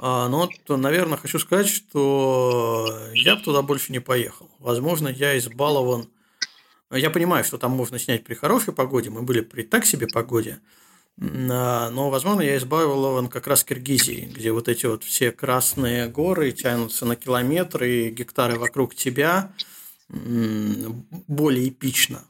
А, 0.00 0.28
ну, 0.28 0.38
вот, 0.38 0.80
наверное, 0.80 1.16
хочу 1.16 1.38
сказать, 1.38 1.68
что 1.68 3.08
я 3.14 3.36
бы 3.36 3.42
туда 3.42 3.62
больше 3.62 3.92
не 3.92 4.00
поехал. 4.00 4.50
Возможно, 4.58 5.06
я 5.06 5.38
избалован 5.38 6.08
я 6.96 7.10
понимаю, 7.10 7.44
что 7.44 7.58
там 7.58 7.72
можно 7.72 7.98
снять 7.98 8.24
при 8.24 8.34
хорошей 8.34 8.72
погоде, 8.72 9.10
мы 9.10 9.22
были 9.22 9.40
при 9.40 9.62
так 9.62 9.86
себе 9.86 10.06
погоде, 10.06 10.60
а, 11.20 11.90
но, 11.90 12.10
возможно, 12.10 12.40
я 12.42 12.56
избавил 12.56 13.04
он 13.04 13.28
как 13.28 13.46
раз 13.46 13.64
Киргизии, 13.64 14.30
где 14.34 14.52
вот 14.52 14.68
эти 14.68 14.86
вот 14.86 15.04
все 15.04 15.30
красные 15.30 16.08
горы 16.08 16.52
тянутся 16.52 17.04
на 17.04 17.16
километры, 17.16 17.90
и 17.90 18.10
гектары 18.10 18.58
вокруг 18.58 18.94
тебя 18.94 19.52
более 20.08 21.68
эпично. 21.68 22.24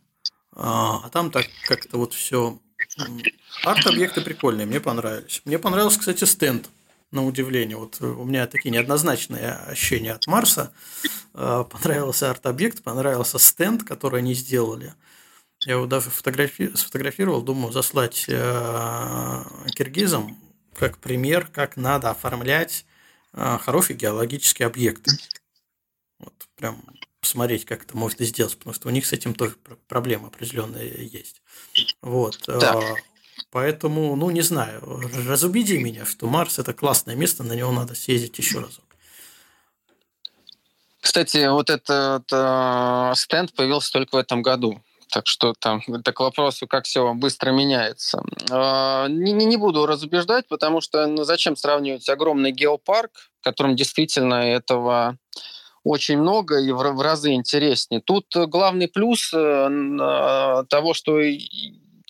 А, 0.54 1.00
а 1.04 1.08
там 1.08 1.30
так 1.30 1.46
как-то 1.66 1.98
вот 1.98 2.12
все. 2.14 2.58
Арт-объекты 3.64 4.20
прикольные, 4.20 4.66
мне 4.66 4.80
понравились. 4.80 5.42
Мне 5.44 5.58
понравился, 5.58 5.98
кстати, 5.98 6.24
стенд 6.24 6.68
на 7.12 7.24
удивление. 7.24 7.76
Вот 7.76 8.00
у 8.00 8.24
меня 8.24 8.46
такие 8.46 8.70
неоднозначные 8.70 9.52
ощущения 9.52 10.12
от 10.12 10.26
Марса. 10.26 10.72
Э, 11.34 11.64
понравился 11.70 12.30
арт-объект, 12.30 12.82
понравился 12.82 13.38
стенд, 13.38 13.84
который 13.84 14.20
они 14.20 14.34
сделали. 14.34 14.94
Я 15.60 15.74
его 15.74 15.86
даже 15.86 16.10
фотографи... 16.10 16.74
сфотографировал, 16.74 17.42
думаю, 17.42 17.72
заслать 17.72 18.24
э, 18.28 19.42
киргизам 19.76 20.36
как 20.74 20.98
пример, 20.98 21.46
как 21.46 21.76
надо 21.76 22.10
оформлять 22.10 22.84
э, 23.34 23.58
хороший 23.60 23.94
геологический 23.94 24.64
объект. 24.64 25.06
Вот 26.18 26.34
прям 26.56 26.82
посмотреть, 27.20 27.64
как 27.64 27.84
это 27.84 27.96
можно 27.96 28.24
сделать, 28.24 28.56
потому 28.58 28.74
что 28.74 28.88
у 28.88 28.90
них 28.90 29.06
с 29.06 29.12
этим 29.12 29.34
тоже 29.34 29.56
проблемы 29.86 30.28
определенные 30.28 31.06
есть. 31.06 31.42
Вот. 32.00 32.42
Да. 32.46 32.96
Поэтому, 33.52 34.16
ну, 34.16 34.30
не 34.30 34.40
знаю, 34.40 34.80
разубеди 35.28 35.74
меня, 35.74 36.06
что 36.06 36.26
Марс– 36.26 36.58
это 36.58 36.72
классное 36.72 37.14
место, 37.14 37.44
на 37.44 37.52
него 37.52 37.70
надо 37.70 37.94
съездить 37.94 38.38
еще 38.38 38.60
разок. 38.60 38.84
Кстати, 41.00 41.48
вот 41.50 41.68
этот 41.68 42.24
э, 42.32 43.12
стенд 43.14 43.52
появился 43.52 43.92
только 43.92 44.14
в 44.14 44.18
этом 44.18 44.40
году. 44.40 44.80
Так 45.10 45.26
что 45.26 45.52
там 45.52 45.82
это 45.86 46.12
к 46.14 46.20
вопросу, 46.20 46.66
как 46.66 46.86
все 46.86 47.12
быстро 47.12 47.50
меняется. 47.50 48.22
Э, 48.50 49.08
не, 49.10 49.32
не 49.32 49.58
буду 49.58 49.84
разубеждать, 49.84 50.48
потому 50.48 50.80
что 50.80 51.06
ну, 51.06 51.24
зачем 51.24 51.54
сравнивать 51.54 52.08
огромный 52.08 52.52
геопарк, 52.52 53.10
в 53.40 53.44
котором 53.44 53.76
действительно 53.76 54.34
этого 54.34 55.18
очень 55.84 56.16
много 56.16 56.58
и 56.58 56.72
в, 56.72 57.02
разы 57.02 57.32
интереснее. 57.32 58.00
Тут 58.00 58.28
главный 58.34 58.88
плюс 58.88 59.30
э, 59.34 60.64
того, 60.70 60.94
что 60.94 61.20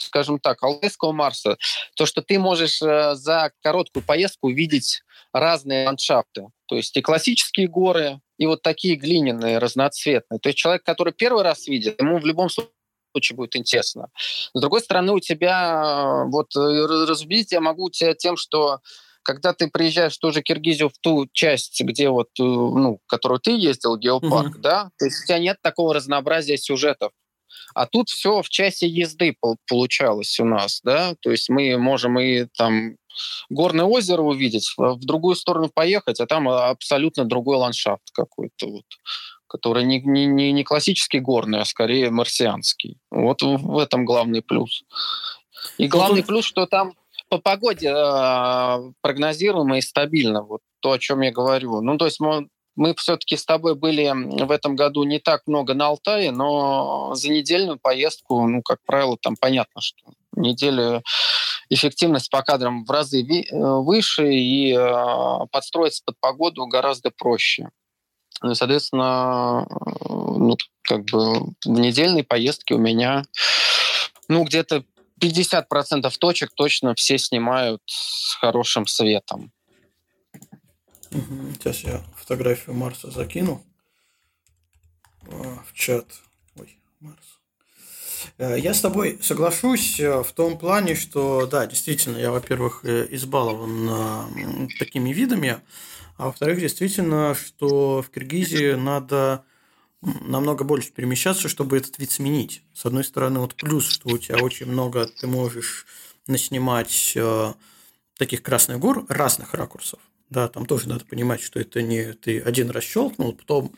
скажем 0.02 0.38
так, 0.38 0.62
Алтайского 0.62 1.12
Марса, 1.12 1.56
то, 1.96 2.06
что 2.06 2.22
ты 2.22 2.38
можешь 2.38 2.82
э, 2.82 3.14
за 3.14 3.52
короткую 3.62 4.04
поездку 4.04 4.48
увидеть 4.48 5.02
разные 5.32 5.86
ландшафты. 5.86 6.48
То 6.66 6.76
есть 6.76 6.96
и 6.96 7.02
классические 7.02 7.68
горы, 7.68 8.20
и 8.38 8.46
вот 8.46 8.62
такие 8.62 8.96
глиняные, 8.96 9.58
разноцветные. 9.58 10.40
То 10.40 10.48
есть 10.48 10.58
человек, 10.58 10.82
который 10.84 11.12
первый 11.12 11.42
раз 11.42 11.66
видит, 11.66 12.00
ему 12.00 12.18
в 12.18 12.26
любом 12.26 12.48
случае 12.48 12.72
случае 13.12 13.36
будет 13.36 13.56
интересно. 13.56 14.08
С 14.54 14.58
другой 14.58 14.80
стороны, 14.80 15.12
у 15.12 15.20
тебя, 15.20 16.24
вот, 16.28 16.54
разбудить 16.56 17.52
я 17.52 17.60
могу 17.60 17.90
тебя 17.90 18.14
тем, 18.14 18.36
что 18.36 18.80
когда 19.22 19.52
ты 19.52 19.68
приезжаешь 19.68 20.16
в 20.16 20.18
ту 20.18 20.32
же 20.32 20.42
Киргизию, 20.42 20.88
в 20.88 20.98
ту 20.98 21.28
часть, 21.32 21.80
где 21.80 22.08
вот, 22.08 22.30
ну, 22.38 22.98
в 23.04 23.06
которую 23.06 23.38
ты 23.38 23.52
ездил, 23.52 23.96
геопарк, 23.96 24.56
mm-hmm. 24.56 24.62
да, 24.62 24.90
то 24.98 25.04
есть 25.04 25.22
у 25.22 25.26
тебя 25.26 25.38
нет 25.38 25.58
такого 25.62 25.94
разнообразия 25.94 26.56
сюжетов. 26.56 27.12
А 27.74 27.86
тут 27.86 28.08
все 28.08 28.42
в 28.42 28.48
часе 28.48 28.86
езды 28.86 29.36
получалось 29.68 30.38
у 30.40 30.44
нас, 30.44 30.80
да, 30.82 31.14
то 31.20 31.30
есть 31.30 31.48
мы 31.48 31.76
можем 31.78 32.18
и 32.18 32.46
там 32.56 32.96
горное 33.50 33.84
озеро 33.84 34.22
увидеть, 34.22 34.72
в 34.76 35.04
другую 35.04 35.36
сторону 35.36 35.70
поехать, 35.72 36.20
а 36.20 36.26
там 36.26 36.48
абсолютно 36.48 37.24
другой 37.24 37.56
ландшафт 37.56 38.10
какой-то 38.12 38.66
вот 38.68 38.84
который 39.52 39.84
не, 39.84 40.00
не, 40.00 40.24
не, 40.24 40.50
не 40.50 40.64
классический 40.64 41.20
горный, 41.20 41.60
а 41.60 41.66
скорее 41.66 42.10
марсианский. 42.10 42.96
Вот 43.10 43.42
в, 43.42 43.58
в 43.58 43.78
этом 43.78 44.06
главный 44.06 44.40
плюс. 44.40 44.82
И 45.76 45.88
главный 45.88 46.24
плюс, 46.24 46.46
что 46.46 46.64
там 46.64 46.94
по 47.28 47.36
погоде 47.36 47.88
э, 47.88 48.92
прогнозируемо 49.02 49.76
и 49.76 49.82
стабильно. 49.82 50.42
Вот 50.42 50.62
то, 50.80 50.92
о 50.92 50.98
чем 50.98 51.20
я 51.20 51.32
говорю. 51.32 51.82
Ну, 51.82 51.98
то 51.98 52.06
есть 52.06 52.18
мы, 52.76 52.94
все-таки 52.94 53.36
с 53.36 53.44
тобой 53.44 53.74
были 53.74 54.12
в 54.44 54.50
этом 54.50 54.76
году 54.76 55.04
не 55.04 55.18
так 55.18 55.42
много 55.46 55.74
на 55.74 55.86
Алтае, 55.86 56.30
но 56.32 57.14
за 57.14 57.30
недельную 57.30 57.78
поездку, 57.78 58.46
ну, 58.46 58.62
как 58.62 58.78
правило, 58.86 59.16
там 59.20 59.36
понятно, 59.36 59.80
что 59.80 60.12
неделю 60.36 61.02
эффективность 61.68 62.30
по 62.30 62.42
кадрам 62.42 62.84
в 62.84 62.90
разы 62.90 63.22
э, 63.22 63.44
выше, 63.52 64.32
и 64.32 64.74
э, 64.74 65.46
подстроиться 65.50 66.02
под 66.04 66.18
погоду 66.20 66.66
гораздо 66.66 67.10
проще. 67.10 67.68
Ну, 68.42 68.54
соответственно, 68.54 69.66
э, 69.68 69.84
ну, 70.08 70.56
как 70.82 71.04
бы 71.04 71.40
в 71.64 71.68
недельной 71.68 72.24
поездке 72.24 72.74
у 72.74 72.78
меня 72.78 73.24
ну, 74.28 74.44
где-то 74.44 74.84
50% 75.20 76.12
точек 76.18 76.50
точно 76.54 76.94
все 76.94 77.18
снимают 77.18 77.80
с 77.86 78.34
хорошим 78.34 78.86
светом. 78.86 79.52
Сейчас 81.54 81.84
я 81.84 82.02
фотографию 82.16 82.74
Марса 82.74 83.10
закину 83.10 83.62
в 85.22 85.72
чат. 85.72 86.06
Ой, 86.56 86.78
Марс. 87.00 87.42
Э, 88.38 88.58
я 88.58 88.74
с 88.74 88.80
тобой 88.80 89.18
соглашусь 89.22 89.98
э, 90.00 90.22
в 90.22 90.32
том 90.32 90.58
плане, 90.58 90.94
что 90.94 91.46
да, 91.46 91.66
действительно, 91.66 92.16
я, 92.18 92.30
во-первых, 92.30 92.84
э, 92.84 93.06
избалован 93.10 94.68
такими 94.78 95.12
видами, 95.12 95.60
а 96.16 96.26
во-вторых, 96.26 96.60
действительно, 96.60 97.34
что 97.34 98.02
в 98.02 98.10
Киргизии 98.10 98.74
надо 98.74 99.44
намного 100.00 100.64
больше 100.64 100.92
перемещаться, 100.92 101.48
чтобы 101.48 101.76
этот 101.76 101.98
вид 101.98 102.10
сменить. 102.10 102.62
С 102.74 102.86
одной 102.86 103.04
стороны, 103.04 103.40
вот 103.40 103.54
плюс, 103.54 103.88
что 103.88 104.08
у 104.08 104.18
тебя 104.18 104.38
очень 104.38 104.66
много, 104.66 105.06
ты 105.06 105.26
можешь 105.26 105.86
наснимать 106.26 107.16
таких 108.18 108.42
красных 108.42 108.78
гор 108.78 109.04
разных 109.08 109.54
ракурсов. 109.54 110.00
Да, 110.32 110.48
там 110.48 110.66
тоже 110.66 110.88
надо 110.88 111.04
понимать, 111.04 111.42
что 111.42 111.60
это 111.60 111.82
не 111.82 112.12
ты 112.14 112.40
один 112.40 112.70
раз 112.70 112.84
щелкнул, 112.84 113.34
потом, 113.34 113.72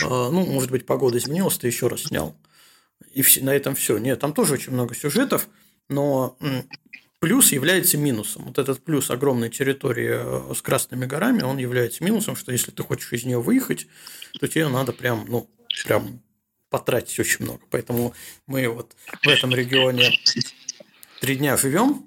ну, 0.00 0.44
может 0.46 0.70
быть, 0.70 0.86
погода 0.86 1.18
изменилась, 1.18 1.58
ты 1.58 1.66
еще 1.66 1.88
раз 1.88 2.02
снял 2.02 2.36
и 3.14 3.24
на 3.40 3.50
этом 3.50 3.74
все. 3.74 3.98
Нет, 3.98 4.20
там 4.20 4.34
тоже 4.34 4.54
очень 4.54 4.72
много 4.72 4.94
сюжетов, 4.94 5.48
но 5.88 6.36
плюс 7.20 7.52
является 7.52 7.96
минусом. 7.96 8.44
Вот 8.44 8.58
этот 8.58 8.84
плюс 8.84 9.10
огромной 9.10 9.48
территории 9.48 10.50
э, 10.50 10.54
с 10.54 10.60
Красными 10.60 11.06
горами, 11.06 11.42
он 11.42 11.58
является 11.58 12.04
минусом, 12.04 12.36
что 12.36 12.52
если 12.52 12.70
ты 12.70 12.82
хочешь 12.82 13.12
из 13.12 13.24
нее 13.24 13.40
выехать, 13.40 13.86
то 14.38 14.46
тебе 14.46 14.68
надо 14.68 14.92
прям, 14.92 15.24
ну, 15.28 15.48
прям 15.84 16.20
потратить 16.70 17.18
очень 17.18 17.44
много. 17.44 17.62
Поэтому 17.70 18.14
мы 18.46 18.68
вот 18.68 18.94
в 19.22 19.28
этом 19.28 19.54
регионе 19.54 20.10
три 21.20 21.36
дня 21.36 21.56
живем, 21.56 22.06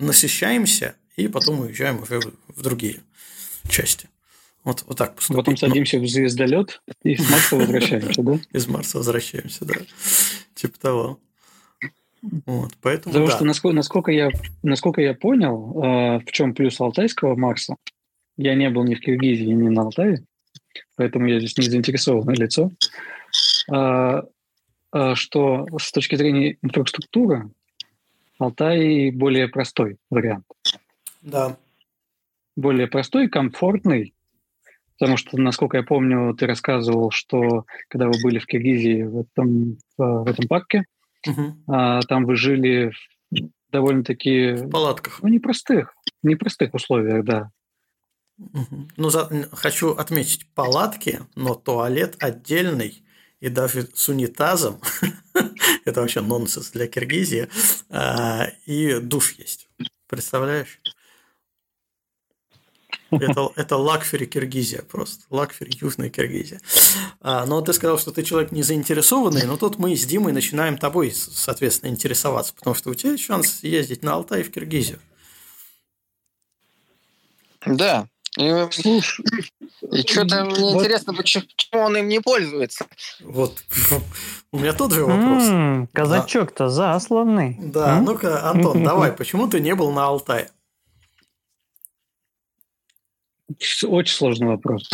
насыщаемся 0.00 0.96
и 1.16 1.28
потом 1.28 1.60
уезжаем 1.60 2.02
уже 2.02 2.20
в 2.48 2.62
другие 2.62 3.00
части. 3.68 4.08
Вот, 4.64 4.84
вот 4.86 4.98
так 4.98 5.14
поступить. 5.14 5.36
Потом 5.36 5.56
садимся 5.56 5.98
в 5.98 6.06
звездолет 6.06 6.82
и 7.02 7.16
с 7.16 7.30
Марса 7.30 7.56
возвращаемся, 7.56 8.22
да? 8.22 8.38
Из 8.52 8.66
Марса 8.66 8.98
возвращаемся, 8.98 9.64
да. 9.64 9.74
Типа 10.54 10.78
того. 10.78 11.20
Вот, 12.46 12.72
поэтому, 12.82 13.12
Потому 13.12 13.26
да. 13.26 13.32
что, 13.32 13.44
насколько, 13.44 13.76
насколько, 13.76 14.10
я, 14.10 14.30
насколько 14.62 15.00
я 15.00 15.14
понял, 15.14 15.82
э, 15.82 16.18
в 16.18 16.32
чем 16.32 16.54
плюс 16.54 16.80
Алтайского 16.80 17.36
Марса, 17.36 17.76
я 18.36 18.54
не 18.54 18.68
был 18.68 18.84
ни 18.84 18.94
в 18.94 19.00
Киргизии, 19.00 19.44
ни 19.44 19.68
на 19.68 19.82
Алтае, 19.82 20.24
поэтому 20.96 21.26
я 21.28 21.38
здесь 21.38 21.56
не 21.56 21.64
заинтересованное 21.64 22.34
лицо, 22.34 22.72
э, 23.72 24.22
э, 24.92 25.14
что 25.14 25.66
с 25.78 25.92
точки 25.92 26.16
зрения 26.16 26.56
инфраструктуры 26.62 27.50
Алтай 28.38 29.10
более 29.10 29.46
простой 29.48 29.96
вариант. 30.10 30.44
Да. 31.26 31.58
Более 32.56 32.86
простой, 32.86 33.28
комфортный, 33.28 34.14
Потому 34.98 35.18
что, 35.18 35.38
насколько 35.38 35.76
я 35.76 35.82
помню, 35.82 36.34
ты 36.34 36.46
рассказывал, 36.46 37.10
что 37.10 37.66
когда 37.88 38.06
вы 38.06 38.14
были 38.22 38.38
в 38.38 38.46
Киргизии 38.46 39.02
в 39.02 39.20
этом, 39.20 39.78
в 39.98 40.26
этом 40.26 40.48
парке, 40.48 40.84
угу. 41.26 41.54
там 41.66 42.24
вы 42.24 42.36
жили 42.36 42.92
в 43.30 43.50
довольно-таки... 43.70 44.52
В 44.52 44.70
палатках. 44.70 45.20
Ну, 45.22 45.28
непростых, 45.28 45.94
непростых 46.22 46.72
условиях, 46.72 47.24
да. 47.24 47.50
Угу. 48.38 48.88
Ну, 48.96 49.10
за, 49.10 49.28
хочу 49.52 49.90
отметить 49.90 50.46
палатки, 50.54 51.20
но 51.34 51.54
туалет 51.54 52.16
отдельный 52.20 53.02
и 53.40 53.50
даже 53.50 53.88
с 53.92 54.08
унитазом. 54.08 54.80
Это 55.84 56.00
вообще 56.00 56.22
нонсенс 56.22 56.70
для 56.70 56.86
Киргизии. 56.86 57.48
А, 57.90 58.46
и 58.64 58.98
душ 59.00 59.32
есть. 59.32 59.68
Представляешь? 60.06 60.80
Это, 63.10 63.50
это 63.54 63.76
лакфери 63.76 64.26
Киргизия 64.26 64.82
просто. 64.82 65.24
Лакфери 65.30 65.70
Южная 65.80 66.10
Киргизия. 66.10 66.60
А, 67.20 67.46
но 67.46 67.60
ты 67.60 67.72
сказал, 67.72 67.98
что 67.98 68.10
ты 68.10 68.22
человек 68.22 68.52
не 68.52 68.62
заинтересованный, 68.62 69.44
но 69.44 69.56
тут 69.56 69.78
мы 69.78 69.94
с 69.96 70.04
Димой 70.04 70.32
начинаем 70.32 70.76
тобой, 70.76 71.12
соответственно, 71.12 71.90
интересоваться, 71.90 72.54
потому 72.54 72.74
что 72.74 72.90
у 72.90 72.94
тебя 72.94 73.12
есть 73.12 73.24
шанс 73.24 73.62
ездить 73.62 74.02
на 74.02 74.14
Алтай 74.14 74.42
в 74.42 74.50
Киргизию. 74.50 74.98
Да. 77.64 78.06
И, 78.38 78.68
Слушай, 78.70 79.24
и 79.92 80.06
что-то 80.06 80.44
мне 80.44 80.60
вот. 80.60 80.74
интересно, 80.76 81.14
почему, 81.14 81.44
он 81.72 81.96
им 81.96 82.08
не 82.08 82.20
пользуется. 82.20 82.84
Вот. 83.20 83.64
У 84.52 84.58
меня 84.58 84.74
тот 84.74 84.92
же 84.92 85.06
вопрос. 85.06 85.44
М-м, 85.44 85.86
казачок-то 85.86 86.68
засланный. 86.68 87.56
Да, 87.58 87.98
ну-ка, 88.00 88.50
Антон, 88.50 88.82
давай, 88.84 89.12
почему 89.12 89.48
ты 89.48 89.60
не 89.60 89.74
был 89.74 89.90
на 89.90 90.06
Алтае? 90.06 90.50
Очень 93.84 94.14
сложный 94.14 94.48
вопрос. 94.48 94.90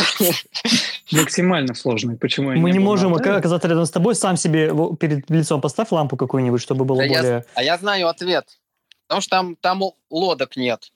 Максимально 1.11 1.73
сложный. 1.73 2.17
Почему 2.17 2.51
Мы 2.51 2.69
не, 2.69 2.77
не 2.77 2.79
можем 2.79 3.13
оказаться 3.15 3.67
рядом 3.67 3.85
с 3.85 3.91
тобой. 3.91 4.15
Сам 4.15 4.37
себе 4.37 4.71
перед 4.99 5.29
лицом 5.29 5.59
поставь 5.59 5.91
лампу 5.91 6.17
какую-нибудь, 6.17 6.61
чтобы 6.61 6.85
было 6.85 6.99
да 7.01 7.07
более... 7.07 7.23
Я, 7.23 7.45
а 7.55 7.63
я 7.63 7.77
знаю 7.77 8.07
ответ. 8.07 8.59
Потому 9.07 9.21
что 9.21 9.29
там, 9.31 9.55
там 9.55 9.81
лодок 10.09 10.55
нет. 10.55 10.91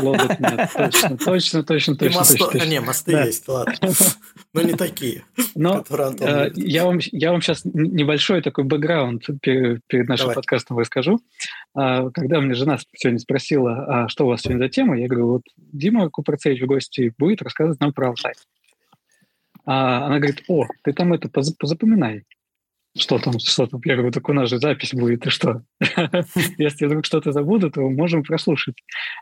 Лодок 0.00 0.40
нет, 0.40 0.70
точно, 0.74 1.16
точно, 1.18 1.64
точно, 1.64 1.96
точно. 1.96 2.18
Мосто... 2.18 2.38
точно, 2.38 2.52
точно. 2.52 2.70
Не, 2.70 2.80
мосты 2.80 3.12
да. 3.12 3.24
есть, 3.24 3.46
ладно. 3.46 3.74
Но 4.54 4.62
не 4.62 4.72
такие. 4.72 5.24
Но 5.54 5.84
э, 5.90 6.50
я, 6.54 6.84
вам, 6.86 6.98
я 7.12 7.30
вам 7.30 7.42
сейчас 7.42 7.62
небольшой 7.64 8.40
такой 8.40 8.64
бэкграунд 8.64 9.22
перед, 9.42 9.82
перед 9.86 10.08
нашим 10.08 10.24
Давай. 10.24 10.36
подкастом 10.36 10.78
расскажу. 10.78 11.20
А, 11.74 12.10
когда 12.10 12.40
мне 12.40 12.54
жена 12.54 12.78
сегодня 12.96 13.18
спросила, 13.18 14.04
а 14.04 14.08
что 14.08 14.24
у 14.24 14.28
вас 14.28 14.42
сегодня 14.42 14.64
за 14.64 14.68
тема, 14.70 14.98
я 14.98 15.08
говорю, 15.08 15.28
вот 15.28 15.42
Дима 15.56 16.08
Купрацевич 16.08 16.62
в 16.62 16.66
гости 16.66 17.12
будет 17.18 17.42
рассказывать 17.42 17.80
нам 17.80 17.92
про 17.92 18.08
Алтай. 18.08 18.32
А 19.66 20.06
она 20.06 20.18
говорит, 20.18 20.44
о, 20.48 20.66
ты 20.82 20.92
там 20.92 21.12
это 21.12 21.28
позапоминай 21.28 22.24
что 22.96 23.18
там, 23.18 23.38
что 23.38 23.66
там. 23.66 23.80
Я 23.84 23.96
говорю, 23.96 24.12
так 24.12 24.28
у 24.28 24.32
нас 24.32 24.48
же 24.48 24.58
запись 24.58 24.94
будет, 24.94 25.26
и 25.26 25.30
что? 25.30 25.62
Если 26.58 26.86
вдруг 26.86 27.04
что-то 27.04 27.32
забуду, 27.32 27.70
то 27.70 27.80
можем 27.80 28.22
прослушать. 28.22 28.76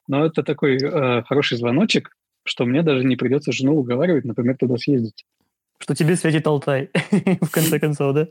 Но 0.09 0.27
это 0.27 0.43
такой 0.43 0.77
э, 0.77 1.23
хороший 1.23 1.57
звоночек, 1.57 2.11
что 2.45 2.67
мне 2.67 2.83
даже 2.83 3.05
не 3.05 3.17
придется 3.17 3.53
жену 3.53 3.77
уговаривать, 3.77 4.25
например, 4.25 4.57
туда 4.59 4.77
съездить. 4.77 5.25
Что 5.79 5.95
тебе 5.95 6.17
светит 6.17 6.47
Алтай, 6.47 6.91
в 7.41 7.51
конце 7.51 7.81
концов, 7.81 8.15
да? 8.15 8.29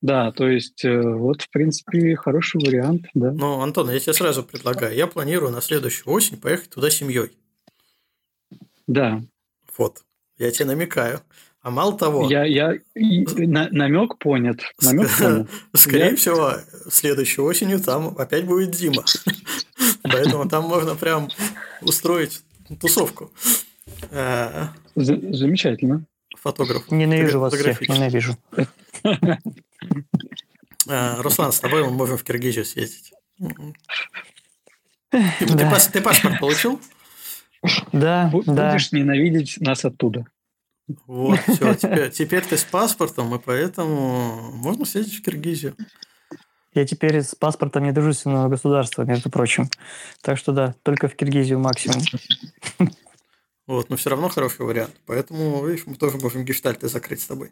Да, 0.00 0.32
то 0.32 0.48
есть 0.48 0.84
э, 0.84 1.00
вот, 1.00 1.42
в 1.42 1.50
принципе, 1.50 2.16
хороший 2.16 2.60
вариант, 2.60 3.06
да. 3.14 3.30
Ну, 3.32 3.60
Антон, 3.60 3.90
я 3.90 4.00
тебе 4.00 4.12
сразу 4.12 4.42
предлагаю. 4.42 4.96
Я 4.96 5.06
планирую 5.06 5.52
на 5.52 5.60
следующую 5.60 6.12
осень 6.12 6.38
поехать 6.38 6.70
туда 6.70 6.90
семьей. 6.90 7.30
Да. 8.86 9.20
Вот, 9.76 10.02
я 10.38 10.50
тебе 10.50 10.66
намекаю. 10.66 11.20
А 11.68 11.70
мало 11.70 11.98
того... 11.98 12.26
Я, 12.30 12.44
я 12.44 12.78
на, 12.94 13.68
намек 13.70 14.16
понят. 14.16 14.60
Намек 14.80 15.10
понят. 15.18 15.50
Скорее 15.74 16.10
я... 16.10 16.16
всего, 16.16 16.54
следующей 16.90 17.42
осенью 17.42 17.78
там 17.78 18.16
опять 18.16 18.46
будет 18.46 18.74
зима. 18.74 19.04
Поэтому 20.02 20.48
там 20.48 20.64
можно 20.64 20.94
прям 20.94 21.28
устроить 21.82 22.40
тусовку. 22.80 23.30
Замечательно. 24.94 26.06
Фотограф. 26.38 26.90
Ненавижу 26.90 27.38
вас 27.38 27.52
всех, 27.52 27.86
ненавижу. 27.86 28.38
А, 30.88 31.22
Руслан, 31.22 31.52
с 31.52 31.60
тобой 31.60 31.84
мы 31.84 31.90
можем 31.90 32.16
в 32.16 32.24
Киргизию 32.24 32.64
съездить. 32.64 33.12
Ты, 35.10 35.70
пас, 35.70 35.88
ты 35.88 36.00
паспорт 36.00 36.40
получил? 36.40 36.80
Да, 37.92 38.30
Будешь 38.32 38.88
да. 38.90 38.96
ненавидеть 38.96 39.60
нас 39.60 39.84
оттуда. 39.84 40.24
Вот, 41.06 41.38
все, 41.40 41.74
теперь, 41.80 42.10
теперь 42.10 42.44
ты 42.44 42.56
с 42.56 42.64
паспортом, 42.64 43.34
и 43.34 43.38
поэтому 43.38 44.52
можно 44.52 44.84
съездить 44.84 45.18
в 45.18 45.22
Киргизию. 45.22 45.74
Я 46.74 46.84
теперь 46.86 47.22
с 47.22 47.34
паспортом 47.34 47.84
недружественного 47.84 48.48
государства, 48.48 49.02
между 49.02 49.30
прочим. 49.30 49.68
Так 50.22 50.38
что 50.38 50.52
да, 50.52 50.74
только 50.82 51.08
в 51.08 51.14
Киргизию 51.14 51.58
максимум. 51.58 52.02
Вот, 53.66 53.90
но 53.90 53.96
все 53.96 54.08
равно 54.08 54.30
хороший 54.30 54.64
вариант. 54.64 54.94
Поэтому, 55.04 55.62
видишь, 55.66 55.84
мы 55.84 55.94
тоже 55.96 56.16
можем 56.16 56.42
гештальты 56.42 56.88
закрыть 56.88 57.20
с 57.20 57.26
тобой. 57.26 57.50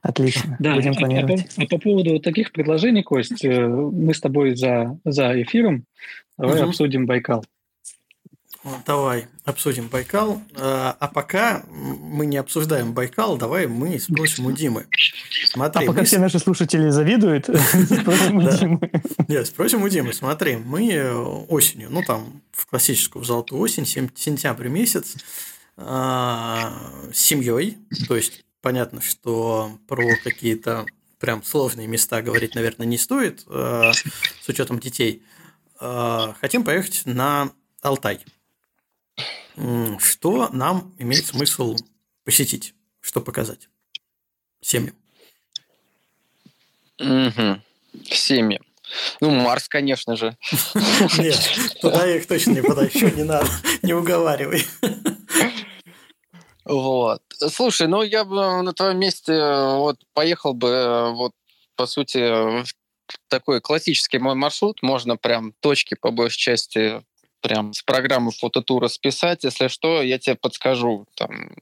Отлично. 0.00 0.56
Да, 0.60 0.76
Будем 0.76 0.92
а, 0.92 0.94
планировать. 0.94 1.40
А, 1.40 1.56
по, 1.56 1.62
а 1.62 1.66
по 1.66 1.78
поводу 1.78 2.12
вот 2.12 2.22
таких 2.22 2.52
предложений, 2.52 3.02
Кость, 3.02 3.44
э, 3.44 3.66
мы 3.66 4.14
с 4.14 4.20
тобой 4.20 4.54
за, 4.54 4.96
за 5.04 5.42
эфиром. 5.42 5.86
Давай 6.38 6.60
Мгм. 6.60 6.68
обсудим 6.68 7.06
Байкал. 7.06 7.44
Давай 8.84 9.26
обсудим 9.44 9.88
Байкал. 9.88 10.42
А 10.56 10.96
а 10.98 11.08
пока 11.08 11.64
мы 11.68 12.26
не 12.26 12.36
обсуждаем 12.36 12.92
Байкал, 12.92 13.36
давай 13.36 13.66
мы 13.66 13.98
спросим 13.98 14.46
у 14.46 14.52
Димы. 14.52 14.86
А 14.90 15.46
Смотри, 15.46 15.86
пока 15.86 16.00
мы 16.00 16.06
все 16.06 16.18
наши 16.18 16.38
слушатели 16.38 16.90
завидуют, 16.90 17.44
спросим 17.46 18.38
у. 18.38 18.50
Димы. 18.50 18.90
Нет, 19.28 19.46
спросим 19.46 19.82
у 19.82 19.88
Димы. 19.88 20.12
Смотри, 20.12 20.56
мы 20.56 20.90
э, 20.90 21.12
осенью, 21.12 21.90
ну 21.90 22.02
там 22.02 22.42
в 22.52 22.66
классическую 22.66 23.22
в 23.22 23.26
золотую 23.26 23.60
осень, 23.60 23.86
сентябрь 23.86 24.68
месяц, 24.68 25.14
а, 25.76 26.72
с 27.12 27.18
семьей, 27.18 27.78
то 28.08 28.16
есть 28.16 28.44
понятно, 28.62 29.00
что 29.00 29.78
про 29.86 30.16
какие-то 30.24 30.86
прям 31.20 31.42
сложные 31.44 31.86
места 31.86 32.22
говорить, 32.22 32.54
наверное, 32.54 32.86
не 32.86 32.98
стоит 32.98 33.44
э, 33.48 33.92
с 34.40 34.48
учетом 34.48 34.80
детей. 34.80 35.22
Хотим 35.78 36.64
поехать 36.64 37.02
на 37.04 37.50
Алтай. 37.82 38.24
Что 39.98 40.48
нам 40.52 40.94
имеет 40.98 41.26
смысл 41.26 41.76
посетить? 42.24 42.74
Что 43.00 43.20
показать? 43.20 43.68
Семьям. 44.60 44.94
Угу. 46.98 47.62
Семьи. 48.04 48.60
Ну, 49.20 49.30
Марс, 49.30 49.68
конечно 49.68 50.16
же. 50.16 50.36
Нет, 51.18 51.40
туда 51.80 52.06
я 52.06 52.16
их 52.16 52.26
точно 52.26 52.52
не 52.52 52.62
подаю, 52.62 53.14
не 53.14 53.24
надо, 53.24 53.48
не 53.82 53.94
уговаривай. 53.94 54.64
Вот. 56.64 57.22
Слушай, 57.52 57.86
ну 57.86 58.02
я 58.02 58.24
бы 58.24 58.62
на 58.62 58.72
твоем 58.72 58.98
месте 58.98 59.32
э, 59.32 59.76
вот 59.76 59.98
поехал 60.14 60.52
бы 60.52 60.68
э, 60.68 61.10
вот 61.12 61.32
по 61.76 61.86
сути 61.86 62.18
в 62.18 62.66
такой 63.28 63.60
классический 63.60 64.18
мой 64.18 64.34
маршрут. 64.34 64.82
Можно 64.82 65.16
прям 65.16 65.52
точки 65.60 65.94
по 65.94 66.10
большей 66.10 66.38
части 66.38 67.04
прям 67.40 67.72
с 67.72 67.82
программы 67.82 68.32
фототура 68.32 68.88
списать. 68.88 69.44
Если 69.44 69.68
что, 69.68 70.02
я 70.02 70.18
тебе 70.18 70.36
подскажу 70.36 71.06
там 71.16 71.56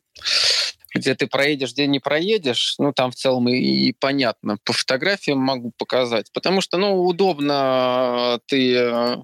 где 0.94 1.14
ты 1.16 1.26
проедешь, 1.26 1.72
где 1.72 1.88
не 1.88 1.98
проедешь, 1.98 2.76
ну, 2.78 2.92
там 2.92 3.10
в 3.10 3.16
целом 3.16 3.48
и, 3.48 3.56
и 3.56 3.92
понятно. 3.92 4.58
По 4.64 4.72
фотографиям 4.72 5.38
могу 5.38 5.72
показать. 5.76 6.30
Потому 6.32 6.60
что, 6.60 6.78
ну, 6.78 7.02
удобно 7.02 8.38
ты 8.46 8.76
э, 8.76 9.16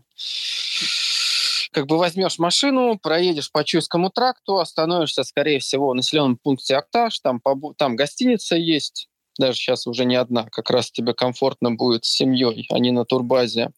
как 1.71 1.87
бы 1.87 1.97
возьмешь 1.97 2.39
машину, 2.39 2.99
проедешь 2.99 3.53
по 3.53 3.65
Чуйскому 3.65 4.11
тракту, 4.11 4.59
остановишься, 4.59 5.23
скорее 5.23 5.61
всего, 5.61 5.91
в 5.91 5.95
населенном 5.95 6.37
пункте 6.37 6.75
Акташ, 6.75 7.21
там, 7.21 7.41
побу- 7.43 7.75
там 7.77 7.95
гостиница 7.95 8.57
есть, 8.57 9.09
даже 9.39 9.57
сейчас 9.57 9.87
уже 9.87 10.05
не 10.05 10.17
одна, 10.17 10.49
как 10.51 10.71
раз 10.71 10.91
тебе 10.91 11.15
комфортно 11.15 11.71
будет 11.71 12.05
с 12.05 12.11
семьей, 12.11 12.67
а 12.71 12.81
не 12.81 12.91
на 12.91 13.05
турбазе. 13.05 13.71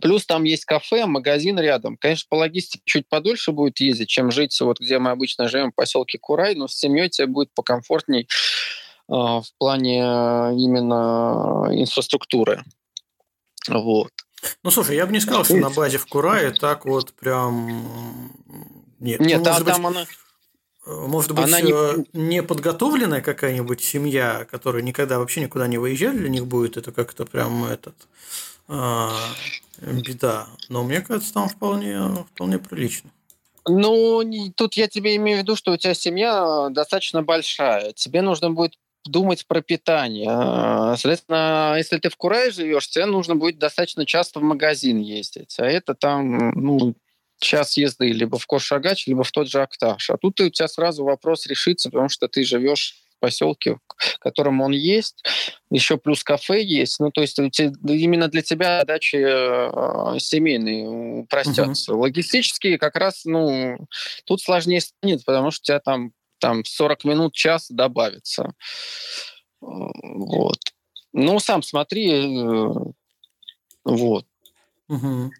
Плюс 0.00 0.26
там 0.26 0.44
есть 0.44 0.64
кафе, 0.64 1.06
магазин 1.06 1.58
рядом. 1.58 1.96
Конечно, 1.96 2.26
по 2.28 2.36
логистике 2.36 2.82
чуть 2.84 3.08
подольше 3.08 3.52
будет 3.52 3.80
ездить, 3.80 4.08
чем 4.08 4.30
жить 4.30 4.58
вот 4.60 4.78
где 4.80 4.98
мы 4.98 5.10
обычно 5.10 5.48
живем, 5.48 5.72
в 5.72 5.74
поселке 5.74 6.18
Курай, 6.18 6.54
но 6.54 6.68
с 6.68 6.74
семьей 6.74 7.08
тебе 7.08 7.26
будет 7.26 7.52
покомфортней 7.54 8.22
э, 8.22 8.26
в 9.08 9.46
плане 9.58 10.00
э, 10.00 10.52
именно 10.56 11.68
инфраструктуры. 11.72 12.62
Вот. 13.68 14.10
Ну, 14.62 14.70
слушай, 14.70 14.96
я 14.96 15.06
бы 15.06 15.12
не 15.12 15.20
сказал, 15.20 15.44
что 15.44 15.56
на 15.56 15.70
базе 15.70 15.98
в 15.98 16.06
Курае 16.06 16.52
так 16.52 16.84
вот 16.84 17.12
прям... 17.14 18.30
Нет, 19.00 19.20
Нет, 19.20 19.42
ну, 19.42 19.50
может 19.50 19.64
быть, 19.64 19.74
там 19.74 19.86
она... 19.86 20.02
э, 20.02 20.06
Может 20.86 21.32
быть, 21.32 21.44
Она 21.44 21.60
э, 21.60 21.62
не- 21.62 22.36
неподготовленная 22.36 23.20
какая-нибудь 23.22 23.82
семья, 23.82 24.46
которая 24.50 24.82
никогда 24.82 25.18
вообще 25.18 25.40
никуда 25.40 25.66
не 25.66 25.78
выезжали, 25.78 26.18
для 26.18 26.28
них 26.28 26.46
будет 26.46 26.76
это 26.76 26.92
как-то 26.92 27.24
прям 27.24 27.64
этот 27.64 27.94
а, 28.68 29.12
беда. 29.80 30.46
Но 30.68 30.82
мне 30.84 31.00
кажется, 31.00 31.32
там 31.32 31.48
вполне, 31.48 32.24
вполне 32.32 32.58
прилично. 32.58 33.10
Ну, 33.66 34.22
тут 34.56 34.74
я 34.74 34.88
тебе 34.88 35.16
имею 35.16 35.38
в 35.38 35.42
виду, 35.42 35.56
что 35.56 35.72
у 35.72 35.76
тебя 35.76 35.94
семья 35.94 36.68
достаточно 36.70 37.22
большая. 37.22 37.92
Тебе 37.92 38.20
нужно 38.20 38.50
будет 38.50 38.74
думать 39.04 39.46
про 39.46 39.60
питание. 39.60 40.28
А, 40.30 40.96
Соответственно, 40.96 41.74
если 41.76 41.98
ты 41.98 42.08
в 42.08 42.16
Курае 42.16 42.50
живешь, 42.50 42.88
тебе 42.88 43.06
нужно 43.06 43.36
будет 43.36 43.58
достаточно 43.58 44.06
часто 44.06 44.40
в 44.40 44.42
магазин 44.42 44.98
ездить. 44.98 45.56
А 45.58 45.66
это 45.66 45.94
там, 45.94 46.50
ну, 46.52 46.94
час 47.38 47.76
езды 47.76 48.08
либо 48.08 48.38
в 48.38 48.46
Кошагач, 48.46 49.06
либо 49.06 49.24
в 49.24 49.30
тот 49.30 49.48
же 49.48 49.62
Акташ. 49.62 50.10
А 50.10 50.16
тут 50.16 50.40
у 50.40 50.48
тебя 50.48 50.68
сразу 50.68 51.04
вопрос 51.04 51.46
решится, 51.46 51.90
потому 51.90 52.08
что 52.08 52.28
ты 52.28 52.44
живешь 52.44 52.96
в 53.16 53.20
поселке, 53.20 53.78
в 53.96 54.18
котором 54.18 54.60
он 54.60 54.72
есть, 54.72 55.22
еще 55.70 55.96
плюс 55.96 56.22
кафе 56.24 56.62
есть. 56.62 57.00
Ну, 57.00 57.10
то 57.10 57.20
есть 57.20 57.36
тебя- 57.36 57.72
именно 57.94 58.28
для 58.28 58.42
тебя 58.42 58.80
задачи 58.80 59.16
э, 59.16 60.18
семейные 60.18 60.88
упростятся. 61.22 61.94
Логистические 61.94 62.78
как 62.78 62.96
раз, 62.96 63.24
ну, 63.24 63.76
тут 64.24 64.40
сложнее 64.42 64.80
станет, 64.80 65.24
потому 65.24 65.50
что 65.50 65.62
у 65.62 65.66
тебя 65.66 65.80
там, 65.80 66.12
там 66.38 66.64
40 66.64 67.04
минут, 67.04 67.34
час 67.34 67.66
добавится. 67.70 68.52
Э, 69.62 69.66
Вот. 70.02 70.58
Ну, 71.12 71.38
сам 71.38 71.62
смотри. 71.62 72.10
э, 72.10 72.68
Вот. 73.84 74.26
Мгм. 74.88 75.30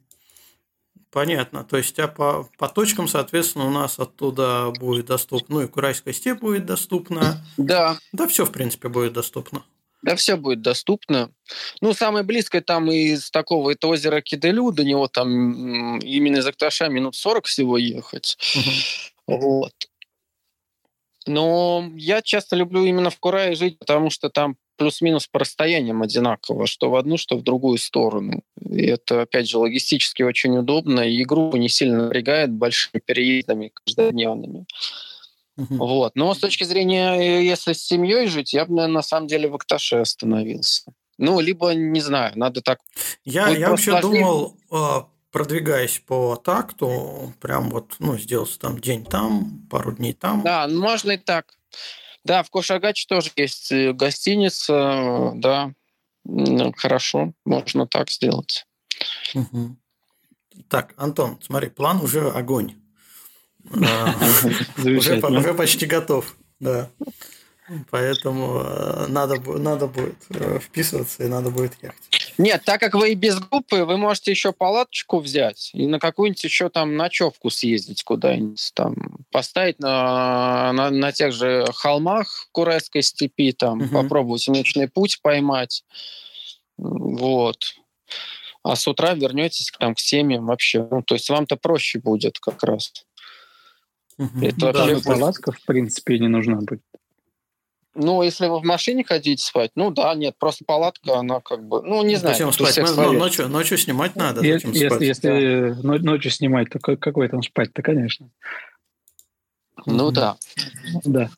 Понятно. 1.15 1.62
То 1.62 1.77
есть, 1.77 1.97
а 2.01 2.09
по, 2.09 2.49
по 2.59 2.69
точкам, 2.69 3.07
соответственно, 3.07 3.66
у 3.66 3.70
нас 3.70 4.01
оттуда 4.01 4.73
будет 4.81 5.07
доступно, 5.07 5.55
ну 5.55 5.62
и 5.62 5.69
Курайская 5.69 6.12
степь 6.12 6.41
будет 6.41 6.66
доступна. 6.66 7.47
Да, 7.57 7.97
Да, 8.11 8.27
все, 8.27 8.45
в 8.45 8.51
принципе, 8.51 8.89
будет 8.89 9.12
доступно. 9.12 9.62
да, 10.03 10.16
все 10.16 10.35
будет 10.36 10.61
доступно. 10.61 11.31
Ну, 11.81 11.95
самое 11.95 12.24
близкое 12.24 12.62
там 12.62 12.91
из 12.91 13.31
такого, 13.31 13.70
это 13.70 13.86
озеро 13.86 14.23
Киделю, 14.23 14.73
до 14.73 14.82
него 14.82 15.07
там 15.07 15.99
именно 16.01 16.39
из 16.39 16.47
Акташа 16.49 16.89
минут 16.89 17.15
40 17.15 17.47
всего 17.47 17.78
ехать. 17.78 18.36
Мгм. 18.57 19.39
Вот. 19.39 19.73
Но 21.28 21.93
я 21.95 22.23
часто 22.23 22.57
люблю 22.57 22.85
именно 22.85 23.11
в 23.11 23.20
Курае 23.20 23.55
жить, 23.55 23.78
потому 23.78 24.11
что 24.11 24.31
там 24.31 24.57
плюс-минус 24.77 25.27
по 25.27 25.41
расстояниям 25.41 26.03
одинаково, 26.03 26.67
что 26.67 26.91
в 26.91 26.97
одну, 26.97 27.17
что 27.17 27.37
в 27.37 27.43
другую 27.43 27.79
сторону. 27.79 28.43
И 28.61 28.87
это, 28.87 29.23
опять 29.23 29.49
же, 29.49 29.59
логистически 29.59 30.23
очень 30.23 30.57
удобно, 30.57 31.01
и 31.01 31.25
группу 31.25 31.57
не 31.57 31.69
сильно 31.69 32.05
напрягает 32.05 32.53
большими 32.53 33.01
переездами 33.01 33.73
каждодневными. 33.75 34.67
Мгм. 35.57 35.77
Вот. 35.79 36.17
Но 36.17 36.35
с 36.35 36.39
точки 36.39 36.65
зрения, 36.65 37.15
э, 37.15 37.45
если 37.45 37.73
с 37.73 37.83
семьей 37.83 38.27
жить, 38.27 38.53
я 38.55 38.65
бы, 38.65 38.75
наверное, 38.75 38.95
на 38.95 39.03
самом 39.03 39.29
деле 39.29 39.49
в 39.49 39.55
Акташе 39.55 39.97
остановился. 39.97 40.93
Ну, 41.17 41.39
либо, 41.41 41.75
не 41.75 42.01
знаю, 42.01 42.33
надо 42.37 42.61
так... 42.61 42.81
Я, 43.25 43.47
Будет 43.47 43.59
я 43.61 43.71
вообще 43.71 43.91
сложнее. 43.93 44.21
думал, 44.21 44.57
а, 44.71 45.07
продвигаясь 45.31 46.03
по 46.05 46.37
такту, 46.37 47.33
прям 47.41 47.71
вот, 47.71 47.95
ну, 48.01 48.19
сделать 48.19 48.59
там 48.59 48.81
день 48.81 49.05
там, 49.05 49.67
пару 49.71 49.93
дней 49.93 50.13
там. 50.13 50.43
Да, 50.43 50.67
ну, 50.67 50.81
можно 50.81 51.13
и 51.13 51.17
так. 51.17 51.55
Да, 52.25 52.43
в 52.43 52.51
Кошагаче 52.51 53.07
тоже 53.09 53.31
есть 53.37 53.71
э, 53.71 53.93
гостиница, 53.93 54.73
э, 54.73 55.31
да. 55.35 55.73
Хорошо, 56.77 57.35
можно 57.45 57.87
так 57.87 58.11
сделать. 58.11 58.67
Мгм. 59.35 59.79
Так, 60.69 60.95
Антон, 60.97 61.39
смотри, 61.43 61.69
план 61.69 62.01
уже 62.01 62.31
огонь. 62.31 62.77
А, 63.71 64.15
уже 64.79 65.55
почти 65.55 65.87
готов, 65.87 66.35
да. 66.61 66.91
Поэтому 67.91 68.61
э, 68.61 69.07
надо, 69.09 69.41
надо 69.59 69.86
будет 69.86 70.16
э, 70.31 70.59
вписываться 70.59 71.24
и 71.24 71.28
надо 71.28 71.51
будет 71.51 71.73
ехать. 71.82 71.99
Нет, 72.36 72.62
так 72.65 72.81
как 72.81 72.95
вы 72.95 73.12
и 73.12 73.15
без 73.15 73.39
группы, 73.39 73.85
вы 73.85 73.97
можете 73.97 74.32
еще 74.32 74.53
палаточку 74.53 75.20
взять 75.20 75.70
и 75.73 75.86
на 75.86 75.99
какую-нибудь 75.99 76.45
еще 76.45 76.69
там 76.69 76.97
ночевку 76.97 77.49
съездить 77.49 78.03
куда-нибудь 78.03 78.73
там, 78.74 79.24
поставить 79.31 79.78
на, 79.78 80.73
на, 80.73 80.91
на 80.91 81.12
тех 81.12 81.32
же 81.32 81.65
холмах 81.74 82.49
Курайской 82.53 83.03
степи, 83.03 83.53
там, 83.53 83.78
Мгм. 83.78 83.91
попробовать 83.91 84.47
Млечный 84.49 84.89
путь 84.89 85.20
поймать. 85.23 85.85
Вот. 86.77 87.74
А 88.62 88.77
с 88.77 88.86
утра 88.86 89.15
вернетесь 89.15 89.70
к, 89.70 89.78
там, 89.78 89.95
к 89.95 90.01
семьям 90.01 90.47
вообще. 90.47 90.86
Ну, 90.91 91.03
то 91.03 91.15
есть 91.15 91.31
вам-то 91.31 91.57
проще 91.57 91.99
будет 91.99 92.39
как 92.41 92.62
раз. 92.62 92.93
Мгм. 94.19 94.43
Это 94.43 94.66
Ну 94.66 94.73
да, 94.73 94.78
вообще 94.81 94.95
ну, 94.95 95.03
палатка, 95.03 95.53
в 95.53 95.62
принципе, 95.62 96.19
не 96.19 96.28
нужна 96.28 96.57
будет. 96.57 96.82
Ну, 97.95 98.23
если 98.23 98.49
вы 98.49 98.59
в 98.61 98.65
машине 98.65 99.05
хотите 99.05 99.45
спать, 99.45 99.71
ну 99.77 99.91
да, 99.91 100.15
нет, 100.15 100.37
просто 100.39 100.65
палатка, 100.65 101.19
она 101.19 101.41
как 101.41 101.65
бы, 101.65 101.81
ну, 101.83 102.03
не 102.05 102.16
знаю. 102.16 102.35
Зачем 102.35 102.53
спать? 102.53 102.97
Ну, 102.97 103.12
ночью, 103.12 103.49
ночью 103.49 103.79
снимать 103.79 104.16
надо. 104.16 104.43
Если, 104.43 104.77
если, 104.77 105.05
если 105.05 105.75
да. 105.81 105.99
ночью 105.99 106.33
снимать, 106.33 106.71
то 106.71 106.81
какой 106.81 107.29
там 107.29 107.43
спать-то, 107.43 107.83
конечно. 107.83 108.31
Ну 109.87 110.11
да. 110.11 110.37
Да. 111.05 111.31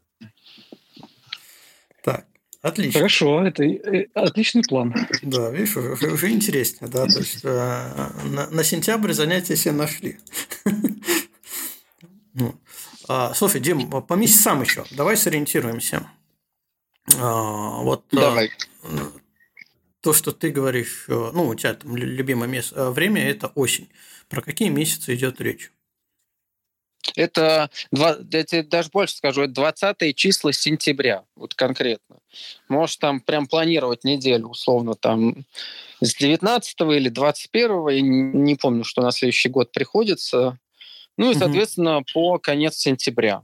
Так, 2.02 2.26
отлично. 2.62 3.00
Хорошо, 3.00 3.44
это 3.44 3.62
э, 3.64 4.06
отличный 4.14 4.62
план. 4.62 4.94
Да, 5.22 5.50
видишь, 5.50 5.76
уже, 5.76 6.10
уже 6.10 6.30
интереснее, 6.30 6.90
да, 6.90 7.06
то 7.06 7.18
есть 7.18 7.44
э, 7.44 8.10
на, 8.24 8.48
на 8.48 8.64
сентябрь 8.64 9.12
занятия 9.12 9.54
все 9.54 9.72
нашли. 9.72 10.18
Ну, 12.38 12.54
а, 13.08 13.32
слушай, 13.32 13.62
Дим, 13.62 13.88
по 13.88 14.12
месяцам 14.12 14.60
еще, 14.60 14.84
давай 14.90 15.16
сориентируемся. 15.16 16.06
А, 17.18 17.82
вот 17.82 18.04
э, 18.12 18.16
Давай. 18.16 18.50
то, 20.00 20.12
что 20.12 20.32
ты 20.32 20.50
говоришь, 20.50 21.04
ну, 21.08 21.48
у 21.48 21.54
тебя 21.54 21.74
там 21.74 21.96
любимое 21.96 22.48
место, 22.48 22.90
время– 22.90 23.22
это 23.28 23.48
осень. 23.48 23.88
Про 24.28 24.42
какие 24.42 24.68
месяцы 24.68 25.14
идет 25.14 25.40
речь? 25.40 25.70
Это, 27.14 27.70
я 27.92 28.44
тебе 28.44 28.62
даже 28.64 28.88
больше 28.92 29.16
скажу, 29.16 29.42
это 29.42 29.52
20 29.52 30.16
числа 30.16 30.52
сентября, 30.52 31.24
вот 31.36 31.54
конкретно. 31.54 32.16
Можешь 32.68 32.96
там 32.96 33.20
прям 33.20 33.46
планировать 33.46 34.02
неделю, 34.02 34.48
условно, 34.48 34.94
там 34.94 35.44
с 36.00 36.14
19 36.14 36.80
или 36.80 37.08
21, 37.08 37.88
я 37.88 38.00
не 38.00 38.56
помню, 38.56 38.84
что 38.84 39.02
на 39.02 39.12
следующий 39.12 39.48
год 39.48 39.70
приходится. 39.72 40.58
Ну 41.16 41.30
и, 41.30 41.34
соответственно, 41.34 41.98
угу. 41.98 42.06
по 42.12 42.38
конец 42.38 42.76
сентября. 42.76 43.42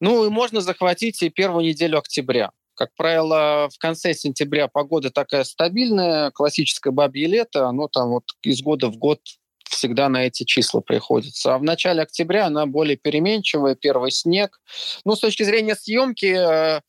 Ну 0.00 0.24
и 0.24 0.30
можно 0.30 0.60
захватить 0.60 1.22
и 1.22 1.28
первую 1.28 1.64
неделю 1.64 1.98
октября. 1.98 2.50
Как 2.74 2.94
правило, 2.96 3.68
в 3.70 3.78
конце 3.78 4.14
сентября 4.14 4.66
погода 4.66 5.10
такая 5.10 5.44
стабильная, 5.44 6.30
классическое 6.30 6.92
бабье 6.92 7.26
лето, 7.26 7.68
оно 7.68 7.88
там 7.88 8.08
вот 8.08 8.24
из 8.42 8.62
года 8.62 8.88
в 8.88 8.96
год 8.96 9.20
всегда 9.68 10.08
на 10.08 10.26
эти 10.26 10.44
числа 10.44 10.80
приходится. 10.80 11.54
А 11.54 11.58
в 11.58 11.62
начале 11.62 12.02
октября 12.02 12.46
она 12.46 12.66
более 12.66 12.96
переменчивая, 12.96 13.74
первый 13.74 14.10
снег. 14.10 14.60
Ну, 15.04 15.14
с 15.14 15.20
точки 15.20 15.42
зрения 15.42 15.74
съемки, 15.74 16.34
э, 16.34 16.80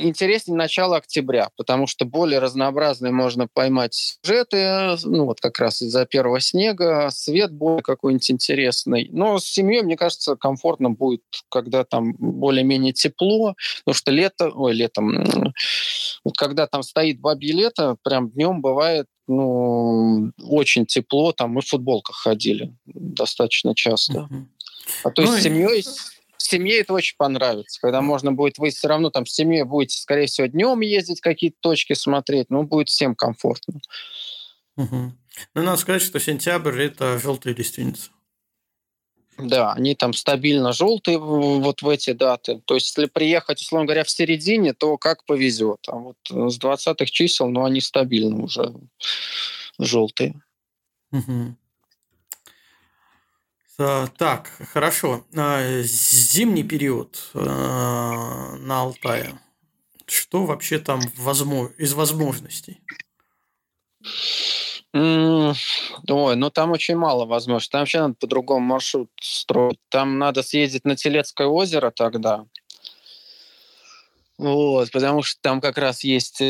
интереснее 0.00 0.56
начало 0.56 0.96
октября, 0.96 1.50
потому 1.56 1.86
что 1.86 2.04
более 2.04 2.38
разнообразные 2.38 3.12
можно 3.12 3.48
поймать 3.52 4.18
сюжеты, 4.22 4.96
ну 5.04 5.26
вот 5.26 5.40
как 5.40 5.58
раз 5.58 5.82
из-за 5.82 6.06
первого 6.06 6.40
снега, 6.40 7.10
свет 7.10 7.52
более 7.52 7.82
какой-нибудь 7.82 8.30
интересный. 8.30 9.08
Но 9.12 9.38
с 9.38 9.44
семьей, 9.44 9.82
мне 9.82 9.96
кажется, 9.96 10.36
комфортно 10.36 10.90
будет, 10.90 11.22
когда 11.50 11.84
там 11.84 12.14
более-менее 12.18 12.92
тепло, 12.92 13.54
потому 13.84 13.94
что 13.94 14.10
лето, 14.10 14.50
ой, 14.50 14.74
летом, 14.74 15.52
вот 16.24 16.36
когда 16.36 16.66
там 16.66 16.82
стоит 16.82 17.20
бабье 17.20 17.52
лето, 17.52 17.96
прям 18.02 18.30
днем 18.30 18.60
бывает 18.60 19.06
ну, 19.28 20.32
очень 20.42 20.86
тепло, 20.86 21.32
там 21.32 21.50
мы 21.50 21.60
в 21.60 21.66
футболках 21.68 22.16
ходили 22.16 22.74
достаточно 22.84 23.74
часто. 23.76 24.28
Uh-huh. 24.30 24.46
А 25.04 25.10
то 25.10 25.22
есть 25.22 25.34
ну, 25.34 25.38
с 25.38 25.42
семьей 25.42 25.84
семье 26.42 26.80
это 26.80 26.92
очень 26.92 27.16
понравится, 27.16 27.80
когда 27.80 28.00
можно 28.00 28.32
будет, 28.32 28.58
вы 28.58 28.70
все 28.70 28.88
равно 28.88 29.10
там 29.10 29.26
с 29.26 29.32
семьей 29.32 29.64
будете, 29.64 29.98
скорее 29.98 30.26
всего, 30.26 30.46
днем 30.46 30.80
ездить, 30.80 31.20
какие-то 31.20 31.56
точки 31.60 31.92
смотреть, 31.92 32.50
но 32.50 32.62
будет 32.62 32.88
всем 32.88 33.14
комфортно. 33.14 33.80
Угу. 34.76 35.12
Ну, 35.54 35.62
надо 35.62 35.76
сказать, 35.76 36.02
что 36.02 36.18
сентябрь– 36.20 36.80
это 36.82 37.18
желтые 37.18 37.54
лиственницы. 37.54 38.10
Да, 39.38 39.72
они 39.72 39.94
там 39.94 40.12
стабильно 40.12 40.72
желтые 40.72 41.18
вот 41.18 41.82
в 41.82 41.88
эти 41.88 42.12
даты. 42.12 42.60
То 42.64 42.74
есть, 42.74 42.88
если 42.88 43.06
приехать, 43.06 43.60
условно 43.60 43.86
говоря, 43.86 44.04
в 44.04 44.10
середине, 44.10 44.74
то 44.74 44.98
как 44.98 45.24
повезет. 45.24 45.80
А 45.88 45.96
вот 45.96 46.16
с 46.28 46.58
20-х 46.58 47.06
чисел, 47.06 47.48
ну, 47.48 47.64
они 47.64 47.80
стабильно 47.80 48.42
уже 48.42 48.74
желтые. 49.78 50.34
Угу. 51.12 51.56
Э, 53.80 54.08
так, 54.18 54.50
хорошо. 54.72 55.24
Э, 55.32 55.82
зимний 55.82 56.64
период 56.64 57.30
э, 57.32 57.38
на 57.40 58.80
Алтае. 58.82 59.38
Что 60.06 60.44
вообще 60.44 60.78
там 60.78 61.00
из 61.78 61.94
возможностей? 61.94 62.80
ой, 64.92 66.36
ну 66.36 66.50
там 66.50 66.72
очень 66.72 66.96
мало 66.96 67.24
возможностей. 67.24 67.72
Там 67.72 67.80
вообще 67.80 68.00
надо 68.00 68.14
по-другому 68.14 68.66
маршрут 68.66 69.10
строить. 69.20 69.78
Там 69.88 70.18
надо 70.18 70.42
съездить 70.42 70.84
на 70.84 70.96
Телецкое 70.96 71.46
озеро 71.46 71.90
тогда. 71.90 72.44
Вот, 74.36 74.90
потому 74.90 75.22
что 75.22 75.40
там 75.40 75.60
как 75.60 75.78
раз 75.78 76.04
есть 76.04 76.42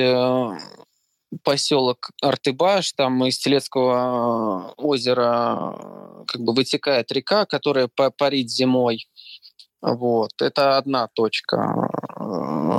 поселок 1.43 2.11
Артыбаш, 2.23 2.93
там 2.93 3.25
из 3.25 3.39
Телецкого 3.39 4.75
озера 4.77 6.25
как 6.27 6.43
бы 6.43 6.55
вытекает 6.55 7.11
река, 7.13 7.47
которая 7.47 7.89
парит 7.89 8.51
зимой. 8.51 9.09
Вот, 9.81 10.33
это 10.41 10.77
одна 10.77 11.09
точка. 11.09 11.89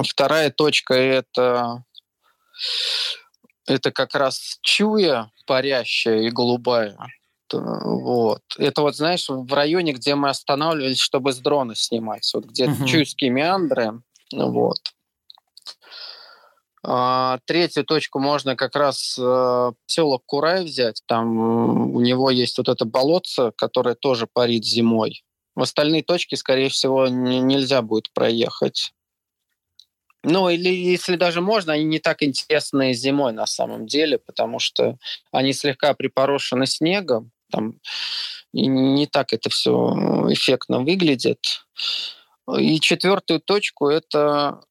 Вторая 0.03 0.52
точка 0.52 0.94
это 0.94 1.84
это 3.68 3.91
как 3.91 4.15
раз 4.15 4.60
чуя 4.61 5.32
парящая 5.45 6.22
и 6.22 6.30
голубая. 6.30 6.98
Вот. 7.52 8.41
Это 8.57 8.82
вот, 8.82 8.95
знаешь, 8.95 9.28
в 9.28 9.53
районе, 9.53 9.94
где 9.94 10.15
мы 10.15 10.30
останавливались, 10.30 10.99
чтобы 10.99 11.34
с 11.34 11.40
дрона 11.40 11.76
снимать. 11.76 12.30
Вот 12.34 12.45
где 12.45 12.68
uh-huh. 12.68 12.86
чуйские 12.86 13.30
меандры. 13.30 14.02
Вот. 14.32 14.94
А, 16.84 17.40
третью 17.45 17.86
точку 17.86 18.20
можно 18.20 18.56
как 18.56 18.76
раз 18.76 19.18
э, 19.20 19.72
поселок 19.86 20.24
Курай 20.26 20.66
взять. 20.66 21.03
Там 21.06 21.95
у 21.95 21.99
него 22.02 22.32
есть 22.32 22.58
вот 22.58 22.70
это 22.70 22.86
болотце, 22.86 23.52
которое 23.56 23.95
тоже 23.95 24.28
парит 24.32 24.66
зимой. 24.66 25.24
В 25.56 25.62
остальные 25.62 26.03
точки, 26.03 26.36
скорее 26.36 26.70
всего, 26.70 27.08
не, 27.08 27.40
нельзя 27.40 27.82
будет 27.82 28.12
проехать. 28.14 28.94
Ну, 30.24 30.49
или 30.49 30.70
если 30.70 31.16
даже 31.16 31.41
можно, 31.41 31.74
они 31.74 31.84
не 31.84 31.99
так 31.99 32.24
интересны 32.24 32.94
зимой 32.94 33.34
на 33.34 33.48
самом 33.48 33.88
деле, 33.88 34.20
потому 34.20 34.60
что 34.60 34.98
они 35.32 35.52
слегка 35.53 35.94
припорошены 35.94 36.68
снегом, 36.68 37.32
там, 37.52 37.80
и 38.53 38.68
не 38.68 39.08
так 39.08 39.34
это 39.34 39.49
все 39.49 39.72
эффектно 40.30 40.80
выглядит. 40.80 41.66
И 42.58 42.80
четвертую 42.80 43.40
точку 43.40 43.90
это 43.90 44.62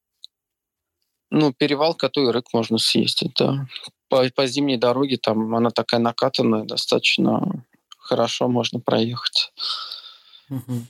ну, 1.30 1.52
перевал 1.52 1.94
Катуй-Рык 1.94 2.46
можно 2.52 2.78
съездить, 2.78 3.34
да. 3.38 3.66
По, 4.08 4.28
по 4.30 4.46
зимней 4.46 4.76
дороге 4.76 5.16
там 5.16 5.54
она 5.54 5.70
такая 5.70 6.00
накатанная, 6.00 6.64
достаточно 6.64 7.64
хорошо 7.98 8.48
можно 8.48 8.80
проехать. 8.80 9.52
Угу. 10.50 10.86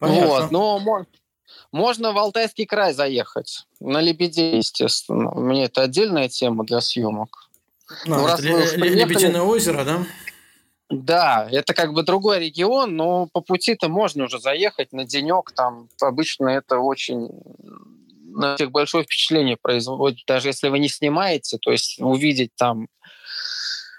Вот, 0.00 0.50
но 0.50 0.80
можно 1.70 2.12
в 2.12 2.18
Алтайский 2.18 2.64
край 2.64 2.94
заехать. 2.94 3.66
На 3.80 4.00
Лебеде, 4.00 4.56
естественно. 4.56 5.30
У 5.32 5.40
меня 5.40 5.64
это 5.64 5.82
отдельная 5.82 6.28
тема 6.28 6.64
для 6.64 6.80
съемок. 6.80 7.50
А, 7.88 7.94
ну, 8.06 8.26
раз 8.26 8.40
приехали... 8.40 8.88
Лебединое 8.88 9.42
озеро, 9.42 9.84
да? 9.84 10.06
Да, 10.90 11.48
это 11.50 11.74
как 11.74 11.92
бы 11.92 12.02
другой 12.02 12.38
регион, 12.38 12.96
но 12.96 13.26
по 13.26 13.42
пути-то 13.42 13.90
можно 13.90 14.24
уже 14.24 14.40
заехать 14.40 14.92
на 14.92 15.04
денек. 15.04 15.52
Там 15.52 15.88
обычно 16.00 16.48
это 16.48 16.78
очень 16.78 17.28
на 18.38 18.56
всех 18.56 18.70
большое 18.70 19.04
впечатление 19.04 19.56
производит, 19.60 20.24
даже 20.26 20.48
если 20.48 20.68
вы 20.68 20.78
не 20.78 20.88
снимаете, 20.88 21.58
то 21.58 21.70
есть 21.70 22.00
увидеть 22.00 22.54
там 22.56 22.88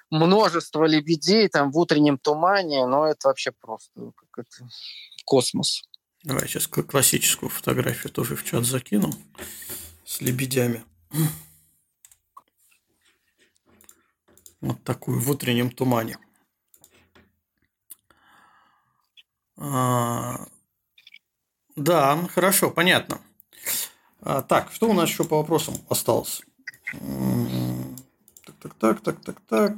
множество 0.10 0.86
лебедей 0.86 1.50
там 1.50 1.72
в 1.72 1.78
утреннем 1.78 2.18
тумане, 2.18 2.86
но 2.88 3.06
это 3.06 3.28
вообще 3.28 3.52
просто 3.52 4.12
как 4.16 4.46
это, 4.46 4.70
космос. 5.26 5.84
Давай 6.24 6.48
сейчас 6.48 6.68
классическую 6.68 7.50
фотографию 7.50 8.12
тоже 8.12 8.36
в 8.36 8.44
чат 8.44 8.66
закину 8.66 9.12
с 10.06 10.22
лебедями. 10.22 10.84
Вот 14.62 14.84
такую 14.84 15.22
в 15.22 15.30
утреннем 15.30 15.72
тумане. 15.72 16.18
А, 19.58 20.46
да, 21.76 22.28
хорошо, 22.28 22.72
понятно. 22.72 23.22
А, 24.22 24.42
так, 24.42 24.72
что 24.72 24.90
у 24.90 24.94
нас 24.94 25.10
еще 25.10 25.24
по 25.24 25.38
вопросам 25.38 25.76
осталось? 25.90 26.42
Так, 26.92 28.56
так, 28.60 28.74
так, 28.76 29.02
так, 29.02 29.20
так, 29.22 29.42
так. 29.48 29.74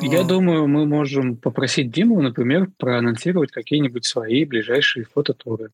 Я 0.00 0.20
а. 0.20 0.24
думаю, 0.24 0.66
мы 0.66 0.86
можем 0.86 1.36
попросить 1.36 1.90
Диму, 1.90 2.22
например, 2.22 2.70
проанонсировать 2.78 3.50
какие-нибудь 3.50 4.06
свои 4.06 4.44
ближайшие 4.44 5.04
фототуры. 5.04 5.70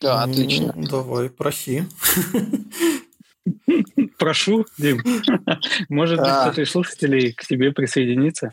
Да, 0.00 0.22
отлично. 0.22 0.72
Ну, 0.74 0.86
давай, 0.86 1.30
проси. 1.30 1.84
Прошу, 4.18 4.66
Дим. 4.78 5.00
Может 5.88 6.18
быть, 6.18 6.28
кто-то 6.28 6.62
из 6.62 6.70
слушателей 6.70 7.32
к 7.32 7.44
тебе 7.44 7.72
присоединится? 7.72 8.52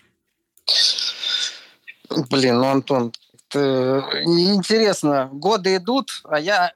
Блин, 2.29 2.57
ну, 2.57 2.65
Антон, 2.65 3.11
интересно, 3.55 5.29
годы 5.31 5.75
идут, 5.75 6.21
а 6.23 6.39
я 6.39 6.73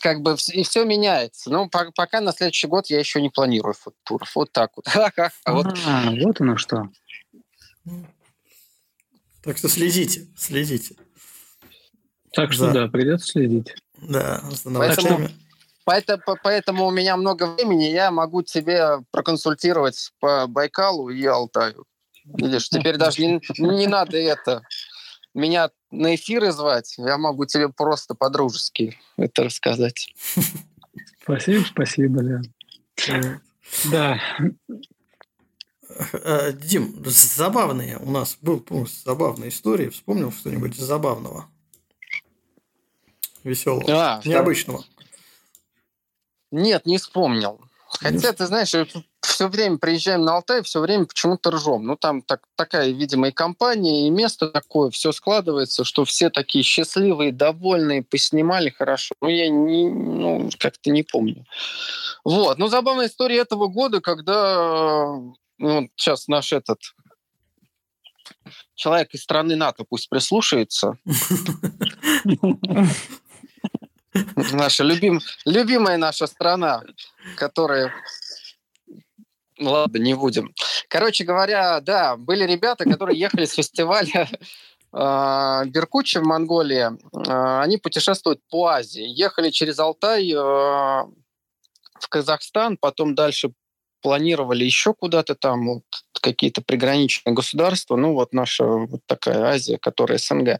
как 0.00 0.20
бы 0.22 0.36
и 0.52 0.62
все 0.62 0.84
меняется. 0.84 1.50
Но 1.50 1.68
пока 1.68 2.20
на 2.20 2.32
следующий 2.32 2.66
год 2.66 2.86
я 2.88 2.98
еще 2.98 3.20
не 3.20 3.30
планирую 3.30 3.74
футуров. 3.74 4.30
Вот 4.34 4.52
так 4.52 4.72
вот. 4.76 4.86
вот. 5.46 5.78
А, 5.86 6.10
вот 6.22 6.40
оно 6.40 6.56
что. 6.56 6.88
Так 9.42 9.56
что 9.56 9.68
следите, 9.68 10.26
следите. 10.36 10.96
Так 12.32 12.52
что 12.52 12.66
да, 12.66 12.84
да 12.84 12.88
придется 12.88 13.26
следить. 13.32 13.74
Да, 13.96 14.40
за 14.50 14.70
Поэтому, 14.70 15.28
поэтому, 15.84 16.22
поэтому 16.42 16.86
у 16.86 16.90
меня 16.90 17.16
много 17.16 17.54
времени, 17.54 17.84
я 17.84 18.10
могу 18.10 18.42
тебе 18.42 18.98
проконсультировать 19.10 20.12
по 20.20 20.46
Байкалу 20.46 21.08
и 21.08 21.24
Алтаю. 21.24 21.86
Видишь, 22.24 22.68
теперь 22.68 22.96
даже 22.98 23.24
не, 23.24 23.40
не 23.58 23.86
надо 23.86 24.16
это 24.18 24.62
меня 25.34 25.70
на 25.90 26.14
эфиры 26.14 26.52
звать, 26.52 26.94
я 26.98 27.18
могу 27.18 27.46
тебе 27.46 27.68
просто 27.68 28.14
по-дружески 28.14 28.98
это 29.16 29.44
рассказать. 29.44 30.12
Спасибо, 31.22 31.64
спасибо, 31.64 32.20
Лен. 32.20 32.52
Да. 33.90 34.20
Э, 36.12 36.52
Дим, 36.52 37.02
забавные 37.04 37.98
у 37.98 38.10
нас 38.10 38.36
был 38.40 38.60
пункт 38.60 38.92
забавной 38.92 39.48
истории. 39.48 39.88
Вспомнил 39.88 40.32
что-нибудь 40.32 40.76
забавного? 40.76 41.48
Веселого, 43.42 43.84
а, 43.88 44.20
необычного? 44.24 44.84
Нет, 46.50 46.84
не 46.84 46.98
вспомнил. 46.98 47.60
Хотя, 47.98 48.32
ты 48.32 48.46
знаешь, 48.46 48.72
все 49.20 49.48
время 49.48 49.78
приезжаем 49.78 50.24
на 50.24 50.36
Алтай, 50.36 50.62
все 50.62 50.80
время 50.80 51.06
почему-то 51.06 51.50
ржем. 51.50 51.84
Ну, 51.86 51.96
там 51.96 52.22
так, 52.22 52.42
такая, 52.56 52.90
видимо, 52.90 53.28
и 53.28 53.32
компания, 53.32 54.06
и 54.06 54.10
место 54.10 54.48
такое, 54.48 54.90
все 54.90 55.12
складывается, 55.12 55.84
что 55.84 56.04
все 56.04 56.30
такие 56.30 56.62
счастливые, 56.62 57.32
довольные, 57.32 58.02
поснимали 58.02 58.70
хорошо. 58.70 59.14
Ну, 59.20 59.28
я 59.28 59.48
не, 59.48 59.88
ну, 59.88 60.50
как-то 60.58 60.90
не 60.90 61.02
помню. 61.02 61.44
Вот. 62.24 62.58
Ну, 62.58 62.68
забавная 62.68 63.08
история 63.08 63.38
этого 63.38 63.66
года, 63.66 64.00
когда 64.00 65.06
ну, 65.58 65.90
сейчас 65.96 66.28
наш 66.28 66.52
этот 66.52 66.80
человек 68.74 69.12
из 69.14 69.22
страны 69.22 69.56
НАТО 69.56 69.84
пусть 69.88 70.08
прислушается. 70.08 70.96
Наша 74.52 74.84
любим, 74.84 75.20
любимая 75.44 75.96
наша 75.96 76.26
страна, 76.26 76.82
которая 77.36 77.92
ну 79.60 79.72
ладно, 79.72 79.98
не 79.98 80.14
будем. 80.14 80.54
Короче 80.88 81.24
говоря, 81.24 81.80
да, 81.80 82.16
были 82.16 82.44
ребята, 82.44 82.84
которые 82.84 83.20
ехали 83.20 83.44
с 83.44 83.52
фестиваля 83.52 84.28
а, 84.92 85.64
Беркучи 85.66 86.18
в 86.18 86.24
Монголии. 86.24 86.90
А, 87.28 87.62
они 87.62 87.76
путешествуют 87.76 88.40
по 88.48 88.68
Азии. 88.68 89.04
Ехали 89.06 89.50
через 89.50 89.78
Алтай 89.78 90.32
а, 90.34 91.04
в 91.98 92.08
Казахстан, 92.08 92.78
потом 92.78 93.14
дальше 93.14 93.52
планировали 94.00 94.64
еще 94.64 94.94
куда-то 94.94 95.34
там, 95.34 95.66
вот, 95.66 95.84
какие-то 96.22 96.62
приграничные 96.62 97.34
государства. 97.34 97.96
Ну, 97.96 98.14
вот 98.14 98.32
наша 98.32 98.64
вот 98.64 99.02
такая 99.06 99.44
Азия, 99.44 99.78
которая 99.78 100.18
СНГ. 100.18 100.58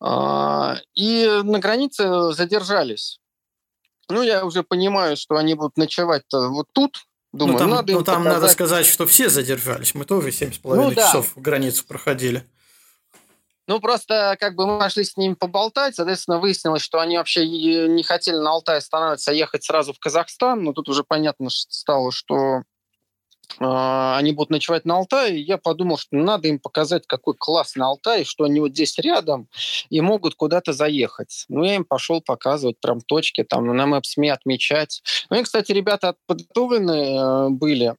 И 0.00 1.40
на 1.42 1.58
границе 1.58 2.32
задержались. 2.32 3.20
Ну, 4.08 4.22
я 4.22 4.44
уже 4.44 4.62
понимаю, 4.62 5.16
что 5.16 5.36
они 5.36 5.54
будут 5.54 5.76
ночевать 5.76 6.22
вот 6.30 6.66
тут, 6.72 6.96
Думаю, 7.32 7.54
ну, 7.54 7.58
там, 7.58 7.70
надо, 7.70 7.92
ну, 7.92 8.02
там 8.02 8.22
показать... 8.22 8.40
надо 8.40 8.52
сказать, 8.52 8.86
что 8.86 9.06
все 9.06 9.28
задержались. 9.28 9.94
Мы 9.94 10.04
тоже 10.06 10.30
7,5 10.30 10.60
ну, 10.62 10.90
да. 10.92 11.06
часов 11.06 11.32
границу 11.36 11.84
проходили. 11.86 12.48
Ну, 13.66 13.80
просто 13.80 14.36
как 14.40 14.54
бы 14.54 14.66
мы 14.66 14.78
пошли 14.78 15.04
с 15.04 15.14
ними 15.18 15.34
поболтать, 15.34 15.94
соответственно, 15.94 16.38
выяснилось, 16.38 16.80
что 16.80 17.00
они 17.00 17.18
вообще 17.18 17.46
не 17.46 18.02
хотели 18.02 18.36
на 18.36 18.50
Алтай 18.50 18.78
останавливаться, 18.78 19.30
а 19.30 19.34
ехать 19.34 19.62
сразу 19.62 19.92
в 19.92 19.98
Казахстан. 19.98 20.64
Но 20.64 20.72
тут 20.72 20.88
уже 20.88 21.04
понятно 21.04 21.50
стало, 21.50 22.10
что 22.10 22.34
а, 22.36 22.62
они 23.58 24.32
будут 24.32 24.50
ночевать 24.50 24.84
на 24.84 24.96
Алтае, 24.96 25.40
я 25.40 25.58
подумал, 25.58 25.98
что 25.98 26.16
надо 26.16 26.48
им 26.48 26.58
показать, 26.58 27.06
какой 27.06 27.34
классный 27.34 27.86
Алтай, 27.86 28.24
что 28.24 28.44
они 28.44 28.60
вот 28.60 28.70
здесь 28.70 28.98
рядом 28.98 29.48
и 29.90 30.00
могут 30.00 30.34
куда-то 30.34 30.72
заехать. 30.72 31.44
Ну, 31.48 31.64
я 31.64 31.76
им 31.76 31.84
пошел 31.84 32.20
показывать 32.20 32.78
прям 32.80 33.00
точки, 33.00 33.42
там 33.44 33.66
на 33.66 33.82
Maps.me 33.82 34.30
отмечать. 34.30 35.02
Ну, 35.30 35.40
и, 35.40 35.42
кстати, 35.42 35.72
ребята 35.72 36.14
подготовленные 36.26 37.18
э, 37.18 37.48
были. 37.50 37.94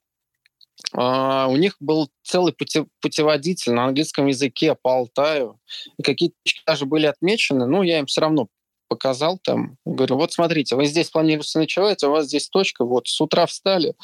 Uh, 0.96 1.46
у 1.48 1.56
них 1.56 1.76
был 1.78 2.08
целый 2.22 2.54
пути, 2.54 2.86
путеводитель 3.02 3.72
на 3.72 3.84
английском 3.84 4.26
языке 4.26 4.74
по 4.74 4.94
Алтаю. 4.94 5.60
И 5.98 6.02
какие-то 6.02 6.36
даже 6.66 6.86
были 6.86 7.04
отмечены, 7.04 7.66
но 7.66 7.82
я 7.82 7.98
им 7.98 8.06
все 8.06 8.22
равно 8.22 8.48
показал 8.88 9.38
там. 9.38 9.76
Говорю, 9.84 10.16
вот 10.16 10.32
смотрите, 10.32 10.76
вы 10.76 10.86
здесь 10.86 11.10
планируете 11.10 11.58
ночевать, 11.58 12.02
а 12.02 12.08
у 12.08 12.12
вас 12.12 12.26
здесь 12.26 12.48
точка, 12.48 12.84
вот 12.84 13.08
с 13.08 13.20
утра 13.20 13.46
встали, 13.46 13.94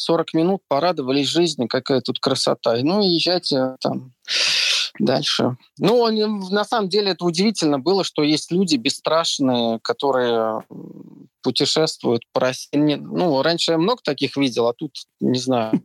40 0.00 0.34
минут 0.34 0.62
порадовались 0.68 1.28
жизни, 1.28 1.66
какая 1.66 2.00
тут 2.00 2.20
красота. 2.20 2.76
И, 2.76 2.82
ну, 2.82 3.02
езжайте 3.02 3.76
там 3.80 4.12
дальше. 4.98 5.56
Ну, 5.78 6.08
на 6.50 6.64
самом 6.64 6.88
деле 6.88 7.12
это 7.12 7.24
удивительно 7.24 7.78
было, 7.78 8.02
что 8.02 8.22
есть 8.22 8.50
люди 8.50 8.76
бесстрашные, 8.76 9.78
которые 9.82 10.62
путешествуют 11.42 12.22
по 12.32 12.40
России. 12.40 12.68
Ну, 12.72 13.42
раньше 13.42 13.72
я 13.72 13.78
много 13.78 14.02
таких 14.02 14.36
видел, 14.36 14.68
а 14.68 14.74
тут, 14.74 14.92
не 15.20 15.38
знаю, 15.38 15.82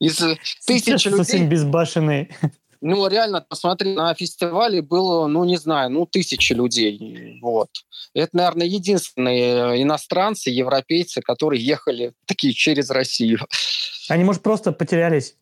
из 0.00 0.16
тысяч 0.66 1.04
людей... 1.04 1.18
Совсем 1.18 1.48
безбашенные. 1.48 2.36
Ну, 2.80 3.06
реально, 3.08 3.44
посмотри, 3.46 3.94
на 3.94 4.14
фестивале 4.14 4.80
было, 4.80 5.26
ну, 5.26 5.44
не 5.44 5.58
знаю, 5.58 5.90
ну, 5.90 6.06
тысячи 6.06 6.52
людей. 6.54 7.38
Вот. 7.42 7.68
Это, 8.14 8.36
наверное, 8.36 8.66
единственные 8.66 9.82
иностранцы, 9.82 10.50
европейцы, 10.50 11.20
которые 11.20 11.64
ехали 11.64 12.12
такие 12.26 12.54
через 12.54 12.90
Россию. 12.90 13.40
Они, 14.08 14.24
может, 14.24 14.42
просто 14.42 14.72
потерялись? 14.72 15.36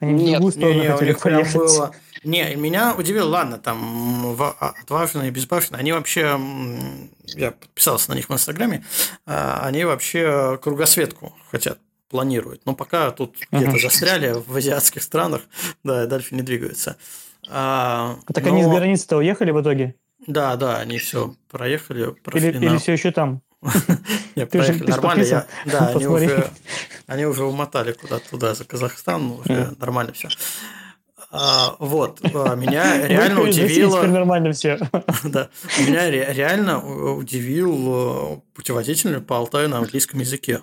Они 0.00 0.26
Нет, 0.26 0.40
в 0.40 0.56
не, 0.56 0.74
не, 0.74 0.94
у 0.94 1.02
них 1.02 1.20
прям 1.20 1.52
было... 1.52 1.94
Не, 2.24 2.54
меня 2.56 2.94
удивило, 2.96 3.28
ладно, 3.28 3.58
там 3.58 4.36
а, 4.40 4.74
отважные, 4.82 5.30
безбашенные, 5.30 5.80
они 5.80 5.92
вообще, 5.92 6.38
я 7.36 7.52
подписался 7.52 8.10
на 8.10 8.14
них 8.14 8.28
в 8.28 8.32
Инстаграме, 8.32 8.84
а, 9.24 9.60
они 9.62 9.84
вообще 9.84 10.58
кругосветку 10.60 11.32
хотят 11.50 11.78
планируют. 12.08 12.62
Но 12.66 12.74
пока 12.74 13.10
тут 13.10 13.36
где-то 13.50 13.78
застряли 13.78 14.32
в 14.46 14.56
азиатских 14.56 15.02
странах, 15.02 15.42
да, 15.84 16.06
дальше 16.06 16.34
не 16.34 16.42
двигаются. 16.42 16.96
А, 17.48 18.18
так 18.32 18.44
но... 18.44 18.52
они 18.52 18.64
с 18.64 18.68
границы-то 18.68 19.16
уехали 19.16 19.50
в 19.50 19.60
итоге? 19.60 19.94
Да, 20.26 20.56
да, 20.56 20.78
они 20.78 20.98
все 20.98 21.34
проехали. 21.50 22.14
Или, 22.34 22.58
на... 22.58 22.64
или 22.64 22.76
все 22.78 22.92
еще 22.92 23.12
там? 23.12 23.42
Нет, 24.36 24.50
проехали 24.50 24.90
нормально. 24.90 25.22
Я, 25.22 25.46
да, 25.64 25.88
они 25.88 26.06
уже, 26.06 26.50
они 27.06 27.26
уже 27.26 27.44
умотали 27.44 27.92
куда-то 27.92 28.28
туда, 28.30 28.54
за 28.54 28.64
Казахстан, 28.64 29.32
уже 29.32 29.74
нормально 29.78 30.12
все. 30.12 30.28
А, 31.30 31.76
вот, 31.78 32.20
а, 32.22 32.54
меня 32.54 33.06
реально 33.06 33.42
удивило... 33.42 34.02
Нормально 34.02 34.52
все. 34.52 34.78
да, 35.24 35.50
меня 35.78 36.10
реально 36.10 37.14
удивил 37.14 38.36
э, 38.36 38.40
путеводитель 38.54 39.20
по 39.20 39.36
Алтаю 39.36 39.68
на 39.68 39.78
английском 39.78 40.20
языке. 40.20 40.62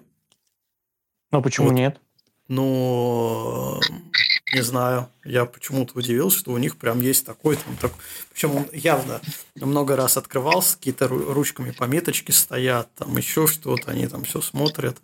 Ну, 1.35 1.41
почему 1.41 1.67
вот. 1.67 1.75
нет? 1.75 1.99
Ну, 2.47 3.79
не 4.53 4.61
знаю. 4.61 5.09
Я 5.25 5.45
почему-то 5.45 5.97
удивился, 5.97 6.37
что 6.37 6.51
у 6.51 6.57
них 6.57 6.77
прям 6.77 7.01
есть 7.01 7.25
такой 7.25 7.57
там. 7.57 7.75
Так... 7.77 7.91
Причем 8.31 8.55
он 8.55 8.67
явно 8.71 9.19
много 9.55 9.95
раз 9.95 10.15
открывался, 10.17 10.77
какие-то 10.77 11.07
ручками 11.07 11.71
пометочки 11.71 12.31
стоят, 12.31 12.93
там 12.95 13.17
еще 13.17 13.47
что-то, 13.47 13.91
они 13.91 14.07
там 14.07 14.23
все 14.23 14.41
смотрят. 14.41 14.97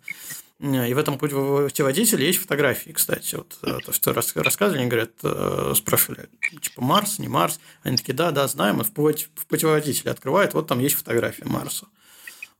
И 0.60 0.94
в 0.94 0.98
этом 0.98 1.18
путеводителе 1.18 2.24
есть 2.24 2.38
фотографии, 2.38 2.92
кстати. 2.92 3.34
Вот 3.34 3.58
э, 3.62 3.78
то, 3.84 3.92
что 3.92 4.12
рассказывали, 4.12 4.78
они 4.78 4.88
говорят, 4.88 5.10
э, 5.24 5.72
спрашивали, 5.76 6.28
типа 6.60 6.80
Марс, 6.80 7.18
не 7.18 7.26
Марс. 7.26 7.58
Они 7.82 7.96
такие, 7.96 8.14
да, 8.14 8.30
да, 8.30 8.46
знаем. 8.46 8.80
И 8.80 8.84
в 8.84 8.92
путеводителе 8.92 10.12
открывают, 10.12 10.54
вот 10.54 10.68
там 10.68 10.78
есть 10.78 10.94
фотография 10.94 11.46
Марса. 11.46 11.86
А, 11.86 12.01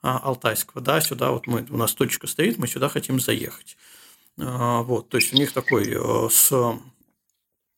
Алтайского, 0.02 0.82
да, 0.82 1.00
сюда 1.00 1.30
вот 1.30 1.46
мы, 1.46 1.64
у 1.70 1.76
нас 1.76 1.94
точка 1.94 2.26
стоит, 2.26 2.58
мы 2.58 2.66
сюда 2.66 2.88
хотим 2.88 3.20
заехать. 3.20 3.76
А, 4.38 4.82
вот, 4.82 5.08
то 5.08 5.16
есть 5.16 5.32
у 5.32 5.36
них 5.36 5.52
такой 5.52 5.88
э, 5.90 6.28
с 6.30 6.52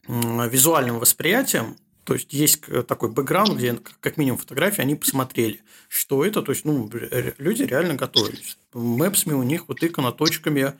визуальным 0.06 0.98
восприятием, 0.98 1.76
то 2.04 2.14
есть 2.14 2.32
есть 2.32 2.62
такой 2.86 3.10
бэкграунд, 3.10 3.56
где 3.56 3.78
как 4.00 4.16
минимум 4.16 4.38
фотографии 4.38 4.82
они 4.82 4.94
посмотрели, 4.94 5.62
что 5.88 6.24
это, 6.24 6.42
то 6.42 6.52
есть 6.52 6.64
ну, 6.64 6.90
люди 7.38 7.62
реально 7.62 7.94
готовились. 7.94 8.58
Мэпсами 8.74 9.32
у 9.32 9.42
них 9.42 9.68
вот 9.68 9.78
утыкано 9.78 10.12
точками, 10.12 10.74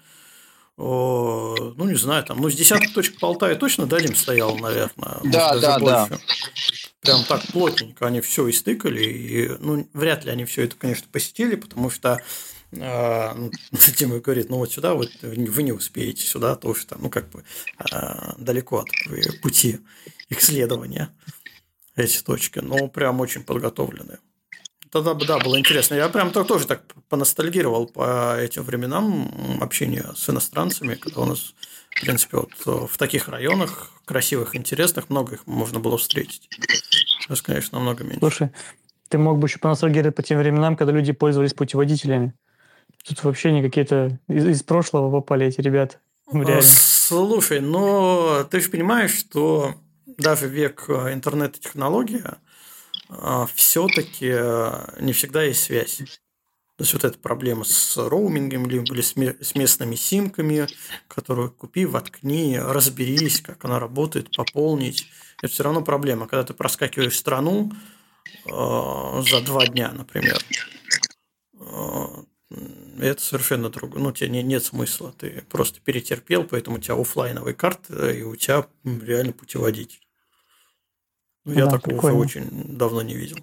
ну, 0.77 1.75
не 1.79 1.95
знаю, 1.95 2.25
там, 2.25 2.41
ну, 2.41 2.51
с 2.51 2.55
десяток 2.55 2.93
точек 2.93 3.19
по 3.19 3.29
Алтаю 3.29 3.57
точно 3.57 3.87
дадим 3.87 4.15
стоял, 4.15 4.57
наверное. 4.59 5.21
Да, 5.25 5.59
да, 5.59 5.79
да 5.79 6.09
прям 7.05 7.25
так 7.25 7.47
плотненько 7.53 8.07
они 8.07 8.21
все 8.21 8.49
истыкали. 8.49 9.05
И, 9.05 9.49
ну, 9.61 9.89
вряд 9.93 10.25
ли 10.25 10.31
они 10.31 10.45
все 10.45 10.63
это, 10.63 10.77
конечно, 10.77 11.07
посетили, 11.13 11.55
потому 11.55 11.91
что 11.91 12.21
э, 12.73 13.33
ну, 13.35 13.51
Дима 13.97 14.19
говорит, 14.21 14.49
ну 14.49 14.57
вот 14.57 14.73
сюда 14.73 14.95
вот 14.95 15.11
вы 15.23 15.63
не 15.63 15.73
успеете, 15.73 16.27
сюда 16.27 16.57
тоже 16.57 16.87
там, 16.87 17.03
ну 17.03 17.11
как 17.11 17.31
бы 17.31 17.45
э, 17.93 18.33
далеко 18.39 18.79
от 18.79 19.41
пути 19.43 19.79
их 20.29 20.43
следования. 20.43 21.11
эти 21.97 22.23
точки. 22.23 22.59
Ну, 22.59 22.89
прям 22.89 23.21
очень 23.21 23.45
подготовленные. 23.45 24.19
Тогда 24.91 25.15
бы, 25.15 25.27
да, 25.27 25.39
было 25.39 25.59
интересно. 25.59 25.95
Я 25.95 26.09
прям 26.09 26.31
тоже 26.31 26.67
так 26.67 26.83
поностальгировал 27.09 27.89
по 27.89 28.37
этим 28.39 28.63
временам 28.63 29.59
общения 29.61 30.07
с 30.17 30.31
иностранцами, 30.31 30.95
когда 30.95 31.23
у 31.23 31.25
нас, 31.25 31.55
в 31.95 32.01
принципе, 32.01 32.39
вот 32.39 32.53
э, 32.67 32.87
в 32.91 32.99
таких 32.99 33.29
районах 33.29 33.91
красивых, 34.05 34.57
интересных, 34.57 35.11
много 35.11 35.37
их 35.37 35.47
можно 35.47 35.81
было 35.81 35.97
встретить. 35.97 36.49
Сейчас, 37.21 37.41
конечно, 37.41 37.79
намного 37.79 38.05
меньше. 38.05 38.19
Слушай, 38.21 38.51
ты 39.09 39.19
мог 39.19 39.39
бы 39.39 39.47
еще 39.47 39.59
поностальгировать 39.59 40.17
по 40.17 40.23
тем 40.23 40.39
временам, 40.39 40.77
когда 40.77 40.93
люди 40.93 41.13
пользовались 41.13 41.55
путеводителями. 41.55 42.35
Тут 43.05 43.23
вообще 43.23 43.53
не 43.53 43.63
какие-то 43.63 44.19
из, 44.29 44.47
из 44.47 44.63
прошлого 44.63 45.11
попали 45.11 45.47
эти 45.47 45.61
ребята. 45.61 45.99
Реально. 46.33 46.63
Слушай, 46.63 47.61
но 47.61 48.47
ты 48.51 48.61
же 48.61 48.71
понимаешь, 48.71 49.15
что 49.15 49.75
даже 50.07 50.49
век 50.49 50.87
э, 50.89 51.13
интернет-технологии 51.13 52.25
а, 53.09 53.47
все-таки 53.55 54.31
э, 54.33 55.01
не 55.01 55.13
всегда 55.13 55.43
есть 55.43 55.63
связь. 55.63 56.01
То 56.77 56.83
есть 56.83 56.93
вот 56.93 57.05
эта 57.05 57.17
проблема 57.19 57.65
с 57.65 57.97
роумингом 57.97 58.67
или 58.67 59.01
с 59.01 59.55
местными 59.55 59.95
симками, 59.95 60.67
которую 61.07 61.53
купи, 61.53 61.87
воткни, 61.87 62.59
разберись, 62.59 63.41
как 63.41 63.65
она 63.65 63.79
работает, 63.79 64.35
пополнить. 64.37 65.07
Это 65.41 65.53
все 65.53 65.63
равно 65.63 65.83
проблема. 65.83 66.27
Когда 66.27 66.43
ты 66.43 66.53
проскакиваешь 66.53 67.17
страну 67.17 67.71
э, 68.47 69.23
за 69.29 69.41
два 69.43 69.67
дня, 69.67 69.93
например, 69.93 70.37
э, 71.61 72.07
это 73.01 73.23
совершенно 73.23 73.71
другое. 73.71 74.03
Ну, 74.03 74.11
тебе 74.11 74.43
нет 74.43 74.65
смысла. 74.65 75.15
Ты 75.17 75.45
просто 75.49 75.81
перетерпел, 75.81 76.43
поэтому 76.43 76.79
у 76.79 76.81
тебя 76.81 76.95
офлайновые 76.95 77.55
карты, 77.55 78.19
и 78.19 78.23
у 78.23 78.35
тебя 78.35 78.67
реально 78.83 79.33
путеводитель. 79.33 80.01
Ну, 81.45 81.53
я 81.53 81.67
да, 81.67 81.73
такого 81.73 81.95
прикольно. 81.95 82.19
очень 82.19 82.77
давно 82.77 83.03
не 83.03 83.15
видел. 83.15 83.39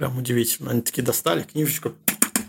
Прям 0.00 0.16
удивительно. 0.16 0.70
Они 0.70 0.80
такие 0.80 1.02
достали 1.02 1.42
книжечку. 1.42 1.92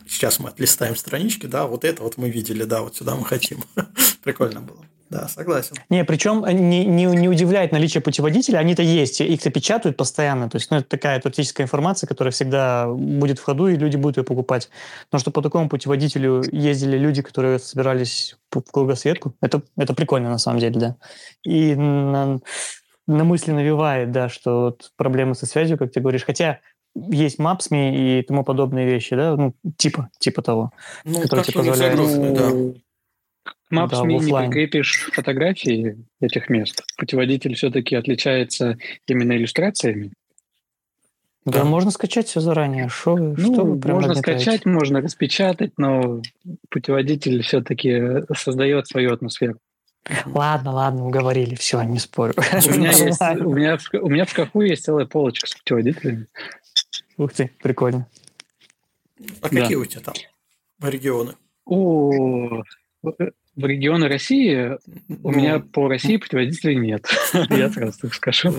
Сейчас 0.07 0.40
мы 0.40 0.48
отлистаем 0.48 0.95
странички, 0.95 1.48
да, 1.48 1.68
вот 1.68 1.84
это 1.84 2.02
вот 2.02 2.15
мы 2.15 2.30
видели, 2.30 2.64
да, 2.64 2.82
вот 2.82 2.95
сюда 2.95 3.14
мы 3.15 3.26
хотим. 3.26 3.61
Прикольно 4.23 4.61
было. 4.61 4.86
Да, 5.10 5.28
согласен. 5.28 5.76
Не, 5.90 6.06
причем 6.06 6.45
не, 6.45 6.86
не, 6.86 7.03
не 7.03 7.28
удивляет 7.28 7.73
наличие 7.73 7.99
путеводителя, 7.99 8.60
они-то 8.60 8.84
есть, 8.84 9.19
их-то 9.19 9.49
печатают 9.49 9.98
постоянно, 9.98 10.49
то 10.49 10.56
есть 10.56 10.72
ну, 10.72 10.78
это 10.78 10.88
такая 10.88 11.19
туристическая 11.19 11.65
информация, 11.65 12.07
которая 12.07 12.32
всегда 12.32 12.88
будет 12.88 13.38
в 13.38 13.44
ходу, 13.44 13.68
и 13.68 13.76
люди 13.76 13.98
будут 13.98 14.15
ее 14.15 14.23
покупать. 14.23 14.69
Но 15.11 15.19
что 15.19 15.32
по 15.32 15.41
такому 15.41 15.68
путеводителю 15.68 16.45
ездили 16.53 16.98
люди, 16.98 17.22
которые 17.22 17.60
собирались 17.60 18.38
в 18.49 18.61
кругосветку, 18.61 19.36
это, 19.41 19.61
это 19.76 19.94
прикольно 19.94 20.30
на 20.30 20.38
самом 20.38 20.60
деле, 20.60 20.80
да. 20.80 20.95
И 21.44 21.76
на, 21.76 22.40
на 23.07 23.23
мысли 23.26 23.52
навевает, 23.52 24.14
да, 24.14 24.30
что 24.30 24.61
вот 24.61 24.91
проблемы 24.95 25.36
со 25.36 25.45
связью, 25.45 25.78
как 25.78 25.91
ты 25.91 25.99
говоришь, 25.99 26.23
хотя 26.23 26.61
есть 26.95 27.39
Maps.me 27.39 28.19
и 28.19 28.23
тому 28.23 28.43
подобные 28.43 28.85
вещи, 28.85 29.15
да, 29.15 29.35
ну, 29.35 29.53
типа, 29.77 30.09
типа 30.19 30.41
того, 30.41 30.72
ну, 31.03 31.22
которые 31.22 31.45
тебе 31.45 31.59
позволяют... 31.59 32.34
да. 32.34 32.80
Maps.me 33.72 34.19
да, 34.19 34.43
не 34.43 34.47
прикрепишь 34.47 35.09
фотографии 35.13 35.97
этих 36.19 36.49
мест. 36.49 36.84
Путеводитель 36.97 37.55
все-таки 37.55 37.95
отличается 37.95 38.77
именно 39.07 39.34
иллюстрациями. 39.34 40.11
Да, 41.45 41.59
да, 41.59 41.63
можно 41.63 41.89
скачать 41.89 42.27
все 42.27 42.39
заранее. 42.39 42.88
Шо, 42.89 43.18
ну, 43.18 43.35
что 43.35 43.63
вы 43.63 43.80
можно 43.91 44.13
скачать, 44.13 44.65
можно 44.65 45.01
распечатать, 45.01 45.72
но 45.77 46.22
путеводитель 46.69 47.41
все-таки 47.41 48.23
создает 48.35 48.88
свою 48.88 49.13
атмосферу. 49.13 49.57
Ладно, 50.26 50.72
ладно, 50.72 51.05
уговорили, 51.05 51.55
все, 51.55 51.81
не 51.84 51.99
спорю. 51.99 52.34
У 52.38 52.72
меня, 52.72 52.91
есть, 52.91 53.22
у, 53.22 53.53
меня 53.53 53.77
в, 53.77 53.93
у 53.93 54.09
меня 54.09 54.26
в 54.26 54.30
шкафу 54.30 54.61
есть 54.61 54.84
целая 54.84 55.05
полочка 55.05 55.47
с 55.47 55.53
путеводителями. 55.55 56.27
Ух 57.22 57.34
ты, 57.34 57.52
прикольно. 57.61 58.07
А 59.41 59.49
да. 59.49 59.61
какие 59.61 59.76
у 59.76 59.85
тебя 59.85 60.02
там 60.02 60.15
регионы? 60.81 61.35
О, 61.65 62.64
в 63.03 63.14
регионы 63.56 64.07
России 64.07 64.72
у 65.22 65.31
меня 65.31 65.60
ну. 65.60 65.65
по 65.65 65.88
России 65.88 66.18
путеводителей 66.18 66.77
нет. 66.77 67.06
Я 67.52 67.69
сразу 67.69 67.99
так 68.02 68.15
скажу. 68.15 68.52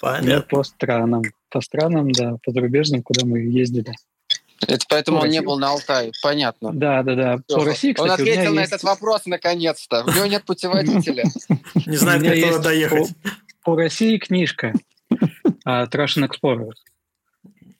Понятно. 0.00 0.42
По 0.50 0.62
странам. 0.64 1.22
По 1.48 1.62
странам, 1.62 2.12
да, 2.12 2.36
по 2.42 2.52
зарубежным, 2.52 3.02
куда 3.02 3.24
мы 3.24 3.38
ездили. 3.38 3.94
Это 4.60 4.84
поэтому 4.86 5.20
он 5.20 5.28
не 5.30 5.40
был 5.40 5.58
на 5.58 5.70
Алтае, 5.70 6.12
понятно. 6.22 6.74
Да, 6.74 7.02
да, 7.02 7.14
да. 7.14 7.38
По 7.48 7.64
России, 7.64 7.94
кстати, 7.94 8.10
он 8.10 8.14
ответил 8.14 8.52
на 8.52 8.60
есть... 8.60 8.72
этот 8.72 8.84
вопрос 8.84 9.24
наконец-то. 9.24 10.04
У 10.04 10.10
него 10.10 10.26
нет 10.26 10.44
путеводителя. 10.44 11.24
Не 11.86 11.96
знаю, 11.96 12.22
как 12.22 12.34
туда 12.34 12.58
доехать. 12.58 13.14
По 13.64 13.76
России 13.76 14.18
книжка 14.18 14.74
Russian 15.66 16.28
Explorer. 16.28 16.72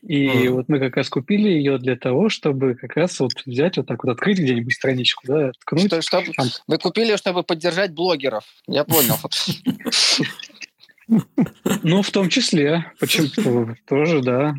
И 0.07 0.49
вот 0.49 0.69
мы 0.69 0.81
как 0.81 0.97
раз 0.97 1.09
купили 1.09 1.49
ее 1.49 1.79
для 1.79 1.97
того, 1.97 2.29
чтобы 2.29 2.75
как 2.75 2.95
раз 2.95 3.19
вот 3.21 3.33
взять 3.47 3.79
вот 3.79 3.87
так 3.87 4.05
вот, 4.05 4.13
открыть 4.13 4.39
где-нибудь 4.39 4.75
страничку, 4.75 5.27
да, 5.27 5.51
ткнуть. 5.61 5.87
Что, 5.87 6.03
чтобы, 6.03 6.33
вы 6.67 6.79
купили, 6.79 7.17
чтобы 7.17 7.43
поддержать 7.43 7.93
блогеров, 7.95 8.45
я 8.67 8.85
понял. 8.85 9.17
Ну, 11.83 12.03
в 12.03 12.11
том 12.11 12.29
числе, 12.29 12.93
почему 13.01 13.75
тоже, 13.87 14.21
да, 14.21 14.55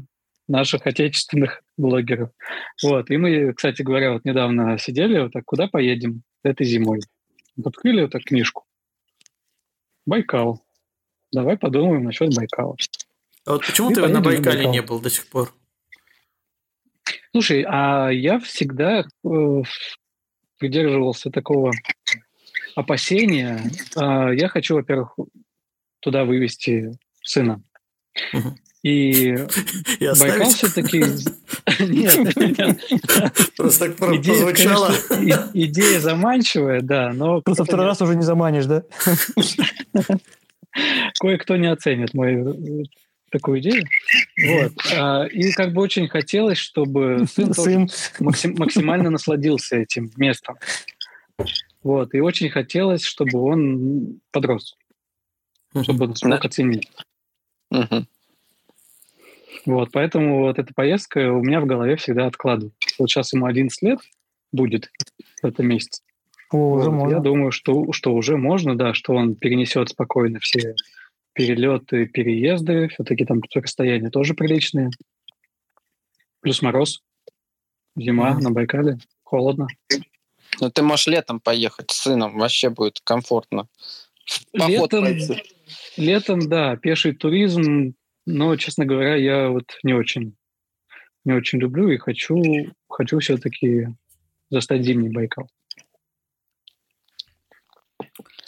наших 0.47 0.87
отечественных 0.87 1.61
блогеров. 1.77 2.31
Вот, 2.83 3.11
и 3.11 3.17
мы, 3.17 3.53
кстати 3.53 3.83
говоря, 3.83 4.13
вот 4.13 4.25
недавно 4.25 4.77
сидели, 4.79 5.19
вот 5.19 5.33
так, 5.33 5.45
куда 5.45 5.67
поедем 5.67 6.23
этой 6.43 6.65
зимой? 6.65 7.01
Открыли 7.63 8.01
вот 8.01 8.11
так 8.11 8.23
книжку. 8.23 8.65
Байкал. 10.05 10.63
Давай 11.31 11.57
подумаем 11.57 12.03
насчет 12.03 12.35
Байкала. 12.35 12.75
А 13.45 13.53
вот 13.53 13.65
почему 13.65 13.91
и 13.91 13.93
ты 13.93 14.07
на 14.07 14.21
Байкале 14.21 14.67
не 14.67 14.81
был 14.81 14.99
до 14.99 15.09
сих 15.09 15.27
пор? 15.27 15.53
Слушай, 17.31 17.65
а 17.67 18.09
я 18.09 18.39
всегда 18.39 19.01
э, 19.01 19.61
придерживался 20.57 21.29
такого 21.29 21.71
опасения. 22.75 23.69
Э, 23.95 24.33
я 24.35 24.47
хочу, 24.47 24.75
во-первых, 24.75 25.15
туда 25.99 26.23
вывести 26.23 26.97
сына. 27.21 27.61
Угу. 28.33 28.57
И 28.81 29.35
Байкал 30.19 30.49
все-таки... 30.49 30.99
Нет, 31.79 32.79
Просто 33.57 33.87
так 33.87 33.97
прозвучало. 33.97 34.91
Идея 35.53 35.99
заманчивая, 35.99 36.81
да, 36.81 37.11
но... 37.13 37.41
Просто 37.41 37.65
второй 37.65 37.85
раз 37.85 38.01
уже 38.01 38.15
не 38.15 38.23
заманишь, 38.23 38.65
да? 38.65 38.83
Кое-кто 41.19 41.57
не 41.57 41.67
оценит 41.71 42.13
мою 42.13 42.85
такую 43.31 43.59
идею. 43.59 43.85
Вот. 44.45 44.73
А, 44.93 45.25
и 45.25 45.51
как 45.51 45.73
бы 45.73 45.81
очень 45.81 46.07
хотелось, 46.07 46.57
чтобы 46.57 47.25
сын, 47.27 47.53
сын. 47.53 47.89
максимально 48.19 49.09
насладился 49.09 49.77
этим 49.77 50.11
местом. 50.17 50.57
Вот. 51.83 52.13
И 52.13 52.19
очень 52.19 52.49
хотелось, 52.49 53.03
чтобы 53.03 53.39
он 53.39 54.19
подрос, 54.31 54.75
чтобы 55.83 56.05
он 56.05 56.15
смог 56.15 56.43
оценить. 56.45 56.89
Вот, 59.65 59.89
поэтому 59.91 60.41
вот 60.41 60.59
эта 60.59 60.73
поездка 60.75 61.31
у 61.31 61.41
меня 61.41 61.59
в 61.59 61.65
голове 61.65 61.95
всегда 61.95 62.27
откладывается. 62.27 62.77
Вот 62.99 63.09
сейчас 63.09 63.33
ему 63.33 63.47
11 63.47 63.81
лет 63.81 63.99
будет 64.51 64.91
в 65.41 65.45
этом 65.47 65.67
месяце. 65.67 66.03
О, 66.51 66.75
уже 66.75 66.89
вот, 66.89 66.95
можно. 66.95 67.15
Я 67.15 67.21
думаю, 67.21 67.51
что, 67.51 67.91
что 67.91 68.13
уже 68.13 68.37
можно, 68.37 68.77
да, 68.77 68.93
что 68.93 69.13
он 69.13 69.35
перенесет 69.35 69.89
спокойно 69.89 70.39
все 70.39 70.75
перелеты, 71.35 72.07
переезды. 72.07 72.87
Все-таки 72.87 73.25
там 73.25 73.41
расстояния 73.53 74.09
тоже 74.09 74.33
приличные. 74.33 74.89
Плюс 76.41 76.63
мороз. 76.63 77.03
Зима 77.95 78.31
mm-hmm. 78.31 78.41
на 78.41 78.51
Байкале. 78.51 78.97
Холодно. 79.23 79.67
Ну, 80.59 80.71
ты 80.71 80.81
можешь 80.81 81.07
летом 81.07 81.39
поехать 81.39 81.91
с 81.91 82.01
сыном, 82.01 82.37
вообще 82.37 82.69
будет 82.69 83.01
комфортно. 83.03 83.67
летом, 84.53 85.05
летом, 85.97 86.49
да, 86.49 86.77
пеший 86.77 87.13
туризм 87.13 87.93
но, 88.25 88.55
честно 88.55 88.85
говоря, 88.85 89.15
я 89.15 89.49
вот 89.49 89.77
не 89.83 89.93
очень, 89.93 90.35
не 91.25 91.33
очень 91.33 91.59
люблю 91.59 91.89
и 91.89 91.97
хочу, 91.97 92.41
хочу 92.89 93.19
все-таки 93.19 93.87
застать 94.49 94.83
зимний 94.83 95.09
Байкал. 95.09 95.47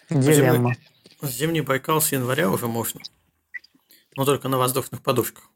Дилемма. 0.09 0.76
Зимний 1.22 1.61
Байкал 1.61 2.02
с 2.02 2.11
января 2.11 2.49
уже 2.49 2.68
можно. 2.68 3.02
Но 4.15 4.26
только 4.26 4.49
на 4.49 4.57
воздушных 4.57 5.02
подушках. 5.02 5.49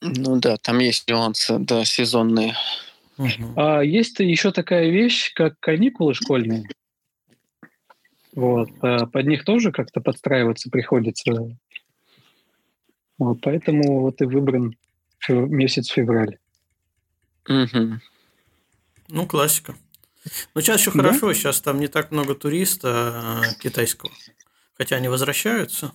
Ну 0.00 0.40
да, 0.40 0.56
там 0.56 0.78
есть 0.78 1.08
нюансы, 1.08 1.58
да, 1.58 1.84
сезонные. 1.84 2.54
Угу. 3.18 3.54
А 3.56 3.82
есть 3.82 4.18
еще 4.20 4.50
такая 4.50 4.90
вещь, 4.90 5.32
как 5.34 5.58
каникулы 5.60 6.14
школьные. 6.14 6.68
Вот. 8.32 8.70
А 8.80 9.06
под 9.06 9.26
них 9.26 9.44
тоже 9.44 9.72
как-то 9.72 10.00
подстраиваться 10.00 10.70
приходится 10.70 11.56
вот, 13.20 13.42
поэтому 13.42 14.00
вот 14.00 14.22
и 14.22 14.24
выбран 14.24 14.74
месяц 15.28 15.88
февраль. 15.88 16.38
Угу. 17.46 18.00
Ну, 19.08 19.26
классика. 19.26 19.76
Ну, 20.54 20.62
сейчас 20.62 20.80
еще 20.80 20.90
да? 20.92 21.02
хорошо, 21.02 21.34
сейчас 21.34 21.60
там 21.60 21.80
не 21.80 21.88
так 21.88 22.12
много 22.12 22.34
туриста 22.34 23.42
э, 23.44 23.60
китайского. 23.62 24.10
Хотя 24.80 24.96
они 24.96 25.08
возвращаются. 25.08 25.92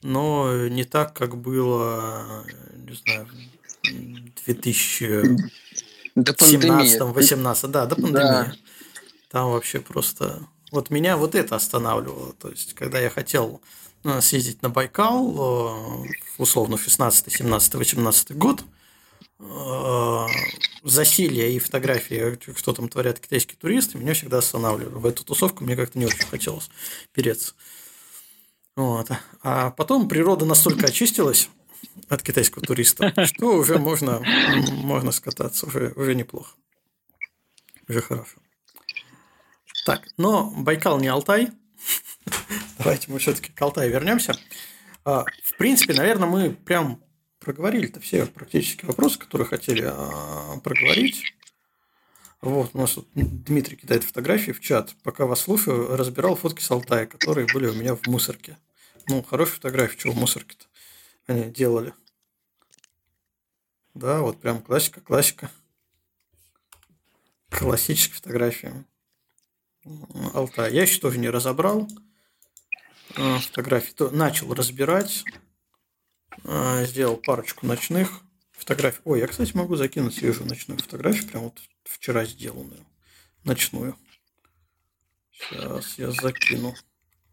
но 0.00 0.68
не 0.68 0.84
так, 0.84 1.12
как 1.12 1.36
было, 1.36 2.44
не 2.76 2.94
знаю, 2.94 3.26
2017-18, 6.14 7.66
да, 7.66 7.86
до 7.86 7.96
пандемии. 7.96 8.14
Да. 8.14 8.54
Там 9.28 9.50
вообще 9.50 9.80
просто... 9.80 10.46
Вот 10.70 10.90
меня 10.90 11.16
вот 11.16 11.34
это 11.34 11.56
останавливало. 11.56 12.32
То 12.34 12.48
есть, 12.48 12.74
когда 12.74 13.00
я 13.00 13.10
хотел 13.10 13.60
ну, 14.04 14.20
съездить 14.20 14.62
на 14.62 14.70
Байкал, 14.70 16.04
э, 16.04 16.08
условно, 16.38 16.78
16, 16.78 17.32
17, 17.32 17.74
18 17.74 18.36
год, 18.36 18.62
э, 19.40 20.26
засилье 20.84 21.52
и 21.52 21.58
фотографии, 21.58 22.38
что 22.56 22.72
там 22.72 22.88
творят 22.88 23.18
китайские 23.18 23.56
туристы, 23.60 23.98
меня 23.98 24.14
всегда 24.14 24.38
останавливали. 24.38 24.94
В 24.94 25.06
эту 25.06 25.24
тусовку 25.24 25.64
мне 25.64 25.74
как-то 25.74 25.98
не 25.98 26.06
очень 26.06 26.28
хотелось 26.28 26.70
переться. 27.12 27.54
Вот. 28.76 29.10
А 29.42 29.70
потом 29.70 30.06
природа 30.08 30.44
настолько 30.44 30.86
очистилась 30.86 31.48
от 32.08 32.22
китайского 32.22 32.64
туриста, 32.64 33.12
что 33.24 33.56
уже 33.56 33.78
можно, 33.78 34.22
можно 34.70 35.12
скататься, 35.12 35.66
уже, 35.66 35.92
уже 35.96 36.14
неплохо. 36.14 36.54
Уже 37.88 38.02
хорошо. 38.02 38.36
Так, 39.86 40.02
но 40.16 40.50
Байкал 40.50 41.00
не 41.00 41.08
Алтай. 41.08 41.48
Давайте 42.78 43.10
мы 43.10 43.18
все-таки 43.18 43.50
к 43.52 43.62
Алтаю 43.62 43.90
вернемся. 43.90 44.36
А, 45.04 45.24
в 45.44 45.56
принципе, 45.56 45.94
наверное, 45.94 46.28
мы 46.28 46.50
прям 46.50 47.02
проговорили-то 47.38 48.00
все 48.00 48.26
практически 48.26 48.84
вопросы, 48.84 49.18
которые 49.18 49.46
хотели 49.46 49.84
а, 49.86 50.58
проговорить. 50.62 51.22
Вот, 52.42 52.70
у 52.74 52.78
нас 52.78 52.92
тут 52.92 53.08
Дмитрий 53.14 53.76
кидает 53.76 54.04
фотографии 54.04 54.52
в 54.52 54.60
чат. 54.60 54.94
Пока 55.02 55.26
вас 55.26 55.40
слушаю, 55.40 55.96
разбирал 55.96 56.36
фотки 56.36 56.60
с 56.60 56.70
Алтая, 56.70 57.06
которые 57.06 57.46
были 57.52 57.68
у 57.68 57.74
меня 57.74 57.94
в 57.94 58.06
мусорке. 58.06 58.58
Ну, 59.08 59.22
хорошие 59.22 59.56
фотографии, 59.56 59.98
чего 59.98 60.12
в 60.12 60.16
мусорке-то 60.16 60.66
они 61.26 61.50
делали. 61.50 61.94
Да, 63.94 64.20
вот 64.20 64.40
прям 64.40 64.60
классика, 64.62 65.00
классика. 65.00 65.50
Классическая 67.50 68.16
фотография. 68.16 68.84
Алтай. 70.34 70.74
Я 70.74 70.82
еще 70.82 71.00
тоже 71.00 71.18
не 71.18 71.30
разобрал 71.30 71.88
а, 73.16 73.38
фотографии. 73.38 73.92
То 73.92 74.10
начал 74.10 74.52
разбирать. 74.52 75.24
А, 76.44 76.84
сделал 76.84 77.16
парочку 77.16 77.64
ночных 77.66 78.20
фотографий. 78.52 79.00
Ой, 79.04 79.20
я, 79.20 79.26
кстати, 79.26 79.56
могу 79.56 79.76
закинуть 79.76 80.14
свежую 80.14 80.48
ночную 80.48 80.78
фотографию. 80.78 81.28
Прям 81.28 81.44
вот 81.44 81.60
вчера 81.84 82.24
сделанную. 82.24 82.84
Ночную. 83.44 83.96
Сейчас 85.30 85.98
я 85.98 86.10
закину. 86.10 86.74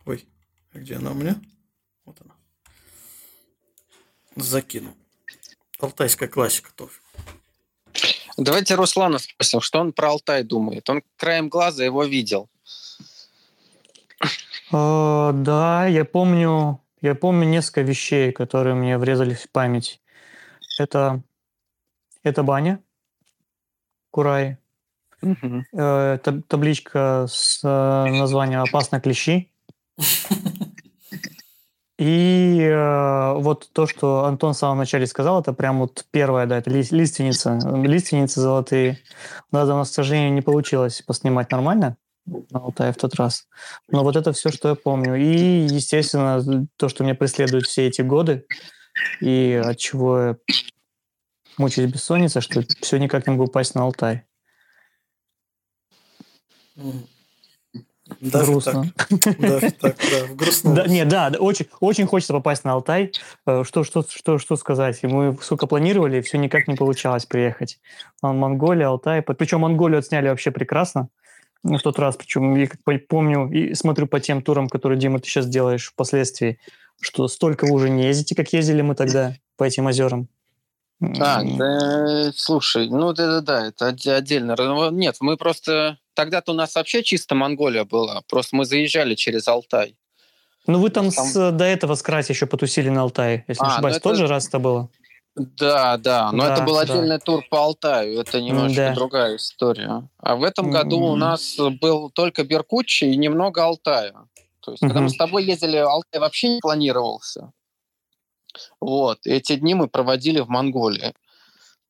Ой, 0.06 0.28
а 0.72 0.80
где 0.80 0.96
она 0.96 1.12
у 1.12 1.16
меня? 1.16 1.42
Вот 2.06 2.18
она. 2.22 2.36
Закину. 4.36 4.96
Алтайская 5.80 6.30
классика 6.30 6.72
тоже. 6.76 6.94
Давайте 8.38 8.76
Руслана 8.76 9.20
спросим, 9.20 9.62
что 9.62 9.80
он 9.80 9.94
про 9.94 10.10
Алтай 10.10 10.44
думает. 10.44 10.90
Он 10.90 11.04
краем 11.18 11.50
глаза 11.50 11.84
его 11.84 12.04
видел. 12.04 12.50
Uh, 14.72 15.32
да, 15.34 15.86
я 15.86 16.04
помню, 16.04 16.82
я 17.02 17.14
помню 17.14 17.48
несколько 17.48 17.82
вещей, 17.82 18.32
которые 18.32 18.74
мне 18.74 18.98
врезались 18.98 19.44
в 19.44 19.50
память. 19.52 20.02
Это, 20.80 21.22
это 22.24 22.42
баня 22.42 22.80
Курай, 24.10 24.58
uh-huh. 25.22 25.64
uh, 25.76 26.42
табличка 26.48 27.28
с 27.30 27.64
uh, 27.64 28.10
названием 28.10 28.62
«Опасно 28.62 29.00
клещи». 29.00 29.52
И 32.06 32.60
э, 32.60 33.34
вот 33.38 33.70
то, 33.72 33.88
что 33.88 34.26
Антон 34.26 34.52
в 34.52 34.58
самом 34.58 34.80
начале 34.80 35.08
сказал, 35.08 35.40
это 35.40 35.54
прям 35.54 35.80
вот 35.80 36.04
первая, 36.12 36.46
да, 36.46 36.58
это 36.58 36.70
ли, 36.70 36.84
лиственница, 36.92 37.58
лиственницы 37.82 38.42
золотые. 38.42 39.00
Да, 39.54 39.64
у 39.64 39.68
нас, 39.68 39.90
к 39.90 39.94
сожалению, 39.94 40.34
не 40.34 40.42
получилось 40.42 41.02
поснимать 41.02 41.50
нормально 41.50 41.96
на 42.26 42.60
Алтае 42.60 42.92
в 42.92 42.98
тот 42.98 43.16
раз. 43.16 43.48
Но 43.90 44.04
вот 44.04 44.18
это 44.18 44.34
все, 44.34 44.50
что 44.50 44.68
я 44.68 44.76
помню. 44.76 45.16
И, 45.16 45.66
естественно, 45.66 46.68
то, 46.76 46.90
что 46.90 47.06
меня 47.06 47.16
преследует 47.16 47.68
все 47.68 47.88
эти 47.88 48.02
годы, 48.02 48.46
и 49.22 49.62
от 49.64 49.78
чего 49.78 50.20
я 50.20 50.38
мучаюсь 51.58 51.90
бессонница, 51.90 52.42
что 52.42 52.64
все 52.82 52.98
никак 52.98 53.28
не 53.28 53.32
могу 53.32 53.46
упасть 53.46 53.76
на 53.76 53.84
Алтай. 53.84 54.26
Даже 58.24 58.52
грустно. 58.52 58.86
Даже 59.38 59.72
так, 59.72 59.98
да, 59.98 60.34
грустно. 60.34 60.76
Да, 60.76 60.88
нет, 60.88 61.08
да, 61.10 61.32
очень, 61.38 61.68
очень 61.82 62.08
хочется 62.08 62.34
попасть 62.34 62.64
на 62.64 62.72
Алтай. 62.72 63.12
Э, 63.46 63.64
что, 63.66 63.84
что, 63.84 64.06
что, 64.08 64.38
что 64.38 64.56
сказать? 64.56 65.04
Мы, 65.04 65.38
сука, 65.42 65.68
планировали, 65.68 66.20
и 66.20 66.22
все 66.22 66.38
никак 66.38 66.68
не 66.68 66.76
получалось 66.76 67.26
приехать. 67.26 67.80
Монголия, 68.22 68.88
Алтай. 68.88 69.22
Причем 69.22 69.62
Монголию 69.62 70.00
отсняли 70.00 70.30
вообще 70.30 70.52
прекрасно 70.52 71.10
в 71.64 71.80
тот 71.80 72.00
раз. 72.00 72.16
Причем 72.16 72.56
я 72.56 72.68
как 72.68 72.80
помню 73.08 73.50
и 73.52 73.74
смотрю 73.74 74.08
по 74.08 74.22
тем 74.22 74.42
турам, 74.42 74.70
которые, 74.70 74.98
Дима, 74.98 75.20
ты 75.20 75.28
сейчас 75.28 75.48
делаешь 75.48 75.92
впоследствии, 75.92 76.60
что 77.02 77.28
столько 77.28 77.66
вы 77.66 77.74
уже 77.74 77.90
не 77.90 78.06
ездите, 78.06 78.36
как 78.36 78.54
ездили 78.54 78.82
мы 78.82 78.96
тогда 78.96 79.36
по 79.58 79.66
этим 79.66 79.88
озерам. 79.88 80.30
А, 81.20 81.44
да, 81.44 82.32
слушай, 82.36 82.88
ну 82.90 83.14
да-да-да, 83.14 83.68
это 83.68 83.88
отдельно. 83.88 84.56
Нет, 84.92 85.18
мы 85.20 85.38
просто 85.38 85.98
тогда-то 86.14 86.52
у 86.52 86.56
нас 86.56 86.76
вообще 86.76 87.04
чисто 87.04 87.36
Монголия 87.36 87.84
была. 87.84 88.22
Просто 88.30 88.56
мы 88.56 88.66
заезжали 88.66 89.16
через 89.16 89.48
Алтай. 89.48 89.98
Ну, 90.66 90.80
вы 90.80 90.90
там, 90.90 91.12
там... 91.12 91.26
С, 91.26 91.52
до 91.52 91.66
этого 91.66 91.96
с 91.96 92.02
Краси 92.02 92.32
еще 92.32 92.46
потусили 92.46 92.90
на 92.90 93.02
Алтае, 93.02 93.44
если 93.48 93.64
а, 93.64 93.66
не 93.66 93.70
ну 93.70 93.74
ошибаюсь. 93.74 93.96
Это... 93.98 94.04
Тот 94.10 94.18
же 94.18 94.28
раз 94.28 94.48
это 94.48 94.60
было? 94.60 94.90
Да, 95.36 95.98
да, 95.98 96.32
но 96.32 96.44
да, 96.44 96.54
это 96.54 96.64
был 96.64 96.78
отдельный 96.78 97.18
да. 97.18 97.20
тур 97.20 97.44
по 97.50 97.58
Алтаю, 97.64 98.20
это 98.20 98.40
немножко 98.40 98.76
да. 98.76 98.94
другая 98.94 99.36
история. 99.36 100.08
А 100.20 100.36
в 100.36 100.44
этом 100.44 100.70
году 100.70 101.02
mm-hmm. 101.02 101.12
у 101.12 101.16
нас 101.16 101.58
был 101.82 102.12
только 102.12 102.44
Беркуччи 102.44 103.06
и 103.06 103.18
немного 103.18 103.64
Алтая. 103.64 104.14
То 104.60 104.72
есть, 104.72 104.84
mm-hmm. 104.84 104.88
когда 104.88 105.02
мы 105.02 105.10
с 105.10 105.18
тобой 105.18 105.44
ездили, 105.44 105.78
Алтай 105.78 106.22
вообще 106.22 106.50
не 106.50 106.60
планировался. 106.60 107.52
Вот, 108.80 109.20
эти 109.26 109.56
дни 109.56 109.74
мы 109.74 109.88
проводили 109.88 110.40
в 110.40 110.50
Монголии. 110.50 111.14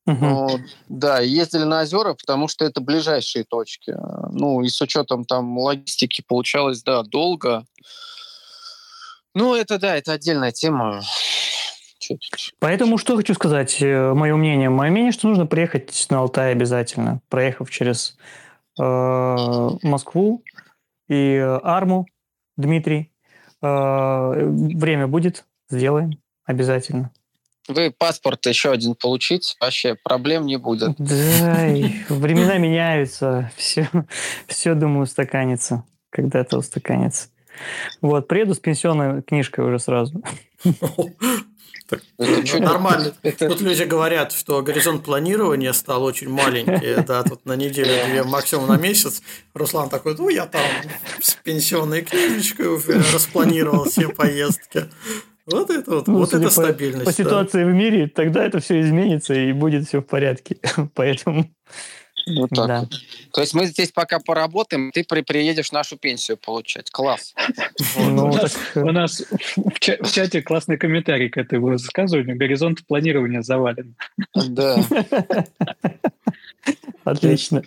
Угу. 0.05 0.17
Ну, 0.19 0.59
да, 0.89 1.19
ездили 1.19 1.63
на 1.63 1.81
озера, 1.81 2.13
потому 2.13 2.47
что 2.47 2.65
это 2.65 2.81
ближайшие 2.81 3.45
точки. 3.45 3.95
Ну, 4.31 4.61
и 4.61 4.67
с 4.67 4.81
учетом 4.81 5.23
там 5.23 5.57
логистики 5.57 6.21
получалось, 6.27 6.83
да, 6.83 7.03
долго. 7.03 7.65
Ну, 9.33 9.55
это 9.55 9.79
да, 9.79 9.95
это 9.95 10.13
отдельная 10.13 10.51
тема. 10.51 11.01
Поэтому 12.59 12.97
что 12.97 13.15
хочу 13.15 13.33
сказать, 13.33 13.81
э, 13.81 14.13
мое 14.13 14.35
мнение. 14.35 14.69
Мое 14.69 14.91
мнение, 14.91 15.13
что 15.13 15.29
нужно 15.29 15.45
приехать 15.45 16.05
на 16.09 16.19
Алтай 16.19 16.51
обязательно, 16.51 17.21
проехав 17.29 17.71
через 17.71 18.17
э, 18.77 18.83
Москву 18.83 20.43
и 21.07 21.37
Арму, 21.63 22.05
Дмитрий. 22.57 23.13
Э, 23.61 24.33
время 24.35 25.07
будет, 25.07 25.45
сделаем 25.69 26.19
обязательно. 26.45 27.11
Вы 27.67 27.91
паспорт 27.91 28.45
еще 28.45 28.71
один 28.71 28.93
получить, 28.93 29.55
вообще 29.61 29.95
проблем 29.95 30.45
не 30.45 30.57
будет. 30.57 30.95
Да, 30.97 31.67
времена 32.09 32.57
меняются, 32.57 33.51
все, 33.55 33.89
все, 34.47 34.73
думаю, 34.75 35.03
устаканится, 35.03 35.85
когда-то 36.09 36.57
устаканится. 36.57 37.29
Вот, 38.01 38.27
приеду 38.27 38.53
с 38.53 38.59
пенсионной 38.59 39.21
книжкой 39.21 39.65
уже 39.65 39.79
сразу. 39.79 40.21
Нормально. 42.17 43.13
Тут 43.39 43.61
люди 43.61 43.83
говорят, 43.83 44.31
что 44.31 44.61
горизонт 44.61 45.03
планирования 45.03 45.73
стал 45.73 46.03
очень 46.03 46.29
маленький. 46.29 47.03
Да, 47.03 47.23
тут 47.23 47.45
на 47.45 47.55
неделю, 47.55 47.91
две, 48.07 48.23
максимум 48.23 48.67
на 48.67 48.77
месяц. 48.77 49.21
Руслан 49.53 49.89
такой, 49.89 50.15
ну, 50.17 50.29
я 50.29 50.45
там 50.45 50.61
с 51.21 51.35
пенсионной 51.35 52.01
книжечкой 52.01 52.77
распланировал 53.13 53.85
все 53.85 54.09
поездки. 54.09 54.85
Вот 55.45 55.69
это 55.69 55.91
вот, 55.91 56.07
ну, 56.07 56.19
вот 56.19 56.33
это 56.33 56.49
стабильность. 56.49 57.05
По, 57.05 57.11
по 57.11 57.17
ситуации 57.17 57.63
да. 57.63 57.69
в 57.69 57.73
мире, 57.73 58.07
тогда 58.07 58.45
это 58.45 58.59
все 58.59 58.79
изменится 58.79 59.33
и 59.33 59.51
будет 59.51 59.87
все 59.87 59.99
в 59.99 60.05
порядке. 60.05 60.57
Поэтому. 60.93 61.51
Вот 62.25 62.49
так. 62.51 62.67
Да. 62.67 62.87
То 63.33 63.41
есть 63.41 63.53
мы 63.53 63.65
здесь 63.65 63.91
пока 63.91 64.19
поработаем, 64.19 64.91
ты 64.93 65.03
при, 65.03 65.21
приедешь 65.21 65.73
нашу 65.73 65.97
пенсию 65.97 66.37
получать. 66.37 66.89
Класс. 66.91 67.33
Ну, 67.97 68.27
у, 68.27 68.33
нас, 68.33 68.57
нас 68.75 69.23
в 69.65 70.11
чате 70.11 70.41
классный 70.41 70.77
комментарий 70.77 71.29
к 71.29 71.37
этому 71.37 71.67
высказыванию. 71.67 72.37
Горизонт 72.37 72.85
планирования 72.87 73.41
завален. 73.41 73.95
Да. 74.33 74.77
Отлично. 77.03 77.63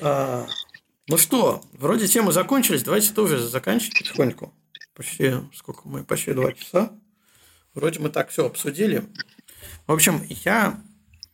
А, 0.00 0.46
ну 1.08 1.18
что, 1.18 1.62
вроде 1.72 2.06
темы 2.06 2.30
закончились. 2.32 2.84
Давайте 2.84 3.12
тоже 3.12 3.38
заканчивать 3.38 3.98
потихоньку 3.98 4.52
почти, 4.96 5.34
сколько 5.54 5.82
мы, 5.84 6.02
почти 6.02 6.32
два 6.32 6.52
часа. 6.52 6.90
Вроде 7.74 8.00
мы 8.00 8.08
так 8.08 8.30
все 8.30 8.46
обсудили. 8.46 9.08
В 9.86 9.92
общем, 9.92 10.22
я 10.44 10.82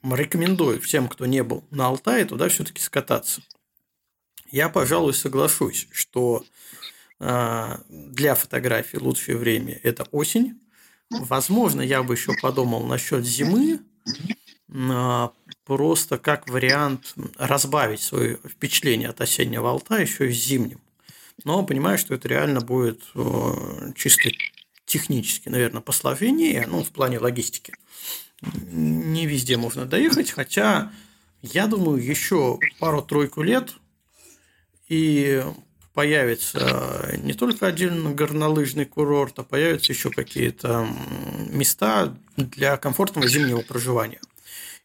рекомендую 0.02 0.80
всем, 0.80 1.08
кто 1.08 1.24
не 1.24 1.42
был 1.42 1.64
на 1.70 1.86
Алтае, 1.86 2.24
туда 2.26 2.48
все-таки 2.48 2.82
скататься. 2.82 3.40
Я, 4.50 4.68
пожалуй, 4.68 5.14
соглашусь, 5.14 5.88
что 5.92 6.44
для 7.18 8.34
фотографий 8.34 8.98
лучшее 8.98 9.38
время– 9.38 9.78
это 9.82 10.04
осень. 10.10 10.60
Возможно, 11.08 11.80
я 11.80 12.02
бы 12.02 12.14
еще 12.14 12.32
подумал 12.42 12.84
насчет 12.84 13.24
зимы, 13.24 13.80
просто 15.64 16.18
как 16.18 16.48
вариант 16.48 17.14
разбавить 17.38 18.00
свое 18.00 18.38
впечатление 18.38 19.08
от 19.08 19.20
осеннего 19.20 19.70
Алта 19.70 19.98
еще 19.98 20.28
и 20.28 20.32
зимним. 20.32 20.81
Но 21.44 21.64
понимаю, 21.64 21.98
что 21.98 22.14
это 22.14 22.28
реально 22.28 22.60
будет 22.60 23.02
чисто 23.94 24.30
технически, 24.84 25.48
наверное, 25.48 25.80
посложнее, 25.80 26.66
ну, 26.68 26.84
в 26.84 26.90
плане 26.90 27.18
логистики. 27.18 27.74
Не 28.42 29.26
везде 29.26 29.56
можно 29.56 29.86
доехать, 29.86 30.30
хотя 30.30 30.92
я 31.40 31.66
думаю, 31.66 32.04
еще 32.04 32.58
пару-тройку 32.78 33.42
лет 33.42 33.74
и 34.88 35.44
появится 35.94 37.18
не 37.18 37.34
только 37.34 37.66
один 37.66 38.14
горнолыжный 38.14 38.84
курорт, 38.84 39.38
а 39.38 39.44
появятся 39.44 39.92
еще 39.92 40.10
какие-то 40.10 40.88
места 41.50 42.16
для 42.36 42.76
комфортного 42.76 43.28
зимнего 43.28 43.60
проживания. 43.60 44.20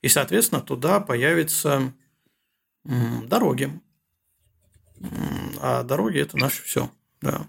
И, 0.01 0.09
соответственно, 0.09 0.61
туда 0.61 0.99
появятся 0.99 1.93
дороги. 2.84 3.79
А 5.59 5.83
дороги– 5.83 6.19
это 6.21 6.37
наше 6.37 6.63
все. 6.63 6.89
Да. 7.21 7.47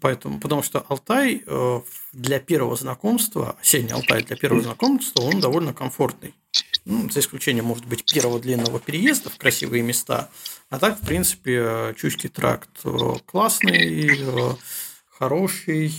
Поэтому, 0.00 0.38
потому 0.38 0.62
что 0.62 0.84
Алтай 0.88 1.42
э, 1.44 1.80
для 2.12 2.38
первого 2.38 2.76
знакомства, 2.76 3.56
осенний 3.60 3.92
Алтай 3.92 4.22
для 4.22 4.36
первого 4.36 4.62
знакомства, 4.62 5.22
он 5.22 5.40
довольно 5.40 5.72
комфортный. 5.72 6.34
Ну, 6.84 7.10
за 7.10 7.20
исключением, 7.20 7.66
может 7.66 7.84
быть, 7.86 8.04
первого 8.04 8.38
длинного 8.38 8.80
переезда 8.80 9.30
в 9.30 9.36
красивые 9.36 9.82
места. 9.82 10.30
А 10.70 10.78
так, 10.78 11.00
в 11.00 11.06
принципе, 11.06 11.94
Чуйский 11.96 12.28
тракт 12.28 12.70
э, 12.84 13.14
классный, 13.26 14.20
э, 14.20 14.54
хороший, 15.06 15.92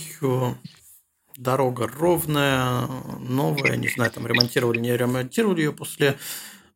дорога 1.36 1.86
ровная, 1.86 2.86
новая, 3.18 3.76
не 3.76 3.88
знаю, 3.88 4.10
там 4.10 4.26
ремонтировали, 4.26 4.78
не 4.78 4.96
ремонтировали 4.96 5.62
ее 5.62 5.72
после 5.72 6.18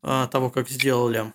того, 0.02 0.50
как 0.50 0.68
сделали. 0.68 1.32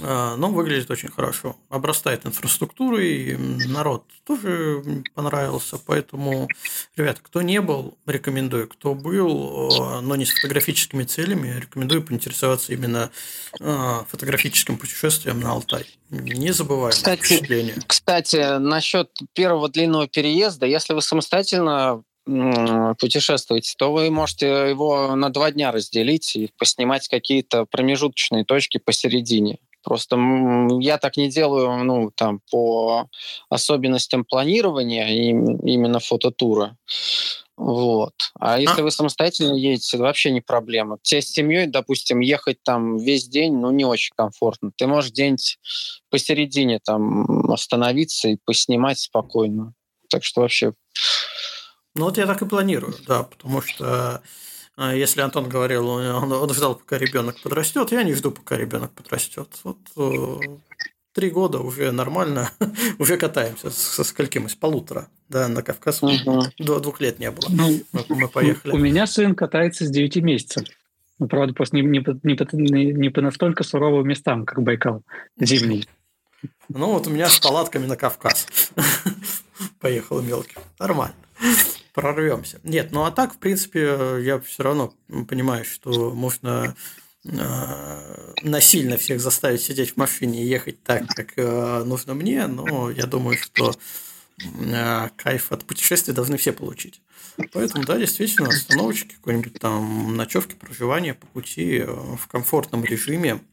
А, 0.00 0.36
но 0.36 0.50
выглядит 0.50 0.90
очень 0.90 1.08
хорошо. 1.08 1.56
Обрастает 1.68 2.26
инфраструктурой, 2.26 3.36
народ 3.66 4.04
тоже 4.24 4.82
понравился, 5.14 5.78
поэтому, 5.78 6.48
ребята, 6.96 7.20
кто 7.22 7.42
не 7.42 7.60
был, 7.60 7.96
рекомендую. 8.06 8.68
Кто 8.68 8.94
был, 8.94 9.70
а, 9.80 10.00
но 10.00 10.16
не 10.16 10.26
с 10.26 10.30
фотографическими 10.30 11.04
целями, 11.04 11.60
рекомендую 11.60 12.02
поинтересоваться 12.02 12.72
именно 12.72 13.10
а, 13.60 14.04
фотографическим 14.08 14.78
путешествием 14.78 15.40
на 15.40 15.52
Алтай. 15.52 15.86
Не 16.10 16.52
забываем 16.52 16.92
кстати, 16.92 17.20
впечатление. 17.20 17.74
Кстати, 17.86 18.58
насчет 18.58 19.10
первого 19.34 19.68
длинного 19.68 20.08
переезда, 20.08 20.66
если 20.66 20.94
вы 20.94 21.02
самостоятельно 21.02 22.02
путешествуете, 22.98 23.72
то 23.78 23.92
вы 23.92 24.10
можете 24.10 24.46
его 24.46 25.16
на 25.16 25.30
два 25.30 25.50
дня 25.50 25.72
разделить 25.72 26.36
и 26.36 26.50
поснимать 26.58 27.08
какие-то 27.08 27.64
промежуточные 27.64 28.44
точки 28.44 28.76
посередине. 28.76 29.58
Просто 29.82 30.16
я 30.80 30.98
так 30.98 31.16
не 31.16 31.28
делаю, 31.30 31.84
ну, 31.84 32.10
там, 32.14 32.40
по 32.50 33.08
особенностям 33.48 34.24
планирования 34.24 35.08
именно 35.08 36.00
фототура. 36.00 36.76
Вот. 37.56 38.14
А 38.38 38.58
если 38.58 38.82
а? 38.82 38.84
вы 38.84 38.90
самостоятельно 38.92 39.54
едете, 39.54 39.96
это 39.96 40.04
вообще 40.04 40.30
не 40.30 40.40
проблема. 40.40 40.98
Тебе 41.02 41.22
с 41.22 41.30
семьей, 41.30 41.66
допустим, 41.66 42.20
ехать 42.20 42.62
там 42.62 42.98
весь 42.98 43.26
день, 43.28 43.56
ну, 43.56 43.72
не 43.72 43.84
очень 43.84 44.12
комфортно. 44.16 44.70
Ты 44.76 44.86
можешь 44.86 45.10
где-нибудь 45.10 45.58
посередине 46.08 46.78
там 46.78 47.50
остановиться 47.50 48.28
и 48.28 48.38
поснимать 48.44 49.00
спокойно. 49.00 49.74
Так 50.08 50.24
что 50.24 50.42
вообще... 50.42 50.72
Ну, 51.96 52.04
вот 52.04 52.16
я 52.16 52.26
так 52.26 52.42
и 52.42 52.46
планирую, 52.46 52.94
да, 53.08 53.24
потому 53.24 53.60
что 53.60 53.84
а 53.84 54.22
если 54.78 55.20
Антон 55.22 55.48
говорил, 55.48 55.88
он, 55.88 56.32
он 56.32 56.54
ждал, 56.54 56.76
пока 56.76 56.98
ребенок 56.98 57.40
подрастет, 57.42 57.90
я 57.90 58.04
не 58.04 58.14
жду, 58.14 58.30
пока 58.30 58.56
ребенок 58.56 58.92
подрастет. 58.92 59.48
Вот 59.64 59.78
э, 59.96 60.58
три 61.12 61.30
года 61.30 61.58
уже 61.58 61.90
нормально, 61.90 62.52
уже 62.98 63.16
катаемся. 63.16 63.70
Со 63.70 64.04
скольким? 64.04 64.46
Из 64.46 64.54
полутора. 64.54 65.08
Да, 65.28 65.48
на 65.48 65.62
Кавказ 65.62 66.02
угу. 66.02 66.44
до 66.58 66.78
двух 66.78 67.00
лет 67.00 67.18
не 67.18 67.30
было. 67.32 67.48
Ну, 67.50 67.82
мы, 67.92 68.04
мы 68.08 68.28
поехали. 68.28 68.72
У 68.72 68.78
меня 68.78 69.08
сын 69.08 69.34
катается 69.34 69.84
с 69.84 69.90
9 69.90 70.16
месяцев. 70.16 70.64
Ну, 71.18 71.26
правда, 71.26 71.52
просто 71.54 71.74
не, 71.74 71.82
не, 71.82 71.98
не, 72.52 72.92
не 72.92 73.08
по 73.08 73.20
настолько 73.20 73.64
суровым 73.64 74.06
местам, 74.06 74.46
как 74.46 74.62
Байкал 74.62 75.02
зимний. 75.40 75.88
Ну, 76.68 76.92
вот 76.92 77.08
у 77.08 77.10
меня 77.10 77.28
с 77.28 77.40
палатками 77.40 77.86
на 77.86 77.96
Кавказ. 77.96 78.46
Поехал 79.80 80.22
мелкий. 80.22 80.54
Нормально 80.78 81.16
прорвемся. 81.92 82.60
Нет, 82.62 82.92
ну 82.92 83.04
а 83.04 83.10
так, 83.10 83.34
в 83.34 83.38
принципе, 83.38 84.18
я 84.22 84.40
все 84.40 84.62
равно 84.62 84.94
понимаю, 85.28 85.64
что 85.64 86.10
можно 86.12 86.76
э, 87.24 88.32
насильно 88.42 88.96
всех 88.96 89.20
заставить 89.20 89.62
сидеть 89.62 89.92
в 89.92 89.96
машине 89.96 90.42
и 90.42 90.46
ехать 90.46 90.82
так, 90.82 91.06
как 91.08 91.32
э, 91.36 91.84
нужно 91.84 92.14
мне, 92.14 92.46
но 92.46 92.90
я 92.90 93.06
думаю, 93.06 93.36
что 93.38 93.74
э, 94.40 95.08
кайф 95.16 95.52
от 95.52 95.64
путешествия 95.64 96.14
должны 96.14 96.36
все 96.36 96.52
получить. 96.52 97.02
Поэтому, 97.52 97.84
да, 97.84 97.98
действительно, 97.98 98.48
остановочки, 98.48 99.14
какой-нибудь 99.14 99.60
там 99.60 100.16
ночевки, 100.16 100.54
проживания 100.54 101.14
по 101.14 101.26
пути 101.26 101.84
в 101.86 102.26
комфортном 102.28 102.84
режиме– 102.84 103.40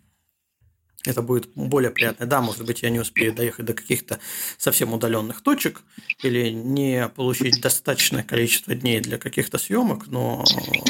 это 1.12 1.22
будет 1.22 1.50
более 1.56 1.92
приятно. 1.92 2.26
Да, 2.26 2.42
может 2.42 2.66
быть, 2.66 2.82
я 2.84 2.90
не 2.90 3.00
успею 3.00 3.34
доехать 3.34 3.66
до 3.66 3.74
каких-то 3.74 4.20
совсем 4.58 4.94
удаленных 4.94 5.42
точек 5.42 5.82
или 6.24 6.50
не 6.50 7.10
получить 7.10 7.62
достаточное 7.62 8.24
количество 8.24 8.76
дней 8.76 9.00
для 9.00 9.18
каких-то 9.18 9.58
съемок, 9.58 10.08
но 10.08 10.44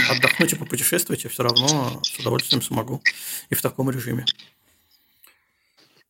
отдохнуть 0.10 0.54
и 0.54 0.56
попутешествовать 0.56 1.24
я 1.24 1.30
все 1.30 1.44
равно 1.44 2.02
с 2.04 2.20
удовольствием 2.20 2.62
смогу 2.62 3.02
и 3.50 3.56
в 3.56 3.62
таком 3.62 3.90
режиме. 3.90 4.26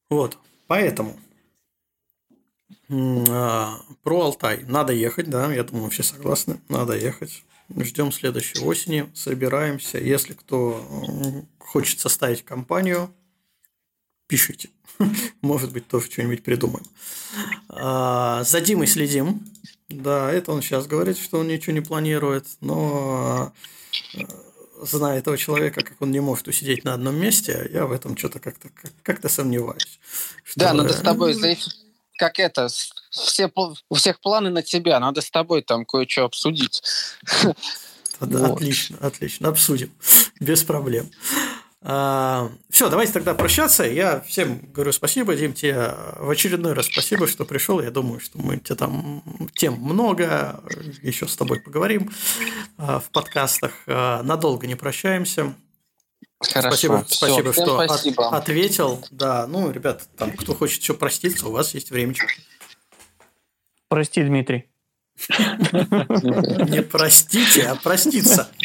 Вот, 0.09 0.37
поэтому 0.67 1.19
а, 2.89 3.79
про 4.03 4.21
Алтай. 4.21 4.63
Надо 4.67 4.93
ехать, 4.93 5.29
да, 5.29 5.51
я 5.51 5.63
думаю, 5.63 5.89
все 5.89 6.03
согласны. 6.03 6.59
Надо 6.69 6.95
ехать. 6.95 7.43
Ждем 7.75 8.11
следующей 8.11 8.59
осени, 8.59 9.09
собираемся. 9.15 9.97
Если 9.97 10.33
кто 10.33 10.85
хочет 11.57 11.99
составить 11.99 12.45
компанию, 12.45 13.11
пишите. 14.27 14.69
Может 15.41 15.71
быть, 15.71 15.87
тоже 15.87 16.07
что-нибудь 16.07 16.43
придумаем. 16.43 16.85
А, 17.69 18.43
за 18.43 18.61
Димой 18.61 18.87
следим. 18.87 19.45
Да, 19.89 20.31
это 20.31 20.51
он 20.51 20.61
сейчас 20.61 20.87
говорит, 20.87 21.17
что 21.17 21.39
он 21.39 21.47
ничего 21.47 21.73
не 21.73 21.81
планирует, 21.81 22.47
но 22.61 23.53
а, 24.15 24.25
зная 24.81 25.19
этого 25.19 25.37
человека, 25.37 25.81
как 25.81 26.01
он 26.01 26.11
не 26.11 26.19
может 26.19 26.47
усидеть 26.47 26.83
на 26.83 26.93
одном 26.93 27.15
месте, 27.15 27.69
я 27.71 27.85
в 27.85 27.91
этом 27.91 28.17
что-то 28.17 28.39
как-то 28.39 28.69
как 29.03 29.21
то 29.21 29.29
сомневаюсь. 29.29 29.99
Что... 30.43 30.59
Да, 30.59 30.73
надо 30.73 30.93
с 30.93 31.01
тобой 31.01 31.35
как 32.17 32.39
это, 32.39 32.69
все, 33.09 33.51
у 33.89 33.95
всех 33.95 34.21
планы 34.21 34.49
на 34.49 34.61
тебя, 34.61 34.99
надо 34.99 35.21
с 35.21 35.29
тобой 35.29 35.61
там 35.61 35.85
кое-что 35.85 36.25
обсудить. 36.25 36.81
Да, 38.21 38.47
вот. 38.47 38.61
Отлично, 38.61 38.97
отлично, 39.01 39.49
обсудим, 39.49 39.91
без 40.39 40.63
проблем. 40.63 41.11
А, 41.87 42.49
Все, 42.71 42.89
давайте 42.89 43.13
тогда 43.13 43.35
прощаться. 43.35 43.83
Я 43.83 44.21
всем 44.21 44.59
говорю 44.73 44.91
спасибо, 44.91 45.35
Дим, 45.35 45.53
тебе 45.53 45.93
в 46.17 46.31
очередной 46.31 46.73
раз 46.73 46.87
спасибо, 46.87 47.27
что 47.27 47.45
пришел. 47.45 47.79
Я 47.79 47.91
думаю, 47.91 48.19
что 48.19 48.39
мы 48.39 48.57
тебе 48.57 48.73
там 48.73 49.21
тем 49.53 49.75
много, 49.75 50.63
еще 51.03 51.27
с 51.27 51.35
тобой 51.35 51.59
поговорим 51.59 52.09
а, 52.79 52.99
в 52.99 53.11
подкастах. 53.11 53.71
А, 53.85 54.23
надолго 54.23 54.65
не 54.65 54.73
прощаемся. 54.73 55.53
Хорошо. 56.39 56.69
Спасибо, 56.69 57.05
Все, 57.05 57.17
спасибо 57.17 57.53
что 57.53 57.85
спасибо. 57.85 58.27
От, 58.29 58.33
ответил. 58.33 59.05
Да, 59.11 59.45
ну, 59.45 59.69
ребят, 59.69 60.09
там, 60.17 60.31
кто 60.31 60.55
хочет 60.55 60.81
еще 60.81 60.95
проститься, 60.95 61.47
у 61.47 61.51
вас 61.51 61.75
есть 61.75 61.91
время. 61.91 62.15
Прости, 63.89 64.23
Дмитрий. 64.23 64.65
Не 65.29 66.81
простите, 66.81 67.67
а 67.67 67.75
проститься. 67.75 68.49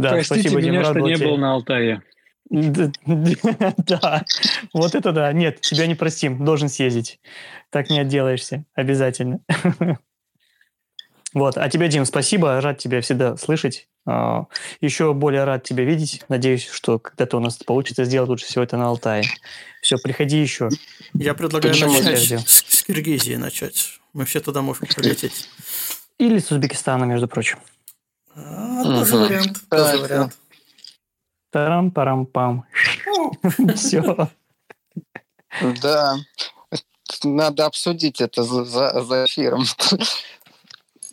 Да, 0.00 0.10
Простите 0.10 0.48
спасибо, 0.48 0.60
меня, 0.60 0.84
что 0.84 1.00
не 1.00 1.16
был 1.16 1.36
на 1.36 1.54
Алтае. 1.54 2.02
Да, 2.50 4.24
вот 4.72 4.94
это 4.96 5.12
да. 5.12 5.32
Нет, 5.32 5.60
тебя 5.60 5.86
не 5.86 5.94
простим, 5.94 6.44
должен 6.44 6.68
съездить. 6.68 7.20
Так 7.70 7.90
не 7.90 8.00
отделаешься, 8.00 8.64
обязательно. 8.74 9.40
Вот, 11.32 11.56
а 11.56 11.68
тебе, 11.68 11.86
Дим, 11.86 12.04
спасибо, 12.06 12.60
рад 12.60 12.78
тебя 12.78 13.00
всегда 13.00 13.36
слышать. 13.36 13.86
А, 14.04 14.46
Еще 14.80 15.14
более 15.14 15.44
рад 15.44 15.62
тебя 15.62 15.84
видеть. 15.84 16.24
Надеюсь, 16.28 16.66
что 16.66 16.98
когда-то 16.98 17.36
у 17.36 17.40
нас 17.40 17.56
получится 17.58 18.04
сделать 18.04 18.28
лучше 18.28 18.46
всего 18.46 18.64
это 18.64 18.76
на 18.76 18.86
Алтае. 18.86 19.22
Все, 19.80 19.96
приходи 19.98 20.40
еще. 20.40 20.70
Я 21.14 21.34
предлагаю 21.34 21.72
начать 21.78 22.48
с 22.48 22.82
Киргизии 22.82 23.36
начать. 23.36 24.00
Мы 24.12 24.24
все 24.24 24.40
туда 24.40 24.62
можем 24.62 24.88
прилететь. 24.88 25.48
Или 26.18 26.38
с 26.38 26.50
Узбекистана, 26.50 27.04
между 27.04 27.28
прочим. 27.28 27.58
А, 28.34 28.82
тоже 28.84 29.16
угу. 29.16 29.24
вариант. 29.24 29.68
Тоже 29.68 29.98
вариант. 29.98 30.38
Тарам-парам-пам. 31.50 32.64
Все. 33.74 34.30
Да. 35.82 36.16
надо 37.24 37.66
обсудить 37.66 38.20
это 38.20 38.44
за, 38.44 38.64
за, 38.64 39.02
за 39.02 39.24
эфиром. 39.24 39.64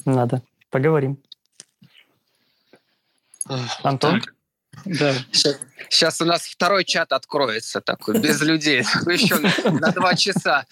Надо. 0.06 0.41
Поговорим. 0.69 1.18
Антон? 3.84 4.22
Да. 4.85 5.14
Сейчас, 5.31 5.60
сейчас 5.89 6.22
у 6.22 6.26
нас 6.26 6.44
второй 6.44 6.85
чат 6.85 7.11
откроется 7.11 7.81
такой, 7.81 8.19
без 8.19 8.41
людей. 8.41 8.80
Еще 8.81 9.35
на, 9.35 9.80
на 9.80 9.91
два 9.91 10.15
часа. 10.15 10.65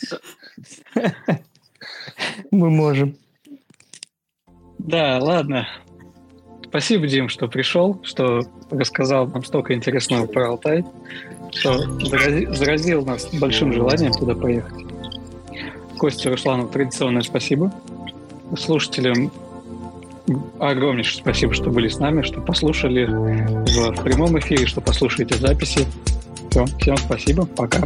Мы 2.52 2.70
можем. 2.70 3.18
Да, 4.78 5.18
ладно. 5.20 5.68
Спасибо, 6.68 7.08
Дим, 7.08 7.30
что 7.30 7.48
пришел, 7.48 8.00
что 8.04 8.42
рассказал 8.70 9.28
нам 9.28 9.44
столько 9.44 9.74
интересного 9.74 10.26
про 10.26 10.50
Алтай, 10.50 10.84
что 11.52 11.78
заразил 12.54 13.06
нас 13.06 13.28
большим 13.34 13.72
желанием 13.74 14.12
туда 14.12 14.36
поехать. 14.36 14.86
Костя 15.98 16.30
Русланов 16.30 16.72
традиционное 16.72 17.22
спасибо. 17.22 17.74
Слушателям 18.58 19.32
огромнейшее 20.60 21.22
спасибо, 21.22 21.54
что 21.54 21.70
были 21.70 21.88
с 21.88 22.00
нами, 22.00 22.22
что 22.24 22.42
послушали 22.42 23.06
в 23.06 24.04
прямом 24.04 24.38
эфире, 24.40 24.66
что 24.66 24.82
послушаете 24.82 25.36
записи. 25.36 25.86
Все, 26.50 26.66
всем 26.80 26.98
спасибо, 26.98 27.46
пока. 27.46 27.82